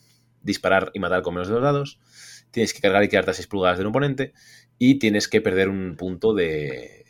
disparar 0.43 0.91
y 0.95 0.99
matar 0.99 1.23
con 1.23 1.35
menos 1.35 1.49
de 1.49 1.55
dos 1.55 1.63
dados, 1.63 2.01
tienes 2.51 2.73
que 2.73 2.81
cargar 2.81 3.05
y 3.05 3.09
quedarte 3.09 3.33
a 3.33 3.35
6 3.35 3.47
pulgadas 3.49 3.79
del 3.79 3.89
oponente 3.89 4.33
y 4.79 4.99
tienes 4.99 5.29
que 5.29 5.41
perder 5.41 5.69
un 5.69 5.97
punto 5.97 6.35
de, 6.35 7.05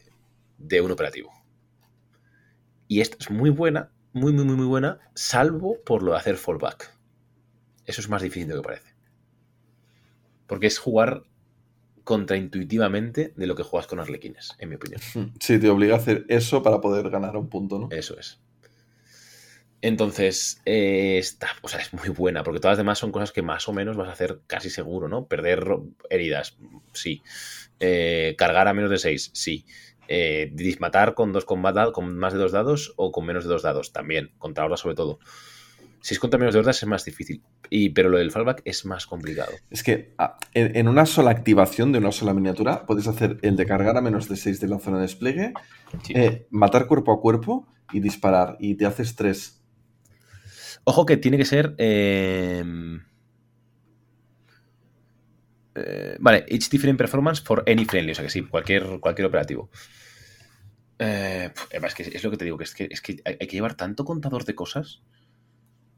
de 0.59 0.81
un 0.81 0.91
operativo. 0.91 1.33
Y 2.89 3.01
esta 3.01 3.17
es 3.21 3.31
muy 3.31 3.51
buena, 3.51 3.93
muy, 4.13 4.33
muy, 4.33 4.45
muy, 4.45 4.57
muy 4.57 4.67
buena, 4.67 4.99
salvo 5.15 5.79
por 5.85 6.03
lo 6.03 6.13
de 6.13 6.19
hacer 6.19 6.37
fallback. 6.37 6.97
Eso 7.87 8.01
es 8.01 8.09
más 8.09 8.23
difícil 8.23 8.49
de 8.49 8.55
lo 8.55 8.63
que 8.63 8.69
parece. 8.69 8.95
Porque 10.47 10.67
es 10.67 10.79
jugar 10.79 11.25
contraintuitivamente 12.05 13.33
de 13.37 13.47
lo 13.47 13.55
que 13.55 13.63
juegas 13.63 13.87
con 13.87 14.01
arlequines, 14.01 14.55
en 14.59 14.69
mi 14.69 14.77
opinión. 14.77 15.01
Sí, 15.41 15.59
te 15.59 15.69
obliga 15.69 15.95
a 15.95 15.99
hacer 15.99 16.25
eso 16.29 16.63
para 16.63 16.81
poder 16.81 17.11
ganar 17.11 17.37
un 17.37 17.49
punto, 17.49 17.79
¿no? 17.79 17.89
Eso 17.91 18.19
es. 18.19 18.41
Entonces, 19.83 20.63
eh, 20.65 21.19
está, 21.19 21.49
o 21.61 21.69
sea, 21.69 21.81
es 21.81 21.93
muy 21.93 22.09
buena, 22.09 22.45
porque 22.45 22.61
todas 22.61 22.75
las 22.75 22.85
demás 22.85 22.99
son 23.01 23.11
cosas 23.11 23.33
que 23.33 23.43
más 23.43 23.69
o 23.69 23.73
menos 23.73 23.97
vas 23.97 24.09
a 24.09 24.13
hacer 24.13 24.41
casi 24.47 24.71
seguro, 24.71 25.09
¿no? 25.09 25.27
Perder 25.27 25.67
heridas, 26.09 26.57
sí. 26.93 27.23
Eh, 27.81 28.37
cargar 28.39 28.69
a 28.69 28.75
menos 28.75 28.91
de 28.91 28.99
6, 28.99 29.33
sí. 29.35 29.67
Eh, 30.07 30.51
dismatar 30.53 31.15
con 31.15 31.33
dos 31.33 31.45
combatas, 31.45 31.91
con 31.91 32.17
más 32.17 32.33
de 32.33 32.39
dos 32.39 32.53
dados 32.53 32.95
o 32.97 33.11
con 33.11 33.27
menos 33.27 33.43
de 33.43 33.51
dos 33.51 33.63
dados, 33.63 33.93
también. 33.93 34.31
Contra 34.39 34.63
ahora 34.63 34.77
sobre 34.77 34.95
todo. 34.95 35.19
Si 36.03 36.15
es 36.15 36.21
contra 36.21 36.39
menos 36.39 36.53
de 36.53 36.59
dos 36.59 36.67
dados 36.67 36.83
es 36.83 36.89
más 36.89 37.05
difícil. 37.05 37.43
Y, 37.71 37.91
pero 37.91 38.11
lo 38.11 38.19
del 38.19 38.31
fallback 38.31 38.63
es 38.65 38.85
más 38.85 39.07
complicado. 39.07 39.53
Es 39.71 39.83
que 39.83 40.15
ah, 40.19 40.37
en, 40.53 40.89
una 40.89 41.07
sola 41.07 41.31
activación 41.31 41.93
de 41.93 41.99
una 41.99 42.13
sola 42.13 42.35
miniatura 42.35 42.85
puedes 42.87 43.07
hacer 43.07 43.39
el 43.43 43.57
de 43.57 43.67
cargar 43.67 43.97
a 43.97 44.01
menos 44.01 44.29
de 44.29 44.37
6 44.37 44.61
de 44.61 44.69
la 44.69 44.79
zona 44.79 44.97
de 44.99 45.03
despliegue, 45.03 45.55
matar 46.51 46.87
cuerpo 46.87 47.13
a 47.13 47.21
cuerpo 47.21 47.69
y 47.93 48.01
disparar. 48.01 48.57
Y 48.59 48.75
te 48.75 48.85
haces 48.85 49.15
tres 49.15 49.63
Ojo 50.85 51.07
que 51.07 51.17
tiene 51.17 51.39
que 51.39 51.45
ser. 51.45 51.75
Em, 51.79 53.01
eh, 55.75 56.17
vale, 56.19 56.45
each 56.49 56.69
different 56.71 56.99
performance 56.99 57.41
for 57.41 57.63
any 57.67 57.85
friendly. 57.85 58.13
O 58.13 58.15
sea 58.15 58.25
que 58.25 58.31
sí, 58.31 58.43
cualquier, 58.43 58.99
cualquier 59.01 59.27
operativo. 59.27 59.71
Eh, 60.99 61.51
es 61.71 61.95
que 61.95 62.03
es 62.03 62.25
lo 62.25 62.31
que 62.31 62.37
te 62.37 62.45
digo, 62.45 62.59
que 62.59 62.65
es 62.65 62.75
que, 62.75 62.89
es 62.91 63.01
que 63.01 63.17
hay, 63.25 63.37
que 63.39 63.57
llevar 63.57 63.75
tanto 63.75 64.05
contador 64.05 64.45
de 64.45 64.55
cosas. 64.55 65.03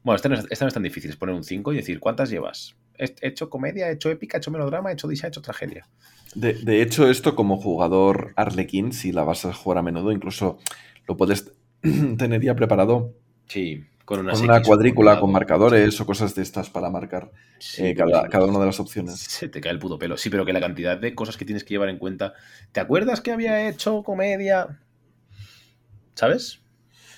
Bueno, 0.05 0.16
esta 0.16 0.28
no, 0.28 0.34
es, 0.36 0.46
esta 0.50 0.66
no 0.66 0.68
es 0.68 0.74
tan 0.74 0.82
difícil, 0.82 1.11
es 1.11 1.16
poner 1.16 1.34
un 1.34 1.42
5 1.42 1.72
y 1.72 1.76
decir, 1.76 1.98
¿cuántas 1.98 2.30
llevas? 2.30 2.76
He 2.96 3.12
hecho 3.22 3.50
comedia, 3.50 3.88
he 3.88 3.94
hecho 3.94 4.11
épica, 4.11 4.36
he 4.36 4.38
hecho 4.38 4.50
melodrama, 4.50 4.90
he 4.90 4.92
hecho 4.92 5.09
disa, 5.09 5.26
he 5.26 5.28
hecho 5.28 5.42
tragedia. 5.42 5.88
De, 6.34 6.52
de, 6.52 6.82
hecho, 6.82 7.09
esto 7.09 7.34
como 7.34 7.57
jugador 7.57 8.34
Arlequín, 8.36 8.92
si 8.92 9.12
la 9.12 9.24
vas 9.24 9.46
a 9.46 9.55
jugar 9.55 9.78
a 9.78 9.82
menudo, 9.82 10.12
incluso 10.12 10.59
lo 11.09 11.16
puedes 11.16 11.52
tener 12.18 12.42
ya 12.42 12.55
preparado. 12.55 13.14
Sí. 13.48 13.84
Con 14.05 14.20
una, 14.20 14.62
cuadrícula 14.62 15.18
con 15.18 15.32
marcadores 15.32 15.98
o 15.98 16.05
cosas 16.05 16.34
de 16.34 16.42
estas 16.42 16.68
para 16.68 16.90
marcar 16.90 17.32
eh, 17.78 17.94
cada, 17.94 18.44
una 18.44 18.59
de 18.59 18.66
las 18.66 18.78
opciones. 18.78 19.18
Se 19.18 19.48
te 19.48 19.62
cae 19.62 19.72
el 19.72 19.78
puto 19.78 19.98
pelo. 19.98 20.18
Sí, 20.18 20.28
pero 20.28 20.44
que 20.44 20.52
la 20.52 20.61
cantidad 20.61 20.98
de 20.98 21.14
cosas 21.14 21.38
que 21.38 21.46
tienes 21.46 21.64
que 21.64 21.72
llevar 21.72 21.88
en 21.88 21.96
cuenta. 21.96 22.34
¿Te 22.72 22.80
acuerdas 22.80 23.22
que 23.22 23.32
había 23.32 23.66
hecho 23.66 24.02
comedia? 24.02 24.78
¿Sabes? 26.14 26.61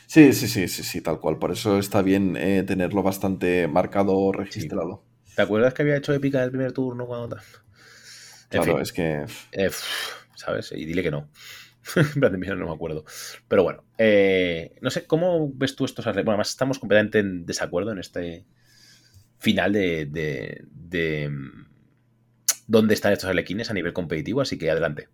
Sí, 0.06 0.32
sí, 0.32 0.48
sí, 0.48 0.68
sí, 0.68 0.82
sí, 0.82 1.00
tal 1.00 1.20
cual. 1.20 1.38
Por 1.38 1.52
eso 1.52 1.78
está 1.78 2.02
bien 2.02 2.36
eh, 2.36 2.62
tenerlo 2.64 3.02
bastante 3.02 3.66
marcado 3.68 4.32
registrado. 4.32 5.04
¿Te 5.34 5.42
acuerdas 5.42 5.74
que 5.74 5.82
había 5.82 5.96
hecho 5.96 6.12
épica 6.12 6.38
en 6.38 6.44
el 6.44 6.50
primer 6.50 6.72
turno 6.72 7.06
cuando 7.06 7.36
Claro, 8.48 8.80
es 8.80 8.92
que. 8.92 9.24
Eh, 9.52 9.70
¿Sabes? 10.34 10.72
Y 10.72 10.84
dile 10.84 11.02
que 11.02 11.10
no. 11.10 11.28
no 12.16 12.66
me 12.66 12.72
acuerdo. 12.72 13.04
Pero 13.48 13.62
bueno, 13.62 13.84
eh, 13.98 14.76
no 14.80 14.90
sé, 14.90 15.06
¿cómo 15.06 15.50
ves 15.52 15.76
tú 15.76 15.84
estos 15.84 16.04
Bueno, 16.04 16.30
además 16.30 16.50
estamos 16.50 16.78
completamente 16.78 17.18
en 17.18 17.46
desacuerdo 17.46 17.92
en 17.92 17.98
este 17.98 18.46
final 19.38 19.72
de, 19.72 20.06
de, 20.06 21.28
mm, 21.28 21.66
dónde 22.66 22.94
están 22.94 23.12
estos 23.12 23.28
arlequines 23.28 23.70
a 23.70 23.74
nivel 23.74 23.92
competitivo, 23.92 24.40
así 24.40 24.58
que 24.58 24.70
adelante. 24.70 25.08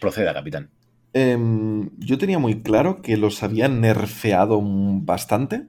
Proceda, 0.00 0.32
capitán. 0.32 0.70
Em, 1.14 1.90
yo 1.98 2.16
tenía 2.16 2.38
muy 2.38 2.62
claro 2.62 3.02
que 3.02 3.16
los 3.16 3.42
habían 3.42 3.80
nerfeado 3.80 4.60
bastante. 4.62 5.68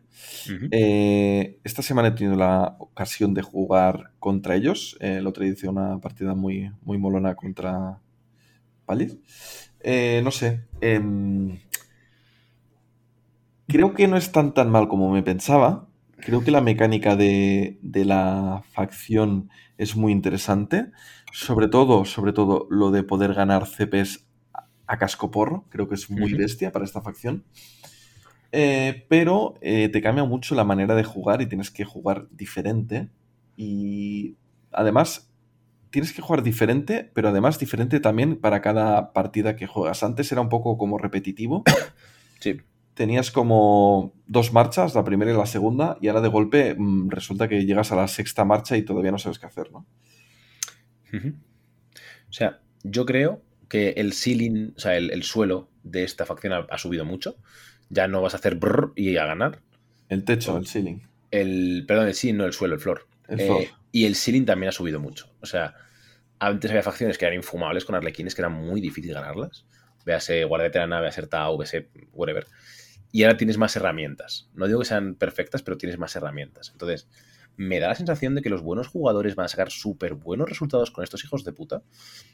Eh, 0.71 1.59
esta 1.63 1.81
semana 1.81 2.09
he 2.09 2.11
tenido 2.11 2.35
la 2.37 2.75
ocasión 2.79 3.33
de 3.33 3.41
jugar 3.41 4.11
contra 4.19 4.55
ellos. 4.55 4.97
Eh, 4.99 5.17
el 5.17 5.27
otro 5.27 5.43
día 5.43 5.53
hice 5.53 5.67
una 5.67 5.99
partida 5.99 6.33
muy, 6.33 6.71
muy 6.83 6.97
molona 6.97 7.35
contra 7.35 7.99
Palis. 8.85 9.17
Eh, 9.81 10.21
no 10.23 10.31
sé. 10.31 10.61
Em, 10.81 11.57
creo 13.67 13.93
que 13.93 14.07
no 14.07 14.17
es 14.17 14.31
tan 14.31 14.53
tan 14.53 14.69
mal 14.69 14.87
como 14.87 15.11
me 15.11 15.23
pensaba. 15.23 15.87
Creo 16.17 16.43
que 16.43 16.51
la 16.51 16.61
mecánica 16.61 17.17
de, 17.17 17.79
la 17.81 18.63
facción 18.71 19.49
es 19.77 19.95
muy 19.97 20.13
interesante. 20.13 20.91
Sobre 21.33 21.67
todo, 21.67 22.05
sobre 22.05 22.31
todo, 22.31 22.67
lo 22.69 22.91
de 22.91 23.03
poder 23.03 23.33
ganar 23.33 23.67
CPs 23.67 24.25
a 24.88 24.97
casco 24.97 25.31
porro. 25.31 25.65
Creo 25.69 25.88
que 25.88 25.95
es 25.95 26.09
muy 26.09 26.34
bestia 26.34 26.71
para 26.71 26.86
esta 26.86 27.01
facción. 27.01 27.45
Eh, 28.51 29.05
pero 29.09 29.55
eh, 29.61 29.89
te 29.89 30.01
cambia 30.01 30.23
mucho 30.25 30.53
la 30.53 30.63
manera 30.63 30.93
de 30.93 31.03
jugar 31.03 31.41
y 31.41 31.47
tienes 31.47 31.71
que 31.71 31.86
jugar 31.86 32.27
diferente. 32.31 33.09
Y 33.57 34.38
además, 34.71 35.34
tienes 35.89 36.13
que 36.13 36.21
jugar 36.21 36.43
diferente, 36.43 37.11
pero 37.13 37.29
además 37.29 37.59
diferente 37.59 37.99
también 37.99 38.36
para 38.36 38.61
cada 38.61 39.13
partida 39.13 39.55
que 39.55 39.67
juegas. 39.67 40.03
Antes 40.03 40.31
era 40.31 40.41
un 40.41 40.49
poco 40.49 40.77
como 40.77 40.97
repetitivo. 40.97 41.63
Sí. 42.39 42.57
Tenías 42.93 43.31
como 43.31 44.13
dos 44.27 44.51
marchas, 44.51 44.95
la 44.95 45.05
primera 45.05 45.31
y 45.31 45.38
la 45.38 45.45
segunda, 45.45 45.97
y 46.01 46.09
ahora 46.09 46.19
de 46.19 46.27
golpe 46.27 46.75
mm, 46.77 47.09
resulta 47.09 47.47
que 47.47 47.65
llegas 47.65 47.93
a 47.93 47.95
la 47.95 48.09
sexta 48.09 48.43
marcha 48.43 48.75
y 48.75 48.84
todavía 48.84 49.11
no 49.11 49.17
sabes 49.17 49.39
qué 49.39 49.45
hacer, 49.45 49.71
¿no? 49.71 49.86
O 51.13 52.34
sea, 52.34 52.59
yo 52.84 53.05
creo 53.05 53.41
que 53.74 53.89
el 53.97 54.13
ceiling, 54.13 54.74
o 54.78 54.80
sea, 54.80 54.97
el, 54.97 55.24
suelo 55.24 55.67
de 55.82 56.03
esta 56.03 56.28
facción 56.28 56.53
ha, 56.53 56.78
subido 56.78 57.05
mucho. 57.05 57.38
Ya 57.89 58.07
no 58.07 58.21
vas 58.21 58.36
a 58.36 58.38
hacer 58.38 58.53
brrr 58.53 58.93
y 58.95 59.17
a 59.17 59.26
ganar. 59.26 59.61
El 60.09 60.26
techo, 60.26 60.55
el 60.59 60.67
ceiling. 60.67 60.99
El, 61.32 61.84
perdón, 61.88 62.07
el 62.07 62.13
ceiling, 62.13 62.38
no 62.38 62.45
el 62.45 62.53
suelo, 62.53 62.76
el 62.76 62.80
floor. 62.80 63.07
El 63.28 63.39
floor. 63.41 63.61
Eh, 63.63 63.71
y 63.91 64.05
el 64.05 64.15
ceiling 64.15 64.45
también 64.45 64.69
ha 64.69 64.71
subido 64.74 64.99
mucho. 64.99 65.34
O 65.41 65.47
sea, 65.47 65.74
antes 66.38 66.69
había 66.69 66.84
facciones 66.84 67.17
que 67.17 67.26
eran 67.26 67.36
infumables 67.36 67.84
con 67.84 67.95
arlequines, 67.95 68.36
que 68.36 68.43
era 68.43 68.49
muy 68.49 68.80
difícil 68.80 69.11
ganarlas. 69.11 69.65
Véase 70.05 70.43
Guardia 70.43 70.67
Veterana, 70.67 71.01
véase 71.01 71.26
Tau, 71.26 71.57
véase 71.57 71.89
whatever. 72.11 72.45
Y 73.11 73.24
ahora 73.24 73.38
tienes 73.38 73.57
más 73.57 73.76
herramientas. 73.76 74.51
No 74.53 74.67
digo 74.67 74.82
que 74.82 74.86
sean 74.86 75.15
perfectas, 75.15 75.63
pero 75.63 75.80
tienes 75.80 75.97
más 75.97 76.15
herramientas. 76.15 76.69
Entonces, 76.74 77.07
me 77.55 77.79
da 77.79 77.89
la 77.89 77.95
sensación 77.95 78.35
de 78.35 78.41
que 78.41 78.49
los 78.49 78.61
buenos 78.61 78.87
jugadores 78.87 79.35
van 79.35 79.45
a 79.45 79.49
sacar 79.49 79.71
súper 79.71 80.15
buenos 80.15 80.49
resultados 80.49 80.91
con 80.91 81.03
estos 81.03 81.23
hijos 81.23 81.43
de 81.43 81.53
puta. 81.53 81.83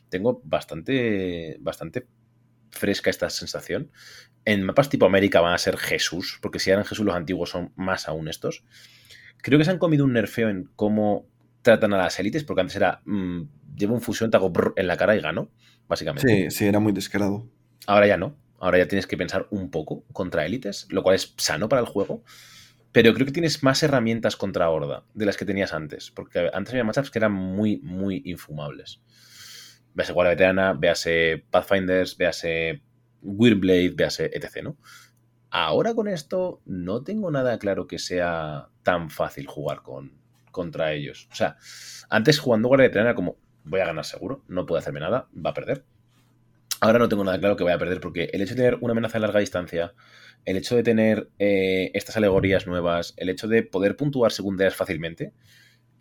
Tengo 0.10 0.42
bastante, 0.44 1.58
bastante 1.60 2.08
fresca 2.72 3.10
esta 3.10 3.30
sensación. 3.30 3.92
En 4.46 4.64
mapas 4.64 4.90
tipo 4.90 5.06
América 5.06 5.42
van 5.42 5.54
a 5.54 5.58
ser 5.58 5.78
Jesús, 5.78 6.40
porque 6.42 6.60
si 6.60 6.70
eran 6.70 6.86
Jesús 6.86 7.06
los 7.06 7.16
antiguos 7.16 7.50
son 7.50 7.74
más 7.76 8.08
aún 8.08 8.28
estos. 8.28 8.64
Creo 9.42 9.58
que 9.58 9.66
se 9.66 9.72
han 9.72 9.78
comido 9.78 10.06
un 10.06 10.14
nerfeo 10.14 10.50
en 10.50 10.70
cómo 10.76 11.28
tratan 11.62 11.94
a 11.94 11.98
las 11.98 12.20
élites, 12.20 12.44
porque 12.44 12.62
antes 12.62 12.76
era, 12.76 13.02
mm, 13.06 13.42
llevo 13.76 13.94
un 13.94 14.02
fusión, 14.02 14.32
te 14.32 14.38
hago 14.38 14.52
en 14.76 14.88
la 14.88 14.98
cara 14.98 15.16
y 15.16 15.22
gano, 15.22 15.50
básicamente. 15.88 16.50
Sí, 16.50 16.58
sí, 16.58 16.66
era 16.66 16.80
muy 16.80 16.94
descarado. 16.94 17.48
Ahora 17.88 18.08
ya 18.08 18.18
no, 18.18 18.38
ahora 18.60 18.78
ya 18.78 18.88
tienes 18.88 19.08
que 19.08 19.18
pensar 19.18 19.48
un 19.52 19.70
poco 19.72 20.06
contra 20.14 20.46
élites, 20.46 20.88
lo 20.90 21.04
cual 21.04 21.16
es 21.16 21.34
sano 21.38 21.70
para 21.70 21.82
el 21.82 21.88
juego, 21.88 22.24
pero 22.92 23.14
creo 23.14 23.26
que 23.26 23.32
tienes 23.32 23.64
más 23.64 23.84
herramientas 23.84 24.36
contra 24.36 24.70
Horda 24.70 25.04
de 25.14 25.26
las 25.26 25.38
que 25.38 25.46
tenías 25.46 25.74
antes, 25.74 26.12
porque 26.12 26.50
antes 26.54 26.74
había 26.74 26.84
matchups 26.84 27.12
que 27.12 27.20
eran 27.20 27.34
muy, 27.34 27.80
muy 27.82 28.22
infumables. 28.26 29.02
Véase 29.94 30.14
Guardia 30.14 30.32
Veterana, 30.32 30.74
véase 30.74 31.46
Pathfinders, 31.52 32.18
véase 32.18 32.82
Weirdblade, 33.22 33.94
véase 33.96 34.32
etc., 34.34 34.64
¿no? 34.64 34.78
Ahora 35.52 35.94
con 35.94 36.08
esto 36.08 36.62
no 36.66 37.04
tengo 37.04 37.32
nada 37.32 37.58
claro 37.58 37.88
que 37.88 38.00
sea 38.00 38.70
tan 38.84 39.10
fácil 39.10 39.48
jugar 39.48 39.82
con, 39.82 40.20
contra 40.52 40.94
ellos. 40.94 41.28
O 41.32 41.36
sea, 41.36 41.58
antes 42.10 42.40
jugando 42.40 42.68
Guardia 42.68 42.88
Veterana 42.88 43.10
era 43.10 43.16
como, 43.16 43.38
voy 43.64 43.82
a 43.82 43.86
ganar 43.86 44.06
seguro, 44.06 44.44
no 44.48 44.66
puede 44.66 44.80
hacerme 44.80 45.00
nada, 45.00 45.28
va 45.34 45.52
a 45.52 45.54
perder. 45.54 45.86
Ahora 46.82 47.00
no 47.00 47.10
tengo 47.10 47.24
nada 47.24 47.40
claro 47.40 47.56
que 47.58 47.64
voy 47.64 47.74
a 47.74 47.78
perder 47.78 48.00
porque 48.00 48.30
el 48.32 48.42
hecho 48.42 48.56
de 48.56 48.62
tener 48.62 48.78
una 48.82 48.92
amenaza 48.92 49.18
a 49.18 49.22
larga 49.22 49.40
distancia, 49.40 49.94
el 50.46 50.58
hecho 50.58 50.76
de 50.76 50.84
tener 50.84 51.30
eh, 51.40 51.92
estas 51.94 52.18
alegorías 52.18 52.68
nuevas, 52.68 53.14
el 53.18 53.30
hecho 53.30 53.48
de 53.48 53.64
poder 53.64 53.96
puntuar 53.96 54.32
secundarias 54.32 54.76
fácilmente, 54.76 55.34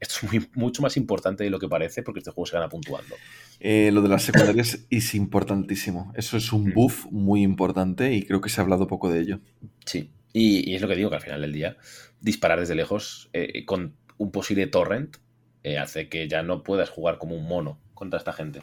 esto 0.01 0.15
es 0.23 0.33
muy, 0.33 0.49
mucho 0.55 0.83
más 0.83 0.97
importante 0.97 1.45
de 1.45 1.51
lo 1.51 1.59
que 1.59 1.69
parece 1.69 2.03
porque 2.03 2.21
este 2.21 2.31
juego 2.31 2.47
se 2.47 2.57
gana 2.57 2.69
puntuando. 2.69 3.17
Eh, 3.61 3.91
lo 3.93 4.03
de 4.03 4.09
las 4.09 4.23
secundarias 4.23 4.87
es 4.91 5.15
importantísimo. 5.15 6.13
Eso 6.17 6.37
es 6.37 6.53
un 6.53 6.69
mm. 6.69 6.75
buff 6.75 7.07
muy 7.11 7.43
importante 7.43 8.13
y 8.15 8.23
creo 8.23 8.41
que 8.41 8.49
se 8.49 8.61
ha 8.61 8.65
hablado 8.65 8.87
poco 8.87 9.11
de 9.11 9.21
ello. 9.21 9.41
Sí, 9.85 10.13
y, 10.33 10.75
es 10.75 10.83
lo 10.83 10.89
que 10.89 10.97
digo, 10.97 11.11
que 11.11 11.17
al 11.17 11.23
final 11.23 11.41
del 11.41 11.53
día, 11.53 11.77
disparar 12.21 12.61
desde 12.61 12.75
lejos 12.75 13.31
eh, 13.33 13.65
con 13.65 13.97
un 14.19 14.31
posible 14.31 14.67
torrent 14.67 15.17
eh, 15.65 15.79
hace 15.79 16.09
que 16.09 16.29
ya 16.29 16.43
no 16.43 16.63
puedas 16.63 16.91
jugar 16.91 17.19
como 17.19 17.35
un 17.35 17.49
mono 17.49 17.81
contra 17.95 18.19
esta 18.19 18.33
gente. 18.33 18.63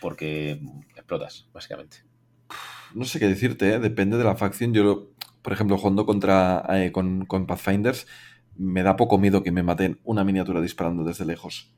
Porque 0.00 0.60
explotas, 0.94 1.48
básicamente. 1.52 1.98
No 2.94 3.04
sé 3.04 3.18
qué 3.18 3.28
decirte, 3.28 3.74
¿eh? 3.74 3.78
depende 3.78 4.16
de 4.16 4.24
la 4.24 4.36
facción. 4.36 4.72
Yo, 4.72 5.10
por 5.42 5.52
ejemplo, 5.52 5.78
jugando 5.78 6.06
contra, 6.06 6.64
eh, 6.70 6.92
con, 6.92 7.26
Pathfinders, 7.46 8.06
me 8.56 8.82
da 8.82 8.96
poco 8.96 9.18
miedo 9.18 9.42
que 9.42 9.52
me 9.52 9.62
maten 9.62 10.00
una 10.04 10.24
miniatura 10.24 10.60
disparando 10.60 11.04
desde 11.04 11.24
lejos. 11.24 11.72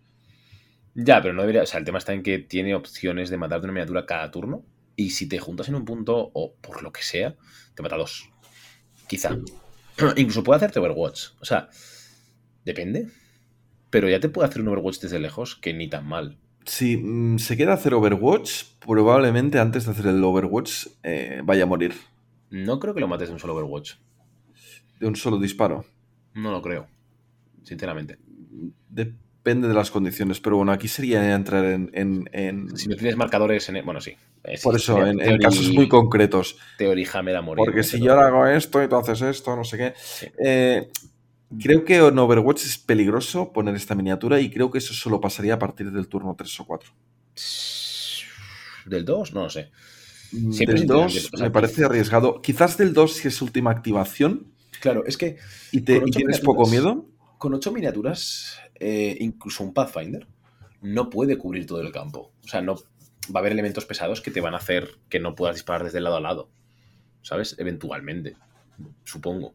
Ya, 0.95 1.21
pero 1.23 1.35
no 1.35 1.43
debería. 1.43 1.63
O 1.63 1.67
sea, 1.67 1.79
el 1.79 1.85
tema 1.85 1.99
está 1.99 2.13
en 2.13 2.23
que 2.23 2.39
tiene 2.39 2.75
opciones 2.75 3.31
de 3.31 3.39
matarte 3.39 3.67
una 3.67 3.73
miniatura 3.73 4.07
cada 4.07 4.31
turno. 4.31 4.65
Y 4.97 5.11
si 5.11 5.29
te 5.29 5.39
juntas 5.39 5.69
en 5.69 5.77
un 5.77 5.85
punto, 5.85 6.31
o 6.35 6.55
por 6.61 6.83
lo 6.83 6.93
que 6.93 7.03
sea, 7.03 7.37
te 7.75 7.83
mata 7.83 7.97
dos. 7.97 8.31
Quizá. 9.07 9.37
Incluso 10.17 10.43
puede 10.43 10.57
hacerte 10.57 10.79
Overwatch. 10.79 11.29
O 11.41 11.45
sea, 11.45 11.69
depende. 12.65 13.09
Pero 13.91 14.09
ya 14.09 14.21
te 14.21 14.29
puede 14.29 14.49
hacer 14.49 14.63
un 14.63 14.69
Overwatch 14.69 15.01
desde 15.01 15.19
lejos, 15.19 15.57
que 15.57 15.75
ni 15.75 15.89
tan 15.89 16.07
mal. 16.07 16.39
Si 16.65 16.97
mm, 16.97 17.39
se 17.39 17.57
queda 17.57 17.73
a 17.73 17.75
hacer 17.75 17.95
Overwatch, 17.95 18.65
probablemente 18.85 19.59
antes 19.59 19.87
de 19.87 19.93
hacer 19.93 20.07
el 20.07 20.23
Overwatch 20.23 20.87
eh, 21.03 21.41
vaya 21.45 21.65
a 21.65 21.67
morir. 21.67 21.95
No 22.51 22.79
creo 22.81 22.95
que 22.95 23.01
lo 23.01 23.09
mates 23.09 23.29
de 23.29 23.35
un 23.35 23.41
solo 23.41 23.55
Overwatch. 23.55 23.95
De 24.99 25.07
un 25.07 25.17
solo 25.17 25.39
disparo. 25.39 25.85
No 26.35 26.51
lo 26.53 26.61
creo. 26.63 26.87
Sinceramente. 27.63 28.19
Depende 28.89 29.69
de 29.69 29.75
las 29.75 29.91
condiciones, 29.91 30.41
pero 30.41 30.57
bueno, 30.57 30.73
aquí 30.73 30.89
sería 30.89 31.35
entrar 31.35 31.65
en. 31.65 31.91
en- 31.95 32.29
en- 32.33 32.77
Si 32.77 32.89
no 32.89 32.97
tienes 32.97 33.17
marcadores 33.17 33.69
en. 33.69 33.85
Bueno, 33.85 34.01
sí. 34.01 34.15
Eh, 34.45 34.57
sí, 34.57 34.63
Por 34.63 34.77
eso, 34.77 35.05
en, 35.07 35.19
casos 35.39 35.71
muy 35.73 35.89
concretos. 35.89 36.57
Hammer 37.15 37.37
a 37.37 37.43
morir. 37.43 37.65
Porque 37.65 37.83
si 37.83 38.01
yo 38.01 38.13
ahora 38.13 38.27
hago 38.27 38.47
esto 38.47 38.83
y 38.83 38.89
tú 38.89 38.97
haces 38.97 39.23
esto, 39.23 39.57
no 39.57 39.65
sé 39.65 39.79
qué. 39.79 39.93
Sí. 39.97 40.27
Eh, 40.45 40.91
creo 41.59 41.85
que 41.85 41.97
en 41.97 42.19
Overwatch 42.19 42.65
es 42.65 42.79
peligroso 42.79 43.53
poner 43.53 43.75
esta 43.75 43.95
miniatura 43.95 44.41
y 44.41 44.51
creo 44.51 44.71
que 44.71 44.79
eso 44.79 44.95
solo 44.95 45.21
pasaría 45.21 45.55
a 45.55 45.59
partir 45.59 45.91
del 45.91 46.09
turno 46.09 46.35
3 46.37 46.61
o 46.61 46.67
4. 46.67 46.93
¿Del 48.87 49.05
2? 49.05 49.33
No 49.35 49.43
lo 49.45 49.51
sé. 49.51 49.71
Mm, 50.33 50.53
Siempre 50.53 50.75
del 50.75 50.83
es 50.83 50.87
2 50.87 51.01
interesante, 51.09 51.31
o 51.33 51.37
sea, 51.39 51.47
me 51.47 51.51
parece 51.51 51.85
arriesgado. 51.85 52.41
Quizás 52.43 52.77
del 52.79 52.93
2 52.95 53.15
si 53.15 53.29
es 53.29 53.43
última 53.43 53.71
activación 53.71 54.53
Claro, 54.81 55.05
es 55.07 55.17
que 55.19 55.37
y, 55.71 55.83
te, 55.83 56.03
y 56.05 56.13
tienes 56.13 56.41
poco 56.41 56.67
miedo. 56.67 57.09
con 57.39 57.55
8 57.55 57.73
miniaturas, 57.73 58.59
eh, 58.77 59.17
incluso 59.21 59.63
un 59.65 59.75
Pathfinder, 59.75 60.27
no 60.81 61.11
puede 61.11 61.37
cubrir 61.39 61.67
todo 61.67 61.81
el 61.83 61.93
campo. 61.93 62.33
O 62.45 62.49
sea, 62.49 62.63
no 62.63 62.77
va 62.77 63.37
a 63.37 63.39
haber 63.41 63.53
elementos 63.53 63.85
pesados 63.87 64.21
que 64.23 64.31
te 64.31 64.41
van 64.41 64.55
a 64.55 64.59
hacer 64.59 64.99
que 65.09 65.21
no 65.21 65.35
puedas 65.35 65.57
disparar 65.57 65.85
desde 65.85 66.01
lado 66.01 66.17
a 66.17 66.21
lado. 66.21 66.51
¿Sabes? 67.23 67.57
Eventualmente. 67.59 68.37
Supongo. 69.05 69.55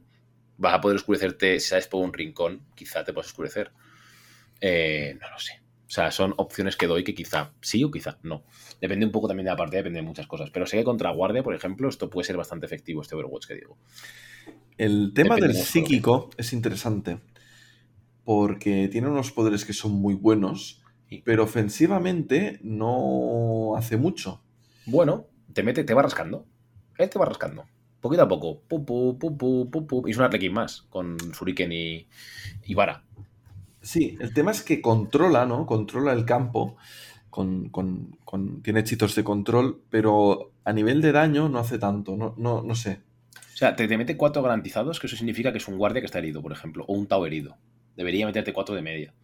Vas 0.58 0.74
a 0.74 0.82
poder 0.82 0.96
oscurecerte, 0.98 1.60
si 1.60 1.70
sabes 1.70 1.88
por 1.88 2.04
un 2.04 2.14
rincón, 2.14 2.62
quizá 2.76 3.04
te 3.04 3.14
puedas 3.14 3.28
oscurecer. 3.28 3.72
Eh, 4.62 5.18
no 5.20 5.30
lo 5.30 5.40
sé. 5.40 5.62
O 5.88 5.90
sea, 5.96 6.12
son 6.12 6.34
opciones 6.38 6.76
que 6.78 6.88
doy 6.88 7.04
que 7.04 7.14
quizá 7.14 7.52
sí 7.62 7.84
o 7.84 7.92
quizá 7.92 8.18
no. 8.24 8.44
Depende 8.82 9.06
un 9.06 9.12
poco 9.12 9.28
también 9.28 9.46
de 9.46 9.52
la 9.52 9.58
partida, 9.58 9.78
depende 9.80 10.00
de 10.00 10.06
muchas 10.06 10.28
cosas. 10.28 10.50
Pero 10.50 10.66
sé 10.66 10.78
que 10.78 10.84
contra 10.84 11.12
Guardia, 11.12 11.44
por 11.44 11.54
ejemplo, 11.54 11.88
esto 11.90 12.10
puede 12.10 12.26
ser 12.26 12.38
bastante 12.38 12.66
efectivo, 12.66 13.02
este 13.02 13.16
Overwatch 13.16 13.48
que 13.48 13.56
digo. 13.56 13.78
El 14.78 15.12
tema 15.14 15.36
Depende 15.36 15.54
del 15.56 15.64
psíquico 15.64 16.30
es 16.38 16.54
interesante 16.54 17.20
porque 18.24 18.88
tiene 18.92 19.08
unos 19.08 19.32
poderes 19.32 19.66
que 19.66 19.74
son 19.74 19.92
muy 19.94 20.16
buenos, 20.16 20.82
Sí. 21.10 21.22
pero 21.24 21.44
ofensivamente 21.44 22.60
no 22.64 23.76
hace 23.78 23.96
mucho. 23.98 24.42
Bueno, 24.88 25.28
te 25.54 25.62
mete, 25.62 25.84
te 25.84 25.94
va 25.94 26.02
rascando. 26.02 26.46
Él 26.98 27.10
te 27.10 27.20
va 27.20 27.26
rascando. 27.26 27.66
Poquito 28.06 28.22
a 28.22 28.28
poco. 28.28 28.62
Y 30.08 30.12
es 30.12 30.18
un 30.18 30.24
Arlequín 30.26 30.54
más, 30.54 30.84
con 30.92 31.18
Shuriken 31.18 31.72
y, 31.72 32.06
y 32.68 32.74
Vara. 32.76 33.04
Sí, 33.82 34.16
el 34.20 34.32
tema 34.32 34.52
es 34.52 34.62
que 34.62 34.80
controla, 34.80 35.48
¿no? 35.48 35.66
Controla 35.66 36.14
el 36.14 36.24
campo, 36.24 36.78
con, 37.32 37.70
con- 37.70 38.16
con- 38.24 38.62
tiene 38.62 38.82
hechizos 38.82 39.16
de 39.16 39.24
control, 39.24 39.82
pero 39.90 40.52
a 40.64 40.72
nivel 40.72 41.02
de 41.02 41.14
daño 41.14 41.50
no 41.50 41.58
hace 41.58 41.80
tanto, 41.80 42.16
no, 42.16 42.36
no, 42.38 42.62
no 42.62 42.76
sé. 42.76 43.02
O 43.56 43.58
sea, 43.58 43.76
te, 43.76 43.88
te 43.88 43.98
mete 43.98 44.18
cuatro 44.18 44.44
garantizados, 44.44 45.00
que 45.00 45.08
eso 45.08 45.16
significa 45.16 45.52
que 45.52 45.58
es 45.58 45.68
un 45.68 45.80
guardia 45.80 46.00
que 46.02 46.06
está 46.06 46.20
herido, 46.20 46.44
por 46.44 46.52
ejemplo. 46.52 46.86
O 46.88 46.94
un 46.94 47.08
Tau 47.08 47.26
herido. 47.26 47.58
Debería 47.98 48.28
meterte 48.28 48.54
cuatro 48.54 48.76
de 48.76 48.84
media. 48.84 49.16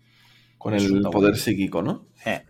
Con 0.57 0.73
Es 0.73 0.85
el 0.85 1.01
poder 1.03 1.37
psíquico, 1.37 1.83
¿no? 1.83 2.07
Eh. 2.25 2.41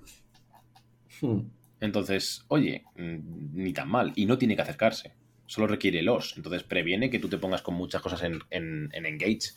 Hmm. 1.19 1.41
Entonces, 1.81 2.45
oye, 2.47 2.85
mm, 2.95 3.61
ni 3.63 3.73
tan 3.73 3.89
mal. 3.89 4.13
Y 4.15 4.25
no 4.27 4.37
tiene 4.37 4.55
que 4.55 4.61
acercarse. 4.61 5.13
Solo 5.51 5.67
requiere 5.67 6.01
los. 6.01 6.37
Entonces 6.37 6.63
previene 6.63 7.09
que 7.09 7.19
tú 7.19 7.27
te 7.27 7.37
pongas 7.37 7.61
con 7.61 7.75
muchas 7.75 8.01
cosas 8.01 8.23
en, 8.23 8.39
en- 8.49 8.89
en 8.93 9.05
engage. 9.05 9.51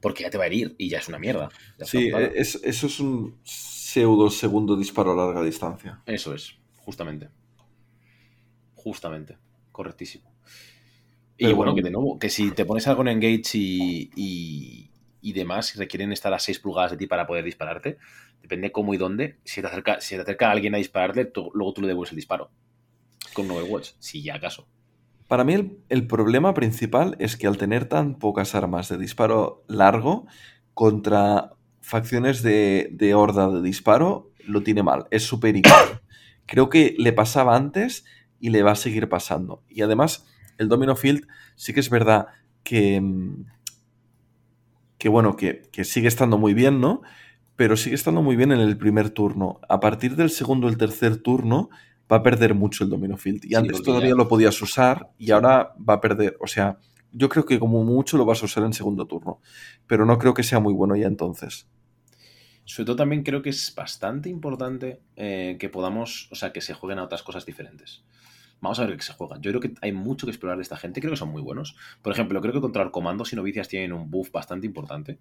Porque 0.00 0.22
ya 0.22 0.30
te 0.30 0.38
va 0.38 0.44
a 0.44 0.46
herir 0.46 0.76
y 0.78 0.88
ya 0.88 0.98
es 0.98 1.08
una 1.08 1.18
mierda. 1.18 1.48
Sí, 1.82 2.10
jugada. 2.10 2.28
es- 2.28 2.60
eso 2.62 2.86
es 2.86 3.00
un 3.00 3.40
pseudo 3.42 4.30
segundo 4.30 4.76
disparo 4.76 5.12
a 5.12 5.16
larga 5.26 5.42
distancia. 5.42 6.00
Eso 6.06 6.32
es, 6.32 6.54
justamente. 6.76 7.28
Justamente. 8.74 9.36
Correctísimo. 9.72 10.32
Y 11.38 11.44
bueno, 11.46 11.56
bueno. 11.56 11.74
que 11.74 11.82
de 11.82 11.90
nuevo, 11.90 12.18
que 12.18 12.30
si 12.30 12.52
te 12.52 12.64
pones 12.64 12.86
algo 12.86 13.02
en 13.02 13.08
engage 13.08 13.58
y, 13.58 14.10
y, 14.16 14.90
y 15.20 15.32
demás, 15.32 15.66
si 15.66 15.78
requieren 15.78 16.12
estar 16.12 16.32
a 16.32 16.38
6 16.38 16.60
pulgadas 16.60 16.92
de 16.92 16.96
ti 16.98 17.06
para 17.08 17.26
poder 17.26 17.44
dispararte, 17.44 17.98
depende 18.40 18.70
cómo 18.72 18.94
y 18.94 18.96
dónde. 18.96 19.38
Si 19.44 19.60
te 19.60 19.66
acerca, 19.66 20.00
si 20.00 20.14
te 20.14 20.22
acerca 20.22 20.50
alguien 20.52 20.74
a 20.74 20.78
dispararle, 20.78 21.24
tú- 21.26 21.50
luego 21.52 21.72
tú 21.74 21.82
le 21.82 21.88
devuelves 21.88 22.12
el 22.12 22.16
disparo. 22.16 22.50
Con 23.34 23.46
un 23.46 23.58
Overwatch, 23.58 23.90
si 23.98 24.22
ya 24.22 24.36
acaso. 24.36 24.68
Para 25.28 25.42
mí 25.42 25.78
el, 25.88 26.06
problema 26.06 26.54
principal 26.54 27.16
es 27.18 27.36
que 27.36 27.46
al 27.46 27.58
tener 27.58 27.86
tan 27.86 28.14
pocas 28.14 28.54
armas 28.54 28.88
de 28.88 28.98
disparo 28.98 29.64
largo 29.66 30.26
contra 30.72 31.52
facciones 31.80 32.42
de, 32.42 32.90
de 32.92 33.14
horda 33.14 33.50
de 33.50 33.62
disparo, 33.62 34.30
lo 34.44 34.62
tiene 34.62 34.82
mal. 34.84 35.06
Es 35.10 35.24
superior. 35.24 36.02
Creo 36.46 36.68
que 36.68 36.94
le 36.98 37.12
pasaba 37.12 37.56
antes 37.56 38.04
y 38.38 38.50
le 38.50 38.62
va 38.62 38.72
a 38.72 38.76
seguir 38.76 39.08
pasando. 39.08 39.64
Y 39.68 39.82
además, 39.82 40.26
el 40.58 40.68
Domino 40.68 40.94
Field 40.94 41.26
sí 41.56 41.74
que 41.74 41.80
es 41.80 41.90
verdad 41.90 42.28
que, 42.62 43.00
mm, 43.00 43.46
que 44.98 45.08
bueno, 45.08 45.36
que, 45.36 45.62
que 45.72 45.84
sigue 45.84 46.06
estando 46.06 46.38
muy 46.38 46.54
bien, 46.54 46.80
¿no? 46.80 47.02
Pero 47.56 47.76
sigue 47.76 47.96
estando 47.96 48.22
muy 48.22 48.36
bien 48.36 48.52
en 48.52 48.60
el 48.60 48.76
primer 48.76 49.10
turno. 49.10 49.60
A 49.68 49.80
partir 49.80 50.14
del 50.14 50.30
segundo 50.30 50.68
o 50.68 50.70
el 50.70 50.76
tercer 50.76 51.16
turno 51.16 51.70
va 52.10 52.16
a 52.16 52.22
perder 52.22 52.54
mucho 52.54 52.84
el 52.84 52.90
Domino 52.90 53.16
Field. 53.16 53.44
Y 53.44 53.48
Sí, 53.48 53.54
antes 53.54 53.82
todavía 53.82 54.10
ya- 54.10 54.14
lo 54.16 54.28
podías 54.28 54.60
usar 54.62 55.10
y 55.18 55.30
ahora 55.32 55.74
va 55.76 55.94
a 55.94 56.00
perder. 56.00 56.36
O 56.40 56.46
sea, 56.46 56.78
yo 57.12 57.28
creo 57.28 57.44
que 57.46 57.58
como 57.58 57.82
mucho 57.84 58.16
lo 58.18 58.24
vas 58.24 58.42
a 58.42 58.46
usar 58.46 58.64
en 58.64 58.72
segundo 58.72 59.06
turno. 59.06 59.40
Pero 59.86 60.04
no 60.06 60.18
creo 60.18 60.34
que 60.34 60.42
sea 60.42 60.60
muy 60.60 60.72
bueno 60.74 60.94
ya 60.96 61.06
entonces. 61.06 61.66
Sobre 62.64 62.86
todo 62.86 62.96
también 62.96 63.22
creo 63.22 63.42
que 63.42 63.50
es 63.50 63.72
bastante 63.76 64.28
importante 64.28 65.00
eh, 65.14 65.56
que 65.60 65.68
podamos, 65.68 66.28
o 66.32 66.34
sea, 66.34 66.52
que 66.52 66.60
se 66.60 66.74
jueguen 66.74 66.98
a 66.98 67.04
otras 67.04 67.22
cosas 67.22 67.46
diferentes. 67.46 68.02
Vamos 68.60 68.80
a 68.80 68.86
ver 68.86 68.96
qué 68.96 69.02
se 69.02 69.12
juegan. 69.12 69.40
Yo 69.42 69.50
creo 69.52 69.60
que 69.60 69.74
hay 69.82 69.92
mucho 69.92 70.26
que 70.26 70.30
explorar 70.32 70.56
de 70.56 70.62
esta 70.62 70.76
gente. 70.76 71.00
Creo 71.00 71.12
que 71.12 71.16
son 71.18 71.30
muy 71.30 71.42
buenos. 71.42 71.76
Por 72.02 72.12
ejemplo, 72.12 72.40
creo 72.40 72.52
que 72.54 72.60
contra 72.60 72.82
Orcomandos 72.82 73.32
y 73.32 73.36
Novicias 73.36 73.68
tienen 73.68 73.92
un 73.92 74.10
buff 74.10 74.32
bastante 74.32 74.66
importante. 74.66 75.18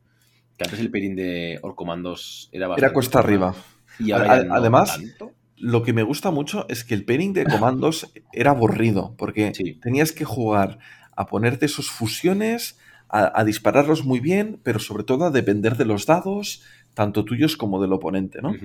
Que 0.57 0.64
antes 0.64 0.80
el 0.80 0.90
pairing 0.90 1.16
de 1.18 1.60
Orcomandos 1.62 2.49
era 2.53 2.68
bastante... 2.68 2.86
Era 2.86 2.94
cuesta 2.94 3.20
arriba. 3.20 3.53
Y 3.99 4.12
ahora 4.12 4.32
A- 4.34 4.38
ya 4.38 4.44
no 4.45 4.56
además, 4.56 4.95
tanto. 4.98 5.34
Lo 5.57 5.84
que 5.84 5.94
me 5.94 6.03
gusta 6.03 6.32
mucho 6.32 6.65
es 6.69 6.84
que 6.84 6.94
el 6.95 7.06
pairing 7.06 7.34
de 7.34 7.45
comandos 7.45 8.11
era 8.34 8.52
aburrido, 8.52 9.15
porque 9.18 9.53
Sí. 9.56 9.80
tenías 9.82 10.11
que 10.11 10.26
jugar 10.26 10.80
a 11.15 11.26
ponerte 11.27 11.65
esos 11.65 11.90
fusiones, 11.90 12.77
a, 13.07 13.40
a 13.40 13.44
dispararlos 13.45 14.03
muy 14.03 14.19
bien, 14.19 14.60
pero 14.64 14.80
sobre 14.80 15.03
todo 15.03 15.26
a 15.26 15.32
depender 15.32 15.77
de 15.77 15.86
los 15.86 16.06
dados, 16.06 16.64
tanto 16.94 17.23
tuyos 17.23 17.56
como 17.56 17.82
del 17.82 17.94
oponente, 17.94 18.41
¿no? 18.41 18.56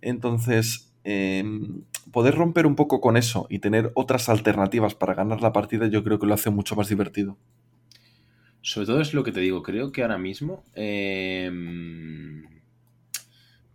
Entonces, 0.00 0.92
em, 1.04 1.82
poder 2.12 2.34
romper 2.36 2.66
un 2.66 2.76
poco 2.76 3.00
con 3.00 3.16
eso 3.16 3.46
y 3.50 3.58
tener 3.58 3.90
otras 3.94 4.28
alternativas 4.28 4.94
para 4.94 5.14
ganar 5.14 5.40
la 5.40 5.52
partida, 5.52 5.86
yo 5.88 6.04
creo 6.04 6.18
que 6.18 6.26
lo 6.26 6.34
hace 6.34 6.50
mucho 6.50 6.76
más 6.76 6.88
divertido. 6.88 7.36
Sobre 8.62 8.86
todo 8.86 9.00
es 9.00 9.14
lo 9.14 9.24
que 9.24 9.32
te 9.32 9.40
digo. 9.40 9.62
Creo 9.62 9.90
que 9.92 10.02
ahora 10.02 10.18
mismo... 10.18 10.62
eh, 10.74 11.50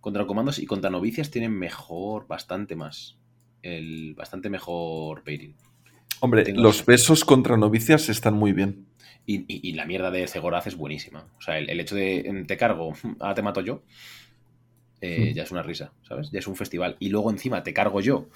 contra 0.04 0.28
comandos 0.28 0.60
y 0.60 0.66
contra 0.66 0.90
novicias 0.90 1.32
tienen 1.32 1.54
mejor, 1.58 2.28
bastante 2.28 2.76
más. 2.76 3.18
El, 3.62 4.14
bastante 4.16 4.50
mejor 4.50 5.24
pairing. 5.24 5.56
Hombre, 6.20 6.44
Tengo- 6.44 6.62
los 6.62 6.86
besos 6.86 7.24
contra 7.24 7.56
novicias 7.56 8.10
están 8.10 8.34
muy 8.34 8.52
bien. 8.52 8.86
Y, 9.26 9.46
y- 9.48 9.70
y 9.70 9.72
la 9.74 9.86
mierda 9.86 10.12
de 10.12 10.28
Zegoraz 10.28 10.68
es 10.68 10.76
buenísima. 10.76 11.30
O 11.38 11.42
sea, 11.42 11.58
el, 11.58 11.70
el 11.70 11.80
hecho 11.80 11.96
de 11.96 12.20
em, 12.20 12.46
te 12.46 12.58
cargo, 12.58 12.92
ahora 13.22 13.34
te 13.34 13.42
mato 13.42 13.62
yo, 13.62 13.82
eh, 15.00 15.30
Hmm. 15.32 15.36
ya 15.36 15.44
es 15.44 15.52
una 15.52 15.64
risa, 15.64 15.94
¿sabes? 16.06 16.30
Ya 16.32 16.40
es 16.40 16.48
un 16.48 16.58
festival. 16.58 16.98
Y 17.00 17.08
luego 17.08 17.32
encima 17.32 17.64
te 17.64 17.74
cargo 17.74 18.02
yo, 18.02 18.28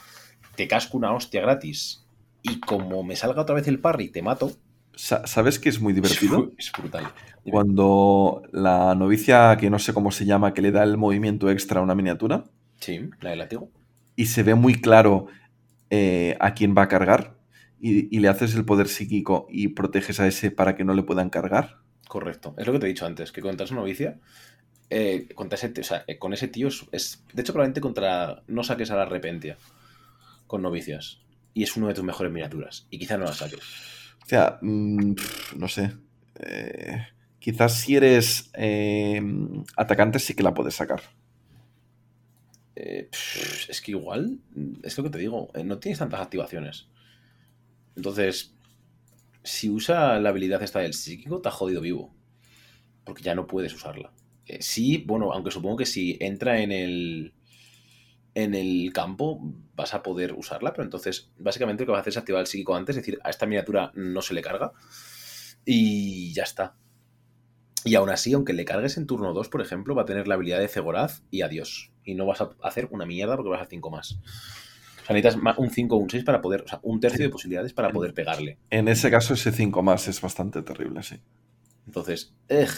te 0.55 0.69
casco 0.69 0.95
una 0.97 1.11
hostia 1.13 1.41
gratis. 1.41 2.05
Y 2.43 2.61
como 2.61 3.03
me 3.03 3.17
salga 3.17 3.41
otra 3.41 3.55
vez 3.55 3.67
el 3.67 3.79
parry, 3.79 4.07
te 4.07 4.21
mato. 4.21 4.51
Sa- 4.97 5.25
¿Sabes 5.27 5.59
qué 5.59 5.69
es 5.69 5.79
muy 5.79 5.93
divertido? 5.93 6.51
Es 6.57 6.71
brutal. 6.73 7.07
Cuando 7.49 8.41
la 8.51 8.93
novicia, 8.95 9.55
que 9.57 9.69
no 9.69 9.79
sé 9.79 9.93
cómo 9.93 10.11
se 10.11 10.25
llama, 10.25 10.53
que 10.53 10.61
le 10.61 10.71
da 10.71 10.83
el 10.83 10.97
movimiento 10.97 11.49
extra 11.49 11.79
a 11.79 11.83
una 11.83 11.95
miniatura, 11.95 12.43
Sí, 12.81 13.09
la 13.21 13.29
del 13.29 13.39
látigo. 13.39 13.71
y 14.17 14.25
se 14.25 14.43
ve 14.43 14.55
muy 14.55 14.81
claro 14.81 15.27
eh, 15.89 16.35
a 16.41 16.53
quién 16.53 16.75
va 16.77 16.83
a 16.83 16.87
cargar, 16.89 17.37
y, 17.79 18.13
y 18.15 18.19
le 18.19 18.27
haces 18.27 18.55
el 18.55 18.65
poder 18.65 18.87
psíquico 18.89 19.47
y 19.49 19.69
proteges 19.69 20.19
a 20.19 20.27
ese 20.27 20.51
para 20.51 20.75
que 20.75 20.83
no 20.83 20.93
le 20.93 21.03
puedan 21.03 21.29
cargar. 21.29 21.77
Correcto. 22.09 22.53
Es 22.57 22.67
lo 22.67 22.73
que 22.73 22.79
te 22.79 22.85
he 22.87 22.89
dicho 22.89 23.05
antes, 23.05 23.31
que 23.31 23.41
contra 23.41 23.65
esa 23.65 23.75
novicia, 23.75 24.19
eh, 24.89 25.27
contra 25.35 25.55
ese, 25.57 25.69
t- 25.69 25.81
o 25.81 25.83
sea, 25.83 26.05
con 26.19 26.33
ese 26.33 26.47
tío 26.49 26.67
es, 26.69 26.85
es- 26.91 27.23
De 27.33 27.41
hecho, 27.43 27.53
probablemente 27.53 27.81
contra. 27.81 28.43
No 28.47 28.63
saques 28.63 28.91
a 28.91 28.95
la 28.97 29.05
repentia 29.05 29.57
con 30.47 30.61
novicias. 30.61 31.19
Y 31.53 31.63
es 31.63 31.75
una 31.77 31.87
de 31.89 31.93
tus 31.93 32.03
mejores 32.03 32.31
miniaturas. 32.31 32.87
Y 32.89 32.99
quizá 32.99 33.17
no 33.17 33.25
la 33.25 33.33
saques. 33.33 33.59
O 34.27 34.29
sea, 34.29 34.59
mm, 34.61 35.15
no 35.55 35.69
sé. 35.69 35.93
eh, 36.35 37.07
quizás 37.39 37.79
si 37.79 37.95
eres 37.95 38.51
eh, 38.55 39.21
atacante 39.77 40.19
sí 40.19 40.33
que 40.35 40.43
la 40.43 40.53
puedes 40.53 40.75
sacar. 40.75 41.01
Eh, 42.75 43.09
es 43.69 43.81
que 43.81 43.91
igual, 43.91 44.39
es 44.83 44.97
lo 44.97 45.05
que 45.05 45.11
te 45.11 45.17
digo, 45.17 45.49
no 45.63 45.79
tienes 45.79 45.99
tantas 45.99 46.19
activaciones. 46.19 46.89
Entonces, 47.95 48.53
si 49.43 49.69
usa 49.69 50.19
la 50.19 50.27
habilidad 50.27 50.61
esta 50.61 50.79
del 50.79 50.93
psíquico, 50.93 51.39
te 51.39 51.47
ha 51.47 51.51
jodido 51.53 51.79
vivo. 51.79 52.13
Porque 53.05 53.23
ya 53.23 53.33
no 53.33 53.47
puedes 53.47 53.73
usarla. 53.73 54.11
sí, 54.59 55.05
bueno, 55.07 55.31
aunque 55.31 55.51
supongo 55.51 55.77
que 55.77 55.85
si 55.85 56.17
entra 56.19 56.59
en 56.59 56.73
el, 56.73 57.33
en 58.37 58.53
el 58.53 58.93
campo 58.93 59.39
vas 59.75 59.95
a 59.95 60.03
poder 60.03 60.33
usarla, 60.33 60.71
pero 60.71 60.83
entonces 60.83 61.31
básicamente 61.39 61.81
lo 61.81 61.87
que 61.87 61.91
vas 61.93 61.97
a 61.97 62.01
hacer 62.01 62.11
es 62.11 62.17
activar 62.17 62.41
el 62.41 62.45
psíquico 62.45 62.75
antes, 62.75 62.95
es 62.95 63.01
decir, 63.01 63.19
a 63.23 63.31
esta 63.31 63.47
miniatura 63.47 63.91
no 63.95 64.21
se 64.21 64.35
le 64.35 64.43
carga 64.43 64.73
y 65.65 66.33
ya 66.33 66.43
está. 66.43 66.75
Y 67.83 67.95
aún 67.95 68.11
así, 68.11 68.33
aunque 68.33 68.53
le 68.53 68.63
cargues 68.63 68.97
en 68.97 69.07
turno 69.07 69.33
2, 69.33 69.49
por 69.49 69.61
ejemplo, 69.61 69.95
va 69.95 70.03
a 70.03 70.05
tener 70.05 70.27
la 70.27 70.35
habilidad 70.35 70.59
de 70.59 70.67
Cegoraz 70.67 71.23
y 71.31 71.41
adiós. 71.41 71.91
Y 72.03 72.13
no 72.13 72.27
vas 72.27 72.41
a 72.41 72.51
hacer 72.61 72.87
una 72.91 73.07
mierda 73.07 73.35
porque 73.35 73.49
vas 73.49 73.61
a 73.61 73.65
5 73.65 73.89
más. 73.89 74.11
O 74.11 75.05
sea, 75.07 75.15
necesitas 75.15 75.57
un 75.57 75.71
5 75.71 75.95
o 75.95 75.97
un 75.97 76.09
6 76.09 76.23
para 76.23 76.39
poder, 76.39 76.61
o 76.61 76.67
sea, 76.67 76.79
un 76.83 76.99
tercio 76.99 77.25
de 77.25 77.29
posibilidades 77.29 77.73
para 77.73 77.89
poder 77.89 78.13
pegarle. 78.13 78.59
En 78.69 78.87
ese 78.87 79.09
caso, 79.09 79.33
ese 79.33 79.51
5 79.51 79.81
más 79.81 80.07
es 80.07 80.21
bastante 80.21 80.61
terrible, 80.61 81.01
sí. 81.01 81.19
Entonces, 81.87 82.35
¡ej! 82.49 82.69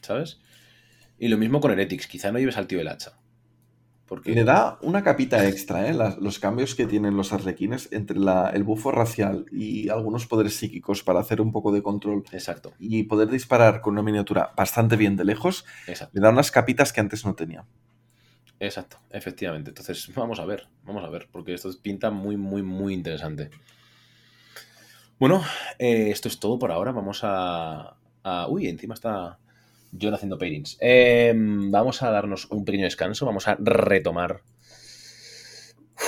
¿sabes? 0.00 0.40
Y 1.18 1.28
lo 1.28 1.36
mismo 1.36 1.60
con 1.60 1.70
Heretics, 1.70 2.06
quizá 2.06 2.32
no 2.32 2.38
lleves 2.38 2.56
al 2.56 2.66
tío 2.66 2.80
el 2.80 2.88
hacha. 2.88 3.18
Porque... 4.06 4.34
Le 4.34 4.44
da 4.44 4.78
una 4.82 5.02
capita 5.02 5.46
extra, 5.48 5.88
¿eh? 5.88 5.94
los 5.94 6.38
cambios 6.38 6.74
que 6.74 6.86
tienen 6.86 7.16
los 7.16 7.32
arlequines 7.32 7.88
entre 7.90 8.18
el 8.52 8.62
bufo 8.62 8.90
racial 8.90 9.46
y 9.50 9.88
algunos 9.88 10.26
poderes 10.26 10.56
psíquicos 10.56 11.02
para 11.02 11.20
hacer 11.20 11.40
un 11.40 11.52
poco 11.52 11.72
de 11.72 11.82
control. 11.82 12.24
Exacto. 12.32 12.74
Y 12.78 13.04
poder 13.04 13.28
disparar 13.28 13.80
con 13.80 13.94
una 13.94 14.02
miniatura 14.02 14.52
bastante 14.56 14.96
bien 14.96 15.16
de 15.16 15.24
lejos. 15.24 15.64
Le 15.86 16.20
da 16.20 16.30
unas 16.30 16.50
capitas 16.50 16.92
que 16.92 17.00
antes 17.00 17.24
no 17.24 17.34
tenía. 17.34 17.64
Exacto, 18.60 18.98
efectivamente. 19.10 19.70
Entonces, 19.70 20.10
vamos 20.14 20.38
a 20.38 20.44
ver, 20.44 20.68
vamos 20.84 21.04
a 21.04 21.08
ver, 21.08 21.28
porque 21.30 21.54
esto 21.54 21.70
pinta 21.82 22.10
muy, 22.10 22.36
muy, 22.36 22.62
muy 22.62 22.94
interesante. 22.94 23.50
Bueno, 25.18 25.42
eh, 25.78 26.10
esto 26.10 26.28
es 26.28 26.38
todo 26.38 26.58
por 26.58 26.70
ahora. 26.70 26.92
Vamos 26.92 27.20
a, 27.22 27.96
a... 28.22 28.48
Uy, 28.48 28.68
encima 28.68 28.94
está 28.94 29.38
yo 29.96 30.14
haciendo 30.14 30.38
paintings. 30.38 30.76
Em, 30.80 31.70
vamos 31.70 32.02
a 32.02 32.10
darnos 32.10 32.46
un 32.50 32.64
pequeño 32.64 32.84
descanso, 32.84 33.26
vamos 33.26 33.48
a 33.48 33.56
retomar. 33.58 34.42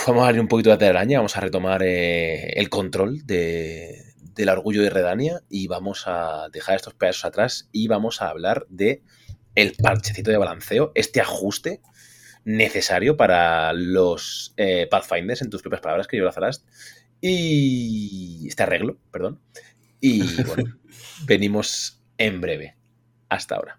Vamos 0.05 0.23
a 0.23 0.25
darle 0.25 0.41
un 0.41 0.47
poquito 0.47 0.69
de 0.69 0.77
telaraña, 0.77 1.19
vamos 1.19 1.37
a 1.37 1.41
retomar 1.41 1.81
eh, 1.83 2.51
el 2.59 2.69
control 2.69 3.25
de, 3.25 4.13
del 4.35 4.49
orgullo 4.49 4.81
de 4.81 4.89
Redania 4.89 5.41
y 5.49 5.67
vamos 5.67 6.03
a 6.05 6.49
dejar 6.51 6.75
estos 6.75 6.93
pedazos 6.93 7.25
atrás 7.25 7.69
y 7.71 7.87
vamos 7.87 8.21
a 8.21 8.29
hablar 8.29 8.65
de 8.69 9.01
el 9.55 9.73
parchecito 9.73 10.29
de 10.29 10.37
balanceo, 10.37 10.91
este 10.93 11.19
ajuste 11.19 11.81
necesario 12.43 13.17
para 13.17 13.73
los 13.73 14.53
eh, 14.57 14.87
Pathfinders, 14.89 15.41
en 15.41 15.49
tus 15.49 15.61
propias 15.61 15.81
palabras, 15.81 16.07
que 16.07 16.17
yo 16.17 16.23
lo 16.23 16.31
y 17.19 18.47
este 18.47 18.63
arreglo, 18.63 18.97
perdón. 19.11 19.41
Y 19.99 20.43
bueno, 20.43 20.77
venimos 21.25 22.01
en 22.17 22.39
breve 22.39 22.76
hasta 23.29 23.55
ahora. 23.55 23.77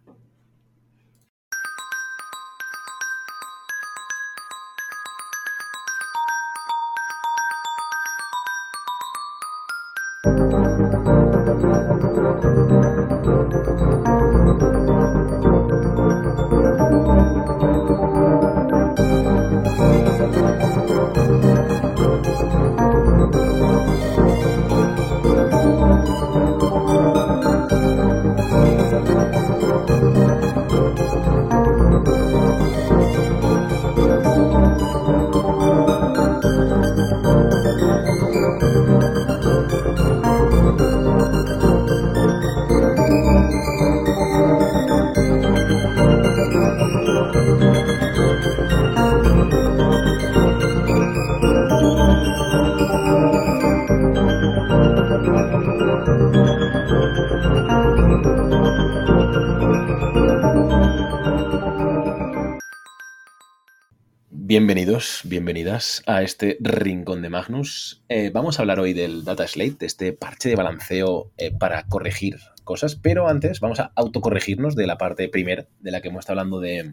Bienvenidos, 64.59 65.21
bienvenidas 65.23 66.03
a 66.07 66.25
este 66.25 66.57
rincón 66.59 67.23
de 67.23 67.29
Magnus. 67.29 68.03
Eh, 68.09 68.33
vamos 68.35 68.59
a 68.59 68.63
hablar 68.63 68.81
hoy 68.81 68.93
del 68.93 69.23
Data 69.23 69.47
Slate, 69.47 69.77
de 69.79 69.87
este 69.87 70.13
parche 70.13 70.49
de 70.49 70.57
balanceo 70.57 71.31
eh, 71.37 71.53
para 71.57 71.85
corregir 71.85 72.41
cosas, 72.65 72.97
pero 72.97 73.29
antes 73.29 73.61
vamos 73.61 73.79
a 73.79 73.93
autocorregirnos 73.95 74.75
de 74.75 74.89
la 74.89 74.99
parte 74.99 75.29
primera 75.29 75.69
de 75.79 75.93
la 75.93 76.01
que 76.01 76.09
hemos 76.09 76.23
estado 76.23 76.41
hablando 76.41 76.59
de, 76.59 76.93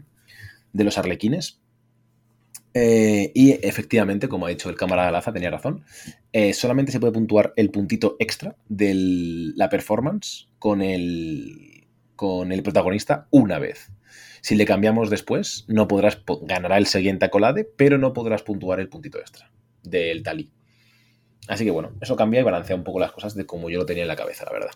los 0.74 0.96
arlequines. 0.96 1.60
Eh, 2.72 3.32
y 3.34 3.58
efectivamente, 3.66 4.28
como 4.28 4.46
ha 4.46 4.50
dicho 4.50 4.70
el 4.70 4.76
camarada 4.76 5.10
Laza, 5.10 5.32
tenía 5.32 5.50
razón, 5.50 5.84
solamente 6.52 6.92
se 6.92 7.00
puede 7.00 7.14
puntuar 7.14 7.52
el 7.56 7.70
puntito 7.70 8.14
extra 8.20 8.54
de 8.68 8.92
la 9.56 9.68
performance 9.68 10.46
con 10.60 10.82
el, 10.82 11.88
con 12.14 12.52
el 12.52 12.62
protagonista 12.62 13.26
una 13.32 13.58
vez. 13.58 13.90
Si 14.46 14.54
le 14.54 14.64
cambiamos 14.64 15.10
después, 15.10 15.64
no 15.66 15.88
podrás, 15.88 16.22
ganará 16.42 16.78
el 16.78 16.86
siguiente 16.86 17.24
acolade, 17.24 17.64
pero 17.64 17.98
no 17.98 18.12
podrás 18.12 18.44
puntuar 18.44 18.78
el 18.78 18.88
puntito 18.88 19.18
extra 19.18 19.50
del 19.82 20.22
talí. 20.22 20.52
Así 21.48 21.64
que 21.64 21.72
bueno, 21.72 21.94
eso 22.00 22.14
cambia 22.14 22.42
y 22.42 22.44
balancea 22.44 22.76
un 22.76 22.84
poco 22.84 23.00
las 23.00 23.10
cosas 23.10 23.34
de 23.34 23.44
como 23.44 23.70
yo 23.70 23.80
lo 23.80 23.86
tenía 23.86 24.04
en 24.04 24.08
la 24.08 24.14
cabeza, 24.14 24.44
la 24.44 24.52
verdad. 24.52 24.70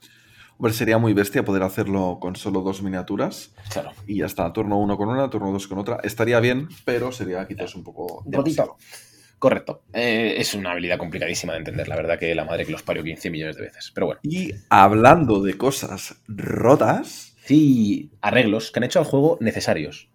Hombre, 0.58 0.72
sería 0.72 0.98
muy 0.98 1.12
bestia 1.12 1.44
poder 1.44 1.62
hacerlo 1.62 2.18
con 2.20 2.34
solo 2.34 2.62
dos 2.62 2.82
miniaturas. 2.82 3.54
Claro. 3.72 3.92
Y 4.08 4.16
ya 4.16 4.26
está, 4.26 4.52
turno 4.52 4.76
uno 4.76 4.96
con 4.96 5.08
una, 5.08 5.30
turno 5.30 5.52
dos 5.52 5.68
con 5.68 5.78
otra. 5.78 6.00
Estaría 6.02 6.40
bien, 6.40 6.68
pero 6.84 7.12
sería 7.12 7.46
quizás 7.46 7.76
un 7.76 7.84
poco. 7.84 8.24
Un 8.24 8.44
Correcto. 9.38 9.84
Eh, 9.92 10.34
es 10.36 10.52
una 10.54 10.72
habilidad 10.72 10.98
complicadísima 10.98 11.52
de 11.52 11.60
entender, 11.60 11.86
la 11.86 11.94
verdad 11.94 12.18
que 12.18 12.34
la 12.34 12.44
madre 12.44 12.66
que 12.66 12.72
los 12.72 12.82
parió 12.82 13.04
15 13.04 13.30
millones 13.30 13.54
de 13.54 13.62
veces. 13.62 13.92
Pero 13.94 14.06
bueno. 14.06 14.20
Y 14.24 14.50
hablando 14.68 15.40
de 15.40 15.56
cosas 15.56 16.20
rotas, 16.26 17.29
Sí, 17.44 18.10
arreglos 18.20 18.70
que 18.70 18.78
han 18.78 18.84
hecho 18.84 18.98
al 18.98 19.04
juego 19.04 19.38
necesarios. 19.40 20.10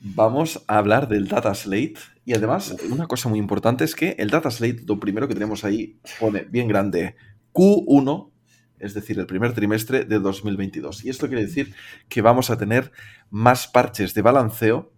Vamos 0.00 0.64
a 0.68 0.78
hablar 0.78 1.08
del 1.08 1.28
Data 1.28 1.54
Slate. 1.54 1.94
Y 2.24 2.34
además, 2.34 2.76
una 2.90 3.06
cosa 3.06 3.28
muy 3.28 3.38
importante 3.38 3.84
es 3.84 3.94
que 3.94 4.14
el 4.18 4.30
Data 4.30 4.50
Slate, 4.50 4.84
lo 4.86 5.00
primero 5.00 5.26
que 5.26 5.34
tenemos 5.34 5.64
ahí, 5.64 5.98
pone 6.20 6.42
bien 6.42 6.68
grande 6.68 7.16
Q1, 7.52 8.30
es 8.78 8.94
decir, 8.94 9.18
el 9.18 9.26
primer 9.26 9.54
trimestre 9.54 10.04
de 10.04 10.20
2022. 10.20 11.04
Y 11.04 11.10
esto 11.10 11.26
quiere 11.26 11.44
decir 11.44 11.74
que 12.08 12.22
vamos 12.22 12.50
a 12.50 12.58
tener 12.58 12.92
más 13.30 13.66
parches 13.66 14.14
de 14.14 14.22
balanceo. 14.22 14.92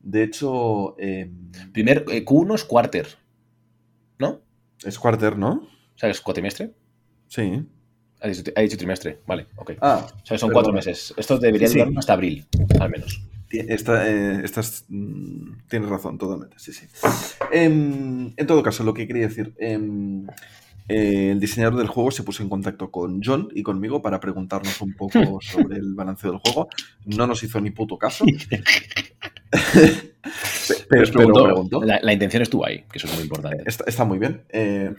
De 0.00 0.22
hecho... 0.22 0.94
Em, 0.98 1.50
primer 1.72 2.04
eh, 2.08 2.24
Q1 2.24 2.54
es 2.54 2.64
quarter, 2.64 3.08
¿no? 4.18 4.42
Es 4.84 4.98
quarter, 4.98 5.36
¿no? 5.36 5.68
O 5.94 5.98
sea, 5.98 6.10
es 6.10 6.20
cuatrimestre. 6.20 6.74
Sí. 7.26 7.66
Ha 8.22 8.28
dicho, 8.60 8.76
trimestre, 8.76 9.20
vale, 9.26 9.46
ok. 9.56 9.72
Ah, 9.80 10.06
o 10.22 10.26
sea, 10.26 10.38
son 10.38 10.52
cuatro 10.52 10.72
meses. 10.72 11.12
Esto 11.16 11.38
debería 11.38 11.68
durar 11.68 11.88
hasta 11.96 12.12
abril, 12.12 12.46
al 12.78 12.90
menos. 12.90 13.20
Esta, 13.50 14.08
eh, 14.08 14.44
mm, 14.88 15.68
tienes 15.68 15.88
razón, 15.88 16.16
totalmente, 16.16 16.56
sí, 16.58 16.72
sí. 16.72 16.86
Em, 17.50 18.32
en 18.36 18.46
todo 18.46 18.62
caso, 18.62 18.82
lo 18.84 18.94
que 18.94 19.06
quería 19.06 19.28
decir, 19.28 19.52
em, 19.58 20.26
eh, 20.88 21.30
el 21.32 21.40
diseñador 21.40 21.78
del 21.78 21.88
juego 21.88 22.10
se 22.10 22.22
puso 22.22 22.42
en 22.42 22.48
contacto 22.48 22.90
con 22.90 23.20
John 23.22 23.48
y 23.54 23.62
conmigo 23.62 24.02
para 24.02 24.20
preguntarnos 24.20 24.80
un 24.80 24.94
poco 24.94 25.10
sobre 25.42 25.76
el 25.76 25.94
balanceo 25.94 26.32
del 26.32 26.40
juego. 26.40 26.68
No 27.04 27.26
nos 27.26 27.42
hizo 27.42 27.60
ni 27.60 27.70
puto 27.70 27.98
caso. 27.98 28.24
pero, 30.88 31.68
La, 31.82 32.12
intención 32.12 32.42
estuvo 32.42 32.66
ahí, 32.66 32.84
que 32.90 32.98
eso 32.98 33.06
es 33.06 33.14
muy 33.14 33.22
importante. 33.24 33.64
Está, 33.66 34.04
muy 34.04 34.18
bien. 34.18 34.44
Eh, 34.48 34.94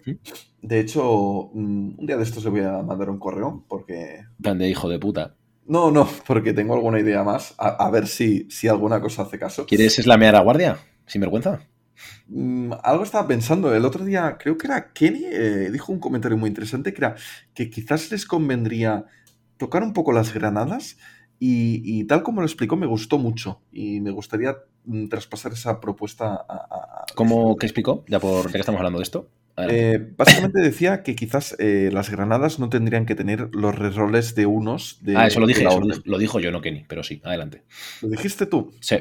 de 0.61 0.79
hecho, 0.79 1.49
mm, 1.53 1.99
un 1.99 2.05
día 2.05 2.17
de 2.17 2.23
estos 2.23 2.43
le 2.43 2.49
voy 2.49 2.61
a 2.61 2.81
mandar 2.81 3.09
un 3.09 3.19
correo 3.19 3.65
porque... 3.67 4.25
De 4.37 4.69
hijo 4.69 4.89
de 4.89 4.99
puta. 4.99 5.35
No, 5.65 5.91
no, 5.91 6.07
porque 6.27 6.53
tengo 6.53 6.73
alguna 6.73 6.99
idea 6.99 7.23
más. 7.23 7.55
A, 7.57 7.89
ver 7.89 8.07
si, 8.07 8.47
si 8.49 8.67
alguna 8.67 8.99
cosa 8.99 9.23
hace 9.23 9.39
caso. 9.39 9.65
¿Quieres 9.65 9.97
eslamear 9.97 10.35
a 10.35 10.41
guardia? 10.41 10.77
Sin 11.05 11.21
vergüenza. 11.21 11.61
Mm, 12.27 12.73
algo 12.83 13.03
estaba 13.03 13.27
pensando. 13.27 13.73
El 13.73 13.85
otro 13.85 14.03
día, 14.03 14.37
creo 14.37 14.57
que 14.57 14.67
era 14.67 14.91
Kenny, 14.91 15.23
eh, 15.25 15.69
dijo 15.71 15.91
un 15.91 15.99
comentario 15.99 16.37
muy 16.37 16.49
interesante 16.49 16.93
que 16.93 16.99
era 16.99 17.15
que 17.53 17.69
quizás 17.69 18.11
les 18.11 18.25
convendría 18.25 19.05
tocar 19.57 19.83
un 19.83 19.93
poco 19.93 20.11
las 20.11 20.33
granadas 20.33 20.97
y, 21.39 22.05
tal 22.05 22.23
como 22.23 22.39
lo 22.39 22.47
explicó 22.47 22.77
me 22.77 22.87
gustó 22.87 23.17
mucho 23.17 23.59
y 23.71 23.99
me 23.99 24.11
gustaría 24.11 24.55
mm, 24.85 25.07
traspasar 25.07 25.51
esa 25.51 25.81
propuesta 25.81 26.45
a... 26.47 27.05
¿Cómo 27.15 27.57
que 27.57 27.65
explicó? 27.65 28.05
Ya 28.07 28.19
por 28.19 28.45
ya 28.47 28.53
que 28.53 28.59
estamos 28.59 28.79
hablando 28.79 28.99
de 28.99 29.03
esto. 29.03 29.29
Eh, 29.57 29.99
básicamente 30.17 30.61
decía 30.61 31.03
que 31.03 31.15
quizás 31.15 31.55
eh, 31.59 31.89
las 31.93 32.09
granadas 32.09 32.59
no 32.59 32.69
tendrían 32.69 33.05
que 33.05 33.13
tener 33.13 33.49
los 33.51 33.77
reroles 33.77 34.33
de 34.33 34.47
unos 34.47 34.97
de. 35.01 35.15
Ah, 35.15 35.27
eso 35.27 35.39
lo 35.39 35.45
dije, 35.45 35.63
lo 36.05 36.17
dijo 36.17 36.39
yo, 36.39 36.51
no 36.51 36.61
Kenny, 36.61 36.85
pero 36.87 37.03
sí, 37.03 37.21
adelante. 37.23 37.63
¿Lo 38.01 38.09
dijiste 38.09 38.47
tú? 38.47 38.73
Sí. 38.79 38.97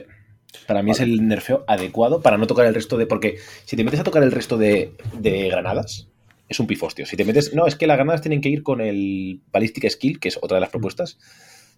Para 0.66 0.82
mí 0.82 0.90
es 0.90 1.00
el 1.00 1.26
nerfeo 1.26 1.64
adecuado 1.66 2.20
para 2.20 2.36
no 2.36 2.46
tocar 2.46 2.66
el 2.66 2.74
resto 2.74 2.98
de. 2.98 3.06
Porque 3.06 3.38
si 3.64 3.76
te 3.76 3.84
metes 3.84 4.00
a 4.00 4.04
tocar 4.04 4.22
el 4.22 4.32
resto 4.32 4.58
de, 4.58 4.92
granadas, 5.22 6.08
es 6.48 6.60
un 6.60 6.66
pifostio. 6.66 7.06
Si 7.06 7.16
te 7.16 7.24
metes. 7.24 7.54
No, 7.54 7.66
es 7.66 7.74
que 7.74 7.86
las 7.86 7.96
granadas 7.96 8.20
tienen 8.20 8.42
que 8.42 8.50
ir 8.50 8.62
con 8.62 8.82
el 8.82 9.40
Ballistic 9.50 9.88
Skill, 9.88 10.20
que 10.20 10.28
es 10.28 10.38
otra 10.42 10.56
de 10.56 10.60
las 10.60 10.70
propuestas, 10.70 11.18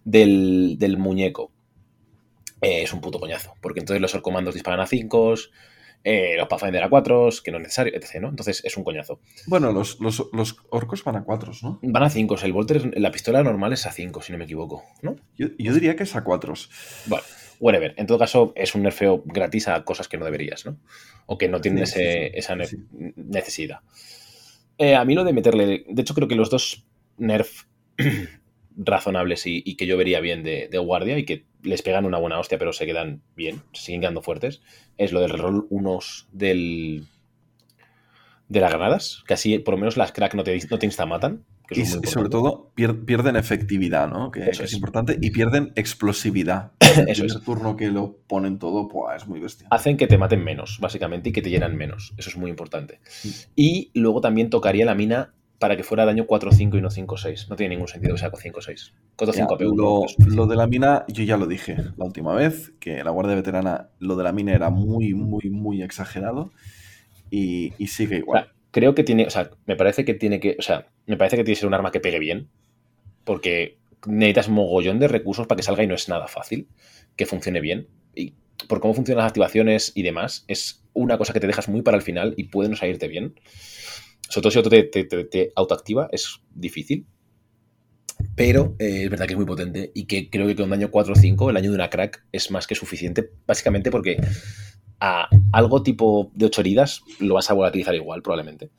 del, 0.05 0.97
muñeco. 0.97 1.51
Eh, 2.61 2.83
es 2.83 2.93
un 2.93 3.01
puto 3.01 3.19
coñazo. 3.19 3.55
Porque 3.61 3.81
entonces 3.81 4.01
los 4.01 4.15
comandos 4.21 4.53
disparan 4.53 4.79
a 4.79 4.87
5, 4.87 5.35
eh, 6.03 6.35
los 6.37 6.47
Pathfinder 6.47 6.83
a 6.83 6.89
4, 6.89 7.29
que 7.43 7.51
no 7.51 7.57
es 7.57 7.63
necesario, 7.63 7.93
etc. 7.93 8.21
¿no? 8.21 8.29
Entonces 8.29 8.63
es 8.63 8.77
un 8.77 8.83
coñazo. 8.83 9.19
Bueno, 9.47 9.71
los, 9.73 9.97
orcos 10.69 11.03
van 11.03 11.17
a 11.17 11.23
4, 11.23 11.51
¿no? 11.63 11.79
Van 11.81 12.03
a 12.03 12.09
5. 12.09 12.37
El 12.43 12.53
Volter, 12.53 12.97
la 12.99 13.11
pistola 13.11 13.43
normal 13.43 13.73
es 13.73 13.85
a 13.85 13.91
5, 13.91 14.21
si 14.21 14.31
no 14.31 14.37
me 14.37 14.45
equivoco, 14.45 14.83
¿no? 15.01 15.17
Yo, 15.35 15.49
diría 15.57 15.95
que 15.95 16.03
es 16.03 16.15
a 16.15 16.23
4. 16.23 16.53
Bueno, 17.07 17.23
whatever. 17.59 17.93
En 17.97 18.05
todo 18.05 18.19
caso, 18.19 18.53
es 18.55 18.75
un 18.75 18.83
nerfeo 18.83 19.23
gratis 19.25 19.67
a 19.67 19.83
cosas 19.83 20.07
que 20.07 20.17
no 20.17 20.25
deberías, 20.25 20.65
¿no? 20.65 20.77
O 21.25 21.37
que 21.37 21.49
no 21.49 21.59
tienen 21.59 21.83
esa 21.83 22.55
necesidad. 22.55 23.79
Eh, 24.77 24.95
a 24.95 25.05
mí 25.05 25.15
lo 25.15 25.23
de 25.23 25.33
meterle. 25.33 25.85
De 25.87 26.01
hecho, 26.01 26.13
creo 26.13 26.27
que 26.27 26.35
los 26.35 26.49
dos 26.49 26.85
nerf 27.17 27.63
razonables 28.77 29.43
y, 29.45 29.75
que 29.75 29.87
yo 29.87 29.97
vería 29.97 30.19
bien 30.19 30.43
de, 30.43 30.77
guardia 30.77 31.17
y 31.17 31.25
que 31.25 31.45
les 31.63 31.81
pegan 31.81 32.05
una 32.05 32.17
buena 32.17 32.39
hostia, 32.39 32.57
pero 32.57 32.73
se 32.73 32.85
quedan 32.85 33.21
bien, 33.35 33.61
siguen 33.73 34.01
quedando 34.01 34.21
fuertes, 34.21 34.61
es 34.97 35.11
lo 35.11 35.21
del 35.21 35.31
reroll 35.31 35.67
unos 35.69 36.27
del. 36.31 37.05
de 38.49 38.59
las 38.59 38.71
granadas, 38.71 39.23
que 39.27 39.33
así 39.33 39.57
por 39.59 39.73
lo 39.73 39.79
menos 39.79 39.97
las 39.97 40.11
crack 40.11 40.35
no 40.35 40.43
te, 40.43 40.57
no 40.69 40.79
te 40.79 40.85
instamatan. 40.85 41.43
y, 41.71 41.85
sobre 41.85 42.29
todo 42.29 42.71
pierden 42.75 43.35
efectividad, 43.35 44.07
¿no? 44.07 44.29
Que, 44.29 44.49
es. 44.49 44.73
importante, 44.73 45.17
y 45.19 45.31
pierden 45.31 45.71
explosividad. 45.75 46.71
Eso 47.07 47.25
es. 47.25 47.41
turno 47.41 47.75
que 47.75 47.87
lo 47.87 48.17
ponen 48.27 48.59
todo, 48.59 48.87
pues 48.87 49.23
es 49.23 49.27
muy 49.27 49.39
bestia. 49.39 49.67
Hacen 49.71 49.97
que 49.97 50.07
te 50.07 50.17
maten 50.17 50.43
menos, 50.43 50.77
básicamente, 50.79 51.29
y 51.29 51.31
que 51.31 51.41
te 51.41 51.49
llenan 51.49 51.75
menos. 51.75 52.13
Eso 52.17 52.29
es 52.29 52.37
muy 52.37 52.51
importante. 52.51 52.99
Y 53.55 53.91
luego 53.93 54.21
también 54.21 54.49
tocaría 54.49 54.85
la 54.85 54.95
mina 54.95 55.33
para 55.59 55.77
que 55.77 55.83
fuera 55.83 56.05
daño 56.05 56.25
4-5 56.27 56.77
y 56.77 56.81
no 56.81 56.89
5-6. 56.89 57.47
No 57.49 57.55
tiene 57.55 57.75
ningún 57.75 57.87
sentido 57.87 58.13
que 58.13 58.19
sea 58.19 58.31
5-6. 58.31 58.91
4-5 59.17 59.75
Lo, 59.75 60.05
lo, 60.27 60.47
de 60.47 60.55
la 60.55 60.67
mina, 60.67 61.05
yo 61.07 61.23
ya 61.23 61.37
lo 61.37 61.45
dije 61.45 61.77
la 61.97 62.05
última 62.05 62.33
vez, 62.33 62.73
que 62.79 63.03
la 63.03 63.11
Guardia 63.11 63.35
Veterana, 63.35 63.89
lo 63.99 64.15
de 64.15 64.23
la 64.23 64.31
mina 64.31 64.53
era 64.53 64.69
muy, 64.69 65.13
muy, 65.13 65.49
muy 65.49 65.81
exagerado 65.81 66.51
y, 67.29 67.71
sigue 67.87 68.17
igual. 68.17 68.51
creo 68.71 68.95
que 68.95 69.03
tiene, 69.03 69.25
o 69.25 69.29
sea, 69.29 69.49
me 69.65 69.75
parece 69.75 70.05
que 70.05 70.13
tiene 70.13 70.39
que, 70.39 70.55
o 70.59 70.61
sea, 70.61 70.87
me 71.05 71.17
parece 71.17 71.37
que 71.37 71.43
tiene 71.43 71.55
que 71.55 71.59
ser 71.61 71.67
un 71.67 71.73
arma 71.73 71.91
que 71.91 71.99
pegue 71.99 72.19
bien, 72.19 72.49
porque 73.23 73.77
necesitas 74.05 74.49
mogollón 74.49 74.99
de 74.99 75.07
recursos 75.07 75.47
para 75.47 75.57
que 75.57 75.63
salga 75.63 75.83
y 75.83 75.87
no 75.87 75.95
es 75.95 76.09
nada 76.09 76.27
fácil 76.27 76.67
que 77.15 77.25
funcione 77.25 77.61
bien. 77.61 77.87
Y 78.13 78.33
por 78.67 78.79
cómo 78.79 78.93
funcionan 78.93 79.23
las 79.23 79.29
activaciones 79.29 79.91
y 79.95 80.03
demás, 80.03 80.45
es 80.47 80.83
una 80.93 81.17
cosa 81.17 81.33
que 81.33 81.39
te 81.39 81.47
dejas 81.47 81.67
muy 81.69 81.81
para 81.81 81.97
el 81.97 82.03
final 82.03 82.33
y 82.37 82.45
puede 82.45 82.69
no 82.69 82.75
salirte 82.75 83.07
bien 83.07 83.35
sobre 84.29 84.43
todo 84.43 84.51
si 84.51 84.59
otro 84.59 84.69
te, 84.69 85.51
autoactiva, 85.55 86.07
es 86.11 86.41
difícil. 86.53 87.05
Pero 88.35 88.75
eh, 88.79 89.03
es 89.03 89.09
verdad 89.09 89.27
que 89.27 89.33
es 89.33 89.37
muy 89.37 89.45
potente 89.45 89.91
y 89.93 90.05
que 90.05 90.29
creo 90.29 90.47
que 90.47 90.55
con 90.55 90.65
un 90.65 90.71
daño 90.71 90.89
4 90.89 91.13
o 91.13 91.15
5, 91.15 91.49
el 91.49 91.55
daño 91.55 91.69
de 91.69 91.75
una 91.75 91.89
crack 91.89 92.25
es 92.31 92.49
más 92.49 92.65
que 92.65 92.75
suficiente, 92.75 93.29
básicamente 93.45 93.91
porque 93.91 94.17
a 94.99 95.27
algo 95.51 95.83
tipo 95.83 96.31
de 96.33 96.45
8 96.45 96.61
heridas 96.61 97.01
lo 97.19 97.35
vas 97.35 97.49
a 97.49 97.53
volatilizar 97.53 97.93
igual, 97.93 98.21
probablemente. 98.21 98.71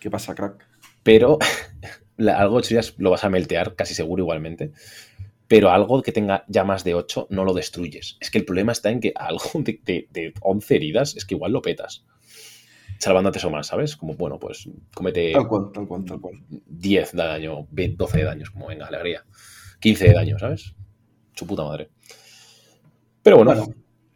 ¿Qué 0.00 0.10
pasa, 0.10 0.34
crack? 0.34 0.66
Pero 1.02 1.38
algo 2.18 2.54
de 2.54 2.58
8 2.58 2.66
heridas 2.66 2.94
lo 2.98 3.10
vas 3.10 3.24
a 3.24 3.30
meltear 3.30 3.76
casi 3.76 3.94
seguro 3.94 4.22
igualmente. 4.22 4.72
Pero 5.46 5.70
algo 5.70 6.02
que 6.02 6.12
tenga 6.12 6.44
ya 6.48 6.64
más 6.64 6.84
de 6.84 6.94
8 6.94 7.28
no 7.30 7.44
lo 7.44 7.54
destruyes. 7.54 8.16
Es 8.20 8.30
que 8.30 8.38
el 8.38 8.44
problema 8.44 8.72
está 8.72 8.90
en 8.90 9.00
que 9.00 9.12
algo 9.16 9.50
de, 9.54 10.08
de 10.10 10.34
11 10.40 10.76
heridas 10.76 11.16
es 11.16 11.24
que 11.24 11.34
igual 11.34 11.52
lo 11.52 11.62
petas 11.62 12.04
salvando 13.00 13.28
antes 13.28 13.44
o 13.44 13.50
más, 13.50 13.66
¿sabes? 13.66 13.96
Como, 13.96 14.14
bueno, 14.14 14.38
pues 14.38 14.68
comete. 14.94 15.32
Tal 15.32 15.48
cual, 15.48 15.72
tal 15.72 15.88
cual, 15.88 16.04
tal 16.04 16.20
cual. 16.20 16.34
10 16.48 17.12
de 17.12 17.18
daño, 17.18 17.66
12 17.70 18.18
de 18.18 18.24
daños, 18.24 18.50
como 18.50 18.68
venga, 18.68 18.86
alegría. 18.86 19.24
15 19.80 20.08
de 20.08 20.14
daño, 20.14 20.38
¿sabes? 20.38 20.74
Su 21.34 21.46
puta 21.46 21.64
madre. 21.64 21.90
Pero 23.22 23.38
bueno, 23.38 23.66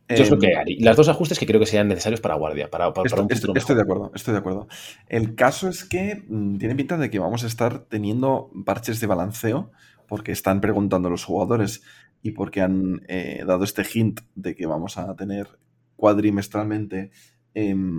yo 0.08 0.24
creo 0.24 0.38
que 0.38 0.76
las 0.80 0.96
dos 0.96 1.08
ajustes 1.08 1.38
que 1.38 1.46
creo 1.46 1.60
que 1.60 1.66
sean 1.66 1.88
necesarios 1.88 2.20
para 2.20 2.34
guardia, 2.34 2.70
para, 2.70 2.92
para, 2.92 3.22
un 3.22 3.28
futuro 3.28 3.54
Estoy 3.56 3.76
de 3.76 3.82
acuerdo, 3.82 4.12
estoy 4.14 4.32
de 4.32 4.38
acuerdo. 4.38 4.68
El 5.08 5.34
caso 5.34 5.68
es 5.68 5.84
que 5.84 6.24
mm, 6.28 6.58
tiene 6.58 6.74
pinta 6.74 6.98
de 6.98 7.10
que 7.10 7.18
vamos 7.18 7.44
a 7.44 7.46
estar 7.46 7.80
teniendo 7.86 8.50
parches 8.66 9.00
de 9.00 9.06
balanceo 9.06 9.70
porque 10.06 10.32
están 10.32 10.60
preguntando 10.60 11.08
los 11.08 11.24
jugadores 11.24 11.82
y 12.22 12.32
porque 12.32 12.60
han 12.60 13.02
eh, 13.08 13.44
dado 13.46 13.64
este 13.64 13.82
hint 13.92 14.20
de 14.34 14.54
que 14.54 14.66
vamos 14.66 14.98
a 14.98 15.14
tener 15.16 15.58
cuadrimestralmente 15.96 17.10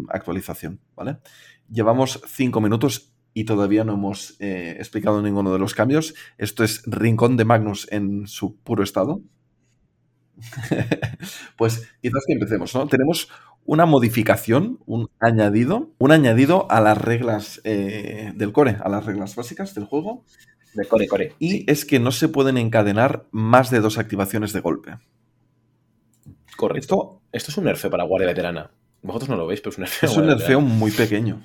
actualización, 0.10 0.80
¿vale? 0.96 1.18
Llevamos 1.70 2.22
cinco 2.28 2.62
minutos 2.62 3.16
y 3.34 3.44
todavía 3.44 3.84
no 3.84 3.94
hemos 3.94 4.38
eh, 4.40 4.76
explicado 4.80 5.22
ninguno 5.22 5.52
de 5.52 5.60
los 5.60 5.76
cambios. 5.76 6.16
Esto 6.38 6.64
es 6.64 6.84
Rincón 6.86 7.38
de 7.38 7.46
Magnus 7.46 7.88
en 7.92 8.28
su 8.28 8.58
puro 8.58 8.84
estado. 8.84 9.22
pues 11.58 11.90
quizás 12.02 12.24
que 12.26 12.34
empecemos, 12.34 12.74
¿no? 12.74 12.88
Tenemos 12.88 13.30
una 13.66 13.86
modificación, 13.86 14.80
un 14.86 15.10
añadido, 15.20 15.92
un 15.98 16.12
añadido 16.12 16.70
a 16.72 16.80
las 16.80 16.98
reglas 16.98 17.62
eh, 17.66 18.32
del 18.36 18.54
core, 18.54 18.78
a 18.82 18.90
las 18.90 19.06
reglas 19.06 19.36
básicas 19.36 19.76
del 19.76 19.86
juego. 19.86 20.24
De 20.74 20.86
core, 20.86 21.08
core. 21.08 21.36
Y 21.40 21.70
es 21.70 21.84
que 21.84 22.00
no 22.00 22.12
se 22.12 22.30
pueden 22.30 22.58
encadenar 22.58 23.28
más 23.32 23.70
de 23.70 23.82
dos 23.82 23.98
activaciones 23.98 24.54
de 24.54 24.62
golpe. 24.62 24.98
Correcto. 26.56 27.22
Esto 27.32 27.52
es 27.52 27.58
un 27.58 27.66
nerfe 27.66 27.90
para 27.90 28.06
Guardia 28.06 28.28
Veterana. 28.30 28.72
Vosotros 29.06 29.30
no 29.30 29.38
lo 29.38 29.48
veis, 29.48 29.62
pero 29.62 29.72
es 29.72 29.78
un 29.78 29.84
nerfeo. 29.84 30.10
Es 30.10 30.18
un 30.18 30.28
nerfeo 30.28 30.62
muy 30.62 30.92
pequeño. 30.92 31.42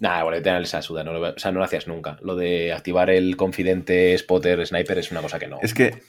Nah, 0.00 0.24
bueno, 0.24 0.42
tener 0.42 0.62
esa 0.62 0.82
suda, 0.82 1.04
no 1.04 1.12
o 1.12 1.38
sea, 1.38 1.52
no 1.52 1.60
lo 1.60 1.64
hacías 1.64 1.86
nunca. 1.86 2.18
Lo 2.22 2.34
de 2.34 2.72
activar 2.72 3.08
el 3.08 3.36
confidente, 3.36 4.18
spotter, 4.18 4.66
sniper 4.66 4.98
es 4.98 5.12
una 5.12 5.22
cosa 5.22 5.38
que 5.38 5.46
no. 5.46 5.58
Es 5.62 5.74
que 5.74 6.02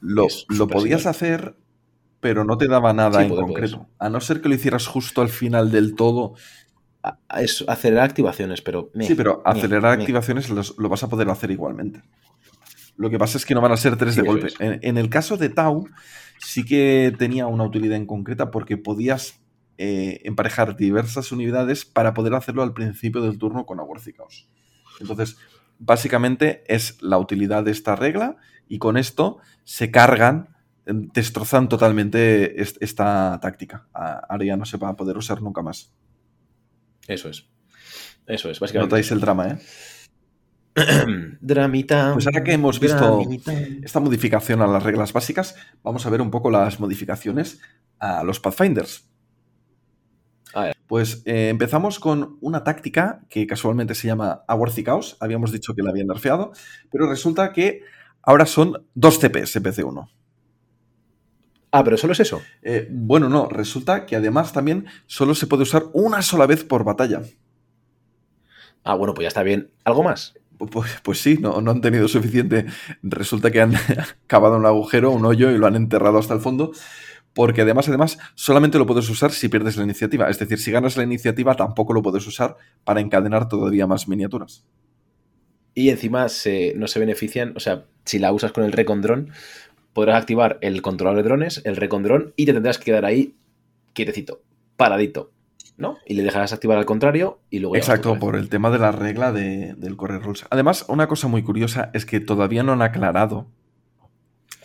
lo, 0.00 0.28
podías 0.68 1.06
hacer, 1.06 1.56
pero 2.20 2.44
no 2.44 2.58
te 2.58 2.68
daba 2.68 2.92
nada 2.92 3.24
en 3.24 3.34
concreto. 3.34 3.88
A 3.98 4.08
no 4.08 4.20
ser 4.20 4.40
que 4.40 4.48
lo 4.48 4.54
hicieras 4.54 4.86
justo 4.86 5.20
al 5.20 5.30
final 5.30 5.72
del 5.72 5.96
todo. 5.96 6.34
Es 7.36 7.64
acelerar 7.66 8.04
activaciones, 8.04 8.62
pero. 8.62 8.92
sí, 9.00 9.16
pero 9.16 9.42
acelerar 9.44 9.98
activaciones 9.98 10.48
lo 10.48 10.88
vas 10.88 11.02
a 11.02 11.08
poder 11.08 11.28
hacer 11.28 11.50
igualmente. 11.50 12.02
Lo 12.96 13.10
que 13.10 13.18
pasa 13.18 13.36
es 13.36 13.46
que 13.46 13.54
no 13.54 13.62
van 13.62 13.72
a 13.72 13.76
ser 13.76 13.96
tres 13.96 14.14
de 14.14 14.22
golpe. 14.22 14.48
En, 14.60 14.78
en, 14.82 14.96
el 14.96 15.08
caso 15.08 15.36
de 15.36 15.48
Tau, 15.48 15.88
sí 16.38 16.64
que 16.64 17.12
tenía 17.18 17.48
una 17.48 17.64
utilidad 17.64 17.96
en 17.96 18.06
concreta 18.06 18.52
porque 18.52 18.76
podías 18.76 19.39
eh, 19.82 20.20
emparejar 20.24 20.76
diversas 20.76 21.32
unidades 21.32 21.86
para 21.86 22.12
poder 22.12 22.34
hacerlo 22.34 22.62
al 22.62 22.74
principio 22.74 23.22
del 23.22 23.38
turno 23.38 23.64
con 23.64 23.80
Aworthy 23.80 24.12
Chaos. 24.12 24.46
Entonces, 25.00 25.38
básicamente 25.78 26.64
es 26.66 27.00
la 27.00 27.16
utilidad 27.16 27.64
de 27.64 27.70
esta 27.70 27.96
regla 27.96 28.36
y 28.68 28.76
con 28.78 28.98
esto 28.98 29.38
se 29.64 29.90
cargan, 29.90 30.54
em, 30.84 31.08
destrozan 31.14 31.70
totalmente 31.70 32.60
esta 32.60 33.38
táctica. 33.40 33.88
Ahora 33.94 34.44
ya 34.44 34.58
no 34.58 34.66
se 34.66 34.76
va 34.76 34.90
a 34.90 34.96
poder 34.96 35.16
usar 35.16 35.40
nunca 35.40 35.62
más. 35.62 35.94
Eso 37.08 37.30
es. 37.30 37.48
Eso 38.26 38.50
es, 38.50 38.60
básicamente. 38.60 38.96
Notáis 38.96 39.10
el 39.12 39.20
drama, 39.20 39.48
¿eh? 39.48 39.58
Dramita. 41.40 42.12
Pues 42.12 42.26
ahora 42.26 42.44
que 42.44 42.52
hemos 42.52 42.78
visto 42.80 43.26
esta 43.82 44.00
modificación 44.00 44.60
a 44.60 44.66
las 44.66 44.82
reglas 44.82 45.14
básicas, 45.14 45.56
vamos 45.82 46.04
a 46.04 46.10
ver 46.10 46.20
un 46.20 46.30
poco 46.30 46.50
las 46.50 46.78
modificaciones 46.80 47.62
a 47.98 48.22
los 48.24 48.40
Pathfinders. 48.40 49.09
Pues 50.90 51.22
eh, 51.24 51.50
empezamos 51.50 52.00
con 52.00 52.36
una 52.40 52.64
táctica 52.64 53.20
que 53.30 53.46
casualmente 53.46 53.94
se 53.94 54.08
llama 54.08 54.42
Aworthy 54.48 54.82
Chaos. 54.82 55.16
Habíamos 55.20 55.52
dicho 55.52 55.72
que 55.72 55.84
la 55.84 55.90
habían 55.90 56.08
nerfeado, 56.08 56.50
pero 56.90 57.08
resulta 57.08 57.52
que 57.52 57.82
ahora 58.22 58.44
son 58.44 58.88
dos 58.92 59.20
CPs 59.20 59.54
en 59.54 59.62
pc 59.62 59.84
1 59.84 60.10
Ah, 61.70 61.84
pero 61.84 61.96
solo 61.96 62.12
es 62.12 62.18
eso. 62.18 62.42
Eh, 62.62 62.88
bueno, 62.90 63.28
no, 63.28 63.48
resulta 63.48 64.04
que 64.04 64.16
además 64.16 64.52
también 64.52 64.86
solo 65.06 65.36
se 65.36 65.46
puede 65.46 65.62
usar 65.62 65.84
una 65.92 66.22
sola 66.22 66.48
vez 66.48 66.64
por 66.64 66.82
batalla. 66.82 67.22
Ah, 68.82 68.96
bueno, 68.96 69.14
pues 69.14 69.26
ya 69.26 69.28
está 69.28 69.44
bien. 69.44 69.70
¿Algo 69.84 70.02
más? 70.02 70.34
Pues, 70.58 70.90
pues 71.04 71.20
sí, 71.20 71.38
no, 71.40 71.60
no, 71.60 71.70
han 71.70 71.82
tenido 71.82 72.08
suficiente. 72.08 72.66
Resulta 73.04 73.52
que 73.52 73.60
han 73.60 73.74
cavado 74.26 74.56
un 74.56 74.66
agujero, 74.66 75.12
un 75.12 75.24
hoyo 75.24 75.52
y 75.52 75.58
lo 75.58 75.68
han 75.68 75.76
enterrado 75.76 76.18
hasta 76.18 76.34
el 76.34 76.40
fondo 76.40 76.72
porque 77.34 77.62
además, 77.62 77.88
además, 77.88 78.18
solamente 78.34 78.78
lo 78.78 78.86
puedes 78.86 79.08
usar 79.08 79.30
si 79.30 79.48
pierdes 79.48 79.76
la 79.76 79.84
iniciativa. 79.84 80.28
Es 80.28 80.38
decir, 80.38 80.58
si 80.58 80.70
ganas 80.70 80.96
la 80.96 81.04
iniciativa, 81.04 81.54
tampoco 81.54 81.92
lo 81.92 82.02
puedes 82.02 82.26
usar 82.26 82.56
para 82.84 83.00
encadenar 83.00 83.48
todavía 83.48 83.86
más 83.86 84.08
miniaturas. 84.08 84.64
Y 85.74 85.90
encima 85.90 86.26
no 86.74 86.86
se 86.88 86.98
benefician, 86.98 87.54
o 87.56 87.60
sea, 87.60 87.84
si 88.04 88.18
la 88.18 88.32
usas 88.32 88.52
con 88.52 88.64
el 88.64 88.72
Recon 88.72 89.02
Drone, 89.02 89.28
podrás 89.92 90.20
activar 90.20 90.58
el 90.60 90.82
controlador 90.82 91.22
de 91.22 91.28
drones, 91.28 91.62
el 91.64 91.76
Recon 91.76 92.02
Drone, 92.02 92.32
y 92.36 92.46
te 92.46 92.52
tendrás 92.52 92.78
que 92.78 92.86
quedar 92.86 93.04
ahí 93.04 93.36
quietecito, 93.92 94.42
paradito, 94.76 95.30
¿no? 95.76 95.98
Y 96.06 96.14
le 96.14 96.24
dejarás 96.24 96.52
activar 96.52 96.78
al 96.78 96.86
contrario 96.86 97.40
y 97.50 97.60
luego... 97.60 97.76
Exacto, 97.76 98.18
por 98.18 98.36
el 98.36 98.48
tema 98.48 98.70
de 98.70 98.78
la 98.78 98.92
regla 98.92 99.32
del 99.32 99.96
correr 99.96 100.22
rules. 100.22 100.44
Además, 100.50 100.84
una 100.88 101.06
cosa 101.06 101.28
muy 101.28 101.42
curiosa 101.42 101.90
es 101.94 102.04
que 102.04 102.20
todavía 102.20 102.62
no 102.62 102.72
han 102.72 102.82
aclarado 102.82 103.46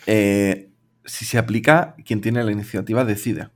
eh, 0.07 0.69
si 1.05 1.25
se 1.25 1.37
aplica 1.37 1.95
quien 2.05 2.21
tiene 2.21 2.43
la 2.43 2.51
iniciativa 2.51 3.05
decide. 3.05 3.49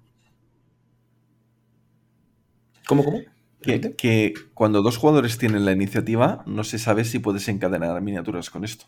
¿Cómo, 2.88 3.04
cómo? 3.04 3.20
Que, 3.62 4.34
cuando 4.54 4.82
dos 4.82 4.98
jugadores 4.98 5.38
tienen 5.38 5.66
la 5.66 5.74
iniciativa, 5.74 6.44
no 6.46 6.64
se 6.64 6.80
sabe 6.80 7.04
si 7.04 7.20
puedes 7.20 7.48
encadenar 7.50 8.02
miniaturas 8.02 8.50
con 8.50 8.64
esto. 8.64 8.86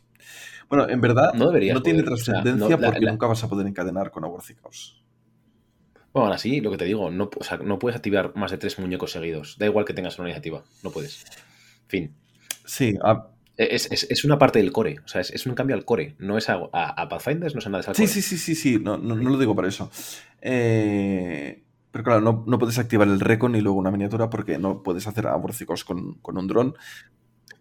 Bueno, 0.69 0.87
en 0.89 1.01
verdad 1.01 1.33
no, 1.33 1.51
no 1.51 1.83
tiene 1.83 2.03
trascendencia 2.03 2.77
porque 2.77 3.01
nunca 3.01 3.27
vas 3.27 3.43
a 3.43 3.49
poder 3.49 3.67
encadenar 3.67 4.11
con 4.11 4.23
War 4.23 4.41
Chaos. 4.41 5.03
Bueno, 6.13 6.27
aún 6.27 6.35
así, 6.35 6.61
lo 6.61 6.71
que 6.71 6.77
te 6.77 6.85
digo, 6.85 7.09
no, 7.09 7.29
no 7.63 7.79
puedes 7.79 7.95
activar 7.95 8.35
más 8.35 8.51
de 8.51 8.57
tres 8.57 8.79
muñecos 8.79 9.11
seguidos. 9.11 9.57
Da 9.57 9.65
igual 9.65 9.85
que 9.85 9.93
tengas 9.93 10.17
una 10.19 10.29
iniciativa, 10.29 10.63
no 10.83 10.91
puedes. 10.91 11.25
Fin. 11.87 12.13
Sí, 12.65 12.95
es, 13.57 14.25
una 14.25 14.37
parte 14.37 14.59
del 14.59 14.71
core, 14.71 14.99
o 15.03 15.07
sea, 15.07 15.21
es, 15.21 15.45
un 15.45 15.53
cambio 15.53 15.75
al 15.75 15.85
core, 15.85 16.15
no 16.19 16.37
es 16.37 16.49
a, 16.49 16.59
a, 16.71 17.09
Pathfinders, 17.09 17.53
no 17.53 17.59
es 17.59 17.69
nada 17.69 17.83
de 17.83 17.93
Sí, 17.93 18.07
sí, 18.07 18.21
sí, 18.21 18.37
sí, 18.37 18.55
sí, 18.55 18.79
no, 18.79 18.97
no, 18.97 19.15
lo 19.15 19.37
digo 19.37 19.55
por 19.55 19.65
eso. 19.65 19.91
Eh, 20.41 21.61
pero 21.91 22.03
claro, 22.03 22.21
no, 22.21 22.59
puedes 22.59 22.79
activar 22.79 23.07
el 23.07 23.19
recon 23.19 23.55
y 23.55 23.61
luego 23.61 23.77
una 23.77 23.91
miniatura 23.91 24.29
porque 24.29 24.57
no 24.57 24.81
puedes 24.81 25.07
hacer 25.07 25.27
aborcicos 25.27 25.83
con, 25.83 26.13
con 26.15 26.37
un 26.37 26.47
dron. 26.47 26.75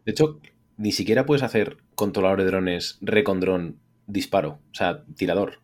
De 0.05 0.12
hecho, 0.12 0.41
ni 0.77 0.93
siquiera 0.93 1.27
puedes 1.27 1.43
hacer 1.43 1.79
controlador 1.95 2.39
de 2.39 2.47
drones, 2.47 2.99
recon 3.01 3.41
dron, 3.41 3.77
disparo, 4.07 4.61
o 4.71 4.75
sea, 4.75 5.05
tirador. 5.17 5.61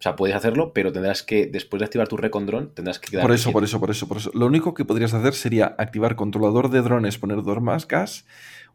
O 0.00 0.02
sea, 0.02 0.16
puedes 0.16 0.34
hacerlo, 0.34 0.72
pero 0.72 0.92
tendrás 0.92 1.22
que, 1.22 1.46
después 1.46 1.78
de 1.80 1.84
activar 1.84 2.08
tu 2.08 2.16
recon 2.16 2.46
drone, 2.46 2.68
tendrás 2.68 2.98
que 2.98 3.10
quedar. 3.10 3.22
Por 3.22 3.34
eso, 3.34 3.52
por 3.52 3.64
eso, 3.64 3.78
por 3.80 3.90
eso, 3.90 4.08
por 4.08 4.16
eso. 4.16 4.30
Lo 4.32 4.46
único 4.46 4.72
que 4.72 4.86
podrías 4.86 5.12
hacer 5.12 5.34
sería 5.34 5.74
activar 5.76 6.16
controlador 6.16 6.70
de 6.70 6.80
drones, 6.80 7.18
poner 7.18 7.42
dos 7.42 7.60
marcas, 7.60 8.24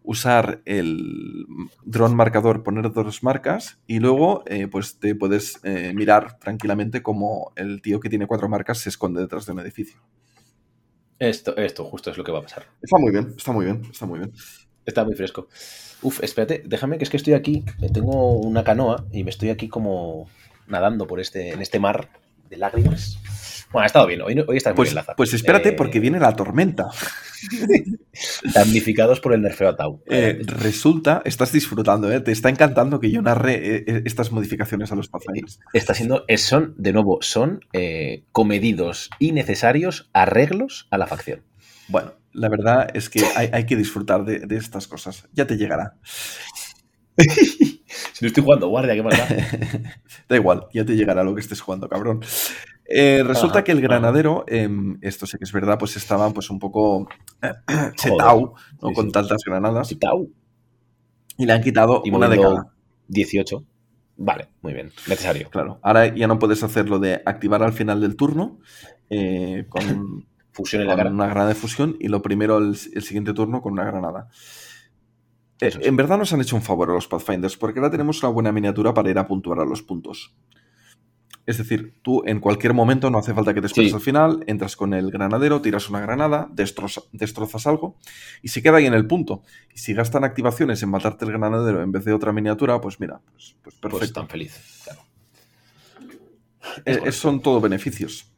usar 0.05 0.61
el 0.65 1.45
drone 1.83 2.15
marcador, 2.15 2.63
poner 2.63 2.91
dos 2.91 3.23
marcas 3.23 3.79
y 3.87 3.99
luego 3.99 4.43
eh, 4.45 4.67
pues 4.67 4.99
te 4.99 5.15
puedes 5.15 5.59
eh, 5.63 5.93
mirar 5.93 6.39
tranquilamente 6.39 7.01
como 7.01 7.51
el 7.55 7.81
tío 7.81 7.99
que 7.99 8.09
tiene 8.09 8.27
cuatro 8.27 8.47
marcas 8.47 8.79
se 8.79 8.89
esconde 8.89 9.21
detrás 9.21 9.45
de 9.45 9.51
un 9.53 9.59
edificio. 9.59 9.99
Esto, 11.19 11.55
esto 11.57 11.85
justo 11.85 12.11
es 12.11 12.17
lo 12.17 12.23
que 12.23 12.31
va 12.31 12.39
a 12.39 12.43
pasar. 12.43 12.65
Está 12.81 12.97
muy 12.97 13.11
bien, 13.11 13.33
está 13.37 13.51
muy 13.51 13.65
bien, 13.65 13.81
está 13.89 14.05
muy 14.05 14.19
bien. 14.19 14.31
Está 14.85 15.03
muy 15.03 15.15
fresco. 15.15 15.47
Uf, 16.01 16.23
espérate, 16.23 16.61
déjame 16.65 16.97
que 16.97 17.05
es 17.05 17.09
que 17.09 17.17
estoy 17.17 17.33
aquí, 17.33 17.65
tengo 17.91 18.33
una 18.33 18.63
canoa 18.63 19.05
y 19.11 19.23
me 19.23 19.31
estoy 19.31 19.49
aquí 19.49 19.67
como 19.67 20.29
nadando 20.67 21.07
por 21.07 21.19
este, 21.19 21.51
en 21.51 21.61
este 21.61 21.79
mar 21.79 22.09
de 22.49 22.57
lágrimas. 22.57 23.17
Bueno, 23.71 23.83
ha 23.83 23.87
estado 23.87 24.07
bien, 24.07 24.21
hoy, 24.21 24.43
hoy 24.47 24.57
está 24.57 24.71
muy 24.71 24.77
pues, 24.77 24.93
bien 24.93 25.05
Pues 25.17 25.33
espérate, 25.33 25.69
eh, 25.69 25.73
porque 25.73 25.99
viene 25.99 26.19
la 26.19 26.35
tormenta. 26.35 26.89
Damnificados 28.53 29.19
por 29.19 29.33
el 29.33 29.41
nerfeo 29.41 29.69
a 29.69 29.75
Tau. 29.75 30.01
Eh, 30.07 30.39
resulta, 30.45 31.21
estás 31.25 31.51
disfrutando, 31.51 32.11
¿eh? 32.11 32.21
te 32.21 32.31
está 32.31 32.49
encantando 32.49 32.99
que 32.99 33.11
yo 33.11 33.21
narre 33.21 33.55
eh, 33.55 34.01
estas 34.05 34.31
modificaciones 34.31 34.91
a 34.91 34.95
los 34.95 35.09
Pathfinders. 35.09 35.59
Está 35.73 35.93
siendo, 35.93 36.25
son, 36.37 36.75
de 36.77 36.93
nuevo, 36.93 37.19
son 37.21 37.59
comedidos 38.31 39.09
y 39.19 39.31
necesarios 39.31 40.09
arreglos 40.13 40.87
a 40.91 40.97
la 40.97 41.07
facción. 41.07 41.43
Bueno, 41.87 42.13
la 42.33 42.49
verdad 42.49 42.87
es 42.93 43.09
que 43.09 43.23
hay, 43.35 43.65
que 43.65 43.75
disfrutar 43.75 44.25
de, 44.25 44.39
de, 44.39 44.57
estas 44.57 44.87
cosas. 44.87 45.27
Ya 45.33 45.45
te 45.45 45.57
llegará. 45.57 45.97
si 48.15 48.23
no 48.23 48.27
estoy 48.27 48.43
jugando 48.43 48.69
guardia, 48.69 48.93
qué 48.93 49.03
maldad. 49.03 49.27
da 50.29 50.35
igual, 50.37 50.67
ya 50.73 50.85
te 50.85 50.95
llegará 50.95 51.21
lo 51.21 51.35
que 51.35 51.41
estés 51.41 51.59
jugando, 51.59 51.89
cabrón. 51.89 52.21
Eh, 52.85 53.23
resulta 53.25 53.61
que 53.65 53.73
el 53.73 53.81
granadero, 53.81 54.45
em, 54.47 54.97
esto 55.01 55.27
sé 55.27 55.37
que 55.37 55.43
es 55.43 55.51
verdad, 55.51 55.77
pues 55.77 55.97
estaba 55.97 56.29
pues 56.29 56.49
un 56.49 56.57
poco 56.57 57.09
chetao, 57.97 58.53
¿no? 58.81 58.93
con 58.93 59.11
tantas 59.11 59.43
granadas. 59.45 59.93
Y 61.37 61.45
le 61.45 61.51
han 61.51 61.61
quitado 61.61 62.03
y 62.05 62.11
una 62.11 62.29
de 62.29 62.39
cada. 62.39 62.71
18. 63.09 63.65
Vale, 64.15 64.47
muy 64.61 64.71
bien. 64.71 64.93
Necesario. 65.09 65.49
Claro. 65.49 65.79
Ahora 65.81 66.15
ya 66.15 66.27
no 66.27 66.39
puedes 66.39 66.63
hacer 66.63 66.87
lo 66.87 66.99
de 66.99 67.21
activar 67.25 67.63
al 67.63 67.73
final 67.73 67.99
del 67.99 68.15
turno 68.15 68.59
eh, 69.09 69.65
con, 69.67 70.25
fusión 70.53 70.83
en 70.83 70.87
la 70.87 70.93
una 70.93 71.27
granada 71.27 71.49
de 71.49 71.55
fusión 71.55 71.97
y 71.99 72.07
lo 72.07 72.21
primero 72.21 72.59
el, 72.59 72.77
siguiente 72.77 73.33
turno 73.33 73.61
con 73.61 73.73
una 73.73 73.83
granada. 73.83 74.29
Eh, 75.67 75.79
en 75.81 75.95
verdad 75.95 76.17
nos 76.17 76.33
han 76.33 76.41
hecho 76.41 76.55
un 76.55 76.61
favor 76.61 76.89
a 76.89 76.93
los 76.93 77.07
Pathfinders 77.07 77.57
porque 77.57 77.79
ahora 77.79 77.91
tenemos 77.91 78.21
una 78.23 78.31
buena 78.31 78.51
miniatura 78.51 78.93
para 78.93 79.09
ir 79.09 79.17
a 79.17 79.27
puntuar 79.27 79.59
a 79.59 79.65
los 79.65 79.81
puntos. 79.81 80.35
Es 81.45 81.59
decir, 81.59 81.93
tú 82.01 82.23
en 82.25 82.39
cualquier 82.39 82.73
momento, 82.73 83.11
no 83.11 83.19
hace 83.19 83.33
falta 83.33 83.53
que 83.53 83.61
te 83.61 83.67
esperes 83.67 83.93
al 83.93 84.01
final, 84.01 84.43
entras 84.47 84.75
con 84.75 84.95
el 84.95 85.11
granadero, 85.11 85.61
tiras 85.61 85.89
una 85.89 85.99
granada, 85.99 86.49
destrozas 86.51 87.67
algo 87.67 87.97
y 88.41 88.47
se 88.47 88.63
queda 88.63 88.77
ahí 88.77 88.87
en 88.87 88.95
el 88.95 89.05
punto. 89.05 89.43
Y 89.73 89.77
si 89.77 89.93
gastan 89.93 90.23
activaciones 90.23 90.81
en 90.81 90.89
matarte 90.89 91.23
el 91.25 91.31
granadero 91.31 91.83
en 91.83 91.91
vez 91.91 92.03
de 92.03 92.13
otra 92.13 92.31
miniatura, 92.33 92.81
pues 92.81 92.99
mira, 92.99 93.21
pues, 93.31 93.55
pues, 93.61 93.75
pues 93.75 93.93
perfecto. 93.93 94.21
Pues 94.21 94.31
feliz, 94.31 94.81
claro. 94.83 95.01
Eh, 96.83 97.11
son 97.11 97.41
todo 97.41 97.61
beneficios. 97.61 98.34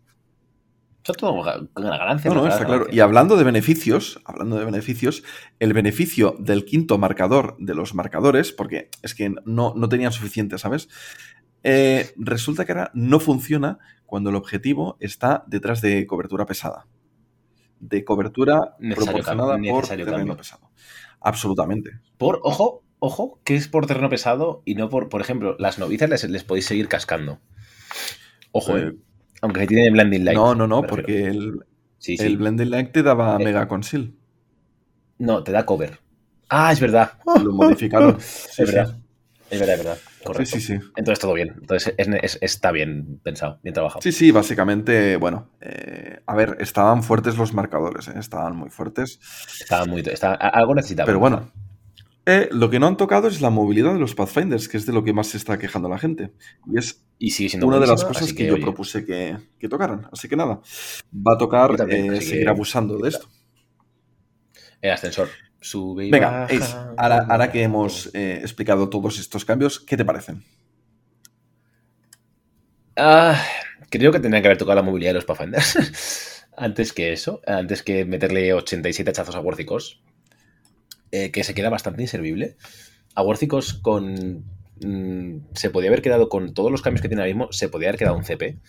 Son 1.07 1.15
todo 1.15 1.41
ganancia. 1.41 2.29
No, 2.29 2.41
no, 2.41 2.47
está 2.49 2.65
claro. 2.65 2.87
Y 2.91 2.99
hablando 2.99 3.37
de 3.37 3.45
beneficios, 3.45 4.19
hablando 4.25 4.59
de 4.59 4.65
beneficios, 4.65 5.23
el 5.57 5.71
beneficio 5.71 6.35
del 6.37 6.65
quinto 6.65 6.97
marcador 6.97 7.55
de 7.59 7.73
los 7.75 7.95
marcadores, 7.95 8.51
porque 8.51 8.89
es 9.03 9.15
que 9.15 9.33
no, 9.45 9.73
no 9.73 9.87
tenían 9.87 10.11
suficiente, 10.11 10.57
¿sabes? 10.57 10.89
Eh, 11.63 12.11
resulta 12.17 12.65
que 12.65 12.73
ahora 12.73 12.91
no 12.93 13.21
funciona 13.21 13.79
cuando 14.05 14.31
el 14.31 14.35
objetivo 14.35 14.97
está 14.99 15.45
detrás 15.47 15.79
de 15.79 16.05
cobertura 16.07 16.45
pesada. 16.45 16.87
De 17.79 18.03
cobertura 18.03 18.75
proporcionada 18.77 19.57
por 19.69 19.87
terreno 19.87 20.35
pesado. 20.35 20.71
Absolutamente. 21.21 22.01
Por, 22.17 22.41
ojo, 22.43 22.83
ojo, 22.99 23.39
que 23.45 23.55
es 23.55 23.69
por 23.69 23.87
terreno 23.87 24.09
pesado 24.09 24.61
y 24.65 24.75
no 24.75 24.89
por, 24.89 25.07
por 25.07 25.21
ejemplo, 25.21 25.55
las 25.57 25.79
novicias 25.79 26.29
les, 26.29 26.43
podéis 26.43 26.65
seguir 26.65 26.89
cascando. 26.89 27.39
Ojo, 28.51 28.77
eh, 28.77 28.93
aunque 29.41 29.61
se 29.61 29.67
tiene 29.67 29.89
Blending 29.91 30.25
Light. 30.25 30.37
No, 30.37 30.55
no, 30.55 30.67
no, 30.67 30.83
porque 30.83 31.25
el, 31.25 31.63
el 32.05 32.37
Blending 32.37 32.69
Light 32.69 32.91
te 32.91 33.03
daba 33.03 33.37
eh, 33.39 33.43
Mega 33.43 33.67
Conceal. 33.67 34.13
No, 35.19 35.43
te 35.43 35.51
da 35.51 35.65
cover. 35.65 35.99
Ah, 36.49 36.71
es 36.71 36.79
verdad. 36.79 37.13
Lo 37.43 37.51
modificaron. 37.53 38.17
es 38.17 38.57
verdad. 38.57 38.97
Es 39.49 39.59
verdad, 39.59 39.75
es 39.75 39.83
verdad. 39.85 39.97
Sí, 40.39 40.45
sí, 40.45 40.59
sí. 40.59 40.73
Entonces 40.97 41.19
todo 41.19 41.33
bien. 41.33 41.55
Entonces 41.59 41.93
está 42.41 42.71
bien 42.71 43.19
pensado, 43.23 43.59
bien 43.63 43.73
trabajado. 43.73 44.01
Sí, 44.01 44.11
sí, 44.11 44.31
básicamente, 44.31 45.15
bueno, 45.15 45.51
eh, 45.61 46.19
a 46.25 46.35
ver, 46.35 46.57
estaban 46.59 47.01
fuertes 47.01 47.37
los 47.37 47.53
marcadores, 47.53 48.09
¿eh? 48.09 48.15
estaban 48.17 48.57
muy 48.57 48.69
fuertes. 48.69 49.19
Estaban 49.61 49.89
muy... 49.89 50.03
algo 50.21 50.75
necesitaba. 50.75 51.05
Pero 51.05 51.19
bueno, 51.19 51.49
eh, 52.29 52.49
lo 52.51 52.69
que 52.69 52.77
no 52.77 52.87
han 52.87 52.97
tocado 52.97 53.29
es 53.29 53.39
la 53.39 53.49
movilidad 53.49 53.93
de 53.93 53.99
los 53.99 54.13
Pathfinders, 54.13 54.67
que 54.67 54.75
es 54.75 54.85
de 54.85 54.91
lo 54.91 55.01
que 55.03 55.13
más 55.13 55.27
se 55.27 55.37
está 55.37 55.57
quejando 55.57 55.87
la 55.87 55.97
gente. 55.97 56.33
Y 56.65 56.77
es 56.77 57.03
y 57.17 57.31
sigue 57.31 57.49
siendo 57.49 57.67
una 57.67 57.79
de 57.79 57.87
las 57.87 58.03
cosas 58.03 58.33
que, 58.33 58.45
yo 58.45 58.59
propuse 58.59 59.05
que, 59.05 59.67
tocaran. 59.69 60.09
Así 60.11 60.27
que 60.27 60.35
nada, 60.35 60.59
va 61.11 61.33
a 61.33 61.37
tocar 61.37 61.77
seguir 62.21 62.49
abusando 62.49 62.97
de 62.97 63.09
esto. 63.09 63.29
El 64.81 64.91
ascensor. 64.91 65.29
Sube 65.59 66.11
Venga, 66.11 66.47
ahora, 66.97 67.51
que 67.51 67.63
hemos 67.63 68.11
eh, 68.13 68.39
explicado 68.41 68.89
todos 68.89 69.17
estos 69.19 69.43
cambios, 69.43 69.79
¿qué 69.79 69.97
te 69.97 70.05
parecen? 70.05 70.43
Ah, 72.95 73.41
creo 73.89 74.11
que 74.11 74.19
tendrían 74.19 74.43
que 74.43 74.49
haber 74.49 74.57
tocado 74.57 74.75
la 74.75 74.83
movilidad 74.83 75.11
de 75.11 75.15
los 75.15 75.25
Pathfinders. 75.25 76.45
antes 76.57 76.91
que 76.91 77.13
eso, 77.13 77.41
antes 77.47 77.83
que 77.83 78.03
meterle 78.03 78.53
87 78.53 79.09
hachazos 79.09 79.35
a 79.35 79.39
Worthicos, 79.39 80.01
eh, 81.11 81.31
que 81.31 81.43
se 81.43 81.53
queda 81.53 81.69
bastante 81.69 82.01
inservible. 82.01 82.57
A 83.15 83.23
Worthicos 83.23 83.73
con... 83.73 84.45
Mm, 84.83 85.39
se 85.53 85.69
podía 85.71 85.89
haber 85.89 86.03
quedado 86.03 86.29
con 86.29 86.53
todos 86.53 86.71
los 86.71 86.81
cambios 86.81 87.01
que 87.01 87.07
tiene 87.07 87.23
ahora 87.23 87.33
mismo, 87.33 87.51
se 87.51 87.67
podía 87.67 87.89
haber 87.89 87.99
quedado 87.99 88.15
un 88.15 88.23
CP 88.23 88.59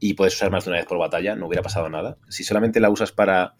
y 0.00 0.14
puedes 0.14 0.34
usar 0.34 0.50
más 0.50 0.64
de 0.64 0.70
una 0.70 0.78
vez 0.78 0.86
por 0.86 0.98
batalla, 0.98 1.36
no 1.36 1.46
hubiera 1.46 1.62
pasado 1.62 1.88
nada. 1.88 2.18
Si 2.28 2.42
solamente 2.42 2.80
la 2.80 2.90
usas 2.90 3.12
para 3.12 3.54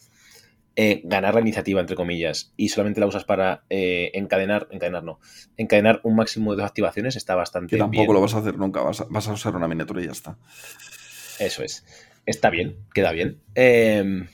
eh, 0.76 1.02
ganar 1.04 1.34
la 1.34 1.40
iniciativa, 1.40 1.80
entre 1.80 1.94
comillas, 1.94 2.52
y 2.56 2.68
solamente 2.68 2.98
la 2.98 3.06
usas 3.06 3.24
para 3.24 3.62
eh, 3.70 4.10
encadenar, 4.14 4.66
encadenar 4.72 5.04
no, 5.04 5.20
encadenar 5.56 6.00
un 6.02 6.16
máximo 6.16 6.50
de 6.50 6.56
dos 6.56 6.66
activaciones, 6.66 7.14
está 7.14 7.36
bastante 7.36 7.76
que 7.76 7.78
tampoco 7.78 8.12
lo 8.12 8.20
vas 8.20 8.34
a 8.34 8.38
hacer 8.38 8.58
nunca, 8.58 8.82
vas 8.82 9.28
a, 9.28 9.32
usar 9.32 9.54
una 9.54 9.68
miniatura 9.68 10.02
y 10.02 10.06
ya 10.06 10.12
está. 10.12 10.36
Eso 11.38 11.62
es. 11.62 11.86
Está 12.26 12.50
bien, 12.50 12.76
queda 12.92 13.12
bien. 13.12 13.40
Em, 13.54 14.26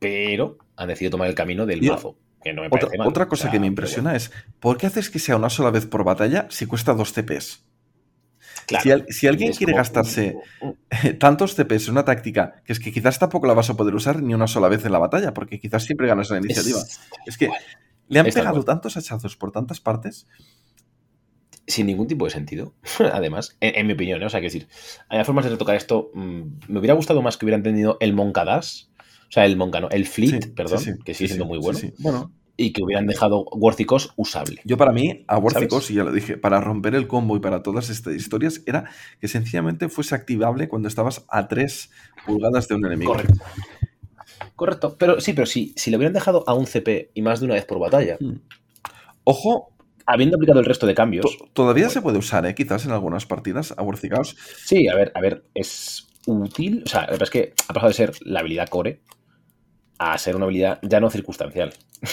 pero 0.00 0.58
han 0.74 0.88
decidido 0.88 1.12
tomar 1.12 1.28
el 1.28 1.36
camino 1.36 1.64
del 1.64 1.82
mazo. 1.82 2.18
Que 2.42 2.52
no 2.52 2.62
me 2.62 2.68
otra, 2.70 2.88
otra 3.04 3.28
cosa 3.28 3.50
que 3.50 3.60
me 3.60 3.66
impresiona 3.66 4.16
es, 4.16 4.30
¿por 4.60 4.78
qué 4.78 4.86
haces 4.86 5.10
que 5.10 5.18
sea 5.18 5.36
una 5.36 5.50
sola 5.50 5.70
vez 5.70 5.86
por 5.86 6.04
batalla 6.04 6.46
si 6.50 6.66
cuesta 6.66 6.94
dos 6.94 7.12
CPs? 7.12 7.64
si, 9.08 9.26
alguien 9.26 9.52
quiere 9.52 9.72
gastarse 9.72 10.36
tantos 11.18 11.54
CPs 11.54 11.86
en 11.86 11.92
una 11.92 12.04
táctica, 12.04 12.62
que 12.64 12.72
es 12.72 12.80
que 12.80 12.92
quizás 12.92 13.18
tampoco 13.18 13.46
la 13.46 13.54
vas 13.54 13.70
a 13.70 13.76
poder 13.76 13.94
usar 13.94 14.22
ni 14.22 14.34
una 14.34 14.46
sola 14.46 14.68
vez 14.68 14.84
en 14.84 14.92
la 14.92 14.98
batalla, 14.98 15.34
porque 15.34 15.58
quizás 15.58 15.84
siempre 15.84 16.06
ganas 16.06 16.30
la 16.30 16.38
iniciativa. 16.38 16.80
Es, 17.26 17.36
que 17.36 17.50
le 18.08 18.20
han 18.20 18.26
pegado 18.26 18.64
tantos 18.64 18.96
hachazos 18.96 19.36
por 19.36 19.52
tantas 19.52 19.80
partes. 19.80 20.26
sin 21.66 21.86
ningún 21.86 22.06
tipo 22.06 22.24
de 22.24 22.30
sentido, 22.30 22.74
además, 23.12 23.56
en, 23.60 23.86
mi 23.86 23.94
opinión, 23.94 24.22
¿eh? 24.22 24.26
o 24.26 24.30
sea, 24.30 24.40
que 24.40 24.46
decir, 24.46 24.68
hay 25.08 25.24
formas 25.24 25.44
de 25.44 25.52
retocar 25.52 25.76
esto. 25.76 26.10
mm, 26.14 26.42
me 26.68 26.78
hubiera 26.78 26.94
gustado 26.94 27.22
más 27.22 27.36
que 27.36 27.46
hubieran 27.46 27.62
tenido 27.62 27.96
el 28.00 28.12
Moncadas, 28.12 28.89
o 29.30 29.32
sea, 29.32 29.46
el 29.46 29.56
Moncano, 29.56 29.88
el 29.90 30.06
Fleet, 30.06 30.42
Sí, 30.42 30.50
perdón, 30.50 30.78
sí, 30.80 30.92
sí, 30.92 30.98
que 31.04 31.14
sí, 31.14 31.18
sigue 31.18 31.28
siendo 31.28 31.46
muy 31.46 31.58
bueno. 31.58 31.78
Bueno, 31.98 32.32
y 32.56 32.72
que 32.74 32.82
hubieran 32.82 33.06
dejado 33.06 33.44
Worthicos 33.52 34.12
usable. 34.16 34.60
yo 34.64 34.76
para 34.76 34.92
mí, 34.92 35.24
a. 35.28 35.38
Worthicos, 35.38 35.90
y 35.90 35.94
ya 35.94 36.04
lo 36.04 36.12
dije, 36.12 36.36
para 36.36 36.60
romper 36.60 36.94
el 36.94 37.06
combo 37.08 37.34
y 37.36 37.40
para 37.40 37.62
todas 37.62 37.88
estas 37.88 38.14
historias, 38.14 38.62
era 38.66 38.84
que 39.18 39.28
sencillamente 39.28 39.88
fuese 39.88 40.14
activable 40.14 40.68
cuando 40.68 40.88
estabas 40.88 41.24
a 41.30 41.48
3 41.48 41.90
pulgadas 42.26 42.68
de 42.68 42.74
un 42.74 42.84
enemigo. 42.84 43.12
Correcto. 43.12 43.38
Correcto, 44.56 44.96
pero 44.98 45.20
sí, 45.20 45.32
pero 45.32 45.46
sí, 45.46 45.72
si 45.76 45.90
le 45.90 45.96
hubieran 45.96 46.12
dejado 46.12 46.44
a 46.46 46.54
un 46.54 46.66
CP 46.66 47.10
y 47.14 47.22
más 47.22 47.40
de 47.40 47.46
una 47.46 47.54
vez 47.54 47.64
por 47.64 47.78
batalla, 47.78 48.16
Mm. 48.20 48.34
Ojo, 49.24 49.72
habiendo 50.06 50.36
aplicado 50.36 50.60
el 50.60 50.66
resto 50.66 50.86
de 50.86 50.94
cambios, 50.94 51.24
to- 51.38 51.48
todavía 51.52 51.84
Bueno. 51.84 51.92
se 51.92 52.02
puede 52.02 52.18
usar, 52.18 52.44
¿eh? 52.46 52.54
quizás 52.54 52.84
en 52.84 52.90
algunas 52.90 53.26
partidas, 53.26 53.72
a 53.76 53.82
Worthicaos. 53.82 54.36
sí, 54.64 54.88
a 54.88 54.94
ver, 54.94 55.12
a 55.14 55.20
ver, 55.20 55.44
es 55.54 56.08
útil, 56.26 56.82
o 56.84 56.88
sea, 56.88 57.02
la 57.02 57.06
verdad 57.08 57.22
es 57.24 57.30
que 57.30 57.54
ha 57.68 57.72
pasado 57.74 57.88
de 57.88 57.94
ser 57.94 58.12
la 58.22 58.40
habilidad 58.40 58.68
core 58.68 59.00
a 60.00 60.16
ser 60.18 60.34
una 60.34 60.46
habilidad 60.46 60.78
ya 60.82 60.98
no 61.00 61.10
circunstancial. 61.10 61.72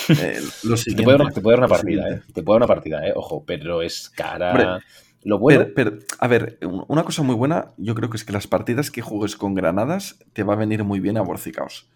Eh, 0.10 0.40
lo 0.64 0.76
Te 0.84 0.94
puede, 1.04 1.18
dar 1.18 1.22
una- 1.28 1.34
te 1.34 1.42
puede 1.42 1.54
dar 1.58 1.60
una 1.66 1.68
partida. 1.70 2.10
¿eh? 2.10 2.22
Te 2.34 2.44
puede 2.44 2.56
dar 2.60 2.64
una 2.68 2.74
partida, 2.76 3.08
¿eh? 3.08 3.14
Ojo, 3.16 3.44
pero 3.46 3.82
es 3.82 4.10
cara. 4.10 4.52
Hombre, 4.52 4.86
Lo 5.24 5.40
bueno. 5.40 5.68
Pero, 5.74 5.92
pero, 5.92 6.06
a 6.20 6.28
ver, 6.28 6.58
un- 6.64 6.84
una 6.90 7.04
cosa 7.04 7.24
muy 7.24 7.36
buena, 7.36 7.72
yo 7.78 7.96
creo 7.96 8.10
que 8.10 8.18
es 8.18 8.26
que 8.26 8.34
las 8.34 8.46
partidas 8.48 8.92
que 8.92 9.02
juegues 9.02 9.36
con 9.38 9.54
granadas 9.56 10.20
te 10.34 10.44
va 10.44 10.54
a 10.54 10.58
venir 10.58 10.84
muy 10.84 11.00
bien 11.00 11.18
a 11.18 11.22
Worthicaos. 11.22 11.88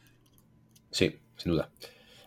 Sí, 0.91 1.19
sin 1.37 1.51
duda. 1.53 1.69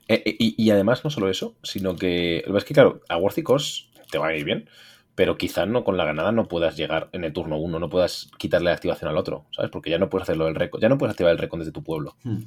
Eh, 0.08 0.22
eh, 0.26 0.36
y, 0.38 0.62
y 0.62 0.70
además, 0.70 1.02
no 1.04 1.10
solo 1.10 1.30
eso, 1.30 1.56
sino 1.62 1.96
que. 1.96 2.42
Lo 2.46 2.52
que 2.52 2.58
es 2.58 2.64
que, 2.64 2.74
claro, 2.74 3.00
a 3.08 3.16
Worthicos 3.16 3.90
te 4.10 4.18
va 4.18 4.28
a 4.28 4.36
ir 4.36 4.44
bien, 4.44 4.68
pero 5.14 5.38
quizá 5.38 5.64
no 5.64 5.84
con 5.84 5.96
la 5.96 6.04
ganada 6.04 6.32
no 6.32 6.48
puedas 6.48 6.76
llegar 6.76 7.08
en 7.12 7.24
el 7.24 7.32
turno 7.32 7.56
1, 7.58 7.78
no 7.78 7.88
puedas 7.88 8.30
quitarle 8.38 8.66
la 8.70 8.74
activación 8.76 9.10
al 9.10 9.16
otro, 9.16 9.46
¿sabes? 9.52 9.70
Porque 9.70 9.88
ya 9.90 9.98
no 9.98 10.10
puedes 10.10 10.24
hacerlo 10.24 10.44
del 10.44 10.54
récord, 10.54 10.82
ya 10.82 10.88
no 10.90 10.98
puedes 10.98 11.12
activar 11.12 11.32
el 11.32 11.38
récord 11.38 11.60
desde 11.60 11.72
tu 11.72 11.82
pueblo, 11.82 12.16
Hmm. 12.22 12.42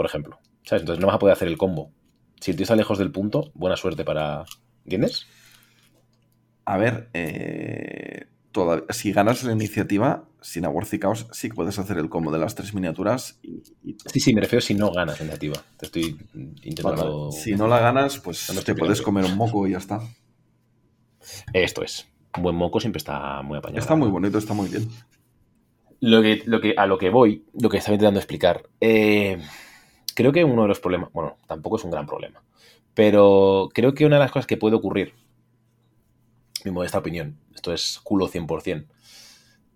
Por 0.00 0.06
ejemplo. 0.06 0.38
¿Sabes? 0.64 0.80
Entonces 0.80 0.98
no 0.98 1.08
vas 1.08 1.16
a 1.16 1.18
poder 1.18 1.34
hacer 1.34 1.46
el 1.46 1.58
combo. 1.58 1.92
Si 2.40 2.50
el 2.50 2.56
tío 2.56 2.64
está 2.64 2.74
lejos 2.74 2.96
del 2.96 3.12
punto, 3.12 3.50
buena 3.52 3.76
suerte 3.76 4.02
para. 4.02 4.46
¿Entiendes? 4.84 5.26
A 6.64 6.78
ver, 6.78 7.10
eh, 7.12 8.28
toda- 8.50 8.84
si 8.88 9.12
ganas 9.12 9.42
la 9.44 9.52
iniciativa, 9.52 10.24
sin 10.40 10.64
a 10.64 10.70
Worthicaos 10.70 11.26
sí 11.32 11.50
que 11.50 11.54
puedes 11.54 11.78
hacer 11.78 11.98
el 11.98 12.08
combo 12.08 12.32
de 12.32 12.38
las 12.38 12.54
tres 12.54 12.72
miniaturas. 12.72 13.38
Y, 13.42 13.62
y- 13.84 13.96
Sí, 14.06 14.20
sí, 14.20 14.32
me 14.34 14.40
refiero 14.40 14.62
si 14.62 14.72
no 14.72 14.90
ganas 14.90 15.18
la 15.18 15.24
iniciativa. 15.26 15.62
Te 15.76 15.84
estoy 15.84 16.16
intentando. 16.62 17.26
Vale, 17.28 17.36
si 17.36 17.52
no 17.56 17.68
la 17.68 17.78
ganas, 17.80 18.18
pues 18.20 18.50
No 18.54 18.62
te 18.62 18.74
puedes 18.74 19.02
comer 19.02 19.26
un 19.26 19.36
moco 19.36 19.66
y 19.66 19.72
ya 19.72 19.78
está. 19.78 20.00
Esto 21.52 21.82
es. 21.82 22.08
Un 22.38 22.42
buen 22.44 22.56
moco 22.56 22.80
siempre 22.80 22.96
está 22.98 23.42
muy 23.42 23.58
apañado. 23.58 23.80
Está 23.80 23.96
muy 23.96 24.08
bonito, 24.08 24.38
está 24.38 24.54
muy 24.54 24.70
bien. 24.70 24.88
Lo 26.00 26.22
que, 26.22 26.42
lo 26.46 26.62
que, 26.62 26.72
a 26.78 26.86
lo 26.86 26.96
que 26.96 27.10
voy, 27.10 27.44
lo 27.60 27.68
que 27.68 27.76
estaba 27.76 27.94
intentando 27.94 28.20
explicar, 28.20 28.62
eh, 28.80 29.36
creo 30.20 30.32
que 30.32 30.44
uno 30.44 30.62
de 30.62 30.68
los 30.68 30.80
problemas, 30.80 31.10
bueno, 31.12 31.38
tampoco 31.46 31.76
es 31.76 31.84
un 31.84 31.90
gran 31.90 32.06
problema, 32.06 32.42
pero 32.92 33.70
creo 33.72 33.94
que 33.94 34.04
una 34.04 34.16
de 34.16 34.20
las 34.20 34.30
cosas 34.30 34.46
que 34.46 34.58
puede 34.58 34.76
ocurrir, 34.76 35.14
mi 36.64 36.70
modesta 36.70 36.98
opinión, 36.98 37.38
esto 37.54 37.72
es 37.72 37.98
culo 38.04 38.28
100%, 38.28 38.86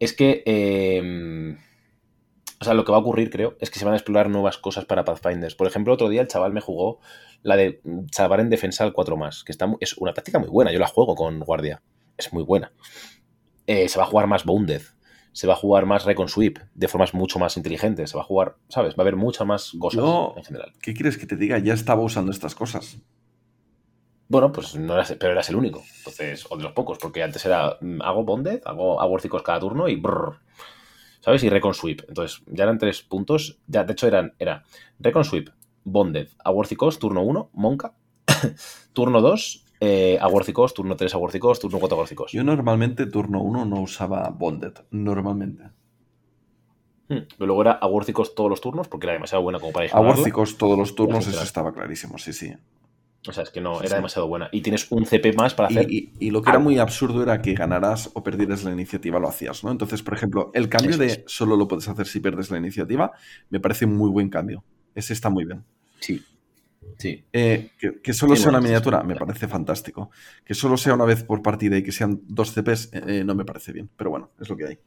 es 0.00 0.12
que, 0.12 0.42
eh, 0.44 1.56
o 2.60 2.64
sea, 2.64 2.74
lo 2.74 2.84
que 2.84 2.92
va 2.92 2.98
a 2.98 3.00
ocurrir, 3.00 3.30
creo, 3.30 3.56
es 3.58 3.70
que 3.70 3.78
se 3.78 3.86
van 3.86 3.94
a 3.94 3.96
explorar 3.96 4.28
nuevas 4.28 4.58
cosas 4.58 4.84
para 4.84 5.04
Pathfinders. 5.04 5.54
Por 5.54 5.66
ejemplo, 5.66 5.94
otro 5.94 6.10
día 6.10 6.20
el 6.20 6.28
chaval 6.28 6.52
me 6.52 6.60
jugó 6.60 7.00
la 7.42 7.56
de 7.56 7.80
salvar 8.12 8.40
en 8.40 8.50
defensa 8.50 8.84
al 8.84 8.92
4 8.92 9.16
más, 9.16 9.44
que 9.44 9.52
es 9.80 9.96
una 9.96 10.12
táctica 10.12 10.38
muy 10.38 10.48
buena, 10.48 10.72
yo 10.72 10.78
la 10.78 10.88
juego 10.88 11.14
con 11.14 11.40
guardia, 11.40 11.82
es 12.18 12.32
muy 12.34 12.42
buena. 12.42 12.70
Eh, 13.66 13.88
se 13.88 13.98
va 13.98 14.04
a 14.04 14.08
jugar 14.08 14.26
más 14.26 14.44
Bounded, 14.44 14.82
se 15.35 15.48
va 15.48 15.55
a 15.55 15.56
jugar 15.56 15.85
más 15.85 16.05
Recon 16.05 16.28
Sweep 16.28 16.61
de 16.74 16.86
formas 16.86 17.12
mucho 17.12 17.40
más 17.40 17.56
inteligentes. 17.56 18.11
Se 18.11 18.16
va 18.16 18.23
a 18.23 18.27
jugar, 18.27 18.56
¿sabes? 18.69 18.94
Va 18.94 18.98
a 18.98 19.02
haber 19.02 19.16
muchas 19.16 19.44
más 19.44 19.73
cosas 19.78 20.05
en 20.36 20.44
general. 20.44 20.73
¿Qué 20.81 20.94
quieres 20.94 21.19
que 21.19 21.27
te 21.27 21.36
diga? 21.36 21.59
Ya 21.59 21.74
estaba 21.74 22.02
usando 22.02 22.31
estas 22.31 22.55
cosas. 22.55 22.98
Bueno, 24.28 24.52
pues 24.52 24.77
no 24.77 24.94
eras, 24.94 25.15
pero 25.19 25.32
eras 25.32 25.51
el 25.51 25.56
único. 25.56 25.82
Entonces, 25.98 26.47
o 26.48 26.56
de 26.56 26.62
los 26.62 26.73
pocos, 26.73 26.98
porque 26.98 27.23
antes 27.23 27.44
era 27.44 27.77
mm, 27.81 28.01
hago 28.02 28.24
Bonded, 28.24 28.62
hago 28.65 29.01
Aworthicos 29.01 29.43
cada 29.43 29.59
turno 29.59 29.89
y 29.89 29.97
brrr, 29.97 30.39
¿sabes? 31.20 31.43
Y 31.43 31.51
Recon 31.51 31.74
Sweep. 31.74 32.02
Entonces, 32.09 32.43
ya 32.47 32.62
eran 32.62 32.78
tres 32.78 33.02
puntos. 33.02 33.59
Ya, 33.66 33.82
de 33.82 33.93
hecho, 33.93 34.06
eran, 34.06 34.35
era 34.39 34.62
Recon 35.01 35.24
Sweep, 35.24 35.51
Bonded, 35.82 36.28
Aworthicos, 36.44 37.01
turno 37.01 37.23
1, 37.23 37.51
Monka, 37.55 37.94
turno 38.93 39.20
2, 39.20 39.64
eh, 39.80 40.18
Aworthicos, 40.20 40.74
turno 40.74 40.96
3, 40.96 41.14
Aworthicos, 41.14 41.59
turno 41.60 41.78
4, 41.78 41.96
Aworthicos. 41.96 42.32
Yo 42.32 42.44
normalmente 42.44 43.06
turno 43.06 43.42
1 43.42 43.64
no 43.64 43.80
usaba 43.82 44.28
Bonded. 44.30 44.72
Normalmente. 44.90 45.64
Hmm, 47.09 47.18
Pero 47.36 47.46
luego 47.46 47.62
era 47.62 47.72
Aworthicos 47.72 48.34
todos 48.34 48.48
los 48.48 48.60
turnos 48.60 48.88
porque 48.88 49.06
era 49.06 49.12
demasiado 49.14 49.42
buena 49.42 49.59
como 49.60 49.72
para 49.72 49.86
A. 49.92 50.01
Worthicos 50.01 50.56
todos 50.56 50.78
los 50.78 50.94
turnos, 50.94 51.26
eso 51.26 51.42
estaba 51.42 51.72
clarísimo, 51.72 52.16
sí, 52.18 52.32
sí. 52.32 52.52
O 53.26 53.32
sea, 53.32 53.42
es 53.42 53.51
que 53.51 53.60
no, 53.60 53.74
Sí, 53.76 53.80
era 53.80 53.88
sí. 53.90 53.94
demasiado 53.96 54.28
buena. 54.28 54.48
Y 54.52 54.60
tienes 54.60 54.90
un 54.90 55.06
CP 55.06 55.32
más 55.32 55.55
para 55.55 55.72
Y, 55.72 55.76
hacer. 55.78 55.90
y- 55.92 56.12
y 56.18 56.30
lo 56.30 56.42
que 56.42 56.51
era 56.51 56.59
muy 56.59 56.78
absurdo 56.78 57.22
era 57.22 57.40
que 57.40 57.55
ganaras 57.55 58.10
o 58.14 58.22
perdieras 58.22 58.64
la 58.64 58.72
iniciativa, 58.72 59.18
lo 59.18 59.28
hacías, 59.28 59.64
¿no? 59.64 59.70
Entonces, 59.70 60.02
por 60.02 60.12
ejemplo, 60.14 60.51
el 60.55 60.68
cambio 60.68 60.90
Eso 60.90 60.98
de 61.01 61.06
es. 61.06 61.22
solo 61.26 61.56
lo 61.56 61.66
puedes 61.66 61.88
hacer 61.88 62.06
si 62.06 62.20
pierdes 62.20 62.51
la 62.51 62.59
iniciativa, 62.59 63.12
me 63.48 63.60
parece 63.60 63.86
un 63.86 63.96
muy 63.96 64.10
buen 64.10 64.28
cambio. 64.28 64.62
Ese 64.94 65.14
está 65.14 65.30
muy 65.30 65.44
bien. 65.46 65.64
Sí. 66.01 66.22
Sí. 66.98 67.24
Eh, 67.32 67.70
que, 67.78 68.01
que 68.01 68.12
solo 68.12 68.36
Sí, 68.36 68.43
sea 68.43 68.51
una 68.51 68.61
miniatura, 68.61 69.02
me 69.02 69.16
parece 69.16 69.48
fantástico. 69.48 70.11
Que 70.44 70.55
solo 70.55 70.77
sea 70.77 70.94
una 70.94 71.05
vez 71.05 71.23
por 71.24 71.43
partida 71.43 71.77
y 71.77 71.82
que 71.82 71.93
sean 71.93 72.20
dos 72.27 72.52
CPs, 72.52 72.90
eh, 72.93 73.02
eh, 73.06 73.24
no 73.24 73.35
me 73.35 73.44
parece 73.44 73.73
bien. 73.73 73.90
Pero 73.97 74.11
bueno, 74.11 74.31
es 74.40 74.48
lo 74.48 74.56
que 74.56 74.66
hay. 74.66 74.78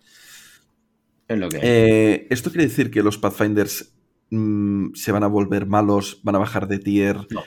Es 1.27 1.37
lo 1.37 1.49
que 1.49 1.57
hay. 1.57 1.63
Eh, 1.65 2.27
¿Esto 2.29 2.49
quiere 2.49 2.67
decir 2.67 2.89
que 2.89 3.03
los 3.03 3.17
Pathfinders 3.17 3.93
mm, 4.29 4.93
se 4.93 5.11
van 5.11 5.23
a 5.23 5.27
volver 5.27 5.65
malos, 5.65 6.21
van 6.23 6.35
a 6.35 6.39
bajar 6.39 6.67
de 6.67 6.79
tier, 6.79 7.17
No. 7.29 7.43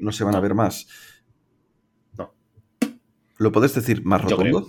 no 0.00 0.12
se 0.12 0.24
van 0.24 0.34
a 0.34 0.40
ver 0.40 0.54
más? 0.54 0.88
No. 2.18 2.34
¿Lo 3.38 3.52
puedes 3.52 3.74
decir 3.74 4.04
más 4.04 4.22
rotundo? 4.22 4.68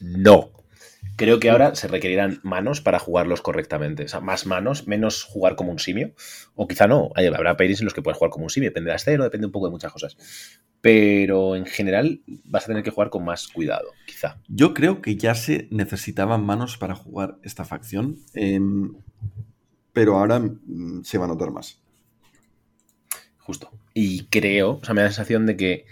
No. 0.00 0.50
Creo 1.18 1.40
que 1.40 1.50
ahora 1.50 1.74
se 1.74 1.88
requerirán 1.88 2.38
manos 2.44 2.80
para 2.80 3.00
jugarlos 3.00 3.42
correctamente. 3.42 4.04
O 4.04 4.08
sea, 4.08 4.20
más 4.20 4.46
manos, 4.46 4.86
menos 4.86 5.24
jugar 5.24 5.56
como 5.56 5.72
un 5.72 5.80
simio. 5.80 6.12
O 6.54 6.68
quizá 6.68 6.86
no. 6.86 7.10
Habrá 7.16 7.56
países 7.56 7.80
en 7.80 7.86
los 7.86 7.92
que 7.92 8.02
puedes 8.02 8.16
jugar 8.16 8.30
como 8.30 8.44
un 8.44 8.50
simio. 8.50 8.70
Depende 8.70 8.92
de 8.92 8.98
cero, 9.00 9.24
depende 9.24 9.46
un 9.46 9.52
poco 9.52 9.66
de 9.66 9.72
muchas 9.72 9.92
cosas. 9.92 10.16
Pero 10.80 11.56
en 11.56 11.66
general 11.66 12.22
vas 12.44 12.64
a 12.64 12.66
tener 12.68 12.84
que 12.84 12.92
jugar 12.92 13.10
con 13.10 13.24
más 13.24 13.48
cuidado, 13.48 13.88
quizá. 14.06 14.40
Yo 14.46 14.74
creo 14.74 15.02
que 15.02 15.16
ya 15.16 15.34
se 15.34 15.66
necesitaban 15.72 16.46
manos 16.46 16.78
para 16.78 16.94
jugar 16.94 17.38
esta 17.42 17.64
facción, 17.64 18.20
em, 18.34 18.94
pero 19.92 20.18
ahora 20.18 20.38
mm, 20.38 21.02
se 21.02 21.18
va 21.18 21.24
a 21.24 21.28
notar 21.28 21.50
más. 21.50 21.82
Justo. 23.38 23.72
Y 23.92 24.26
creo, 24.26 24.78
o 24.80 24.84
sea, 24.84 24.94
me 24.94 25.00
da 25.00 25.08
la 25.08 25.12
sensación 25.12 25.46
de 25.46 25.56
que 25.56 25.86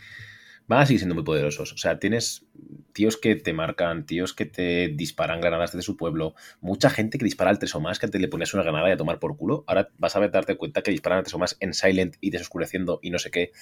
van 0.69 0.81
a 0.81 0.87
seguir 0.87 1.01
siendo 1.01 1.15
muy 1.15 1.25
poderosos. 1.25 1.73
O 1.73 1.77
sea, 1.77 1.99
tienes 1.99 2.47
tíos 2.93 3.17
que 3.17 3.37
te 3.37 3.53
marcan, 3.53 4.07
tíos 4.07 4.33
que 4.33 4.47
te 4.47 4.89
disparan 4.89 5.41
granadas 5.41 5.73
desde 5.73 5.83
su 5.83 5.97
pueblo, 5.97 6.35
mucha 6.61 6.89
gente 6.91 7.19
que 7.19 7.25
dispara 7.25 7.51
al 7.51 7.59
3 7.59 7.75
o 7.75 7.81
más, 7.81 7.99
que 7.99 8.07
antes 8.07 8.21
le 8.21 8.29
ponías 8.29 8.55
una 8.55 8.63
granada 8.63 8.89
y 8.89 8.93
a 8.93 8.97
tomar 8.97 9.19
por 9.19 9.37
culo. 9.37 9.65
Ahora 9.67 9.91
vas 9.99 10.17
a 10.17 10.21
ver, 10.21 10.31
darte 10.31 10.57
cuenta 10.57 10.83
que 10.83 10.91
disparan 10.91 11.19
al 11.19 11.25
3 11.25 11.35
o 11.35 11.39
más 11.39 11.57
en 11.61 11.75
silent 11.75 12.17
y 12.21 12.31
desoscureciendo 12.31 12.99
y 13.03 13.11
no 13.11 13.19
sé 13.19 13.31
qué. 13.31 13.53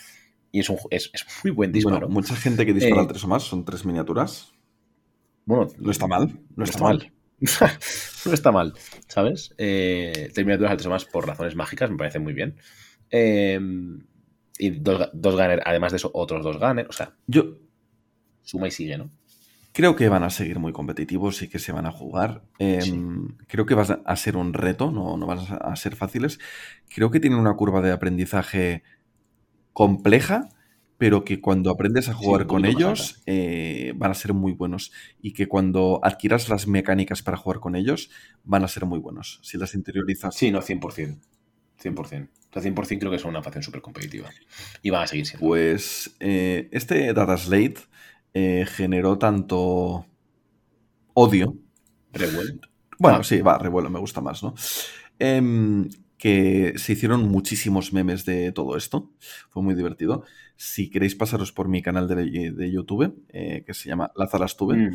Y 0.52 0.60
es, 0.60 0.68
un, 0.70 0.78
es, 0.90 1.10
es 1.12 1.26
muy 1.43 1.51
buen 1.51 1.72
disparo. 1.72 2.06
Bueno, 2.06 2.09
mucha 2.14 2.36
gente 2.36 2.64
que 2.64 2.72
dispara 2.72 2.97
Eh, 2.97 3.01
al 3.01 3.09
3 3.09 3.24
o 3.24 3.28
más, 3.28 3.43
son 3.43 3.64
tres 3.64 3.85
miniaturas. 3.85 4.52
Bueno, 5.47 5.68
No 5.78 5.90
está 5.90 6.06
mal, 6.06 6.39
no, 6.56 6.64
está, 6.64 6.76
está 6.76 6.85
mal. 6.85 6.98
mal. 6.98 7.12
no 8.24 8.32
está 8.32 8.52
mal, 8.52 8.74
¿sabes? 9.09 9.52
Eh, 9.59 10.31
tres 10.32 10.47
miniaturas 10.47 10.70
al 10.70 10.76
3 10.78 10.86
o 10.86 10.90
más 10.90 11.05
por 11.05 11.26
razones 11.26 11.56
mágicas 11.56 11.90
me 11.90 11.97
parece 11.97 12.20
muy 12.20 12.32
bien. 12.35 12.56
Eh, 13.10 13.59
y 14.59 14.70
dos, 14.70 15.10
dos 15.12 15.35
gunner, 15.35 15.62
además 15.64 15.93
de 15.93 15.97
eso, 15.97 16.10
otros 16.14 16.44
dos 16.44 16.59
gunner. 16.59 16.86
O 16.89 16.93
sea, 16.93 17.14
Yo 17.26 17.59
suma 18.43 18.68
y 18.68 18.70
sigue, 18.70 18.98
¿no? 18.98 19.10
creo 19.74 19.97
que 19.97 20.09
van 20.09 20.22
a 20.22 20.31
seguir 20.31 20.60
muy 20.60 20.72
competitivos 20.72 21.43
y 21.43 21.48
que 21.48 21.59
se 21.59 21.72
van 21.72 21.85
a 21.85 21.90
jugar. 21.90 22.44
Em, 22.60 22.81
Sí. 22.81 22.94
Creo 23.48 23.66
que 23.66 23.74
va 23.74 23.82
a 23.82 24.16
ser 24.16 24.36
un 24.36 24.52
reto, 24.55 24.93
no, 24.93 25.16
no 25.16 25.26
van 25.26 25.40
a 25.60 25.74
ser 25.74 25.97
fáciles. 25.97 26.39
Creo 26.89 27.10
que 27.10 27.18
tienen 27.18 27.40
una 27.40 27.55
curva 27.55 27.82
de 27.82 27.90
aprendizaje 27.90 28.85
compleja, 29.72 30.48
pero 30.97 31.24
que 31.24 31.40
cuando 31.40 31.72
aprendes 31.72 32.09
a 32.09 32.14
jugar 32.14 32.47
con 32.47 32.64
ellos 32.64 33.20
eh, 33.26 33.93
van 33.97 34.12
a 34.12 34.14
ser 34.14 34.32
muy 34.32 34.52
buenos. 34.52 34.93
Y 35.20 35.32
que 35.32 35.48
cuando 35.48 35.98
adquieras 36.05 36.48
las 36.48 36.68
mecánicas 36.68 37.22
para 37.22 37.36
jugar 37.36 37.59
con 37.59 37.74
ellos 37.74 38.10
van 38.44 38.62
a 38.62 38.68
ser 38.68 38.86
muy 38.86 39.01
buenos. 39.01 39.40
Si 39.43 39.59
las 39.59 39.74
interiorizas. 39.74 40.36
Sí, 40.36 40.52
no, 40.52 40.62
100%. 40.62 41.18
100%. 41.82 41.98
O 41.98 42.06
sea, 42.60 42.62
100% 42.62 42.98
creo 42.98 43.10
que 43.10 43.18
son 43.18 43.30
una 43.30 43.42
facción 43.42 43.62
súper 43.62 43.82
competitiva. 43.82 44.30
Y 44.82 44.90
van 44.90 45.02
a 45.02 45.06
seguir 45.06 45.26
siendo. 45.26 45.46
Pues 45.46 46.16
eh, 46.20 46.68
este 46.72 47.12
Data 47.12 47.36
Slate 47.36 47.80
eh, 48.32 48.66
generó 48.66 49.18
tanto 49.18 50.06
odio 51.14 51.56
Revuel. 52.12 52.60
Bueno, 52.98 53.18
Ah. 53.18 53.24
sí, 53.24 53.40
va, 53.40 53.59
revuelo, 53.59 53.90
me 53.90 53.98
gusta 53.98 54.20
más, 54.20 54.42
¿no? 54.42 54.55
Em, 55.18 55.88
que 56.16 56.74
se 56.76 56.92
hicieron 56.92 57.28
muchísimos 57.28 57.92
memes 57.92 58.24
de 58.24 58.52
todo 58.52 58.76
esto. 58.76 59.12
Fue 59.51 59.62
muy 59.62 59.74
divertido. 59.74 60.24
Si 60.56 60.90
queréis 60.90 61.14
pasaros 61.14 61.52
por 61.52 61.68
mi 61.68 61.82
canal 61.82 62.09
de, 62.09 62.70
YouTube, 62.70 63.22
eh, 63.28 63.64
que 63.66 63.74
se 63.74 63.88
llama 63.88 64.12
Lazarastube, 64.14 64.76
mm. 64.76 64.94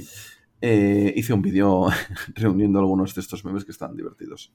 eh, 0.62 1.14
hice 1.16 1.34
un 1.34 1.42
vídeo 1.42 1.88
reuniendo 2.36 2.80
algunos 2.80 3.14
de 3.14 3.22
estos 3.22 3.44
memes 3.46 3.66
que 3.66 3.72
están 3.72 3.96
divertidos. 3.96 4.54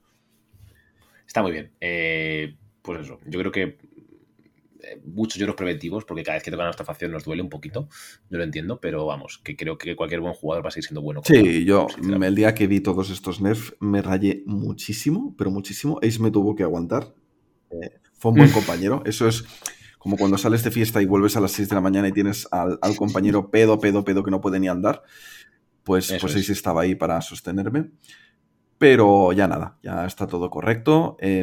Está 1.35 1.43
muy 1.43 1.51
bien. 1.51 1.73
Eh, 1.81 2.55
pues 2.81 3.01
eso, 3.01 3.19
yo 3.27 3.41
creo 3.41 3.51
que 3.51 3.77
muchos 5.05 5.37
lloros 5.37 5.57
preventivos, 5.57 6.05
porque 6.05 6.23
cada 6.23 6.37
vez 6.37 6.45
que 6.45 6.53
tocan 6.53 6.67
nuestra 6.67 6.87
facción 6.87 7.11
nos 7.11 7.25
duele 7.25 7.43
un 7.43 7.49
poquito, 7.49 7.89
no 8.31 8.39
lo 8.39 8.45
entiendo, 8.45 8.79
pero 8.81 9.05
vamos, 9.05 9.41
que 9.43 9.57
creo 9.57 9.77
que 9.77 9.97
cualquier 9.97 10.21
buen 10.21 10.35
jugador 10.35 10.65
va 10.65 10.69
a 10.69 10.71
seguir 10.71 10.85
siendo 10.85 11.03
bueno. 11.03 11.23
Sí, 11.25 11.65
yo 11.65 11.89
el 12.01 12.35
día 12.37 12.55
que 12.55 12.69
vi 12.69 12.79
todos 12.79 13.11
estos 13.11 13.41
nerfs 13.41 13.75
me 13.81 14.01
rayé 14.01 14.45
muchísimo, 14.47 15.35
pero 15.37 15.51
muchísimo. 15.51 15.99
Ace 16.05 16.21
me 16.21 16.31
tuvo 16.31 16.55
que 16.55 16.63
aguantar. 16.63 17.13
Eh, 17.73 17.99
fue 18.13 18.31
un 18.31 18.39
buen 18.39 18.51
compañero. 18.53 19.03
Eso 19.05 19.27
es 19.27 19.45
como 19.99 20.17
cuando 20.17 20.39
sales 20.39 20.63
de 20.63 20.71
fiesta 20.71 21.03
y 21.03 21.07
vuelves 21.07 21.37
a 21.37 21.41
las 21.41 21.51
6 21.51 21.69
de 21.69 21.75
la 21.75 21.81
mañana 21.81 22.07
y 22.07 22.13
tienes 22.13 22.47
al, 22.53 22.79
compañero 22.97 23.51
pedo, 23.51 23.81
pedo, 23.81 24.05
pedo 24.05 24.23
que 24.23 24.31
no 24.31 24.41
puede 24.41 24.61
ni 24.61 24.69
andar. 24.69 25.03
Pues, 25.83 26.15
pues 26.21 26.37
Ace 26.37 26.53
estaba 26.53 26.83
ahí 26.83 26.95
para 26.95 27.21
sostenerme. 27.21 27.91
Pero 28.85 29.33
ya 29.33 29.49
nada, 29.49 29.79
ya 29.83 30.05
está 30.05 30.27
todo 30.27 30.51
correcto. 30.51 31.17
Eh, 31.19 31.43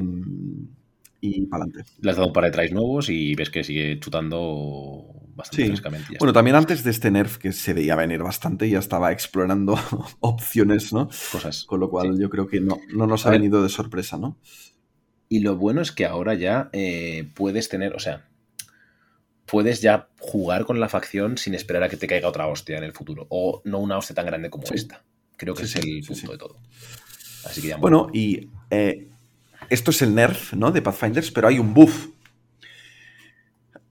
y 1.22 1.48
para 1.48 1.64
adelante. 1.64 1.92
Le 2.00 2.12
has 2.12 2.16
dado 2.16 2.28
un 2.28 2.34
par 2.34 2.44
de 2.44 2.52
tries 2.52 2.72
nuevos 2.72 3.10
y 3.10 3.34
ves 3.34 3.50
que 3.50 3.64
sigue 3.64 4.00
chutando 4.00 5.08
bastante 5.34 5.66
frescamente. 5.70 6.18
Bueno, 6.20 6.34
también 6.34 6.56
antes 6.56 6.84
de 6.84 6.92
este 6.92 7.10
nerf 7.10 7.40
que 7.40 7.52
se 7.52 7.74
veía 7.74 7.96
venir 7.96 8.22
bastante, 8.22 8.70
ya 8.70 8.78
estaba 8.78 9.12
explorando 9.12 9.76
opciones, 10.20 10.94
¿no? 10.94 11.08
Cosas. 11.32 11.66
Con 11.66 11.80
lo 11.80 11.90
cual 11.90 12.20
yo 12.20 12.30
creo 12.30 12.46
que 12.46 12.62
no, 12.62 12.78
no 12.94 13.08
nos 13.08 13.26
ha 13.26 13.32
venido 13.32 13.64
de 13.64 13.70
sorpresa, 13.70 14.20
¿no? 14.20 14.38
Y 15.28 15.40
lo 15.40 15.56
bueno 15.56 15.82
es 15.82 15.92
que 15.92 16.06
ahora 16.06 16.36
ya 16.36 16.70
eh, 16.74 17.28
puedes 17.34 17.70
tener, 17.70 17.96
o 17.96 18.00
sea, 18.00 18.30
puedes 19.48 19.82
ya 19.82 20.10
jugar 20.20 20.66
con 20.66 20.80
la 20.80 20.90
facción 20.90 21.40
sin 21.40 21.56
esperar 21.56 21.82
a 21.82 21.90
que 21.90 21.98
te 21.98 22.06
caiga 22.06 22.30
otra 22.30 22.46
hostia 22.46 22.78
en 22.78 22.84
el 22.84 22.94
futuro. 22.94 23.26
O 23.30 23.64
no 23.66 23.80
una 23.80 23.98
hostia 23.98 24.14
tan 24.14 24.28
grande 24.28 24.52
como 24.52 24.66
esta. 24.72 25.04
Creo 25.38 25.56
que 25.56 25.64
es 25.64 25.76
el 25.76 26.04
punto 26.08 26.34
de 26.34 26.38
todo. 26.38 26.60
Así 27.46 27.62
que 27.62 27.70
ya 27.70 27.78
bueno, 27.78 28.08
y 28.14 28.50
eh, 28.70 29.08
esto 29.70 29.92
es 29.92 30.02
el 30.02 30.14
nerf, 30.14 30.54
¿no? 30.54 30.72
De 30.72 30.82
Pathfinders, 30.82 31.32
pero 31.32 31.48
hay 31.48 31.60
un 31.60 31.74
buff. 31.74 32.08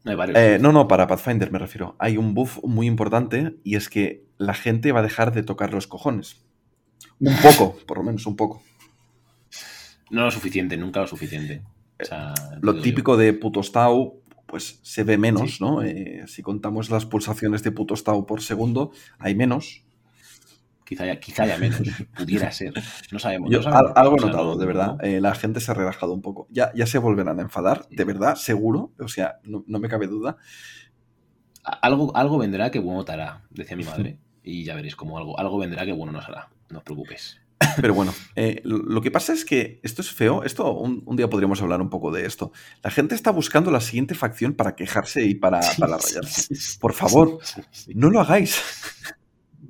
Eh, 0.05 0.59
no, 0.61 0.73
no, 0.73 0.89
para 0.89 1.07
Pathfinder 1.07 1.53
me 1.53 1.59
refiero. 1.59 1.95
Hay 1.99 2.17
un 2.17 2.35
buff 2.35 2.59
muy 2.65 2.87
importante 2.87 3.57
y 3.65 3.77
es 3.77 3.89
que 3.89 4.25
la 4.39 4.55
gente 4.55 4.93
va 4.93 5.01
a 5.01 5.03
dejar 5.03 5.33
de 5.33 5.43
tocar 5.43 5.73
los 5.73 5.87
cojones. 5.87 6.37
Un 7.19 7.37
poco, 7.43 7.77
por 7.87 7.99
lo 7.99 8.05
menos 8.05 8.27
un 8.27 8.37
poco. 8.37 8.63
No 10.11 10.25
lo 10.25 10.31
suficiente, 10.31 10.77
nunca 10.77 11.01
lo 11.01 11.07
suficiente. 11.07 11.63
lo 12.61 12.81
típico 12.81 13.17
de 13.17 13.33
Putostau, 13.33 14.21
pues 14.47 14.81
se 14.83 15.05
ve 15.05 15.17
menos, 15.17 15.61
¿no? 15.61 15.83
Eh, 15.83 16.25
si 16.27 16.43
contamos 16.43 16.91
las 16.91 17.07
pulsaciones 17.07 17.63
de 17.63 17.71
Putostau 17.71 18.27
por 18.27 18.43
segundo, 18.43 18.93
hay 19.19 19.35
menos. 19.35 19.85
Quizá 20.91 21.45
haya, 21.45 21.57
menos, 21.57 21.81
pudiera 22.17 22.51
ser. 22.51 22.75
No 23.13 23.21
sabemos. 23.21 23.49
algo 23.65 24.17
he 24.19 24.21
notado, 24.21 24.57
de 24.57 24.67
verdad. 24.67 24.97
Eh, 25.05 25.21
la 25.21 25.37
gente 25.37 25.61
se 25.61 25.71
ha 25.71 25.75
relajado 25.75 26.13
un 26.13 26.21
poco. 26.21 26.49
Ya, 26.51 26.73
ya 26.75 26.87
se 26.87 26.99
volverán 26.99 27.39
a 27.39 27.43
enfadar, 27.43 27.87
de 27.91 28.05
verdad, 28.05 28.35
seguro. 28.35 28.93
O 28.99 29.07
sea, 29.07 29.39
no, 29.45 29.63
me 29.67 29.89
cabe 29.89 30.09
duda. 30.09 30.37
Algo, 31.63 32.17
algo 32.17 32.39
vendrá 32.39 32.73
que 32.73 32.81
bueno 32.81 33.05
te 33.05 33.13
hará, 33.13 33.45
decía 33.51 33.77
mi 33.77 33.85
madre. 33.93 34.19
Y 34.43 34.65
ya 34.65 34.75
veréis 34.75 34.97
cómo 34.97 35.17
algo, 35.17 35.39
algo 35.39 35.59
vendrá 35.59 35.87
que 35.87 35.93
bueno 35.93 36.13
nos 36.13 36.29
hará. 36.29 36.49
No 36.71 36.79
os 36.79 36.85
preocupéis. 36.85 37.41
Pero 37.81 37.95
bueno, 37.95 38.13
eh, 38.35 38.63
lo 38.65 39.01
que 39.01 39.11
pasa 39.11 39.33
es 39.33 39.45
que 39.45 39.81
esto 39.85 40.03
es 40.03 40.11
feo. 40.11 40.43
Esto 40.43 40.73
un, 40.73 41.05
día 41.15 41.31
podríamos 41.31 41.63
hablar 41.63 41.81
un 41.81 41.91
poco 41.91 42.11
de 42.11 42.27
esto. 42.27 42.53
La 42.83 42.91
gente 42.91 43.15
está 43.15 43.31
buscando 43.31 43.71
la 43.71 43.81
siguiente 43.81 44.15
facción 44.17 44.55
para 44.55 44.75
quejarse 44.75 45.25
y 45.25 45.35
para, 45.35 45.61
para 45.79 45.99
rayarse. 45.99 46.79
Por 46.81 46.95
favor, 46.95 47.39
no 47.95 48.11
lo 48.11 48.21
hagáis 48.21 48.61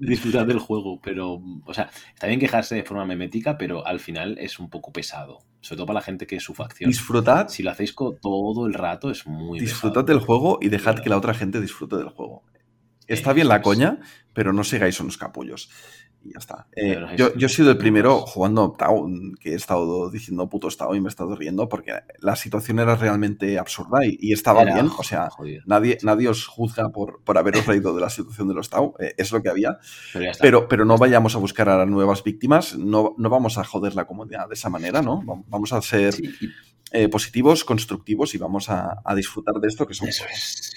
disfrutar 0.01 0.47
del 0.47 0.59
juego, 0.59 1.01
pero, 1.02 1.40
o 1.64 1.74
sea, 1.74 1.90
está 2.14 2.27
bien 2.27 2.40
quejarse 2.40 2.74
de 2.74 2.85
forma 2.85 3.05
memética, 3.05 3.59
pero 3.59 3.86
al 3.86 4.01
final 4.01 4.39
es 4.39 4.59
un 4.59 4.70
poco 4.70 4.93
pesado. 4.93 5.39
Sobre 5.60 5.77
todo 5.77 5.86
para 5.86 5.98
la 6.01 6.05
gente 6.05 6.27
que 6.27 6.36
es 6.36 6.43
su 6.43 6.55
facción. 6.55 6.90
Disfrutad. 6.90 7.48
Si 7.48 7.62
lo 7.62 7.70
hacéis 7.70 7.94
todo 7.94 8.66
el 8.66 8.74
rato 8.74 9.10
es 9.10 9.27
muy 9.27 9.60
Disfrutad 9.60 10.05
del 10.05 10.18
juego 10.18 10.59
y 10.60 10.70
dejad 10.70 11.01
que 11.01 11.10
la 11.10 11.18
otra 11.18 11.35
gente 11.35 11.60
disfrute 11.60 11.97
del 11.97 12.09
juego. 12.09 12.44
Está 13.06 13.32
bien 13.32 13.48
la 13.48 13.60
coña, 13.60 13.98
pero 14.32 14.52
no 14.52 14.64
sigáis 14.64 15.01
unos 15.01 15.18
capullos 15.18 15.68
y 16.22 16.32
ya 16.32 16.38
está. 16.38 16.66
Eh, 16.76 16.98
yo, 17.16 17.32
he 17.34 17.48
sido 17.48 17.70
el 17.70 17.78
primero 17.78 18.20
jugando 18.20 18.76
que 19.40 19.52
he 19.52 19.55
estado 19.55 20.10
diciendo 20.10 20.48
puto 20.48 20.68
estado 20.68 20.94
y 20.94 21.01
me 21.01 21.09
he 21.09 21.10
estado 21.10 21.34
riendo 21.34 21.68
porque 21.68 21.92
la 22.18 22.36
situación 22.36 22.78
era 22.78 22.97
realmente 22.97 23.59
absurda 23.59 24.01
y, 24.05 24.32
estaba 24.32 24.64
bien. 24.64 24.90
O 24.98 25.02
sea, 25.02 25.28
nadie, 25.66 25.98
nadie 26.02 26.28
os 26.28 26.47
juzga 26.47 26.90
por, 26.90 27.22
por 27.24 27.38
haberos 27.38 27.66
reído 27.66 27.94
de 27.94 28.01
la 28.01 28.10
situación 28.10 28.48
de 28.48 28.55
los 28.55 28.70
Tau, 28.70 28.94
eh, 28.98 29.14
es 29.16 29.32
lo 29.32 29.42
que 29.42 29.48
había. 29.48 29.78
Pero, 30.40 30.68
pero, 30.68 30.84
no 30.84 30.97
vayamos 30.97 31.34
a 31.34 31.38
buscar 31.38 31.68
a 31.68 31.84
nuevas 31.86 32.22
víctimas, 32.22 32.76
no, 32.76 33.14
no 33.18 33.28
vamos 33.28 33.59
a 33.59 33.64
joder 33.64 33.94
la 33.94 34.06
comunidad 34.06 34.48
de 34.48 34.55
esa 34.55 34.68
manera, 34.68 35.02
¿no? 35.02 35.22
Vamos 35.48 35.72
a 35.72 35.82
ser 35.82 36.14
eh, 36.92 37.09
positivos, 37.09 37.64
constructivos 37.64 38.34
y 38.34 38.38
vamos 38.38 38.68
a, 38.68 39.01
disfrutar 39.14 39.55
de 39.56 39.68
esto 39.68 39.86
que 39.86 39.94
son. 39.94 40.09
Eso 40.09 40.24
es. 40.30 40.72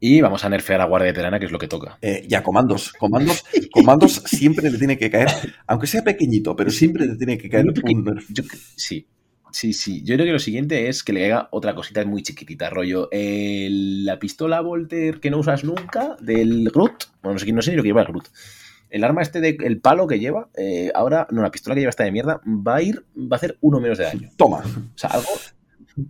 Y 0.00 0.22
vamos 0.22 0.44
a 0.44 0.48
nerfear 0.48 0.80
a 0.80 0.86
Guardia 0.86 1.12
Veterana, 1.12 1.38
que 1.38 1.44
es 1.44 1.52
lo 1.52 1.58
que 1.58 1.68
toca. 1.68 1.98
Eh, 2.00 2.24
ya, 2.26 2.42
comandos. 2.42 2.92
Comandos, 2.98 3.44
comandos 3.70 4.22
siempre 4.24 4.70
le 4.70 4.78
tiene 4.78 4.96
que 4.96 5.10
caer, 5.10 5.28
aunque 5.66 5.86
sea 5.86 6.02
pequeñito, 6.02 6.56
pero 6.56 6.70
siempre 6.70 7.06
le 7.06 7.16
tiene 7.16 7.36
que 7.36 7.50
caer 7.50 7.66
un 7.66 8.04
nerf. 8.04 8.26
sí, 8.76 9.06
sí, 9.52 9.72
sí. 9.74 10.02
Yo 10.02 10.14
creo 10.14 10.26
que 10.26 10.32
lo 10.32 10.38
siguiente 10.38 10.88
es 10.88 11.02
que 11.02 11.12
le 11.12 11.20
caiga 11.20 11.48
otra 11.52 11.74
cosita 11.74 12.04
muy 12.06 12.22
chiquitita, 12.22 12.70
rollo. 12.70 13.10
la 13.12 14.18
pistola 14.18 14.62
Volter 14.62 15.20
que 15.20 15.30
no 15.30 15.38
usas 15.38 15.64
nunca 15.64 16.16
del 16.20 16.70
Groot. 16.70 17.04
Bueno, 17.22 17.34
no 17.34 17.38
sé, 17.38 17.52
no 17.52 17.62
sé 17.62 17.70
ni 17.72 17.76
lo 17.76 17.82
que 17.82 17.90
lleva 17.90 18.00
el 18.00 18.08
Groot. 18.08 18.28
El 18.88 19.04
arma 19.04 19.22
este 19.22 19.40
de 19.40 19.56
el 19.60 19.80
palo 19.80 20.06
que 20.06 20.18
lleva, 20.18 20.48
eh, 20.56 20.90
ahora, 20.94 21.28
no, 21.30 21.42
la 21.42 21.50
pistola 21.50 21.74
que 21.74 21.82
lleva 21.82 21.90
esta 21.90 22.04
de 22.04 22.12
mierda, 22.12 22.40
va 22.44 22.76
a 22.76 22.82
ir, 22.82 23.04
va 23.16 23.36
a 23.36 23.36
hacer 23.36 23.56
uno 23.60 23.80
menos 23.80 23.98
de 23.98 24.04
daño. 24.04 24.30
Toma. 24.36 24.58
O 24.58 24.98
sea, 24.98 25.10
algo 25.10 25.28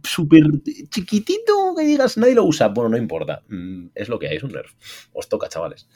súper 0.03 0.45
chiquitito 0.89 1.75
que 1.77 1.85
digas 1.85 2.17
nadie 2.17 2.35
lo 2.35 2.45
usa. 2.45 2.69
Bueno, 2.69 2.91
no 2.91 2.97
importa. 2.97 3.43
Mm, 3.49 3.89
es 3.95 4.09
lo 4.09 4.19
que 4.19 4.29
hay, 4.29 4.37
es 4.37 4.43
un 4.43 4.53
nerf. 4.53 4.73
Os 5.13 5.29
toca, 5.29 5.49
chavales. 5.49 5.89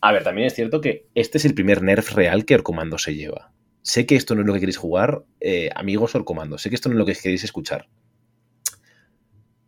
A 0.00 0.12
ver, 0.12 0.22
también 0.22 0.46
es 0.46 0.54
cierto 0.54 0.82
que 0.82 1.08
este 1.14 1.38
es 1.38 1.46
el 1.46 1.54
primer 1.54 1.82
nerf 1.82 2.12
real 2.12 2.44
que 2.44 2.54
Orcomando 2.54 2.98
se 2.98 3.14
lleva. 3.14 3.54
Sé 3.80 4.06
que 4.06 4.16
esto 4.16 4.34
no 4.34 4.42
es 4.42 4.46
lo 4.46 4.52
que 4.52 4.60
queréis 4.60 4.76
jugar, 4.76 5.24
eh, 5.40 5.70
amigos 5.74 6.14
Orcomando. 6.14 6.58
Sé 6.58 6.68
que 6.68 6.74
esto 6.74 6.88
no 6.88 6.94
es 6.94 6.98
lo 6.98 7.06
que 7.06 7.14
queréis 7.14 7.44
escuchar. 7.44 7.88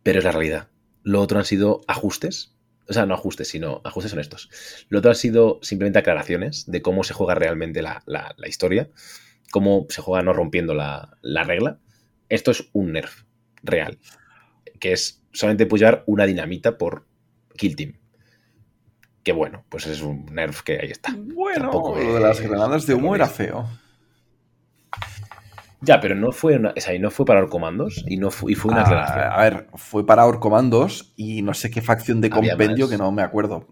Pero 0.03 0.19
es 0.19 0.25
la 0.25 0.31
realidad. 0.31 0.69
Lo 1.03 1.21
otro 1.21 1.37
han 1.37 1.45
sido 1.45 1.81
ajustes. 1.87 2.55
O 2.87 2.93
sea, 2.93 3.05
no 3.05 3.13
ajustes, 3.13 3.47
sino 3.47 3.81
ajustes 3.83 4.13
honestos. 4.13 4.49
Lo 4.89 4.99
otro 4.99 5.11
han 5.11 5.15
sido 5.15 5.59
simplemente 5.61 5.99
aclaraciones 5.99 6.65
de 6.65 6.81
cómo 6.81 7.03
se 7.03 7.13
juega 7.13 7.35
realmente 7.35 7.81
la, 7.81 8.03
historia. 8.47 8.89
Cómo 9.51 9.87
se 9.89 10.01
juega 10.01 10.23
no 10.23 10.33
rompiendo 10.33 10.73
la, 10.73 11.17
la 11.21 11.43
regla. 11.43 11.79
Esto 12.29 12.51
es 12.51 12.69
un 12.73 12.93
nerf 12.93 13.26
real, 13.67 13.99
que 14.79 14.93
es 14.93 15.23
solamente 15.31 15.65
puedes 15.65 15.81
llevar 15.81 16.03
una 16.07 16.25
dinamita 16.25 16.77
por 16.77 17.05
kill 17.55 17.75
team. 17.75 17.93
Que 19.23 19.33
bueno, 19.33 19.65
pues 19.69 19.85
es 19.87 20.01
un 20.01 20.25
nerf 20.25 20.61
que 20.61 20.79
ahí 20.79 20.91
está. 20.91 21.13
Bueno, 21.15 21.71
lo 21.71 22.13
de 22.13 22.19
las 22.19 22.39
granadas 22.39 22.87
de 22.87 22.93
humo 22.93 23.13
era 23.15 23.27
feo. 23.27 23.67
Ya, 25.81 25.99
pero 25.99 26.15
no 26.15 26.31
fue 26.31 26.55
una, 26.55 26.69
o 26.69 26.99
no 26.99 27.11
fue 27.11 27.25
para 27.25 27.39
Orcomandos 27.39 28.03
y 28.07 28.17
no 28.17 28.31
fue, 28.31 28.53
y 28.53 28.55
fue 28.55 28.71
una 28.71 28.81
ah, 28.81 29.35
A 29.35 29.43
ver, 29.43 29.67
fue 29.75 30.05
para 30.05 30.25
Orcomandos 30.25 31.13
y 31.15 31.43
no 31.43 31.53
sé 31.53 31.69
qué 31.69 31.81
facción 31.81 32.19
de 32.19 32.29
compendio 32.29 32.89
que 32.89 32.97
no 32.97 33.11
me 33.11 33.21
acuerdo. 33.21 33.67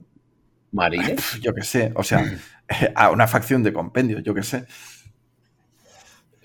¿Marines? 0.71 1.39
Yo 1.41 1.53
qué 1.53 1.63
sé, 1.63 1.91
o 1.95 2.03
sea, 2.03 2.23
a 2.95 3.09
una 3.11 3.27
facción 3.27 3.63
de 3.63 3.73
compendio, 3.73 4.19
yo 4.19 4.33
qué 4.33 4.43
sé. 4.43 4.65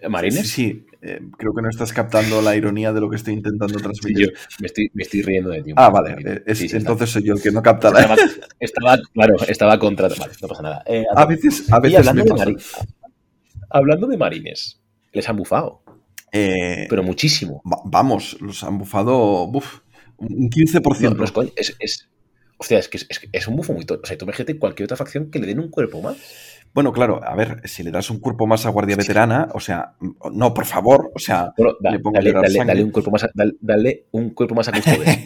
¿Marines? 0.09 0.49
Sí, 0.49 0.87
eh, 1.03 1.21
creo 1.37 1.55
que 1.55 1.63
no 1.63 1.69
estás 1.69 1.93
captando 1.93 2.43
la 2.43 2.55
ironía 2.57 2.93
de 2.93 3.01
lo 3.01 3.09
que 3.09 3.17
estoy 3.17 3.35
intentando 3.35 3.79
transmitir. 3.79 4.29
yo 4.29 4.37
me 4.61 4.67
estoy, 4.67 4.91
me 4.95 5.03
estoy 5.03 5.23
riendo 5.23 5.51
de 5.51 5.63
ti. 5.63 5.73
Ah, 5.77 5.89
vale. 5.89 6.17
Eh, 6.25 6.69
entonces 6.73 7.11
soy 7.11 7.23
yo 7.23 7.35
el 7.35 7.43
que 7.43 7.51
no 7.51 7.63
capta 7.63 7.91
la... 7.91 8.17
Estaba, 8.61 8.99
claro, 9.13 9.37
estaba 9.49 9.79
contra... 9.79 10.09
Vale, 10.09 10.33
no 10.43 10.49
pasa 10.49 10.63
nada. 10.63 10.83
Eh, 10.87 11.05
a 11.15 11.25
veces, 11.25 11.73
a 11.73 11.81
veces 11.81 12.07
hablando, 12.07 12.35
de 12.35 12.57
hablando 13.71 14.07
de 14.07 14.17
marines, 14.19 14.81
les 15.13 15.29
han 15.29 15.37
bufado. 15.37 15.83
pero 16.31 17.03
muchísimo. 17.03 17.63
vamos, 17.65 18.37
los 18.41 18.63
han 18.63 18.79
bufado 18.79 19.45
uf, 19.45 19.81
un 20.19 20.51
15%. 20.51 21.53
es, 21.57 21.77
es, 21.79 22.11
hostia, 22.61 22.79
es 22.79 22.89
que 22.89 22.99
es, 22.99 23.21
es, 23.33 23.49
un 23.49 23.57
bufo 23.57 23.73
muy... 23.73 23.85
O 23.85 24.07
sea, 24.07 24.19
tú 24.19 24.27
imagínate 24.27 24.59
cualquier 24.59 24.85
otra 24.85 24.97
facción 24.97 25.31
que 25.31 25.39
le 25.39 25.47
den 25.47 25.61
un 25.61 25.71
cuerpo 25.71 26.03
más. 26.03 26.19
Bueno, 26.75 26.93
claro, 26.93 27.21
a 27.25 27.35
ver, 27.35 27.63
si 27.65 27.83
le 27.83 27.91
das 27.91 28.11
un 28.11 28.21
cuerpo 28.21 28.47
más 28.47 28.67
a 28.67 28.69
Guardia 28.69 28.97
Veterana, 28.97 29.49
o 29.55 29.61
sea, 29.61 29.95
no, 30.31 30.53
por 30.53 30.67
favor, 30.67 31.11
o 31.15 31.19
sea, 31.19 31.55
dale, 31.81 31.97
un 32.85 32.91
cuerpo 32.93 33.11
más 33.11 33.25
a, 33.25 33.31
dale, 33.35 34.07
un 34.13 34.31
cuerpo 34.31 34.55
más 34.55 34.69
a 34.69 34.73
Custodes. 34.73 35.19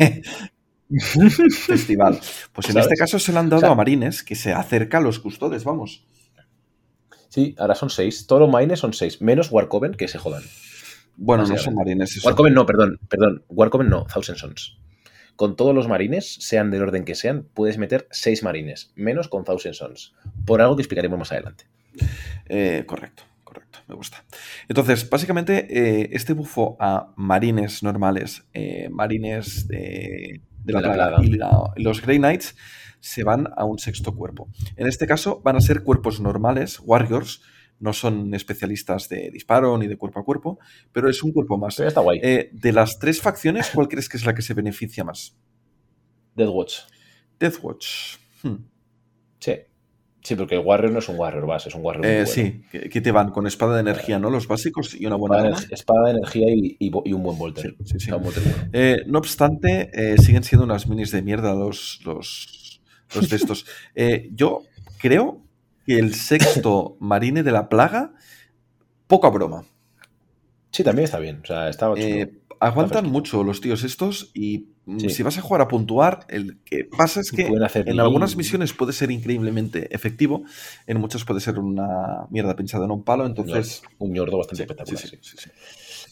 Festival. 1.66 2.20
Pues 2.52 2.70
en 2.70 2.78
este 2.78 2.94
caso 2.94 3.18
se 3.18 3.32
le 3.32 3.40
han 3.40 3.50
dado 3.50 3.66
a 3.66 3.74
Marines, 3.74 4.22
que 4.22 4.36
se 4.36 4.52
acerca 4.52 4.98
a 4.98 5.00
los 5.00 5.18
custodes, 5.18 5.64
vamos. 5.64 6.06
Sí, 7.30 7.56
ahora 7.58 7.74
son 7.74 7.90
seis. 7.90 8.28
Todos 8.28 8.42
los 8.42 8.50
Marines 8.50 8.78
son 8.78 8.92
seis, 8.92 9.20
menos 9.20 9.50
Warcoven, 9.50 9.94
que 9.94 10.06
se 10.06 10.18
jodan. 10.18 10.44
Bueno, 11.16 11.46
no 11.46 11.58
son 11.58 11.74
marines. 11.74 12.24
Warcoven 12.24 12.54
no, 12.54 12.64
perdón, 12.64 13.00
perdón. 13.08 13.44
Warcoven 13.48 13.88
no, 13.88 14.04
Thousand 14.04 14.38
Sons. 14.38 14.78
Con 15.36 15.56
todos 15.56 15.74
los 15.74 15.88
marines, 15.88 16.36
sean 16.40 16.70
del 16.70 16.82
orden 16.82 17.04
que 17.04 17.14
sean, 17.14 17.46
puedes 17.54 17.78
meter 17.78 18.06
seis 18.10 18.42
marines, 18.42 18.92
menos 18.94 19.28
con 19.28 19.44
Thousand 19.44 19.74
Sons. 19.74 20.14
Por 20.46 20.60
algo 20.60 20.76
que 20.76 20.82
explicaremos 20.82 21.18
más 21.18 21.32
adelante. 21.32 21.64
Eh, 22.46 22.84
correcto, 22.86 23.24
correcto, 23.42 23.80
me 23.88 23.94
gusta. 23.94 24.24
Entonces, 24.68 25.08
básicamente, 25.08 25.66
eh, 25.70 26.10
este 26.12 26.34
bufo 26.34 26.76
a 26.78 27.12
marines 27.16 27.82
normales, 27.82 28.44
eh, 28.52 28.88
marines 28.90 29.66
de, 29.68 30.40
la, 30.64 30.80
plaga, 30.80 31.16
y 31.22 31.82
los 31.82 32.00
Grey 32.00 32.18
Knights 32.18 32.56
se 33.00 33.22
van 33.22 33.48
a 33.56 33.64
un 33.64 33.78
sexto 33.78 34.14
cuerpo. 34.14 34.48
En 34.76 34.86
este 34.86 35.06
caso 35.06 35.40
van 35.44 35.56
a 35.56 35.60
ser 35.60 35.82
cuerpos 35.82 36.20
normales, 36.20 36.80
warriors, 36.82 37.42
no 37.80 37.92
son 37.92 38.34
especialistas 38.34 39.08
de 39.08 39.30
disparo 39.30 39.76
ni 39.78 39.86
de 39.86 39.96
cuerpo 39.96 40.20
a 40.20 40.24
cuerpo, 40.24 40.58
pero 40.92 41.08
es 41.08 41.22
un 41.22 41.32
cuerpo 41.32 41.58
más. 41.58 41.78
está 41.80 42.00
guay. 42.00 42.20
de 42.20 42.72
las 42.72 42.98
tres 42.98 43.20
facciones, 43.20 43.70
¿cuál 43.74 43.88
crees 43.88 44.08
que 44.08 44.16
es 44.16 44.24
la 44.24 44.34
que 44.34 44.42
se 44.42 44.54
beneficia 44.54 45.04
más? 45.04 45.36
Deathwatch. 46.34 46.80
Deathwatch. 47.38 48.16
Hmm. 48.42 48.56
Sí. 49.38 49.52
Sí, 50.24 50.36
porque 50.36 50.54
el 50.54 50.62
Warrior 50.62 50.90
no 50.90 51.00
es 51.00 51.08
un 51.10 51.18
Warrior 51.18 51.46
base, 51.46 51.68
es 51.68 51.74
un 51.74 51.84
Warrior. 51.84 52.06
Eh, 52.06 52.26
Sí, 52.26 52.62
¿qué 52.70 53.00
te 53.02 53.12
van? 53.12 53.30
Con 53.30 53.46
espada 53.46 53.74
de 53.74 53.80
energía, 53.80 54.18
¿no? 54.18 54.30
Los 54.30 54.48
básicos 54.48 54.98
y 54.98 55.04
una 55.04 55.16
buena 55.16 55.48
espada, 55.48 55.66
de, 55.68 55.74
espada 55.74 56.04
de 56.06 56.10
energía 56.12 56.46
y, 56.48 57.12
un 57.12 57.22
buen 57.22 57.36
volter. 57.36 57.76
Sí, 57.84 58.00
sí, 58.00 58.10
eh, 58.72 59.02
no 59.06 59.18
obstante, 59.18 59.90
eh, 59.92 60.16
siguen 60.16 60.42
siendo 60.42 60.64
unas 60.64 60.88
minis 60.88 61.10
de 61.10 61.20
mierda 61.20 61.54
los, 61.54 62.00
los, 62.06 62.80
los 63.14 63.28
de 63.28 63.36
estos. 63.36 63.66
yo 64.32 64.62
creo 64.98 65.43
que 65.84 65.98
el 65.98 66.14
sexto 66.14 66.96
marine 67.00 67.42
de 67.42 67.52
la 67.52 67.68
plaga, 67.68 68.14
poca 69.06 69.28
broma. 69.28 69.64
Sí, 70.70 70.82
también 70.82 71.04
está 71.04 71.18
bien. 71.18 71.40
O 71.42 71.46
sea, 71.46 71.68
estaba 71.68 71.94
aguantan 72.60 73.10
mucho 73.10 73.44
los 73.44 73.60
tíos 73.60 73.84
estos 73.84 74.30
y 74.32 74.68
mm, 74.86 75.08
si 75.08 75.22
vas 75.22 75.36
a 75.38 75.42
jugar 75.42 75.60
a 75.60 75.68
puntuar, 75.68 76.26
el 76.28 76.58
que 76.64 76.84
pasa 76.84 77.20
es 77.20 77.30
que 77.30 77.46
en 77.46 78.00
algunas 78.00 78.36
misiones 78.36 78.72
puede 78.72 78.92
ser 78.92 79.10
increíblemente 79.10 79.94
efectivo, 79.94 80.44
en 80.86 80.98
muchas 80.98 81.24
puede 81.24 81.40
ser 81.40 81.58
una 81.58 82.26
mierda 82.30 82.56
pinchada 82.56 82.86
en 82.86 82.90
un 82.90 83.04
palo, 83.04 83.26
entonces... 83.26 83.82
Un 83.98 84.12
ñordo 84.12 84.38
bastante 84.38 84.62
espectacular. 84.62 84.98
Sí, 84.98 85.18
sí, 85.20 85.50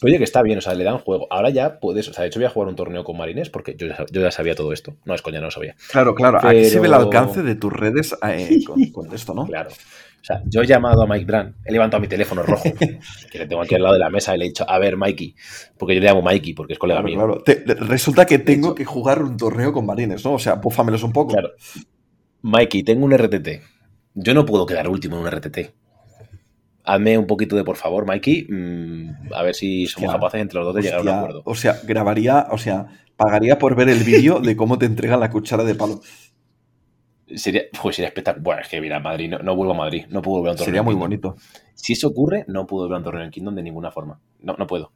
oye, 0.03 0.17
que 0.17 0.23
está 0.23 0.41
bien, 0.41 0.57
o 0.57 0.61
sea, 0.61 0.73
le 0.73 0.83
dan 0.83 0.97
juego. 0.97 1.27
Ahora 1.29 1.49
ya 1.49 1.79
puedes, 1.79 2.07
o 2.07 2.13
sea, 2.13 2.23
de 2.23 2.27
hecho 2.27 2.39
voy 2.39 2.45
a 2.45 2.49
jugar 2.49 2.69
un 2.69 2.75
torneo 2.75 3.03
con 3.03 3.17
marines 3.17 3.49
porque 3.49 3.75
yo 3.75 3.87
ya, 3.87 4.31
sabía 4.31 4.55
todo 4.55 4.73
esto. 4.73 4.95
No, 5.05 5.13
es 5.13 5.21
coña, 5.21 5.39
no 5.39 5.45
lo 5.45 5.51
sabía. 5.51 5.75
Claro, 5.91 6.15
claro, 6.15 6.39
aquí 6.41 6.65
se 6.65 6.79
ve 6.79 6.87
el 6.87 6.93
alcance 6.93 7.43
de 7.43 7.55
tus 7.55 7.71
redes 7.71 8.15
eh, 8.27 8.59
con, 8.91 9.13
esto, 9.13 9.33
¿no? 9.33 9.45
Claro. 9.45 9.69
O 9.69 10.25
sea, 10.25 10.41
yo 10.45 10.61
he 10.61 10.65
llamado 10.65 11.01
a 11.01 11.07
Mike 11.07 11.25
Brand, 11.25 11.55
he 11.65 11.71
levantado 11.73 11.99
mi 11.99 12.07
teléfono 12.07 12.43
rojo, 12.43 12.63
que 13.31 13.39
le 13.39 13.45
tengo 13.45 13.61
aquí 13.61 13.75
al 13.75 13.81
lado 13.81 13.95
de 13.95 13.99
la 13.99 14.09
mesa, 14.09 14.33
y 14.33 14.39
le 14.39 14.45
he 14.45 14.47
dicho, 14.47 14.65
a 14.69 14.79
ver, 14.79 14.95
Mikey, 14.95 15.35
porque 15.77 15.95
yo 15.95 15.99
le 15.99 16.07
llamo 16.07 16.21
Mikey, 16.21 16.53
porque 16.53 16.73
es 16.73 16.79
colega 16.79 17.01
mío. 17.01 17.17
Claro. 17.17 17.43
resulta 17.85 18.25
que 18.25 18.39
tengo 18.39 18.73
que 18.73 18.85
jugar 18.85 19.21
un 19.21 19.35
torneo 19.35 19.73
con 19.73 19.85
marines, 19.85 20.23
¿no? 20.23 20.33
O 20.33 20.39
sea, 20.39 20.61
púfamelos 20.61 21.03
un 21.03 21.11
poco. 21.11 21.33
Claro. 21.33 21.49
Mikey, 22.41 22.83
tengo 22.83 23.05
un 23.05 23.17
RTT. 23.17 23.49
Yo 24.13 24.33
no 24.33 24.45
puedo 24.45 24.65
quedar 24.65 24.87
último 24.87 25.17
en 25.17 25.23
un 25.23 25.31
RTT. 25.31 25.57
Hazme 26.85 27.17
un 27.17 27.27
poquito 27.27 27.55
de 27.55 27.63
por 27.63 27.77
favor, 27.77 28.05
Mikey, 28.05 28.47
mm, 28.49 29.33
a 29.33 29.41
ver 29.43 29.55
si 29.55 29.87
somos 29.87 30.11
capaces 30.11 30.41
entre 30.41 30.59
los 30.59 30.65
dos 30.65 30.75
de 30.75 30.81
llegar 30.81 30.99
a 30.99 31.01
un 31.01 31.09
acuerdo. 31.09 31.41
O 31.45 31.55
sea, 31.55 31.79
grabaría, 31.83 32.47
o 32.51 32.57
sea, 32.57 32.87
pagaría 33.15 33.57
por 33.57 33.75
ver 33.75 33.89
el 33.89 34.03
vídeo 34.03 34.39
de 34.39 34.55
cómo 34.57 34.77
te 34.77 34.85
entregan 34.85 35.19
la 35.19 35.29
cuchara 35.29 35.63
de 35.63 35.75
palo. 35.75 36.01
Sería, 37.35 37.63
pues 37.81 37.95
sería 37.95 38.09
espectacular. 38.09 38.43
Bueno, 38.43 38.61
es 38.61 38.67
que 38.67 38.81
mira, 38.81 38.99
Madrid, 38.99 39.33
no, 39.41 39.55
vuelvo 39.55 39.73
a 39.73 39.77
Madrid, 39.77 40.05
no 40.09 40.21
puedo 40.21 40.39
volver 40.39 40.49
a 40.49 40.51
un 40.53 40.57
torneo. 40.57 40.71
Sería 40.71 40.83
muy 40.83 40.95
bonito. 40.95 41.37
Si 41.73 41.93
eso 41.93 42.09
ocurre, 42.09 42.43
no 42.47 42.67
puedo 42.67 42.83
volver 42.83 42.95
a 42.95 42.97
un 42.97 43.03
torneo 43.03 43.23
en 43.23 43.31
Kingdom 43.31 43.55
de 43.55 43.63
ninguna 43.63 43.89
forma. 43.89 44.19
No, 44.39 44.55
no 44.57 44.67
puedo. 44.67 44.91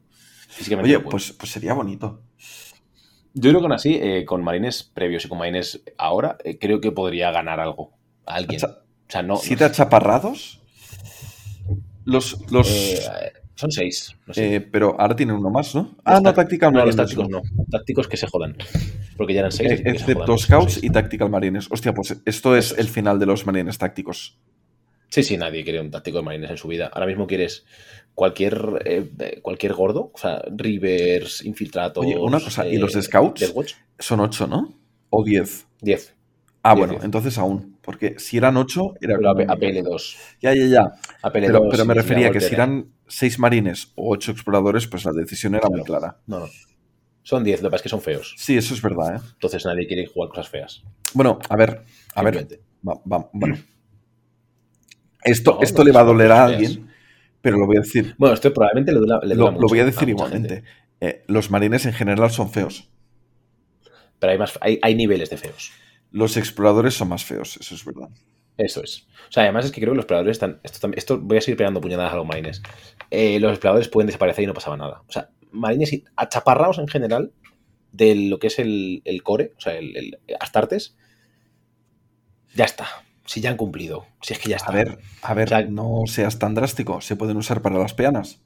Oye, 0.81 0.99
Pues, 0.99 1.31
pues 1.33 1.51
sería 1.51 1.73
bonito. 1.73 2.21
Yo 3.33 3.51
creo 3.51 3.59
que 3.59 3.65
aún 3.65 3.73
así, 3.73 3.99
eh, 4.01 4.25
con 4.25 4.43
marines 4.43 4.83
previos 4.83 5.25
y 5.25 5.29
con 5.29 5.37
marines 5.37 5.83
ahora, 5.97 6.37
eh, 6.43 6.57
creo 6.57 6.81
que 6.81 6.91
podría 6.91 7.31
ganar 7.31 7.59
algo. 7.59 7.91
A 8.25 8.35
alguien. 8.35 8.59
O 8.63 8.69
sea, 9.07 9.21
no. 9.21 9.37
¿Siete 9.37 9.63
achaparrados? 9.63 10.61
Los. 12.07 12.37
los... 12.51 12.69
Eh, 12.69 13.33
son 13.55 13.71
seis. 13.71 14.15
pero 14.71 14.95
ahora 14.99 15.15
tienen 15.15 15.35
uno 15.35 15.49
más, 15.49 15.73
¿no? 15.75 15.95
Ah, 16.05 16.19
no, 16.21 16.33
Tactical 16.33 16.71
no, 16.71 16.79
Marines. 16.79 16.95
los 16.95 17.05
tácticos 17.05 17.29
no. 17.29 17.41
Tácticos 17.69 18.07
que 18.07 18.15
se 18.15 18.27
jodan. 18.27 18.55
Porque 19.17 19.33
ya 19.33 19.39
eran 19.41 19.51
seis. 19.51 19.81
excepto 19.83 20.37
Scouts 20.37 20.83
y 20.83 20.89
Tactical 20.89 21.29
Marines. 21.29 21.67
Hostia, 21.69 21.93
pues 21.93 22.21
esto 22.25 22.55
es 22.55 22.75
el 22.77 22.87
final 22.87 23.19
de 23.19 23.25
los 23.25 23.45
Marines 23.45 23.77
tácticos. 23.77 24.37
Sí, 25.09 25.23
sí, 25.23 25.37
nadie 25.37 25.63
quiere 25.63 25.81
un 25.81 25.89
táctico 25.89 26.17
de 26.17 26.23
Marines 26.23 26.51
en 26.51 26.57
su 26.57 26.67
vida. 26.67 26.89
Ahora 26.93 27.07
mismo 27.07 27.27
quieres 27.27 27.65
cualquier, 28.13 28.81
eh, 28.85 29.39
cualquier 29.41 29.73
gordo, 29.73 30.11
o 30.13 30.17
sea, 30.17 30.41
Rivers, 30.55 31.43
Infiltratos. 31.43 32.05
Oye, 32.05 32.17
una 32.17 32.39
cosa, 32.39 32.67
¿y 32.67 32.77
los 32.77 32.93
de 32.93 33.01
Scouts? 33.01 33.53
Son 33.99 34.19
ocho, 34.19 34.47
¿no? 34.47 34.77
¿O 35.09 35.23
diez? 35.23 35.65
Diez. 35.81 36.16
Ah, 36.69 36.73
bueno, 36.73 36.99
entonces 37.01 37.37
aún. 37.37 37.77
Porque 37.81 38.15
si 38.19 38.35
eran 38.35 38.57
ocho, 38.57 38.95
era. 38.99 39.15
Pero 39.17 39.31
APL2. 39.31 40.17
Ya, 40.41 40.53
ya, 40.53 40.65
ya. 40.65 41.31
pero, 41.31 41.69
pero 41.69 41.85
me 41.85 41.93
refería 41.93 42.27
a 42.27 42.31
que 42.31 42.41
si 42.41 42.53
eran 42.53 42.91
seis 43.07 43.39
marines 43.39 43.93
o 43.95 44.11
ocho 44.11 44.33
exploradores, 44.33 44.85
pues 44.85 45.05
la 45.05 45.13
decisión 45.13 45.55
era 45.55 45.69
muy 45.69 45.81
clara. 45.83 46.17
No, 46.27 46.39
no. 46.39 46.47
Son 47.23 47.43
10, 47.43 47.61
lo 47.61 47.69
que 47.69 47.71
pasa 47.71 47.75
es 47.77 47.83
que 47.83 47.89
son 47.89 48.01
feos. 48.01 48.35
Sí, 48.37 48.57
eso 48.57 48.73
es 48.73 48.81
verdad, 48.81 49.15
¿eh? 49.15 49.19
Entonces 49.33 49.65
nadie 49.65 49.85
quiere 49.87 50.05
jugar 50.07 50.29
cosas 50.29 50.49
feas. 50.49 50.83
Bueno, 51.13 51.39
a 51.49 51.55
ver, 51.55 51.83
a 52.15 52.23
ver. 52.23 52.47
bueno. 52.81 53.57
Esto, 55.23 55.59
esto 55.61 55.83
le 55.83 55.91
va 55.91 56.01
a 56.01 56.05
doler 56.05 56.31
a 56.31 56.45
alguien, 56.45 56.89
pero 57.41 57.57
lo 57.57 57.65
voy 57.65 57.77
a 57.77 57.81
decir. 57.81 58.15
Bueno, 58.17 58.33
esto 58.33 58.53
probablemente 58.53 58.91
le 58.91 58.99
duele, 58.99 59.35
lo, 59.35 59.51
lo, 59.51 59.67
voy 59.67 59.79
a 59.79 59.85
decir 59.85 60.07
igualmente. 60.07 60.63
Eh, 60.99 61.23
los 61.27 61.51
marines 61.51 61.85
en 61.85 61.93
general 61.93 62.31
son 62.31 62.49
feos. 62.49 62.89
Pero 64.19 64.31
hay, 64.31 64.37
más, 64.37 64.57
hay, 64.61 64.79
hay 64.81 64.95
niveles 64.95 65.29
de 65.29 65.37
feos. 65.37 65.71
Los 66.11 66.37
exploradores 66.37 66.93
son 66.93 67.09
más 67.09 67.25
feos, 67.25 67.57
eso 67.57 67.75
es 67.75 67.85
verdad. 67.85 68.09
Eso 68.57 68.81
es. 68.83 69.07
O 69.29 69.31
sea, 69.31 69.43
además 69.43 69.65
es 69.65 69.71
que 69.71 69.81
creo 69.81 69.93
que 69.93 69.97
los 69.97 70.03
exploradores 70.03 70.35
están. 70.35 70.59
Esto, 70.63 70.89
esto 70.95 71.19
voy 71.19 71.37
a 71.37 71.41
seguir 71.41 71.57
pegando 71.57 71.79
puñaladas 71.79 72.13
a 72.13 72.15
los 72.15 72.25
marines. 72.25 72.61
Eh, 73.11 73.39
los 73.39 73.51
exploradores 73.51 73.87
pueden 73.87 74.07
desaparecer 74.07 74.43
y 74.43 74.47
no 74.47 74.53
pasaba 74.53 74.77
nada. 74.77 75.03
O 75.07 75.11
sea, 75.11 75.29
marines 75.51 76.01
achaparrados 76.15 76.79
en 76.79 76.87
general 76.87 77.31
de 77.91 78.15
lo 78.15 78.39
que 78.39 78.47
es 78.47 78.59
el, 78.59 79.01
core, 79.23 79.53
o 79.57 79.61
sea, 79.61 79.73
el, 79.73 80.19
Astartes, 80.39 80.97
ya 82.55 82.65
está. 82.65 82.87
Si 83.25 83.41
ya 83.41 83.49
han 83.49 83.57
cumplido. 83.57 84.07
Si 84.21 84.33
es 84.33 84.39
que 84.39 84.49
ya 84.49 84.55
está. 84.55 84.71
A 84.71 84.75
ver, 84.75 84.99
a 85.21 85.33
ver, 85.33 85.69
no 85.69 86.03
seas 86.07 86.39
tan 86.39 86.55
drástico. 86.55 87.01
Se 87.01 87.15
pueden 87.15 87.37
usar 87.37 87.61
para 87.61 87.77
las 87.77 87.93
peanas. 87.93 88.41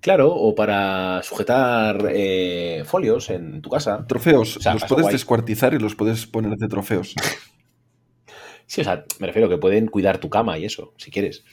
Claro, 0.00 0.32
o 0.32 0.54
para 0.54 1.22
sujetar 1.22 2.08
eh, 2.12 2.82
folios 2.84 3.30
en 3.30 3.60
tu 3.60 3.70
casa. 3.70 4.06
Trofeos. 4.06 4.64
los 4.64 4.84
puedes 4.84 5.08
descuartizar 5.08 5.74
y 5.74 5.78
los 5.78 5.96
puedes 5.96 6.26
poner 6.26 6.56
de 6.56 6.68
trofeos. 6.68 7.14
sí, 8.66 8.80
o 8.80 8.84
sea, 8.84 9.04
me 9.18 9.26
refiero 9.26 9.48
que 9.48 9.58
pueden 9.58 9.88
cuidar 9.88 10.18
tu 10.18 10.30
cama 10.30 10.58
y 10.58 10.64
eso, 10.64 10.94
si 10.96 11.10
quieres. 11.10 11.44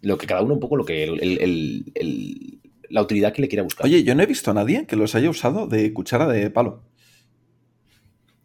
Lo 0.00 0.16
que 0.16 0.26
cada 0.26 0.42
uno 0.42 0.54
un 0.54 0.60
poco 0.60 0.76
lo 0.76 0.84
que 0.84 1.04
el, 1.04 2.60
la 2.88 3.02
utilidad 3.02 3.32
que 3.32 3.42
le 3.42 3.48
quiera 3.48 3.62
buscar. 3.62 3.86
Oye, 3.86 4.02
yo 4.02 4.14
no 4.14 4.22
he 4.22 4.26
visto 4.26 4.50
a 4.50 4.54
nadie 4.54 4.86
que 4.86 4.96
los 4.96 5.14
haya 5.14 5.28
usado 5.28 5.66
de 5.66 5.92
cuchara 5.92 6.26
de 6.26 6.50
palo. 6.50 6.82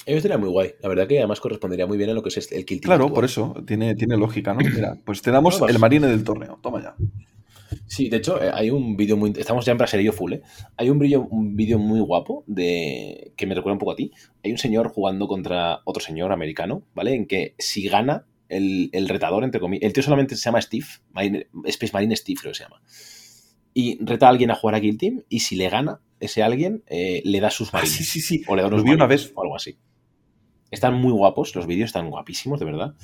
Eso 0.06 0.22
sería 0.22 0.38
muy 0.38 0.50
guay. 0.50 0.74
La 0.82 0.90
verdad 0.90 1.08
que 1.08 1.18
además 1.18 1.40
correspondería 1.42 1.86
muy 1.86 1.98
bien 1.98 2.10
a 2.10 2.14
lo 2.14 2.22
que 2.22 2.30
es 2.30 2.52
el 2.52 2.66
kill 2.66 2.80
Claro, 2.80 3.14
por 3.14 3.26
eso. 3.26 3.56
Tiene, 3.66 3.96
tiene 3.96 4.16
lógica, 4.18 4.54
¿no? 4.54 4.60
Mira, 4.60 4.98
pues 5.04 5.22
te 5.22 5.32
damos 5.32 5.62
el 5.68 5.80
marine 5.80 6.08
del 6.08 6.24
torneo. 6.24 6.60
Toma 6.62 6.82
ya. 6.82 6.96
Sí, 7.86 8.10
de 8.10 8.18
hecho, 8.18 8.42
eh, 8.42 8.52
hay 8.54 8.70
un 8.70 8.96
vídeo 8.98 9.18
muy. 9.18 9.34
Estamos 9.38 9.66
ya 9.66 9.72
en 9.72 9.78
braserillo 9.78 10.14
full, 10.14 10.34
¿eh? 10.34 10.42
Hay 10.78 10.90
un 10.90 11.00
vídeo 11.00 11.28
un 11.30 11.56
vídeo 11.56 11.80
muy 11.80 12.00
guapo 12.00 12.44
de 12.48 13.34
que 13.36 13.46
me 13.46 13.56
recuerda 13.56 13.74
un 13.74 13.80
poco 13.80 13.92
a 13.92 13.96
ti. 13.96 14.12
Hay 14.44 14.52
un 14.52 14.58
señor 14.58 14.90
jugando 14.90 15.28
contra 15.28 15.82
otro 15.86 16.02
señor 16.02 16.32
americano, 16.32 16.84
¿vale? 16.94 17.14
En 17.14 17.28
que 17.28 17.56
si 17.58 17.88
gana 17.88 18.26
el, 18.50 18.92
retador, 19.08 19.44
entre 19.44 19.60
comillas. 19.60 19.84
El 19.84 19.94
tío 19.94 20.04
solamente 20.04 20.36
se 20.36 20.44
llama 20.44 20.62
Steve, 20.62 20.86
Space 21.66 21.94
Marine 21.94 22.16
Steve, 22.16 22.40
creo 22.40 22.52
que 22.52 22.58
se 22.58 22.64
llama 22.64 22.82
y 23.78 24.04
reta 24.04 24.26
a 24.26 24.30
alguien 24.30 24.50
a 24.50 24.56
jugar 24.56 24.74
a 24.74 24.82
Kill 24.82 24.98
Team 24.98 25.22
y 25.30 25.42
si 25.42 25.56
le 25.56 25.70
gana 25.70 26.02
ese 26.20 26.42
alguien, 26.42 26.84
eh, 26.88 27.22
le 27.24 27.40
da 27.40 27.52
sus 27.52 27.68
ah, 27.68 27.74
marines. 27.74 27.96
sí, 27.96 28.04
sí, 28.04 28.22
sí. 28.22 28.44
O 28.48 28.56
le 28.56 28.64
da 28.64 28.70
unos 28.70 28.84
vi 28.84 28.90
una 28.90 29.06
vez. 29.06 29.32
O 29.36 29.44
algo 29.44 29.56
así. 29.56 29.78
Están 30.72 30.96
muy 30.96 31.12
guapos, 31.12 31.56
los 31.56 31.68
vídeos 31.68 31.90
están 31.90 32.10
guapísimos, 32.10 32.60
de 32.60 32.66
verdad. 32.66 32.96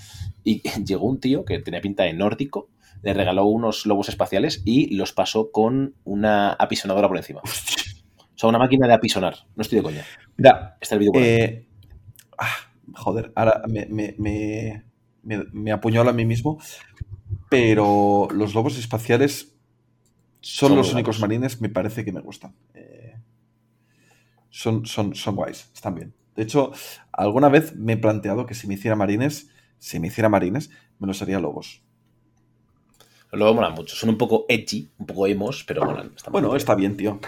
Y 0.44 0.64
llegó 0.84 1.06
un 1.06 1.20
tío 1.20 1.46
que 1.46 1.60
tenía 1.60 1.80
pinta 1.80 2.06
de 2.06 2.14
nórdico, 2.14 2.72
le 3.04 3.14
regaló 3.14 3.46
unos 3.46 3.86
lobos 3.86 4.10
espaciales 4.10 4.62
y 4.66 4.96
los 4.96 5.14
pasó 5.14 5.52
con 5.52 5.96
una 6.06 6.54
apisonadora 6.54 7.08
por 7.08 7.18
encima. 7.18 7.42
O 7.42 8.38
sea, 8.38 8.50
una 8.50 8.58
máquina 8.58 8.88
de 8.88 8.94
apisonar. 8.94 9.36
No 9.56 9.62
estoy 9.62 9.78
de 9.78 9.84
coña. 9.84 10.06
Mira, 10.38 10.78
está 10.82 10.96
el 10.96 11.00
vídeo 11.00 11.12
eh, 11.16 11.68
ah, 12.38 12.56
joder, 12.96 13.32
ahora 13.36 13.62
me, 13.68 13.86
me, 13.88 14.16
me, 14.18 14.84
me 15.52 15.72
apuñalo 15.72 16.10
a 16.10 16.14
mí 16.14 16.26
mismo. 16.26 16.60
Pero 17.50 18.28
los 18.32 18.56
lobos 18.56 18.78
espaciales 18.78 19.56
son, 20.42 20.76
los 20.76 20.94
únicos 20.94 21.20
marines, 21.20 21.62
me 21.62 21.70
parece 21.70 22.04
que 22.04 22.12
me 22.12 22.22
gustan. 22.22 22.56
Eh, 22.74 23.16
son, 24.50 24.86
son, 24.86 25.14
son 25.14 25.36
guays, 25.36 25.70
están 25.74 25.96
bien. 25.96 26.14
De 26.36 26.44
hecho, 26.44 26.72
alguna 27.12 27.50
vez 27.50 27.76
me 27.76 27.94
he 27.94 27.98
planteado 27.98 28.46
que 28.46 28.56
si 28.56 28.68
me 28.68 28.74
hiciera 28.74 28.96
marines, 28.96 29.52
si 29.78 30.00
me 30.00 30.08
hiciera 30.08 30.30
marines, 30.30 30.70
me 31.00 31.08
los 31.08 31.22
haría 31.22 31.40
lobos. 31.40 31.83
Luego 33.34 33.56
molan 33.56 33.74
mucho. 33.74 33.96
Son 33.96 34.10
un 34.10 34.18
poco 34.18 34.46
edgy, 34.48 34.90
un 34.98 35.06
poco 35.06 35.28
emos, 35.28 35.64
pero 35.64 35.84
molan. 35.84 36.14
Está 36.16 36.32
bueno, 36.32 36.56
está 36.56 36.76
bien, 36.76 36.96
tío. 36.96 37.20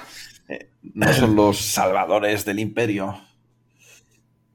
Eh, 0.47 0.69
no 0.93 1.11
son 1.13 1.35
los 1.35 1.57
salvadores 1.57 2.45
del 2.45 2.59
imperio. 2.59 3.19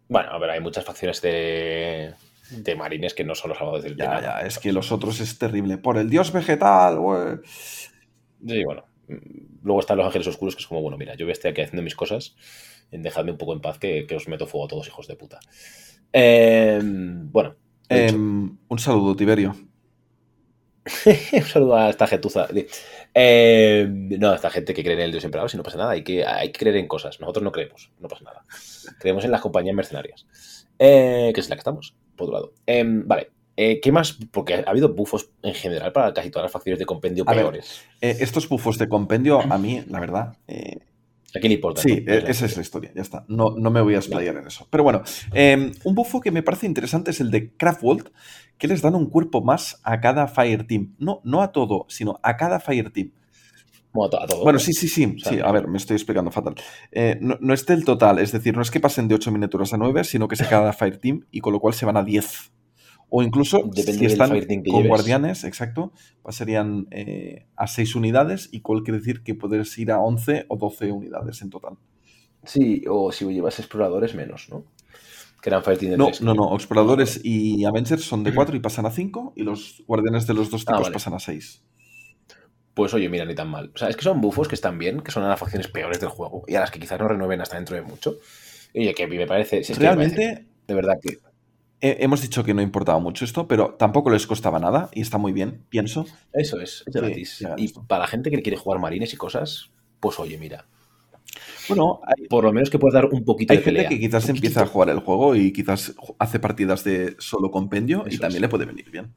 Bueno, 0.09 0.31
a 0.31 0.39
ver, 0.39 0.51
hay 0.51 0.60
muchas 0.60 0.85
facciones 0.85 1.20
de, 1.22 2.14
de 2.51 2.77
marines 2.77 3.14
que 3.14 3.24
no 3.24 3.35
son 3.35 3.51
los 3.51 3.59
salvadores 3.59 3.85
del 3.85 3.93
imperio. 3.93 4.20
Ya, 4.20 4.40
ya, 4.40 4.47
es 4.47 4.59
que 4.59 4.72
los 4.72 4.93
otros 4.93 5.20
es 5.20 5.39
terrible. 5.39 5.78
Por 5.78 5.98
el 5.98 6.09
dios 6.09 6.32
vegetal, 6.32 6.98
güey. 6.98 7.39
Sí, 7.44 8.64
bueno. 8.64 8.85
Luego 9.62 9.81
están 9.81 9.98
los 9.98 10.06
ángeles 10.06 10.28
oscuros, 10.28 10.55
que 10.55 10.62
es 10.62 10.66
como, 10.66 10.82
bueno, 10.82 10.97
mira, 10.97 11.14
yo 11.16 11.28
estoy 11.28 11.51
aquí 11.51 11.62
haciendo 11.62 11.82
mis 11.82 11.97
cosas, 11.97 12.36
dejadme 12.90 13.32
un 13.32 13.39
poco 13.39 13.52
en 13.52 13.60
paz 13.60 13.78
que, 13.78 14.06
os 14.14 14.28
meto 14.28 14.47
fuego 14.47 14.66
a 14.66 14.68
todos, 14.68 14.86
hijos 14.86 15.09
de 15.09 15.16
puta. 15.16 15.40
Em, 16.12 17.31
bueno. 17.31 17.56
Em, 17.89 18.56
un 18.68 18.78
saludo, 18.78 19.16
Tiberio. 19.16 19.56
un 21.32 21.43
saludo 21.43 21.77
a 21.77 21.90
esta 21.90 22.07
gentuza. 22.07 22.48
Em, 23.12 24.09
no, 24.19 24.35
esta 24.35 24.51
gente 24.51 24.73
que 24.73 24.82
cree 24.82 24.94
en 24.94 25.01
el 25.01 25.12
Dios 25.12 25.24
emperador, 25.24 25.51
si 25.51 25.57
no 25.57 25.62
pasa 25.62 25.78
nada, 25.78 25.90
hay 25.93 26.02
que, 26.02 26.24
hay 26.24 26.52
que 26.52 26.59
creer 26.59 26.77
en 26.77 26.89
cosas. 26.89 27.20
Nosotros 27.20 27.43
no 27.43 27.52
creemos, 27.52 27.90
no 27.98 28.09
pasa 28.09 28.24
nada. 28.24 28.44
Creemos 28.98 29.24
en 29.24 29.31
las 29.31 29.40
compañías 29.40 29.74
mercenarias, 29.74 30.27
eh, 30.78 31.31
que 31.35 31.40
es 31.40 31.48
la 31.48 31.57
que 31.57 31.61
estamos, 31.61 31.94
por 32.16 32.28
otro 32.28 32.35
lado. 32.35 32.52
vale, 33.05 33.31
eh, 33.57 33.81
¿Qué 33.81 33.93
más? 33.93 34.16
Porque 34.31 34.55
ha 34.55 34.70
habido 34.70 34.94
bufos 34.94 35.31
en 35.43 35.55
general 35.55 35.93
para 35.93 36.15
casi 36.15 36.31
todas 36.31 36.44
las 36.44 36.52
facciones 36.52 36.78
de 36.78 36.86
compendio 36.86 37.24
peores. 37.24 37.82
Eh, 38.01 38.16
estos 38.20 38.48
bufos 38.48 38.78
de 38.78 38.89
compendio, 38.89 39.40
a 39.40 39.59
mí, 39.59 39.85
la 39.89 40.01
verdad. 40.01 40.36
Eh, 41.35 41.39
¿A 41.39 41.40
quién 41.40 41.51
le 41.51 41.55
importa? 41.55 41.82
Sí, 41.82 42.05
esa 42.07 42.47
es 42.47 42.57
la 42.57 42.62
historia, 42.62 42.93
ya 42.94 43.02
está. 43.02 43.24
No, 43.28 43.55
no 43.57 43.70
me 43.70 43.81
voy 43.81 43.94
a 43.94 43.98
explayar 43.98 44.36
en 44.36 44.47
eso. 44.47 44.66
Pero 44.70 44.85
bueno, 44.85 45.02
em, 45.32 45.73
un 45.85 45.94
bufo 45.94 46.20
que 46.20 46.31
me 46.31 46.43
parece 46.43 46.66
interesante 46.66 47.11
es 47.11 47.20
el 47.20 47.31
de 47.31 47.52
Craftworld, 47.57 48.11
que 48.59 48.69
les 48.69 48.82
dan 48.82 48.94
un 48.94 49.09
cuerpo 49.09 49.43
más 49.43 49.81
a 49.85 50.01
cada 50.01 50.27
Fire 50.27 50.66
Team. 50.66 50.94
No, 50.98 51.20
no 51.24 51.43
a 51.43 51.52
todo, 51.52 51.86
sino 51.89 52.19
a 52.23 52.36
cada 52.36 52.61
Fire 52.61 52.90
Team. 52.90 53.12
Bueno, 53.93 54.19
a 54.20 54.27
todo, 54.27 54.44
bueno 54.44 54.61
sí, 54.61 54.73
sí, 54.73 54.86
sí, 54.86 55.16
sí. 55.19 55.40
A 55.43 55.51
ver, 55.51 55.66
me 55.66 55.77
estoy 55.77 55.97
explicando 55.97 56.31
fatal. 56.31 56.55
no, 57.20 57.36
no, 57.40 57.55
es 57.55 57.66
del 57.66 57.85
total, 57.85 58.19
es 58.19 58.31
decir, 58.31 58.55
no 58.55 58.62
es 58.62 58.70
que 58.70 58.78
pasen 58.78 59.09
de 59.09 59.16
8 59.16 59.32
miniaturas 59.32 59.73
a 59.73 59.78
9, 59.78 60.05
sino 60.05 60.28
que 60.28 60.36
se 60.36 60.47
cada 60.47 60.73
Fire 60.73 60.98
Team 60.98 61.27
y 61.31 61.40
con 61.40 61.52
lo 61.52 61.61
cual 61.61 61.74
se 61.74 61.86
van 61.86 61.97
a 61.97 62.05
10. 62.05 62.52
O 63.11 63.23
incluso, 63.23 63.69
si 63.74 64.07
están 64.07 64.31
con 64.70 64.87
guardianes, 64.87 65.43
exacto, 65.43 65.93
pasarían 66.23 66.87
eh, 66.93 67.47
a 67.57 67.66
6 67.66 67.97
unidades, 67.97 68.49
y 68.53 68.61
cuál 68.61 68.85
quiere 68.85 69.01
decir 69.01 69.23
que 69.24 69.35
puedes 69.35 69.77
ir 69.78 69.91
a 69.91 70.01
11 70.01 70.47
o 70.49 70.57
12 70.57 70.93
unidades 70.93 71.43
en 71.43 71.51
total. 71.51 71.77
Sí, 72.45 72.85
o 72.89 73.11
si 73.11 73.27
llevas 73.27 73.59
exploradores, 73.59 74.15
menos, 74.15 74.49
¿no? 74.49 74.65
Que 75.43 75.51
eran 75.51 75.62
de 75.62 75.97
no, 75.97 76.11
No, 76.20 76.35
no, 76.35 76.55
exploradores 76.55 77.20
y 77.24 77.65
Avengers 77.65 78.05
son 78.05 78.23
de 78.23 78.32
4 78.32 78.57
y 78.57 78.61
pasan 78.61 78.87
a 78.87 78.91
5, 78.91 79.32
y 79.35 79.43
los 79.43 79.82
guardianes 79.89 80.27
de 80.28 80.35
los 80.35 80.49
dos 80.49 80.65
ah, 80.69 80.77
tipos 80.77 80.91
pasan 80.91 81.15
a 81.15 81.19
6. 81.19 81.65
Pues 82.74 82.95
oye, 82.95 83.09
mira, 83.09 83.24
ni 83.24 83.35
tan 83.35 83.49
mal. 83.49 83.73
O 83.74 83.78
sea, 83.78 83.89
es 83.89 83.97
que 83.97 84.03
son 84.03 84.20
bufos 84.20 84.47
que 84.47 84.55
están 84.55 84.78
bien, 84.78 85.01
que 85.01 85.11
son 85.11 85.24
a 85.24 85.28
las 85.28 85.41
facciones 85.41 85.66
peores 85.66 85.99
del 85.99 86.11
juego, 86.11 86.45
y 86.47 86.55
a 86.55 86.61
las 86.61 86.70
que 86.70 86.78
quizás 86.78 87.01
no 87.01 87.09
renueven 87.09 87.41
hasta 87.41 87.57
dentro 87.57 87.74
de 87.74 87.82
mucho. 87.82 88.19
Y 88.73 88.81
oye, 88.81 88.95
que 88.95 89.03
a 89.03 89.09
mí 89.09 89.16
me 89.16 89.27
parece. 89.27 89.62
Realmente. 89.74 90.47
de 90.69 90.74
verdad 90.74 90.95
que 91.03 91.19
hemos 91.81 92.23
dicho 92.23 92.44
que 92.44 92.55
no 92.55 92.62
importaba 92.62 92.98
mucho 92.98 93.24
esto, 93.24 93.48
pero 93.48 93.74
tampoco 93.74 94.11
les 94.11 94.27
costaba 94.27 94.59
nada 94.59 94.90
y 94.93 95.01
está 95.01 95.19
muy 95.19 95.32
bien, 95.32 95.65
pienso. 95.69 96.07
Eso 96.32 96.61
es, 96.61 96.85
es 96.86 96.94
gratis. 96.94 97.44
y 97.57 97.69
para 97.69 98.02
la 98.02 98.07
gente 98.07 98.31
que 98.31 98.43
quiere 98.43 98.57
jugar 98.57 98.81
marines 98.81 99.12
y 99.12 99.16
cosas, 99.16 99.70
pues 100.01 100.19
oye, 100.19 100.39
mira. 100.39 100.66
Bueno, 101.69 102.01
por 102.28 102.44
lo 102.44 102.52
menos 102.52 102.69
que 102.69 102.78
puedas 102.78 102.94
dar 102.94 103.07
un 103.07 103.24
poquito 103.24 103.52
hay 103.52 103.59
de 103.59 103.65
pelea. 103.65 103.82
Hay 103.82 103.89
gente 103.89 104.01
que 104.01 104.07
quizás 104.09 104.28
empieza 104.28 104.62
a 104.62 104.66
jugar 104.66 104.89
el 104.89 104.98
juego 104.98 105.36
y 105.36 105.52
quizás 105.52 105.94
hace 106.19 106.40
partidas 106.40 106.82
de 106.85 107.15
solo 107.19 107.51
compendio 107.51 108.05
y 108.11 108.19
también 108.19 108.43
le 108.43 108.48
puede 108.48 108.65
venir 108.65 108.90
bien. 108.90 109.15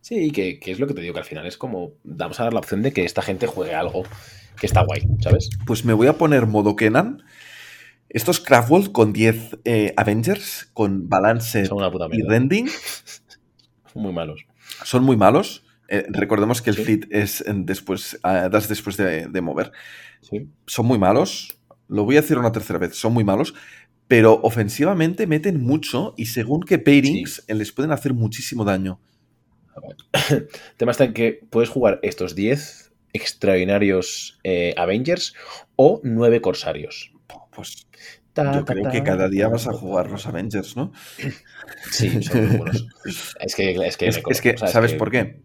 Sí, 0.00 0.30
que, 0.30 0.58
que, 0.58 0.72
es 0.72 0.80
lo 0.80 0.86
que 0.86 0.94
te 0.94 1.00
digo, 1.00 1.14
que 1.14 1.20
al 1.20 1.26
final 1.26 1.46
es 1.46 1.56
como, 1.56 1.92
vamos 2.02 2.38
a 2.40 2.44
dar 2.44 2.52
la 2.52 2.60
opción 2.60 2.82
de 2.82 2.92
que 2.92 3.04
esta 3.04 3.22
gente 3.22 3.46
juegue 3.46 3.74
algo 3.74 4.04
que 4.58 4.66
está 4.66 4.84
guay, 4.84 5.02
¿sabes? 5.20 5.50
Pues 5.66 5.84
me 5.84 5.92
voy 5.92 6.06
a 6.06 6.18
poner 6.18 6.46
modo 6.46 6.76
Kenan 6.76 7.22
estos 8.12 8.40
Craftworld 8.40 8.92
con 8.92 9.14
10 9.14 9.60
eh, 9.64 9.94
Avengers, 9.96 10.68
con 10.74 11.08
balance 11.08 11.64
y 12.12 12.22
rending. 12.22 12.68
Son 13.90 14.02
muy 14.02 14.12
malos. 14.12 14.44
Son 14.84 15.02
muy 15.02 15.16
malos. 15.16 15.64
Eh, 15.88 16.04
recordemos 16.10 16.60
que 16.60 16.70
el 16.70 16.76
fit 16.76 17.06
es 17.10 17.42
después, 17.48 18.18
ah, 18.22 18.50
das 18.50 18.68
después 18.68 18.98
de, 18.98 19.40
mover. 19.40 19.72
Son 20.66 20.86
muy 20.86 20.98
malos. 20.98 21.58
Lo 21.88 22.04
voy 22.04 22.18
a 22.18 22.20
decir 22.20 22.36
una 22.36 22.52
tercera 22.52 22.78
vez. 22.78 22.94
Son 22.96 23.14
muy 23.14 23.24
malos. 23.24 23.54
Pero 24.08 24.40
ofensivamente 24.42 25.26
meten 25.26 25.62
mucho 25.62 26.12
y 26.18 26.26
según 26.26 26.64
qué 26.64 26.78
pairings 26.78 27.44
eh, 27.48 27.54
les 27.54 27.72
pueden 27.72 27.92
hacer 27.92 28.12
muchísimo 28.12 28.62
daño. 28.62 29.00
El 30.28 30.48
tema 30.76 30.92
está 30.92 31.04
en 31.04 31.14
que 31.14 31.40
puedes 31.48 31.70
jugar 31.70 31.98
estos 32.02 32.34
10 32.34 32.92
extraordinarios 33.14 34.38
Avengers 34.76 35.34
o 35.76 36.00
9 36.04 36.42
Corsarios. 36.42 37.11
Pues 37.54 37.86
yo 38.34 38.64
creo 38.64 38.90
que 38.90 39.02
cada 39.02 39.28
día 39.28 39.48
vas 39.48 39.66
a 39.66 39.72
jugar 39.72 40.10
los 40.10 40.26
Avengers, 40.26 40.76
¿no? 40.76 40.92
Sí, 41.90 42.22
son 42.22 42.48
muy 42.48 42.56
buenos. 42.56 42.86
Es 43.40 43.54
que, 43.54 43.74
es 43.86 44.40
que, 44.40 44.56
¿sabes 44.58 44.94
por 44.94 45.10
qué? 45.10 45.42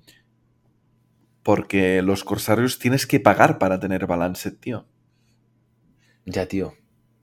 Porque 1.44 2.02
los 2.02 2.24
corsarios 2.24 2.80
tienes 2.80 3.08
que 3.08 3.20
pagar 3.20 3.58
para 3.58 3.80
tener 3.80 4.08
balance, 4.08 4.52
tío. 4.52 4.86
Ya, 6.26 6.46
tío. 6.48 6.76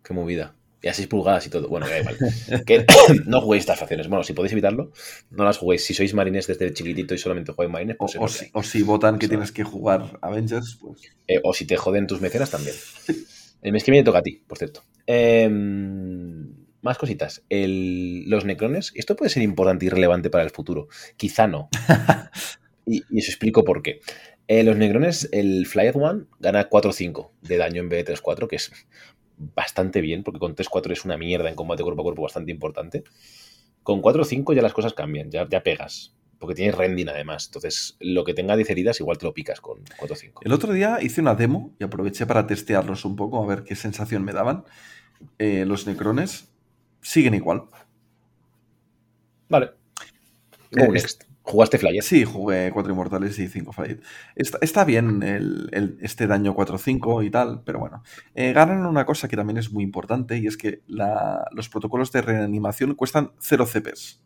Qué 0.03 0.15
movida. 0.15 0.55
Y 0.81 0.89
a 0.89 0.95
6 0.95 1.09
pulgadas 1.09 1.47
y 1.47 1.51
todo. 1.51 1.69
Bueno, 1.69 1.87
que 2.67 2.77
igual. 2.77 3.25
no 3.27 3.41
juguéis 3.41 3.63
estas 3.63 3.79
facciones. 3.79 4.09
Bueno, 4.09 4.23
si 4.23 4.33
podéis 4.33 4.53
evitarlo, 4.53 4.93
no 5.31 5.45
las 5.45 5.59
juguéis. 5.59 5.85
Si 5.85 5.95
sois 5.95 6.15
marines 6.15 6.47
desde 6.47 6.73
chiquitito 6.73 7.15
y 7.15 7.19
solamente 7.19 7.53
jugáis 7.53 7.71
marines, 7.71 7.97
pues 7.99 8.17
o, 8.19 8.63
si, 8.63 8.83
votan 8.83 9.19
que 9.19 9.29
tienes 9.29 9.53
que 9.53 9.65
jugar 9.65 10.19
Avengers, 10.23 10.79
pues. 10.81 11.01
Eh, 11.27 11.41
o 11.43 11.53
si 11.53 11.67
te 11.67 11.77
joden 11.77 12.07
tus 12.07 12.21
mecenas 12.21 12.51
también. 12.51 12.77
El 13.65 13.73
mes 13.73 13.83
que 13.83 13.91
viene 13.91 14.05
toca 14.05 14.19
a 14.19 14.23
ti, 14.23 14.43
por 14.47 14.59
cierto. 14.59 14.83
Em, 15.07 16.55
más 16.83 16.99
cositas. 16.99 17.43
los 17.49 18.45
necrones, 18.45 18.93
esto 18.95 19.17
puede 19.17 19.31
ser 19.31 19.43
importante 19.43 19.87
y 19.87 19.89
relevante 19.89 20.29
para 20.29 20.45
el 20.45 20.51
futuro. 20.51 20.89
Quizá 21.17 21.47
no. 21.47 21.71
y, 22.87 23.01
os 23.01 23.27
explico 23.27 23.65
por 23.65 23.83
qué. 23.83 24.01
Eh, 24.49 24.65
los 24.65 24.77
necrones, 24.77 25.31
el 25.33 25.67
Flyed 25.67 25.97
One 25.97 26.27
gana 26.41 26.69
4-5 26.69 27.31
de 27.41 27.57
daño 27.57 27.81
en 27.81 27.89
vez 27.89 28.05
de 28.05 28.15
3-4, 28.15 28.47
que 28.49 28.57
es 28.57 28.71
bastante 29.39 30.03
bien, 30.03 30.25
porque 30.25 30.41
con 30.41 30.55
3-4 30.55 30.93
es 30.93 31.07
una 31.07 31.17
mierda 31.17 31.49
en 31.49 31.55
combate 31.55 31.83
cuerpo 31.83 32.03
a 32.03 32.05
cuerpo 32.05 32.23
bastante 32.23 32.53
importante. 32.53 33.03
Con 33.83 34.03
4-5 34.03 34.55
ya 34.55 34.61
las 34.61 34.75
cosas 34.75 34.93
cambian, 34.93 35.31
ya, 35.31 35.49
ya 35.49 35.63
pegas 35.63 36.15
porque 36.45 36.57
tienes 36.57 36.75
rending 36.75 37.09
además. 37.09 37.47
Entonces, 37.47 37.97
lo 38.01 38.23
que 38.23 38.35
tenga 38.35 38.55
10 38.55 38.69
heridas, 38.69 39.01
igual 39.01 39.17
te 39.17 39.25
lo 39.25 39.33
picas 39.33 39.63
con 39.63 39.83
4-5. 39.83 40.41
El 40.43 40.53
otro 40.53 40.75
día 40.75 40.99
hice 41.01 41.23
una 41.23 41.35
demo 41.35 41.75
y 41.79 41.85
aproveché 41.85 42.27
para 42.27 42.47
testearlos 42.47 43.07
un 43.07 43.17
poco, 43.17 43.43
a 43.43 43.47
ver 43.47 43.65
qué 43.65 43.75
sensación 43.75 44.23
me 44.25 44.35
daban. 44.35 44.65
Eh, 45.39 45.65
los 45.65 45.87
necrones 45.87 46.53
siguen 47.01 47.33
igual. 47.33 47.63
Vale. 49.49 49.71
Eh, 50.73 51.03
¿Jugaste 51.45 51.79
Flyer? 51.79 52.03
Sí, 52.03 52.25
jugué 52.25 52.71
4 52.71 52.93
Inmortales 52.93 53.39
y 53.39 53.49
5 53.49 53.73
Flyer. 53.73 54.01
Está, 54.35 54.85
bien 54.85 55.23
este 56.03 56.27
daño 56.27 56.55
4-5 56.55 57.25
y 57.25 57.31
tal, 57.31 57.63
pero 57.65 57.79
bueno. 57.79 58.03
Eh, 58.35 58.53
ganan 58.53 58.85
una 58.85 59.07
cosa 59.07 59.29
que 59.29 59.37
también 59.37 59.57
es 59.57 59.73
muy 59.73 59.83
importante 59.83 60.37
y 60.37 60.47
es 60.47 60.59
que 60.59 60.83
los 60.87 61.71
protocolos 61.71 62.13
de 62.13 62.21
reanimación 62.21 62.95
cuestan 62.95 63.33
0 63.39 63.65
CPs. 63.67 64.24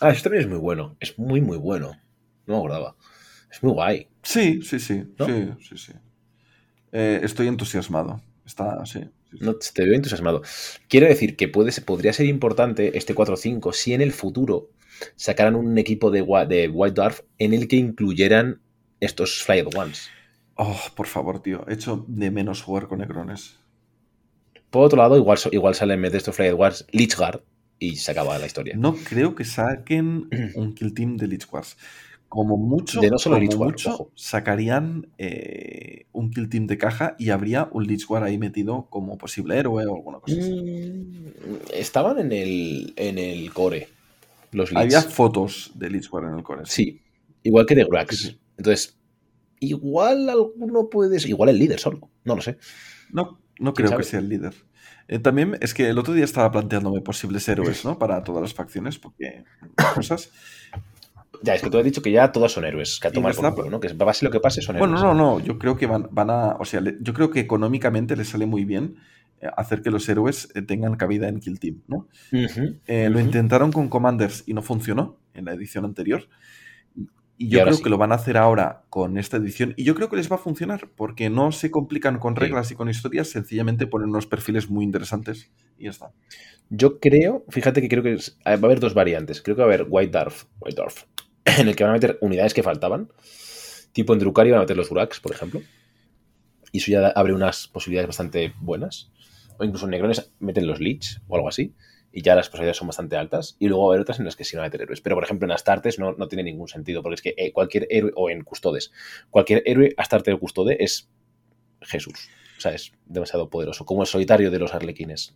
Ah, 0.00 0.10
eso 0.10 0.24
también 0.24 0.44
es 0.44 0.48
muy 0.48 0.58
bueno. 0.58 0.96
Es 1.00 1.18
muy, 1.18 1.40
muy 1.40 1.58
bueno. 1.58 1.92
No 2.46 2.54
me 2.54 2.58
acordaba. 2.58 2.96
Es 3.50 3.62
muy 3.62 3.72
guay. 3.72 4.08
Sí, 4.22 4.60
sí, 4.62 4.78
sí. 4.78 5.04
Sí, 5.18 5.48
sí, 5.60 5.78
sí. 5.78 5.92
Eh, 6.92 7.20
estoy 7.22 7.48
entusiasmado. 7.48 8.20
Está, 8.44 8.84
sí. 8.86 9.00
No, 9.40 9.54
te 9.56 9.84
veo 9.84 9.94
entusiasmado. 9.94 10.42
Quiero 10.88 11.06
decir 11.06 11.36
que 11.36 11.48
puede, 11.48 11.72
podría 11.82 12.12
ser 12.12 12.26
importante 12.26 12.96
este 12.96 13.14
4-5 13.14 13.72
si 13.72 13.92
en 13.92 14.00
el 14.00 14.12
futuro 14.12 14.70
sacaran 15.16 15.56
un 15.56 15.76
equipo 15.78 16.10
de, 16.10 16.20
de 16.48 16.68
White 16.68 16.94
Dwarf 16.94 17.20
en 17.38 17.54
el 17.54 17.68
que 17.68 17.76
incluyeran 17.76 18.60
estos 19.00 19.42
Flyed 19.42 19.66
Ones. 19.76 20.08
Oh, 20.54 20.80
por 20.94 21.06
favor, 21.06 21.42
tío. 21.42 21.64
He 21.68 21.74
hecho 21.74 22.04
de 22.08 22.30
menos 22.30 22.62
jugar 22.62 22.86
con 22.88 23.00
Necrones. 23.00 23.58
Por 24.70 24.84
otro 24.84 24.98
lado, 24.98 25.16
igual, 25.16 25.38
igual 25.52 25.74
salen 25.74 25.96
en 25.96 26.02
vez 26.02 26.12
de 26.12 26.18
estos 26.18 26.36
Flyed 26.36 26.54
Ones 26.54 26.86
Lichguard 26.92 27.42
y 27.78 27.96
se 27.96 28.10
acaba 28.12 28.38
la 28.38 28.46
historia. 28.46 28.74
No 28.76 28.94
creo 28.96 29.34
que 29.34 29.44
saquen 29.44 30.28
un 30.54 30.74
kill 30.74 30.94
team 30.94 31.16
de 31.16 31.28
Lich 31.28 31.46
Wars. 31.50 31.76
Como 32.28 32.56
mucho, 32.56 33.00
de 33.00 33.08
no 33.08 33.18
solo 33.18 33.38
mucho 33.38 34.10
sacarían 34.16 35.08
eh, 35.16 36.06
un 36.12 36.30
kill 36.30 36.48
team 36.48 36.66
de 36.66 36.76
caja 36.76 37.14
y 37.20 37.30
habría 37.30 37.68
un 37.70 37.86
Lich 37.86 38.10
War 38.10 38.24
ahí 38.24 38.36
metido 38.36 38.88
como 38.90 39.16
posible 39.16 39.56
héroe 39.56 39.86
o 39.86 39.94
alguna 39.94 40.18
cosa 40.18 40.36
así. 40.36 40.50
Mm, 40.50 41.56
estaban 41.72 42.18
en 42.18 42.32
el, 42.32 42.94
en 42.96 43.18
el 43.18 43.52
core. 43.52 43.88
Los 44.50 44.74
Había 44.74 45.02
fotos 45.02 45.70
de 45.74 45.88
Lich 45.88 46.12
War 46.12 46.24
en 46.24 46.34
el 46.38 46.42
core. 46.42 46.62
Sí, 46.64 47.00
igual 47.44 47.64
que 47.64 47.76
de 47.76 47.84
Grax. 47.84 48.36
Entonces, 48.56 48.98
igual 49.60 50.28
alguno 50.28 50.88
puede 50.88 51.20
ser. 51.20 51.30
Igual 51.30 51.50
el 51.50 51.58
líder 51.58 51.78
solo. 51.78 52.10
No 52.24 52.34
lo 52.34 52.42
sé. 52.42 52.58
No, 53.12 53.38
no 53.60 53.72
creo 53.72 53.96
que 53.96 54.02
sea 54.02 54.18
el 54.18 54.28
líder. 54.28 54.54
Eh, 55.08 55.18
también 55.18 55.56
es 55.60 55.72
que 55.74 55.88
el 55.88 55.98
otro 55.98 56.14
día 56.14 56.24
estaba 56.24 56.50
planteándome 56.50 57.00
posibles 57.00 57.48
héroes, 57.48 57.84
¿no? 57.84 57.98
Para 57.98 58.22
todas 58.24 58.42
las 58.42 58.54
facciones, 58.54 58.98
porque 58.98 59.44
cosas. 59.94 60.30
Ya, 61.42 61.54
es 61.54 61.62
que 61.62 61.68
tú 61.70 61.78
has 61.78 61.84
dicho 61.84 62.00
que 62.02 62.10
ya 62.10 62.32
todos 62.32 62.52
son 62.52 62.64
héroes, 62.64 62.98
que 62.98 63.08
a 63.08 63.12
tomar 63.12 63.34
por 63.34 63.54
culo, 63.54 63.70
¿no? 63.70 63.78
Que 63.80 63.90
pase 63.94 64.24
lo 64.24 64.30
que 64.30 64.40
pase 64.40 64.62
son 64.62 64.78
Bueno, 64.78 64.96
héroes. 64.98 65.14
no, 65.16 65.38
no, 65.38 65.40
yo 65.40 65.58
creo 65.58 65.76
que 65.76 65.86
van, 65.86 66.08
van 66.10 66.30
a. 66.30 66.56
O 66.58 66.64
sea, 66.64 66.80
le- 66.80 66.96
yo 67.00 67.12
creo 67.12 67.30
que 67.30 67.40
económicamente 67.40 68.16
les 68.16 68.28
sale 68.30 68.46
muy 68.46 68.64
bien 68.64 68.96
eh, 69.40 69.48
hacer 69.56 69.82
que 69.82 69.90
los 69.90 70.08
héroes 70.08 70.48
eh, 70.54 70.62
tengan 70.62 70.96
cabida 70.96 71.28
en 71.28 71.40
Kill 71.40 71.60
Team, 71.60 71.82
¿no? 71.88 72.08
Eh, 72.86 73.08
Lo 73.10 73.20
intentaron 73.20 73.70
con 73.70 73.88
Commanders 73.88 74.44
y 74.46 74.54
no 74.54 74.62
funcionó 74.62 75.18
en 75.34 75.44
la 75.44 75.52
edición 75.52 75.84
anterior. 75.84 76.26
Y 77.38 77.48
yo 77.50 77.60
creo 77.62 77.74
sí. 77.74 77.82
que 77.82 77.90
lo 77.90 77.98
van 77.98 78.12
a 78.12 78.14
hacer 78.14 78.36
ahora 78.38 78.84
con 78.88 79.18
esta 79.18 79.36
edición. 79.36 79.74
Y 79.76 79.84
yo 79.84 79.94
creo 79.94 80.08
que 80.08 80.16
les 80.16 80.30
va 80.30 80.36
a 80.36 80.38
funcionar 80.38 80.88
porque 80.96 81.28
no 81.28 81.52
se 81.52 81.70
complican 81.70 82.18
con 82.18 82.34
Sí. 82.34 82.40
reglas 82.40 82.70
y 82.70 82.74
con 82.74 82.88
historias, 82.88 83.28
sencillamente 83.28 83.86
ponen 83.86 84.08
unos 84.08 84.26
perfiles 84.26 84.70
muy 84.70 84.84
interesantes 84.84 85.50
y 85.78 85.84
ya 85.84 85.90
está. 85.90 86.12
Yo 86.70 86.98
creo, 86.98 87.44
fíjate 87.50 87.82
que 87.82 87.88
creo 87.88 88.02
que 88.02 88.14
es- 88.14 88.38
va 88.46 88.52
a 88.52 88.54
haber 88.54 88.80
dos 88.80 88.94
variantes. 88.94 89.42
Creo 89.42 89.54
que 89.54 89.62
va 89.62 89.70
a 89.70 89.74
haber 89.74 89.86
White 89.88 90.12
Dwarf, 90.12 90.44
White 90.60 90.76
Dwarf, 90.76 91.04
en 91.44 91.68
el 91.68 91.76
que 91.76 91.84
van 91.84 91.90
a 91.90 91.94
meter 91.94 92.18
unidades 92.22 92.54
que 92.54 92.62
faltaban. 92.62 93.08
Tipo 93.92 94.12
en 94.14 94.18
Drukari 94.18 94.50
van 94.50 94.58
a 94.58 94.62
meter 94.62 94.76
los 94.76 94.88
Duraks, 94.88 95.20
por 95.20 95.32
ejemplo. 95.32 95.60
Y 96.72 96.78
eso 96.78 96.90
ya 96.90 97.08
abre 97.08 97.32
unas 97.34 97.68
posibilidades 97.68 98.08
bastante 98.08 98.52
buenas. 98.60 99.10
O 99.58 99.64
incluso 99.64 99.86
en 99.86 99.92
Necrones 99.92 100.32
meten 100.38 100.66
los 100.66 100.80
Lich 100.80 101.20
o 101.28 101.36
algo 101.36 101.48
así. 101.48 101.74
Y 102.16 102.22
ya 102.22 102.34
las 102.34 102.48
posibilidades 102.48 102.78
son 102.78 102.88
bastante 102.88 103.14
altas. 103.14 103.56
Y 103.58 103.68
luego 103.68 103.84
va 103.84 103.90
a 103.90 103.92
haber 103.92 104.00
otras 104.00 104.18
en 104.20 104.24
las 104.24 104.36
que 104.36 104.44
sí 104.44 104.56
van 104.56 104.64
a 104.64 104.68
meter 104.68 104.80
héroes. 104.80 105.02
Pero, 105.02 105.16
por 105.16 105.24
ejemplo, 105.24 105.44
en 105.46 105.52
Astartes 105.52 105.98
no, 105.98 106.12
no 106.12 106.28
tiene 106.28 106.44
ningún 106.44 106.66
sentido. 106.66 107.02
Porque 107.02 107.16
es 107.16 107.20
que 107.20 107.34
eh, 107.36 107.52
cualquier 107.52 107.86
héroe, 107.90 108.10
o 108.16 108.30
en 108.30 108.42
Custodes, 108.42 108.90
cualquier 109.28 109.62
héroe 109.66 109.92
Astarte 109.98 110.32
o 110.32 110.40
Custode 110.40 110.78
es 110.82 111.10
Jesús. 111.82 112.30
O 112.56 112.60
sea, 112.62 112.72
es 112.72 112.92
demasiado 113.04 113.50
poderoso. 113.50 113.84
Como 113.84 114.00
el 114.00 114.06
solitario 114.08 114.50
de 114.50 114.58
los 114.58 114.72
arlequines. 114.72 115.34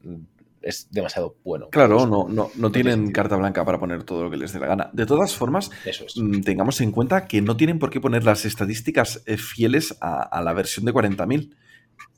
Es 0.62 0.89
demasiado 0.90 1.36
bueno. 1.44 1.69
Claro, 1.69 2.07
no, 2.07 2.27
no, 2.31 2.51
no 2.55 2.73
tiene 2.73 2.93
tienen 2.93 3.12
carta 3.12 3.36
blanca 3.36 3.62
para 3.62 3.78
poner 3.78 4.05
todo 4.05 4.24
lo 4.24 4.31
que 4.31 4.39
les 4.39 4.55
dé 4.55 4.59
la 4.59 4.66
gana. 4.69 4.90
De 4.94 5.05
todas 5.05 5.36
formas, 5.36 5.70
Eso 5.85 6.07
es. 6.07 6.16
mm, 6.16 6.40
tengamos 6.40 6.81
en 6.81 6.93
cuenta 6.93 7.27
que 7.27 7.43
no 7.43 7.59
tienen 7.59 7.78
por 7.78 7.90
qué 7.90 8.01
poner 8.01 8.24
las 8.24 8.47
estadísticas 8.47 9.23
eh, 9.27 9.36
fieles 9.36 9.98
a, 10.01 10.23
a 10.23 10.43
la 10.43 10.55
versión 10.55 10.86
de 10.86 10.94
40.000. 10.94 11.55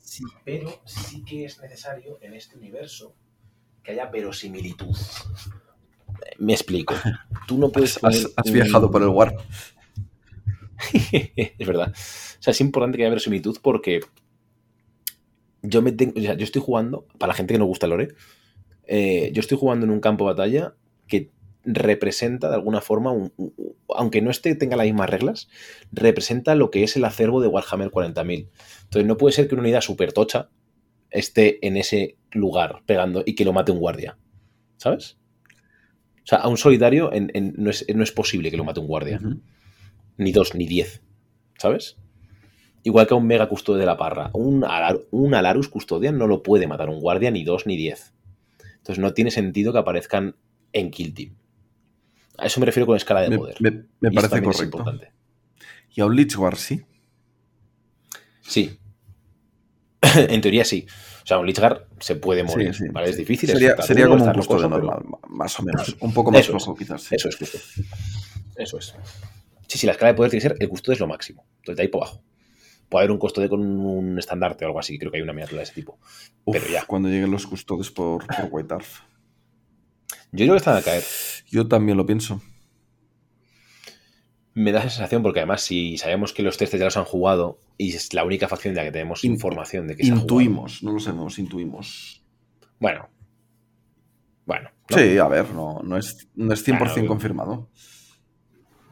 Sí, 0.01 0.23
pero 0.45 0.69
sí 0.85 1.21
que 1.25 1.43
es 1.43 1.59
necesario 1.61 2.17
en 2.21 2.33
este 2.33 2.55
universo 2.57 3.13
que 3.83 3.91
haya 3.91 4.05
verosimilitud. 4.05 4.95
Me 6.39 6.53
explico. 6.53 6.95
Tú 7.47 7.57
no 7.57 7.69
puedes. 7.69 7.99
Has, 8.03 8.25
un- 8.45 8.53
viajado 8.53 8.89
por 8.89 9.01
el 9.01 9.09
Warp. 9.09 9.39
es 11.11 11.67
verdad. 11.67 11.89
O 11.91 12.41
sea, 12.41 12.51
es 12.51 12.61
importante 12.61 12.97
que 12.97 13.03
haya 13.03 13.09
verosimilitud 13.09 13.57
porque 13.61 14.01
yo 15.61 15.81
me 15.81 15.91
tengo. 15.91 16.13
o 16.17 16.21
sea, 16.21 16.33
yo 16.35 16.43
estoy 16.43 16.61
jugando, 16.61 17.05
para 17.17 17.31
la 17.31 17.35
gente 17.35 17.53
que 17.53 17.59
no 17.59 17.65
gusta 17.65 17.85
el 17.85 17.91
lore, 17.91 18.07
eh, 18.85 19.31
yo 19.33 19.39
estoy 19.39 19.57
jugando 19.57 19.85
en 19.85 19.91
un 19.91 19.99
campo 19.99 20.25
de 20.25 20.33
batalla 20.33 20.75
que 21.07 21.31
representa 21.65 22.49
de 22.49 22.55
alguna 22.55 22.81
forma, 22.81 23.11
un- 23.11 23.31
un- 23.37 23.53
aunque 23.95 24.21
no 24.21 24.29
esté, 24.31 24.55
tenga 24.55 24.75
las 24.75 24.85
mismas 24.85 25.09
reglas, 25.09 25.47
representa 25.91 26.55
lo 26.55 26.69
que 26.71 26.83
es 26.83 26.95
el 26.97 27.05
acervo 27.05 27.41
de 27.41 27.47
Warhammer 27.47 27.89
40.000. 27.91 28.49
Entonces 28.83 29.05
no 29.05 29.17
puede 29.17 29.33
ser 29.33 29.47
que 29.47 29.55
una 29.55 29.61
unidad 29.63 29.81
super 29.81 30.11
tocha 30.11 30.49
esté 31.13 31.65
en 31.65 31.77
ese 31.77 32.17
lugar 32.31 32.81
pegando 32.85 33.23
y 33.25 33.35
que 33.35 33.45
lo 33.45 33.53
mate 33.53 33.71
un 33.71 33.79
guardia. 33.79 34.17
¿Sabes? 34.77 35.17
O 36.23 36.25
sea, 36.25 36.39
a 36.39 36.47
un 36.47 36.57
solitario 36.57 37.11
en- 37.13 37.31
en- 37.33 37.53
no, 37.57 37.69
es, 37.69 37.85
no 37.93 38.03
es 38.03 38.11
posible 38.11 38.49
que 38.51 38.57
lo 38.57 38.63
mate 38.63 38.79
un 38.79 38.87
guardia 38.87 39.19
ni 40.17 40.31
dos, 40.31 40.55
ni 40.55 40.65
diez. 40.67 41.01
¿Sabes? 41.57 41.97
Igual 42.83 43.07
que 43.07 43.13
a 43.13 43.17
un 43.17 43.27
mega 43.27 43.47
custodio 43.47 43.79
de 43.79 43.85
la 43.85 43.95
parra. 43.97 44.29
Un, 44.33 44.63
Alar- 44.63 45.01
un 45.11 45.33
Alarus 45.35 45.69
custodian 45.69 46.17
no 46.17 46.27
lo 46.27 46.43
puede 46.43 46.67
matar 46.67 46.89
un 46.89 46.99
guardia 46.99 47.31
ni 47.31 47.43
dos 47.43 47.65
ni 47.65 47.77
diez. 47.77 48.13
Entonces 48.77 48.99
no 48.99 49.13
tiene 49.13 49.31
sentido 49.31 49.71
que 49.71 49.79
aparezcan 49.79 50.35
en 50.73 50.91
Kill 50.91 51.13
Team. 51.13 51.35
A 52.37 52.45
eso 52.47 52.59
me 52.59 52.65
refiero 52.65 52.85
con 52.87 52.97
escala 52.97 53.21
de 53.21 53.29
Me, 53.29 53.37
poder. 53.37 53.55
me- 53.61 53.71
parece 54.11 54.29
también 54.29 54.49
es 54.51 54.57
correcto. 54.57 54.63
importante. 54.79 55.11
Y 55.95 56.01
a 56.01 56.05
un 56.05 56.15
Lich 56.15 56.35
War, 56.37 56.57
sí. 56.57 56.81
Sí. 58.41 58.77
en 60.15 60.41
teoría 60.41 60.65
sí. 60.65 60.85
O 61.23 61.25
sea, 61.25 61.39
un 61.39 61.45
Lichgar 61.47 61.87
se 61.99 62.15
puede 62.15 62.43
morir. 62.43 62.73
Sí, 62.73 62.83
sí, 62.85 62.89
¿vale? 62.91 63.09
Es 63.09 63.17
difícil. 63.17 63.49
es 63.49 63.53
Sería, 63.55 63.69
estar 63.71 63.85
sería 63.85 64.07
como 64.07 64.23
un 64.23 64.31
pero- 64.47 64.67
normal, 64.69 65.03
ma- 65.05 65.19
más 65.29 65.59
o 65.59 65.63
menos. 65.63 65.95
Un 66.01 66.13
poco 66.13 66.31
más 66.31 66.41
es. 66.41 66.47
flojo, 66.47 66.75
quizás. 66.75 67.01
sí. 67.03 67.15
Eso 67.15 67.29
es 67.29 67.37
justo. 67.37 67.57
Eso 68.57 68.77
es. 68.77 68.95
Sí, 69.67 69.77
sí, 69.79 69.85
la 69.87 69.93
escala 69.93 70.11
de 70.11 70.17
poder 70.17 70.29
tiene 70.31 70.43
que 70.43 70.49
ser 70.49 70.57
el 70.59 70.69
custodio 70.69 70.93
es 70.93 70.99
lo 70.99 71.07
máximo. 71.07 71.45
Entonces 71.57 71.77
de 71.77 71.81
ahí 71.83 71.87
para 71.87 72.05
abajo. 72.05 72.23
Puede 72.89 73.03
haber 73.05 73.11
un 73.11 73.17
custodio 73.17 73.49
con 73.49 73.61
un 73.61 74.19
estandarte 74.19 74.65
o 74.65 74.67
algo 74.67 74.79
así. 74.79 74.99
Creo 74.99 75.09
que 75.11 75.17
hay 75.17 75.23
una 75.23 75.33
miniatura 75.33 75.59
de 75.59 75.63
ese 75.63 75.73
tipo. 75.73 75.97
Uf, 76.45 76.57
pero 76.59 76.67
ya. 76.71 76.85
Cuando 76.85 77.09
lleguen 77.09 77.31
los 77.31 77.47
custodes 77.47 77.89
por, 77.89 78.27
por 78.27 78.47
White. 78.51 78.75
Yo 80.31 80.45
creo 80.45 80.51
que 80.53 80.57
están 80.57 80.77
a 80.77 80.81
caer. 80.81 81.03
Yo 81.49 81.67
también 81.67 81.97
lo 81.97 82.05
pienso. 82.05 82.41
Me 84.55 84.71
da 84.71 84.79
esa 84.81 84.89
sensación 84.89 85.23
porque 85.23 85.39
además 85.39 85.61
si 85.61 85.97
sabemos 85.97 86.31
que 86.33 86.43
los 86.43 86.57
testes 86.57 86.79
ya 86.79 86.85
los 86.85 86.97
han 86.97 87.05
jugado 87.05 87.59
y 87.77 87.93
es 87.93 88.13
la 88.13 88.23
única 88.23 88.47
facción 88.47 88.73
de 88.75 88.81
la 88.81 88.85
que 88.85 88.91
tenemos 88.91 89.23
In- 89.23 89.33
información 89.33 89.87
de 89.87 89.95
que 89.95 90.03
se 90.03 90.11
ha 90.11 90.15
jugado. 90.15 90.23
Intuimos, 90.41 90.83
no 90.83 90.91
lo 90.93 90.99
sabemos, 90.99 91.39
intuimos. 91.39 92.23
Bueno. 92.79 93.09
Bueno. 94.45 94.69
¿no? 94.89 94.97
Sí, 94.97 95.17
a 95.17 95.27
ver, 95.27 95.49
no, 95.53 95.79
no, 95.83 95.97
es, 95.97 96.27
no 96.35 96.53
es 96.53 96.63
100% 96.67 96.77
Claro. 96.93 97.07
confirmado. 97.07 97.69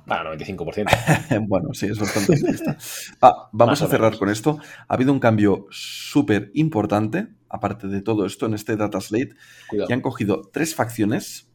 Para 0.08 0.36
95%. 0.36 1.48
bueno, 1.48 1.70
sí, 1.74 1.86
es 1.86 2.00
bastante. 2.00 2.42
Ah, 3.22 3.50
vamos 3.52 3.82
a 3.84 3.88
cerrar 3.88 4.18
con 4.18 4.30
esto. 4.30 4.58
Ha 4.88 4.94
habido 4.96 5.14
un 5.14 5.20
cambio 5.20 5.68
súper 5.70 6.50
importante, 6.56 7.28
aparte 7.50 7.88
de 7.88 8.02
todo 8.02 8.26
esto, 8.26 8.48
en 8.48 8.56
este 8.56 8.76
Data 8.78 9.00
Slate, 9.00 9.36
Cuidado. 9.70 9.88
que 9.88 9.94
han 9.94 10.02
cogido 10.02 10.42
tres 10.52 10.74
facciones 10.74 11.51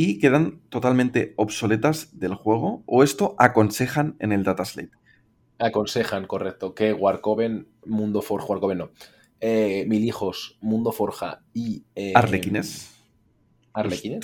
y 0.00 0.20
quedan 0.20 0.60
totalmente 0.68 1.34
obsoletas 1.36 2.16
del 2.20 2.34
juego, 2.34 2.84
o 2.86 3.02
esto 3.02 3.34
aconsejan 3.36 4.14
en 4.20 4.30
el 4.30 4.44
Data 4.44 4.64
Slate. 4.64 4.92
Aconsejan, 5.58 6.28
correcto, 6.28 6.72
que 6.72 6.92
Warcoven, 6.92 7.66
Mundo 7.84 8.22
Forja, 8.22 8.46
Warcoven 8.46 8.78
no. 8.78 8.90
Eh, 9.40 9.84
Mil 9.88 10.04
Hijos, 10.04 10.56
Mundo 10.60 10.92
Forja 10.92 11.42
y. 11.52 11.82
eh, 11.96 12.12
Arlequines. 12.14 12.94
Arlequines. 13.72 14.20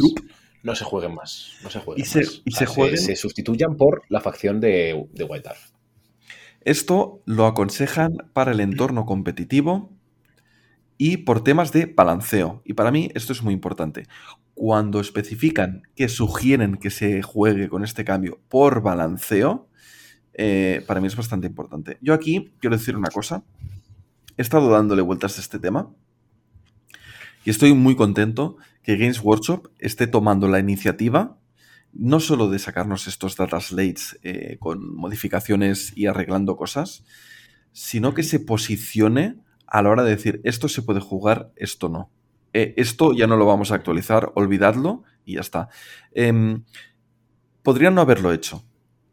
No 0.62 0.76
se 0.76 0.84
jueguen 0.84 1.14
más. 1.16 1.55
No 1.64 1.70
se 1.70 1.80
jueguen 1.80 2.05
Y 2.05 2.06
se- 2.06 2.20
más. 2.20 2.42
y 2.44 2.51
se 2.52 2.59
sea, 2.59 2.66
jueguen- 2.68 2.96
se 2.96 3.16
sustituyan 3.16 3.76
por 3.76 4.02
la 4.09 4.20
facción 4.20 4.60
de, 4.60 5.09
de 5.12 5.24
White. 5.24 5.51
Esto 6.60 7.20
lo 7.26 7.46
aconsejan 7.46 8.12
para 8.32 8.52
el 8.52 8.60
entorno 8.60 9.05
competitivo 9.06 9.90
y 10.98 11.18
por 11.18 11.42
temas 11.42 11.72
de 11.72 11.86
balanceo. 11.86 12.62
Y 12.64 12.74
para 12.74 12.90
mí 12.90 13.10
esto 13.14 13.32
es 13.32 13.42
muy 13.42 13.54
importante. 13.54 14.06
Cuando 14.54 15.00
especifican 15.00 15.82
que 15.96 16.08
sugieren 16.08 16.76
que 16.76 16.90
se 16.90 17.22
juegue 17.22 17.68
con 17.68 17.82
este 17.84 18.04
cambio 18.04 18.40
por 18.48 18.82
balanceo, 18.82 19.68
eh, 20.34 20.84
para 20.86 21.00
mí 21.00 21.06
es 21.06 21.16
bastante 21.16 21.46
importante. 21.46 21.98
Yo 22.00 22.14
aquí 22.14 22.52
quiero 22.60 22.76
decir 22.76 22.96
una 22.96 23.10
cosa. 23.10 23.44
He 24.36 24.42
estado 24.42 24.70
dándole 24.70 25.02
vueltas 25.02 25.38
a 25.38 25.40
este 25.40 25.58
tema 25.58 25.90
y 27.44 27.50
estoy 27.50 27.74
muy 27.74 27.94
contento 27.94 28.56
que 28.82 28.96
Games 28.96 29.20
Workshop 29.22 29.68
esté 29.78 30.06
tomando 30.06 30.48
la 30.48 30.58
iniciativa 30.58 31.38
no 31.94 32.20
solo 32.20 32.50
de 32.50 32.58
sacarnos 32.58 33.06
estos 33.06 33.36
data 33.36 33.60
slates 33.60 34.18
eh, 34.22 34.56
con 34.58 34.94
modificaciones 34.94 35.92
y 35.96 36.06
arreglando 36.06 36.56
cosas, 36.56 37.04
sino 37.72 38.14
que 38.14 38.24
se 38.24 38.40
posicione 38.40 39.36
a 39.74 39.82
la 39.82 39.90
hora 39.90 40.05
de 40.05 40.10
decir 40.10 40.40
esto 40.44 40.68
se 40.68 40.82
puede 40.82 41.01
jugar, 41.01 41.51
esto 41.56 41.88
no. 41.88 42.09
Eh, 42.52 42.74
esto 42.76 43.12
ya 43.12 43.26
no 43.26 43.36
lo 43.36 43.44
vamos 43.44 43.72
a 43.72 43.74
actualizar, 43.74 44.30
olvidadlo 44.36 45.02
y 45.24 45.34
ya 45.34 45.40
está. 45.40 45.68
Em, 46.12 46.62
podrían 47.64 47.96
no 47.96 48.01
haberlo 48.01 48.32
hecho 48.32 48.62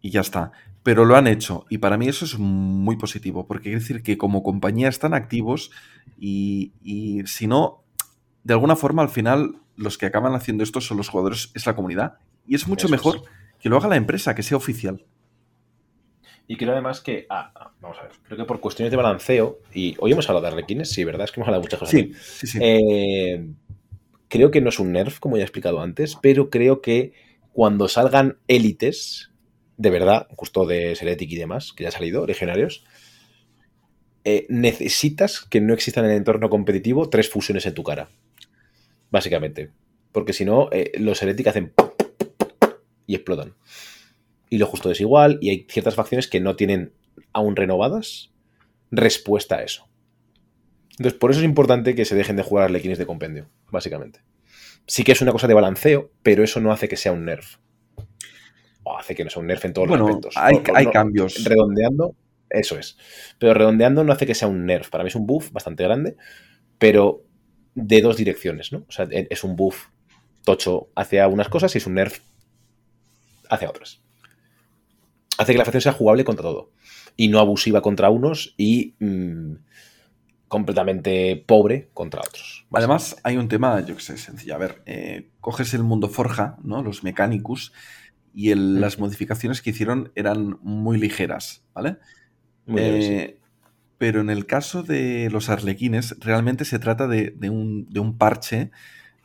y 0.01 0.11
ya 0.11 0.21
está, 0.21 0.51
pero 0.83 1.03
lo 1.03 1.15
han 1.15 1.25
hecho 1.25 1.65
y 1.67 1.79
para 1.79 1.97
mí 1.97 2.07
eso 2.07 2.25
es 2.25 2.37
muy 2.37 2.95
positivo 2.95 3.47
porque 3.47 3.63
quiere 3.63 3.79
decir 3.79 4.03
que 4.03 4.19
como 4.19 4.43
compañía 4.43 4.87
están 4.87 5.15
activos 5.15 5.71
y, 6.19 6.73
y 6.83 7.25
si 7.25 7.47
no, 7.47 7.83
de 8.43 8.53
alguna 8.53 8.75
forma 8.75 9.01
al 9.01 9.09
final 9.09 9.55
los 9.75 9.97
que 9.97 10.05
acaban 10.05 10.35
haciendo 10.35 10.63
esto 10.63 10.79
son 10.79 10.97
los 10.97 11.09
jugadores, 11.09 11.49
es 11.55 11.65
la 11.65 11.75
comunidad 11.75 12.19
y 12.45 12.53
es 12.53 12.67
mucho 12.67 12.85
Eso 12.85 12.87
es. 12.87 12.91
mejor 12.91 13.23
que 13.59 13.69
lo 13.69 13.77
haga 13.77 13.87
la 13.87 13.95
empresa, 13.95 14.35
que 14.35 14.43
sea 14.43 14.57
oficial. 14.57 15.07
Y 16.47 16.57
creo 16.57 16.73
además 16.73 17.01
que. 17.01 17.25
ah, 17.29 17.51
ah, 17.55 17.71
vamos 17.79 17.97
a 17.99 18.03
ver. 18.03 18.11
Creo 18.23 18.37
que 18.37 18.45
por 18.45 18.59
cuestiones 18.59 18.91
de 18.91 18.97
balanceo. 18.97 19.59
Y 19.73 19.95
hoy 19.99 20.11
hemos 20.11 20.29
hablado 20.29 20.45
de 20.45 20.51
Arlequines, 20.51 20.89
sí, 20.89 21.03
¿verdad? 21.03 21.25
Es 21.25 21.31
que 21.31 21.39
hemos 21.39 21.47
hablado 21.47 21.61
de 21.61 21.65
muchas 21.65 21.79
cosas. 21.79 21.95
aquí. 21.95 22.13
sí, 22.13 22.47
sí. 22.47 22.59
Eh, 22.61 23.45
creo 24.27 24.49
que 24.49 24.61
no 24.61 24.69
es 24.69 24.79
un 24.79 24.91
nerf, 24.93 25.19
como 25.19 25.37
ya 25.37 25.41
he 25.41 25.45
explicado 25.45 25.81
antes, 25.81 26.17
pero 26.21 26.49
creo 26.49 26.81
que 26.81 27.13
cuando 27.51 27.87
salgan 27.87 28.37
élites, 28.47 29.31
de 29.77 29.89
verdad, 29.89 30.27
justo 30.37 30.65
de 30.65 30.95
Seretic 30.95 31.31
y 31.31 31.35
demás, 31.35 31.73
que 31.73 31.83
ya 31.83 31.89
ha 31.89 31.91
salido, 31.91 32.25
legionarios, 32.25 32.85
eh, 34.23 34.45
necesitas 34.49 35.41
que 35.41 35.61
no 35.61 35.73
existan 35.73 36.05
en 36.05 36.11
el 36.11 36.17
entorno 36.17 36.49
competitivo 36.49 37.09
tres 37.09 37.29
fusiones 37.29 37.65
en 37.65 37.73
tu 37.73 37.83
cara. 37.83 38.09
Básicamente. 39.09 39.71
Porque 40.11 40.33
si 40.33 40.45
no, 40.45 40.69
eh, 40.71 40.91
los 40.97 41.21
Heretic 41.21 41.47
hacen 41.47 41.73
y 43.07 43.15
explotan. 43.15 43.55
Y 44.51 44.57
lo 44.59 44.67
justo 44.67 44.91
es 44.91 45.01
igual, 45.01 45.39
y 45.41 45.49
hay 45.49 45.65
ciertas 45.67 45.95
facciones 45.95 46.27
que 46.27 46.39
no 46.41 46.55
tienen 46.55 46.93
aún 47.33 47.55
renovadas 47.55 48.31
respuesta 48.91 49.55
a 49.55 49.63
eso. 49.63 49.87
Entonces, 50.91 51.17
por 51.17 51.31
eso 51.31 51.39
es 51.39 51.45
importante 51.45 51.95
que 51.95 52.05
se 52.05 52.15
dejen 52.15 52.35
de 52.35 52.43
jugar 52.43 52.65
arlequines 52.65 52.97
de 52.99 53.05
compendio, 53.07 53.49
básicamente. 53.71 54.19
Sí 54.87 55.03
que 55.03 55.13
es 55.13 55.21
una 55.21 55.31
cosa 55.31 55.47
de 55.47 55.53
balanceo, 55.53 56.11
pero 56.21 56.43
eso 56.43 56.59
no 56.59 56.71
hace 56.71 56.87
que 56.89 56.97
sea 56.97 57.11
un 57.13 57.25
nerf. 57.25 57.57
o 58.83 58.97
hace 58.97 59.13
que 59.15 59.23
no 59.23 59.29
sea 59.29 59.39
un 59.41 59.47
nerf 59.47 59.63
en 59.65 59.73
todos 59.73 59.87
Bueno, 59.87 60.07
los 60.07 60.15
aspectos. 60.17 60.37
hay, 60.37 60.55
hay 60.75 60.85
no- 60.85 60.91
cambios. 60.91 61.43
Redondeando, 61.45 62.15
eso 62.49 62.77
es. 62.79 62.97
Pero 63.39 63.53
redondeando 63.53 64.03
no 64.03 64.11
hace 64.11 64.25
que 64.25 64.33
sea 64.35 64.47
un 64.47 64.65
nerf. 64.65 64.89
Para 64.89 65.03
mí 65.03 65.07
es 65.09 65.15
un 65.15 65.27
buff 65.27 65.51
bastante 65.51 65.83
grande, 65.83 66.17
pero 66.79 67.23
de 67.75 68.01
dos 68.01 68.17
direcciones, 68.17 68.71
¿no? 68.73 68.79
O 68.89 68.91
sea, 68.91 69.07
e- 69.11 69.27
es 69.29 69.43
un 69.43 69.55
buff 69.55 69.85
tocho 70.43 70.89
hacia 70.95 71.27
unas 71.27 71.47
cosas 71.47 71.73
y 71.75 71.77
es 71.77 71.85
un 71.87 71.93
nerf 71.93 72.19
hacia 73.49 73.69
otras. 73.69 74.00
Hace 75.41 75.53
que 75.53 75.57
la 75.59 75.65
facción 75.65 75.81
sea 75.81 75.93
jugable 75.93 76.23
contra 76.23 76.43
todo 76.43 76.71
y 77.17 77.27
no 77.29 77.39
abusiva 77.39 77.81
contra 77.81 78.09
unos 78.09 78.53
y 78.57 78.95
mm, 78.99 79.53
completamente 80.47 81.43
pobre 81.47 81.89
contra 81.93 82.21
otros. 82.21 82.65
Además, 82.73 83.15
hay 83.23 83.37
un 83.37 83.47
tema, 83.47 83.79
yo 83.85 83.95
que 83.95 84.01
sé, 84.01 84.17
sencillo. 84.17 84.55
A 84.55 84.57
ver, 84.57 84.81
eh, 84.85 85.29
coges 85.39 85.73
el 85.73 85.83
mundo 85.83 86.09
Forja, 86.09 86.57
¿no? 86.63 86.83
Los 86.83 87.03
Mechanicus, 87.03 87.73
y 88.33 88.51
el- 88.51 88.79
las 88.81 88.99
modificaciones 88.99 89.61
que 89.61 89.71
hicieron 89.71 90.11
eran 90.15 90.59
muy 90.61 90.97
ligeras, 90.97 91.63
¿vale? 91.73 91.97
Muy 92.65 93.01
sí. 93.01 93.13
Eh, 93.13 93.37
Pero 93.97 94.21
en 94.21 94.29
el 94.29 94.45
caso 94.47 94.83
de 94.83 95.29
los 95.31 95.49
arlequines, 95.49 96.17
realmente 96.19 96.65
se 96.65 96.79
trata 96.79 97.07
de, 97.07 97.31
de 97.37 97.49
un, 97.49 97.87
de 97.89 97.99
un 98.01 98.17
parche, 98.17 98.71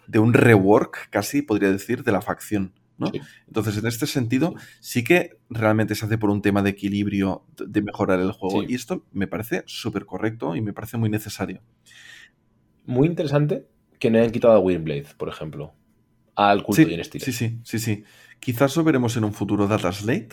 de 0.09 0.18
un 0.20 0.34
rework, 0.34 1.10
casi 1.10 1.43
podría 1.43 1.72
decir, 1.72 2.05
de 2.05 2.12
la 2.12 2.22
facción. 2.22 2.74
¿No? 2.98 3.09
Sí. 3.09 3.20
Entonces, 3.47 3.77
en 3.78 3.86
este 3.86 4.06
sentido, 4.06 4.55
sí 4.81 5.05
que 5.05 5.39
realmente 5.51 5.94
se 5.94 6.06
hace 6.06 6.18
por 6.18 6.31
un 6.31 6.43
tema 6.43 6.62
de 6.62 6.70
equilibrio, 6.70 7.44
de- 7.59 7.82
mejorar 7.82 8.20
el 8.20 8.32
juego. 8.32 8.60
Sí. 8.62 8.66
Y 8.70 8.74
esto 8.74 9.05
me 9.12 9.27
parece 9.27 9.62
súper 9.66 10.06
correcto 10.06 10.56
y 10.56 10.60
me 10.62 10.73
parece 10.73 10.97
muy 10.97 11.10
necesario. 11.10 11.60
Muy 12.86 13.06
interesante 13.09 13.66
que 13.98 14.10
no 14.10 14.18
hayan 14.18 14.31
quitado 14.31 14.55
a 14.55 14.59
Windblade, 14.60 15.06
por 15.16 15.28
ejemplo, 15.28 15.74
al 16.35 16.62
culto 16.62 16.82
Sí, 16.82 16.89
y 16.90 17.01
estilo. 17.01 17.24
sí, 17.24 17.32
sí, 17.32 17.59
sí, 17.64 17.78
sí. 17.78 18.05
Quizás 18.40 18.77
lo 18.77 18.85
veremos 18.85 19.16
en 19.16 19.24
un 19.24 19.32
futuro 19.32 19.66
Data 19.66 19.90
Slate. 19.93 20.28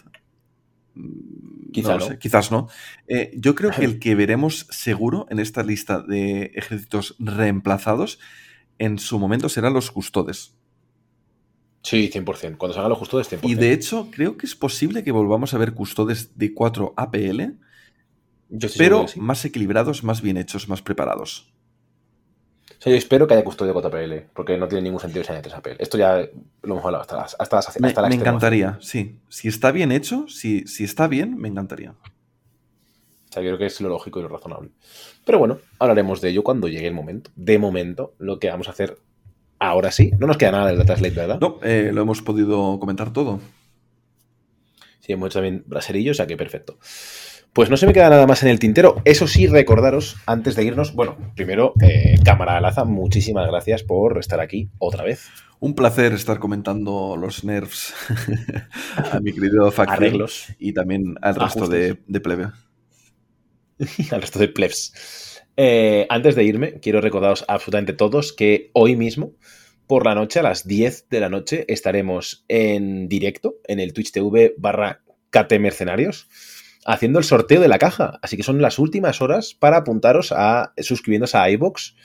Mm, 0.95 1.72
Quizá 1.72 1.94
lo 1.94 1.99
no. 1.99 2.06
sé, 2.06 2.19
quizás 2.19 2.52
no. 2.52 2.68
Eh, 3.07 3.31
yo 3.35 3.56
creo 3.56 3.72
que 3.72 3.84
el 3.85 3.99
que 3.99 4.14
veremos 4.15 4.68
seguro 4.69 5.26
en 5.30 5.40
esta 5.40 5.64
lista 5.64 6.02
de 6.02 6.52
ejércitos 6.56 7.15
reemplazados 7.19 8.19
en 8.77 8.99
su 8.99 9.18
momento 9.19 9.49
serán 9.49 9.73
los 9.73 9.90
custodes. 9.91 10.56
Sí, 11.84 12.10
100%. 12.10 12.57
Cuando 12.57 12.73
salgan 12.73 12.89
los 12.89 12.97
custodes, 12.99 13.27
100%. 13.30 13.39
Y 13.49 13.55
de 13.55 13.73
hecho, 13.73 14.07
creo 14.10 14.38
que 14.38 14.45
es 14.45 14.55
posible 14.55 15.03
que 15.03 15.11
volvamos 15.11 15.53
a 15.53 15.57
ver 15.57 15.73
custodes 15.73 16.38
de 16.38 16.53
4 16.53 16.93
APL, 16.95 17.57
Yo 18.49 18.69
pero 18.77 19.07
sí. 19.07 19.19
más 19.19 19.43
equilibrados, 19.45 20.03
más 20.03 20.22
bien 20.22 20.38
hechos, 20.38 20.69
más 20.69 20.81
preparados. 20.81 21.51
O 22.80 22.81
sea, 22.84 22.91
yo 22.91 22.97
espero 22.97 23.27
que 23.27 23.34
haya 23.34 23.43
custodio 23.43 23.73
4PL, 23.73 24.27
porque 24.34 24.57
no 24.57 24.68
tiene 24.68 24.81
ningún 24.84 24.99
sentido 24.99 25.22
que 25.22 25.27
sea 25.27 25.41
3 25.41 25.55
APL. 25.55 25.76
Esto 25.80 25.97
ya 25.97 26.18
lo 26.64 26.73
hemos 26.73 26.84
hablado 26.85 27.01
hasta, 27.01 27.15
las, 27.18 27.35
hasta, 27.39 27.55
las- 27.57 27.68
hasta 27.69 27.80
Me, 27.80 27.88
la 27.93 28.01
me 28.01 28.07
extenuación. 28.07 28.22
encantaría, 28.22 28.77
sí. 28.81 29.19
Si 29.30 29.47
está 29.47 29.72
bien 29.72 29.91
hecho, 29.91 30.27
si, 30.27 30.65
si 30.68 30.84
está 30.84 31.07
bien, 31.07 31.38
me 31.38 31.47
encantaría. 31.49 31.91
O 31.91 33.34
sea, 33.34 33.41
yo 33.41 33.49
creo 33.49 33.57
que 33.57 33.65
es 33.65 33.81
lo 33.81 33.89
lógico 33.89 34.19
y 34.19 34.23
lo 34.23 34.30
razonable. 34.30 34.69
Pero 35.26 35.39
bueno, 35.39 35.57
hablaremos 35.80 36.22
de 36.22 36.30
ello 36.30 36.43
cuando 36.43 36.68
llegue 36.68 36.88
el 36.88 36.93
momento. 36.93 37.31
De 37.35 37.57
momento, 37.57 38.14
lo 38.19 38.38
que 38.39 38.49
vamos 38.49 38.68
a 38.68 38.72
hacer 38.72 38.97
ahora 39.68 39.91
sí. 39.91 40.11
No 40.19 40.27
nos 40.27 40.38
queda 40.38 40.52
nada 40.52 40.68
del 40.68 40.77
Data 40.77 40.95
Slate, 40.98 41.15
¿verdad? 41.15 41.40
No, 41.40 41.60
eh, 41.64 41.91
lo 41.94 42.02
hemos 42.02 42.22
podido 42.22 42.80
comentar 42.80 43.14
todo. 43.14 43.40
Sí, 44.99 45.11
hemos 45.11 45.27
hecho 45.27 45.40
también 45.40 45.64
braserillo, 45.65 46.11
o 46.11 46.15
sea 46.15 46.27
que 46.27 46.38
perfecto. 46.38 46.77
Pues 47.53 47.69
no 47.69 47.77
se 47.77 47.85
me 47.85 47.94
queda 47.94 48.10
nada 48.10 48.26
más 48.26 48.41
en 48.41 48.49
el 48.49 48.57
tintero. 48.57 49.02
Eso 49.06 49.27
sí, 49.27 49.45
recordaros, 49.48 50.18
antes 50.26 50.56
de 50.56 50.64
irnos, 50.64 50.95
bueno, 50.95 51.18
primero, 51.35 51.73
eh, 51.81 52.15
Cámara 52.23 52.57
Alaza, 52.57 52.84
muchísimas 52.84 53.48
gracias 53.48 53.84
por 53.84 54.18
estar 54.18 54.40
aquí 54.40 54.69
otra 54.80 55.03
vez. 55.03 55.27
Un 55.60 55.76
placer 55.76 56.14
estar 56.14 56.40
comentando 56.40 57.15
los 57.15 57.44
nerfs 57.44 57.94
a 59.11 59.19
mi 59.19 59.34
querido 59.34 59.72
Arreglos 59.77 60.48
y 60.57 60.73
también 60.73 61.15
al 61.22 61.35
resto 61.35 61.68
de, 61.68 61.99
de 62.07 62.19
plebe. 62.19 62.48
al 64.11 64.22
resto 64.22 64.40
de 64.40 64.48
plebs. 64.48 65.32
Eh, 65.55 66.07
antes 66.09 66.35
de 66.35 66.43
irme, 66.43 66.80
quiero 66.80 67.01
recordaros 67.01 67.45
absolutamente 67.47 67.93
todos 67.93 68.34
que 68.34 68.71
hoy 68.73 68.95
mismo, 68.95 69.34
por 69.88 70.05
la 70.05 70.15
noche, 70.15 70.39
a 70.39 70.43
las 70.43 70.67
10 70.67 71.09
de 71.09 71.19
la 71.19 71.30
noche, 71.30 71.65
estaremos 71.67 72.45
en 72.47 73.07
directo 73.07 73.55
en 73.65 73.80
el 73.80 73.93
Twitch 73.93 74.11
TV 74.11 74.55
barra 74.57 75.03
KT 75.30 75.59
Mercenarios 75.59 76.27
haciendo 76.85 77.19
el 77.19 77.25
sorteo 77.25 77.61
de 77.61 77.67
la 77.67 77.80
caja. 77.80 78.19
Así 78.21 78.38
que 78.38 78.43
son 78.43 78.61
las 78.61 78.80
últimas 78.80 79.21
horas 79.21 79.53
para 79.53 79.77
apuntaros 79.77 80.31
a 80.31 80.73
suscribiéndose 80.77 81.38
a 81.38 81.49
iBox 81.49 81.95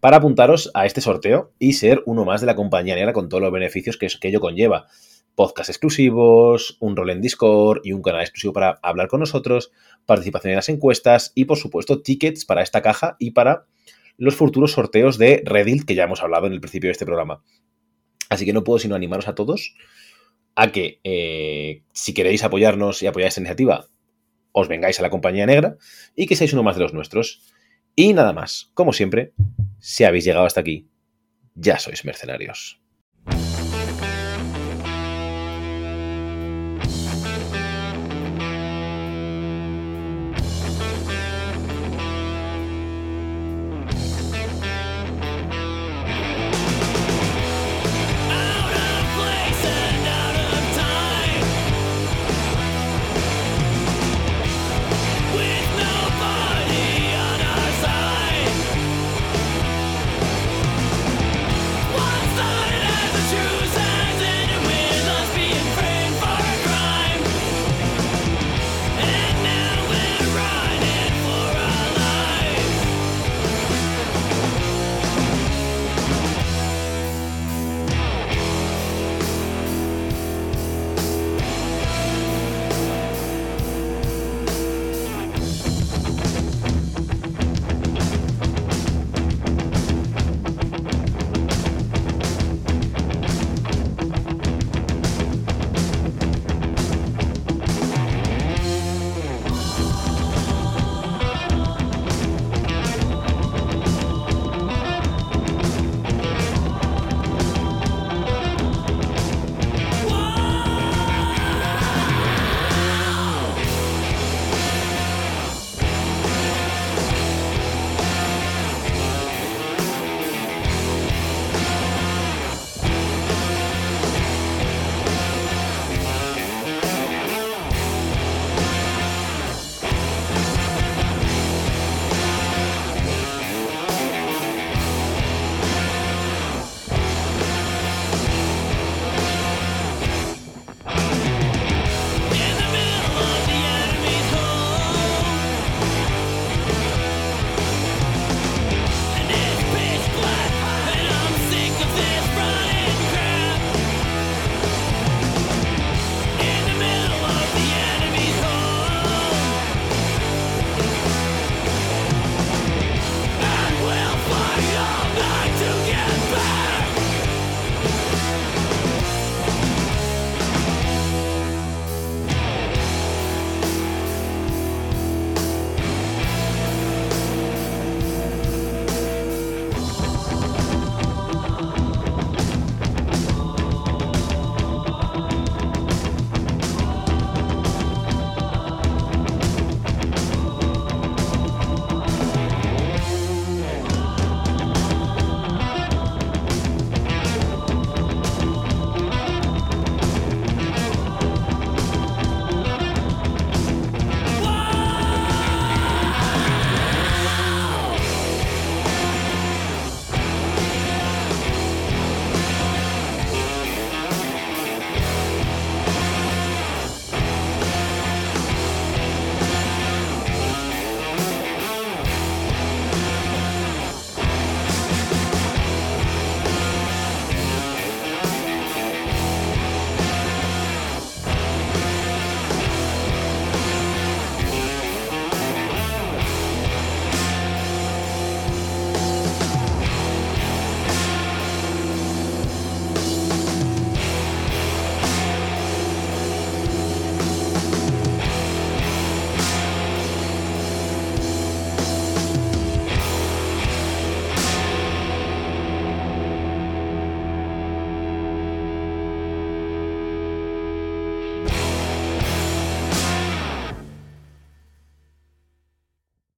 para 0.00 0.16
apuntaros 0.16 0.70
a 0.72 0.86
este 0.86 1.02
sorteo 1.02 1.52
y 1.58 1.74
ser 1.74 2.02
uno 2.06 2.24
más 2.24 2.40
de 2.40 2.46
la 2.46 2.56
compañía 2.56 2.94
negra 2.94 3.12
con 3.12 3.28
todos 3.28 3.42
los 3.42 3.52
beneficios 3.52 3.98
que 3.98 4.08
ello 4.28 4.40
conlleva. 4.40 4.86
Podcast 5.34 5.70
exclusivos, 5.70 6.76
un 6.80 6.96
rol 6.96 7.10
en 7.10 7.20
Discord 7.20 7.80
y 7.84 7.92
un 7.92 8.02
canal 8.02 8.20
exclusivo 8.20 8.52
para 8.52 8.78
hablar 8.82 9.08
con 9.08 9.20
nosotros, 9.20 9.72
participación 10.06 10.50
en 10.50 10.56
las 10.56 10.68
encuestas 10.68 11.32
y, 11.34 11.44
por 11.44 11.58
supuesto, 11.58 12.02
tickets 12.02 12.44
para 12.44 12.62
esta 12.62 12.82
caja 12.82 13.16
y 13.18 13.30
para 13.30 13.66
los 14.16 14.36
futuros 14.36 14.72
sorteos 14.72 15.18
de 15.18 15.42
Reddit 15.44 15.84
que 15.84 15.94
ya 15.94 16.04
hemos 16.04 16.22
hablado 16.22 16.46
en 16.46 16.52
el 16.52 16.60
principio 16.60 16.88
de 16.88 16.92
este 16.92 17.06
programa. 17.06 17.42
Así 18.28 18.44
que 18.44 18.52
no 18.52 18.64
puedo 18.64 18.78
sino 18.78 18.94
animaros 18.94 19.28
a 19.28 19.34
todos 19.34 19.74
a 20.56 20.72
que, 20.72 21.00
eh, 21.04 21.82
si 21.92 22.12
queréis 22.12 22.44
apoyarnos 22.44 23.02
y 23.02 23.06
apoyar 23.06 23.28
esta 23.28 23.40
iniciativa, 23.40 23.88
os 24.52 24.68
vengáis 24.68 24.98
a 24.98 25.02
la 25.02 25.10
compañía 25.10 25.46
negra 25.46 25.76
y 26.14 26.26
que 26.26 26.36
seáis 26.36 26.52
uno 26.52 26.62
más 26.62 26.76
de 26.76 26.82
los 26.82 26.92
nuestros. 26.92 27.42
Y 27.94 28.12
nada 28.12 28.32
más, 28.32 28.70
como 28.74 28.92
siempre, 28.92 29.32
si 29.78 30.04
habéis 30.04 30.24
llegado 30.24 30.46
hasta 30.46 30.60
aquí, 30.60 30.88
ya 31.54 31.78
sois 31.78 32.04
mercenarios. 32.04 32.80